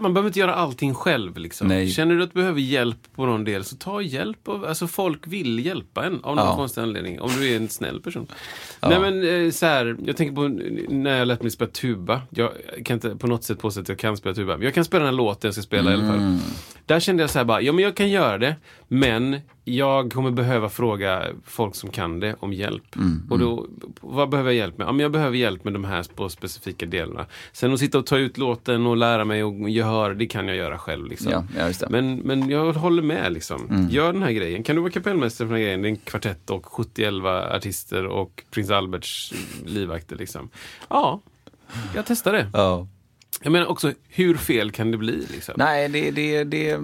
man 0.00 0.14
behöver 0.14 0.28
inte 0.28 0.38
göra 0.38 0.54
allting 0.54 0.94
själv. 0.94 1.36
Liksom. 1.38 1.68
Nej. 1.68 1.90
Känner 1.90 2.14
du 2.14 2.22
att 2.22 2.30
du 2.34 2.40
behöver 2.40 2.60
hjälp 2.60 2.98
på 3.14 3.26
någon 3.26 3.44
del, 3.44 3.64
så 3.64 3.76
ta 3.76 4.02
hjälp. 4.02 4.48
Av, 4.48 4.64
alltså 4.64 4.86
folk 4.86 5.26
vill 5.26 5.66
hjälpa 5.66 6.04
en 6.06 6.24
av 6.24 6.36
någon 6.36 6.46
Ja. 6.46 6.56
konstig 6.56 6.80
anledning. 6.80 7.20
Om 7.20 7.30
du 7.38 7.52
är 7.52 7.56
en 7.56 7.68
snäll 7.68 8.00
person. 8.00 8.26
Nej 8.82 9.00
men 9.00 9.44
eh, 9.46 9.50
så 9.50 9.66
här, 9.66 9.96
jag 10.06 10.16
tänker 10.16 10.34
på 10.34 10.48
när 10.94 11.18
jag 11.18 11.28
lät 11.28 11.42
mig 11.42 11.50
spela 11.50 11.70
tuba. 11.70 12.22
Jag 12.30 12.50
kan 12.84 12.94
inte 12.94 13.16
på 13.16 13.26
något 13.26 13.44
sätt 13.44 13.58
påstå 13.60 13.80
att 13.80 13.88
jag 13.88 13.98
kan 13.98 14.16
spela 14.16 14.34
tuba. 14.34 14.56
Men 14.56 14.64
jag 14.64 14.74
kan 14.74 14.84
spela 14.84 15.04
den 15.04 15.14
här 15.14 15.16
låten 15.18 15.48
jag 15.48 15.54
ska 15.54 15.62
spela 15.62 15.90
i 15.90 15.94
alla 15.94 16.06
fall. 16.06 16.38
Mm. 16.88 16.96
Där 16.96 17.00
kände 17.00 17.22
jag 17.22 17.30
så 17.30 17.38
här 17.38 17.44
bara, 17.44 17.60
ja 17.60 17.72
men 17.72 17.84
jag 17.84 17.94
kan 17.96 18.08
göra 18.10 18.38
det. 18.38 18.56
Men 18.88 19.40
jag 19.64 20.12
kommer 20.12 20.30
behöva 20.30 20.68
fråga 20.68 21.26
folk 21.44 21.74
som 21.74 21.90
kan 21.90 22.20
det 22.20 22.36
om 22.40 22.52
hjälp. 22.52 22.96
Mm, 22.96 23.22
Och 23.30 23.38
då, 23.38 23.66
vad 24.00 24.28
behöver 24.28 24.50
jag 24.50 24.56
hjälp 24.56 24.78
med? 24.78 24.86
Ja 24.86 24.92
men 24.92 25.00
jag 25.00 25.12
behöver 25.12 25.36
hjälp 25.36 25.64
med 25.64 25.72
de 25.72 25.84
här 25.84 26.04
på 26.14 26.28
specifika 26.28 26.86
delarna. 26.86 27.26
Sen 27.52 27.72
att 27.72 27.78
sitta 27.80 27.98
och 27.98 28.06
ta 28.06 28.18
ut 28.18 28.38
låten 28.38 28.86
och 28.86 28.96
lära 28.96 29.24
mig 29.24 29.44
och 29.44 29.70
gehör, 29.70 30.14
det 30.14 30.26
kan 30.26 30.48
jag 30.48 30.56
göra 30.56 30.78
själv. 30.78 31.06
Liksom. 31.06 31.32
Ja, 31.32 31.44
ja. 31.80 31.86
Men, 31.90 32.16
men 32.16 32.48
jag 32.50 32.72
håller 32.72 33.02
med 33.02 33.32
liksom. 33.32 33.88
Gör 33.90 34.12
den 34.12 34.22
här 34.22 34.32
grejen. 34.32 34.62
Kan 34.62 34.76
du 34.76 34.82
vara 34.82 34.92
kapellmästare 34.92 35.48
för 35.48 35.54
den 35.54 35.60
här 35.62 35.64
grejen? 35.64 35.82
Det 35.82 35.88
är 35.88 35.90
en 35.90 35.96
kvartett 35.96 36.50
och 36.50 36.66
71 36.66 37.14
artister 37.52 38.06
och 38.06 38.42
prins 38.50 38.70
Alberts 38.70 39.32
livvakter 39.66 40.16
liksom. 40.16 40.48
Ja, 40.88 41.20
jag 41.94 42.06
testar 42.06 42.32
det. 42.32 42.50
Ja. 42.52 42.86
Jag 43.42 43.52
menar 43.52 43.66
också, 43.66 43.92
hur 44.08 44.34
fel 44.36 44.70
kan 44.70 44.90
det 44.90 44.96
bli? 44.98 45.26
Liksom? 45.30 45.54
Nej, 45.58 45.88
det, 45.88 46.10
det, 46.10 46.44
det, 46.44 46.78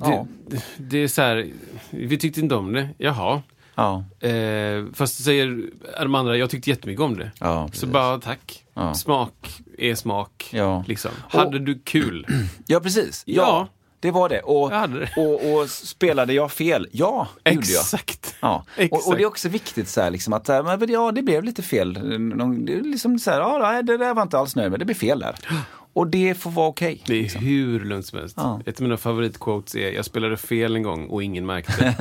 ja. 0.00 0.26
det, 0.48 0.62
det 0.76 0.98
är 0.98 1.08
så 1.08 1.22
här, 1.22 1.46
vi 1.90 2.18
tyckte 2.18 2.40
inte 2.40 2.54
om 2.54 2.72
det. 2.72 2.88
Jaha. 2.98 3.42
ja. 3.74 4.04
Eh, 4.28 4.84
fast 4.94 5.24
säger 5.24 5.62
de 6.00 6.14
andra, 6.14 6.36
jag 6.36 6.50
tyckte 6.50 6.70
jättemycket 6.70 7.02
om 7.02 7.16
det. 7.18 7.30
Ja, 7.40 7.68
så 7.72 7.86
bara 7.86 8.18
tack. 8.18 8.64
Ja. 8.74 8.94
Smak 8.94 9.60
är 9.78 9.94
smak. 9.94 10.48
Ja. 10.52 10.84
Liksom. 10.88 11.10
Och- 11.24 11.32
Hade 11.32 11.58
du 11.58 11.78
kul? 11.84 12.26
ja, 12.66 12.80
precis. 12.80 13.22
Ja. 13.26 13.34
Ja. 13.42 13.68
Det 14.00 14.10
var 14.10 14.28
det. 14.28 14.40
Och, 14.40 14.70
det. 14.70 15.10
och, 15.16 15.52
och 15.60 15.70
spelade 15.70 16.32
jag 16.32 16.52
fel? 16.52 16.88
Ja, 16.92 17.28
det 17.42 17.50
gjorde 17.54 17.66
jag. 17.66 17.80
Exakt. 17.80 18.34
Ja, 18.40 18.64
och, 18.76 18.82
Exakt. 18.82 19.06
och 19.06 19.16
det 19.16 19.22
är 19.22 19.26
också 19.26 19.48
viktigt 19.48 19.88
så 19.88 20.00
här, 20.00 20.10
liksom, 20.10 20.32
att 20.32 20.48
men, 20.48 20.90
ja, 20.90 21.12
det 21.12 21.22
blev 21.22 21.44
lite 21.44 21.62
fel. 21.62 22.18
Någon- 22.20 22.64
liksom 22.64 23.18
så 23.18 23.30
här, 23.30 23.40
ja, 23.40 23.82
det 23.82 23.96
där 23.96 24.14
var 24.14 24.22
inte 24.22 24.38
alls 24.38 24.56
nöjd 24.56 24.70
med, 24.70 24.80
det 24.80 24.84
blev 24.84 24.94
fel 24.94 25.18
där. 25.18 25.34
Och 25.94 26.06
det 26.06 26.34
får 26.34 26.50
vara 26.50 26.68
okej. 26.68 27.02
Det 27.06 27.14
är 27.26 27.38
hur 27.38 27.80
lugnt 27.84 28.06
som 28.06 28.18
helst. 28.18 28.34
Ja. 28.38 28.60
Ett 28.66 28.76
av 28.76 28.82
mina 28.82 28.96
favoritquotes 28.96 29.74
är 29.74 29.90
jag 29.90 30.04
spelade 30.04 30.36
fel 30.36 30.76
en 30.76 30.82
gång 30.82 31.06
och 31.06 31.22
ingen 31.22 31.46
märkte. 31.46 31.94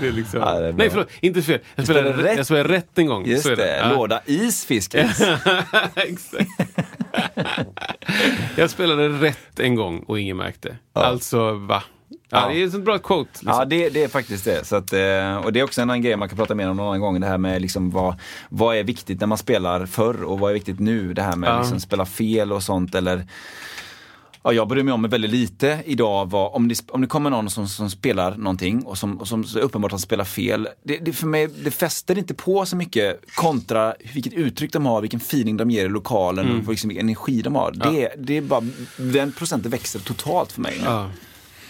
det 0.00 0.06
är 0.08 0.12
liksom... 0.12 0.40
Ja, 0.40 0.58
det 0.60 0.66
är. 0.68 0.72
Nej, 0.72 0.90
förlåt. 0.90 1.08
Inte 1.20 1.42
fel. 1.42 1.60
Jag 1.74 1.84
spelade, 1.84 2.08
spelade 2.12 2.30
rätt. 2.30 2.36
jag 2.36 2.46
spelade 2.46 2.68
rätt 2.74 2.98
en 2.98 3.06
gång. 3.06 3.26
Just 3.26 3.42
Så 3.42 3.50
är 3.52 3.56
det, 3.56 3.76
Ja. 3.76 3.92
låda 3.92 4.20
is. 4.26 4.70
Exakt. 4.70 6.36
jag 8.56 8.70
spelade 8.70 9.08
rätt 9.08 9.60
en 9.60 9.74
gång 9.74 9.98
och 10.00 10.20
ingen 10.20 10.36
märkte. 10.36 10.76
Alltså, 10.92 11.52
va? 11.52 11.82
Ja, 12.30 12.42
Ja. 12.42 12.48
Det 12.48 12.62
är 12.62 12.66
ett 12.66 12.72
sånt 12.72 12.84
bra 12.84 12.98
quote. 12.98 13.30
Liksom. 13.32 13.48
Ja, 13.58 13.64
det, 13.64 13.88
det 13.88 14.02
är 14.04 14.08
faktiskt 14.08 14.44
det. 14.44 14.66
Så 14.66 14.76
att, 14.76 14.92
eh, 14.92 15.36
och 15.36 15.52
det 15.52 15.60
är 15.60 15.64
också 15.64 15.80
en 15.80 15.90
annan 15.90 16.02
grej 16.02 16.16
man 16.16 16.28
kan 16.28 16.38
prata 16.38 16.54
mer 16.54 16.70
om 16.70 16.76
någon 16.76 16.86
annan 16.86 17.00
gång. 17.00 17.20
Det 17.20 17.26
här 17.26 17.38
med 17.38 17.62
liksom 17.62 17.90
vad, 17.90 18.14
vad 18.48 18.76
är 18.76 18.84
viktigt 18.84 19.20
när 19.20 19.26
man 19.26 19.38
spelar 19.38 19.86
förr 19.86 20.22
och 20.22 20.38
vad 20.38 20.50
är 20.50 20.54
viktigt 20.54 20.80
nu? 20.80 21.14
Det 21.14 21.22
här 21.22 21.36
med 21.36 21.50
Ja. 21.50 21.58
liksom 21.60 21.80
spela 21.80 22.06
fel 22.06 22.52
och 22.52 22.62
sånt. 22.62 22.94
Eller, 22.94 23.26
ja, 24.42 24.52
jag 24.52 24.68
bryr 24.68 24.82
mig 24.82 24.94
om 24.94 25.02
väldigt 25.02 25.30
lite 25.30 25.78
idag. 25.84 26.30
Vad, 26.30 26.52
om, 26.52 26.68
det, 26.68 26.90
om 26.90 27.00
det 27.00 27.06
kommer 27.06 27.30
någon 27.30 27.50
som, 27.50 27.68
som 27.68 27.90
spelar 27.90 28.36
någonting 28.36 28.82
och 28.82 28.98
som, 28.98 29.18
och 29.20 29.28
som 29.28 29.44
uppenbart 29.60 29.90
har 29.92 29.98
spelat 29.98 30.28
fel. 30.28 30.68
Det, 30.84 30.96
det, 30.96 31.12
för 31.12 31.26
mig, 31.26 31.48
det 31.64 31.70
fäster 31.70 32.18
inte 32.18 32.34
på 32.34 32.66
så 32.66 32.76
mycket 32.76 33.20
kontra 33.34 33.94
vilket 34.14 34.32
uttryck 34.32 34.72
de 34.72 34.86
har, 34.86 35.00
vilken 35.00 35.20
feeling 35.20 35.56
de 35.56 35.70
ger 35.70 35.84
i 35.86 35.88
lokalen 35.88 36.60
och 36.66 36.70
liksom 36.70 36.88
vilken 36.88 37.06
energi 37.06 37.42
de 37.42 37.54
har. 37.54 37.72
Det, 37.72 38.12
det 38.18 38.36
är 38.36 38.40
bara, 38.40 38.62
den 38.96 39.32
procenten 39.32 39.70
växer 39.70 40.00
totalt 40.00 40.52
för 40.52 40.60
mig. 40.60 40.80
Ja, 40.84 41.10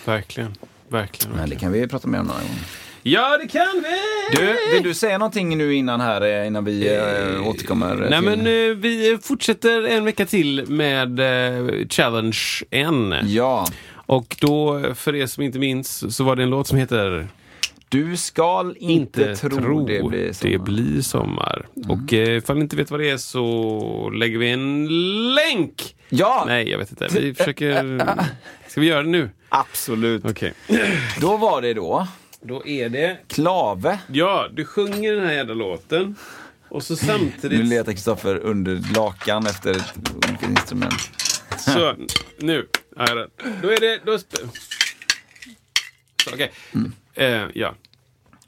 verkligen. 0.08 0.54
Verkligen. 0.88 1.36
Men 1.36 1.50
det 1.50 1.56
kan 1.56 1.72
vi 1.72 1.88
prata 1.88 2.08
mer 2.08 2.20
om 2.20 2.26
någon 2.26 2.36
gång. 2.36 2.58
Ja, 3.02 3.38
det 3.42 3.48
kan 3.48 3.84
vi! 3.84 4.36
Du, 4.36 4.56
vill 4.74 4.82
du 4.82 4.94
säga 4.94 5.18
någonting 5.18 5.58
nu 5.58 5.74
innan 5.74 6.00
här, 6.00 6.20
eh, 6.20 6.46
innan 6.46 6.64
vi 6.64 6.96
eh, 6.96 7.48
återkommer? 7.48 7.96
Nej, 7.96 8.08
till... 8.08 8.20
men 8.20 8.40
eh, 8.40 8.76
vi 8.76 9.18
fortsätter 9.22 9.82
en 9.82 10.04
vecka 10.04 10.26
till 10.26 10.64
med 10.68 11.20
eh, 11.20 11.86
Challenge 11.88 12.38
N. 12.70 13.14
Ja, 13.24 13.66
Och 14.06 14.36
då, 14.40 14.82
för 14.94 15.14
er 15.14 15.26
som 15.26 15.42
inte 15.42 15.58
minns, 15.58 16.16
så 16.16 16.24
var 16.24 16.36
det 16.36 16.42
en 16.42 16.50
låt 16.50 16.66
som 16.66 16.78
heter 16.78 17.28
du 17.88 18.16
skall 18.16 18.76
inte, 18.78 19.36
tro, 19.36 19.86
det 19.86 20.02
blir 20.02 20.32
sommar. 20.32 20.52
det 20.52 20.58
blir 20.58 21.02
sommar. 21.02 21.66
Och 21.88 22.12
eh, 22.12 22.36
ifall 22.36 22.56
ni 22.56 22.62
inte 22.62 22.76
vet 22.76 22.90
vad 22.90 23.00
det 23.00 23.10
är 23.10 23.16
så 23.16 24.10
lägger 24.10 24.38
vi 24.38 24.50
en 24.50 24.86
länk. 25.34 25.96
Ja, 26.08 26.44
Nej, 26.46 26.70
jag 26.70 26.78
vet 26.78 26.90
inte. 26.90 27.08
Vi 27.20 27.34
försöker... 27.34 27.98
Ska 28.68 28.80
vi 28.80 28.86
göra 28.86 29.02
det 29.02 29.08
nu? 29.08 29.30
absolut. 29.48 30.24
Okej. 30.24 30.52
Då 31.20 31.36
var 31.36 31.62
det 31.62 31.74
då 31.74 32.06
Då 32.40 32.66
är 32.66 32.88
det... 32.88 33.18
Klave. 33.28 33.98
Ja, 34.12 34.48
du 34.52 34.64
sjunger 34.64 35.12
den 35.16 35.26
här 35.26 35.32
jävla 35.32 35.54
låten. 35.54 36.16
Och 36.68 36.82
så 36.82 36.92
Nu 36.92 36.96
samtidigt... 36.96 37.66
letar 37.66 37.92
Kristoffer 37.92 38.38
under 38.38 38.94
lakan 38.94 39.46
efter 39.46 39.70
ett 39.70 40.42
instrument. 40.48 41.10
Så, 41.58 41.94
nu. 42.38 42.66
Ja. 42.96 43.26
Då 43.62 43.70
är 43.70 43.80
det... 43.80 44.00
Då 44.04 44.18
så, 44.18 44.24
Okej. 46.32 46.52
Mm. 46.74 46.92
Eh, 47.18 47.42
ja. 47.54 47.74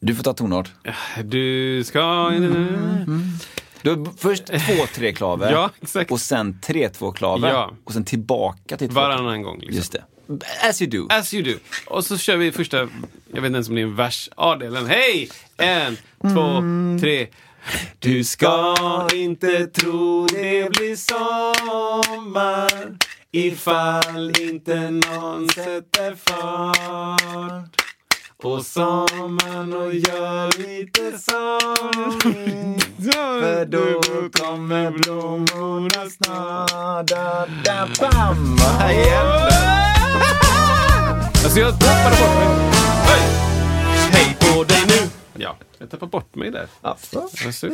Du 0.01 0.15
får 0.15 0.23
ta 0.23 0.33
tonart. 0.33 0.71
Du 1.25 1.85
ska... 1.85 2.31
Du, 3.83 3.91
har 3.91 4.17
först 4.19 4.47
två 4.47 4.87
tre 4.95 5.13
klave 5.13 5.51
Ja, 5.53 5.71
exakt. 5.83 6.11
och 6.11 6.21
sen 6.21 6.61
tre 6.61 6.89
två 6.89 7.13
klave 7.13 7.49
Ja. 7.49 7.73
och 7.85 7.93
sen 7.93 8.05
tillbaka 8.05 8.77
till 8.77 8.89
två. 8.89 8.95
Varannan 8.95 9.43
gång. 9.43 9.59
Liksom. 9.59 9.77
Just 9.77 9.93
det. 9.93 10.05
As 10.69 10.83
you 10.83 10.91
do. 10.91 11.07
As 11.11 11.35
you 11.35 11.53
do. 11.53 11.59
Och 11.87 12.05
så 12.05 12.19
kör 12.19 12.37
vi 12.37 12.53
första, 12.53 12.77
jag 12.79 12.87
vet 13.33 13.45
inte 13.45 13.57
ens 13.57 13.69
om 13.69 13.75
det 13.75 13.81
är 13.81 13.85
en 13.85 13.97
vers, 13.97 14.29
A-delen. 14.37 14.87
Hej! 14.87 15.31
En, 15.57 15.97
två, 16.21 16.63
tre. 17.01 17.27
Du 17.99 18.25
ska 18.25 18.77
inte 19.15 19.67
tro 19.67 20.27
det 20.27 20.71
blir 20.71 20.97
sommar 20.97 22.71
ifall 23.33 24.41
inte 24.41 24.91
någon 24.91 25.49
sätter 25.49 26.15
fart 26.15 27.77
på 28.41 28.61
sommaren 28.61 29.73
och 29.73 29.95
gör 29.95 30.59
lite 30.59 31.19
sång. 31.19 32.21
För 33.13 33.65
då 33.65 34.01
kommer 34.31 34.91
blommorna 34.91 36.11
snart. 36.11 37.09
Da, 37.09 37.47
da, 37.65 37.89
bam! 38.01 38.57
Igen. 38.91 39.27
Alltså 41.45 41.61
jag 41.61 41.81
tappade 41.81 42.17
bort 42.17 42.37
mig. 42.37 42.71
Hej! 43.07 43.29
Hej 44.13 44.37
på 44.41 44.65
dig 44.65 44.83
nu! 44.89 45.11
Ja, 45.43 45.57
jag 45.79 45.91
tappade 45.91 46.11
bort 46.11 46.35
mig 46.35 46.51
där. 46.51 46.69
Alltså. 46.81 47.29
Alltså, 47.47 47.67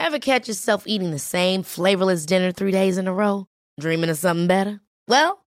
Ever 0.00 0.18
catch 0.20 0.48
yourself 0.48 0.82
eating 0.86 1.10
the 1.12 1.18
same 1.18 1.64
flavorless 1.64 2.26
dinner 2.26 2.52
three 2.52 2.72
days 2.72 2.98
in 2.98 3.08
a 3.08 3.12
row? 3.12 3.44
Dreaming 3.80 4.10
of 4.10 4.18
something 4.18 4.46
better? 4.48 4.78
Well, 5.08 5.38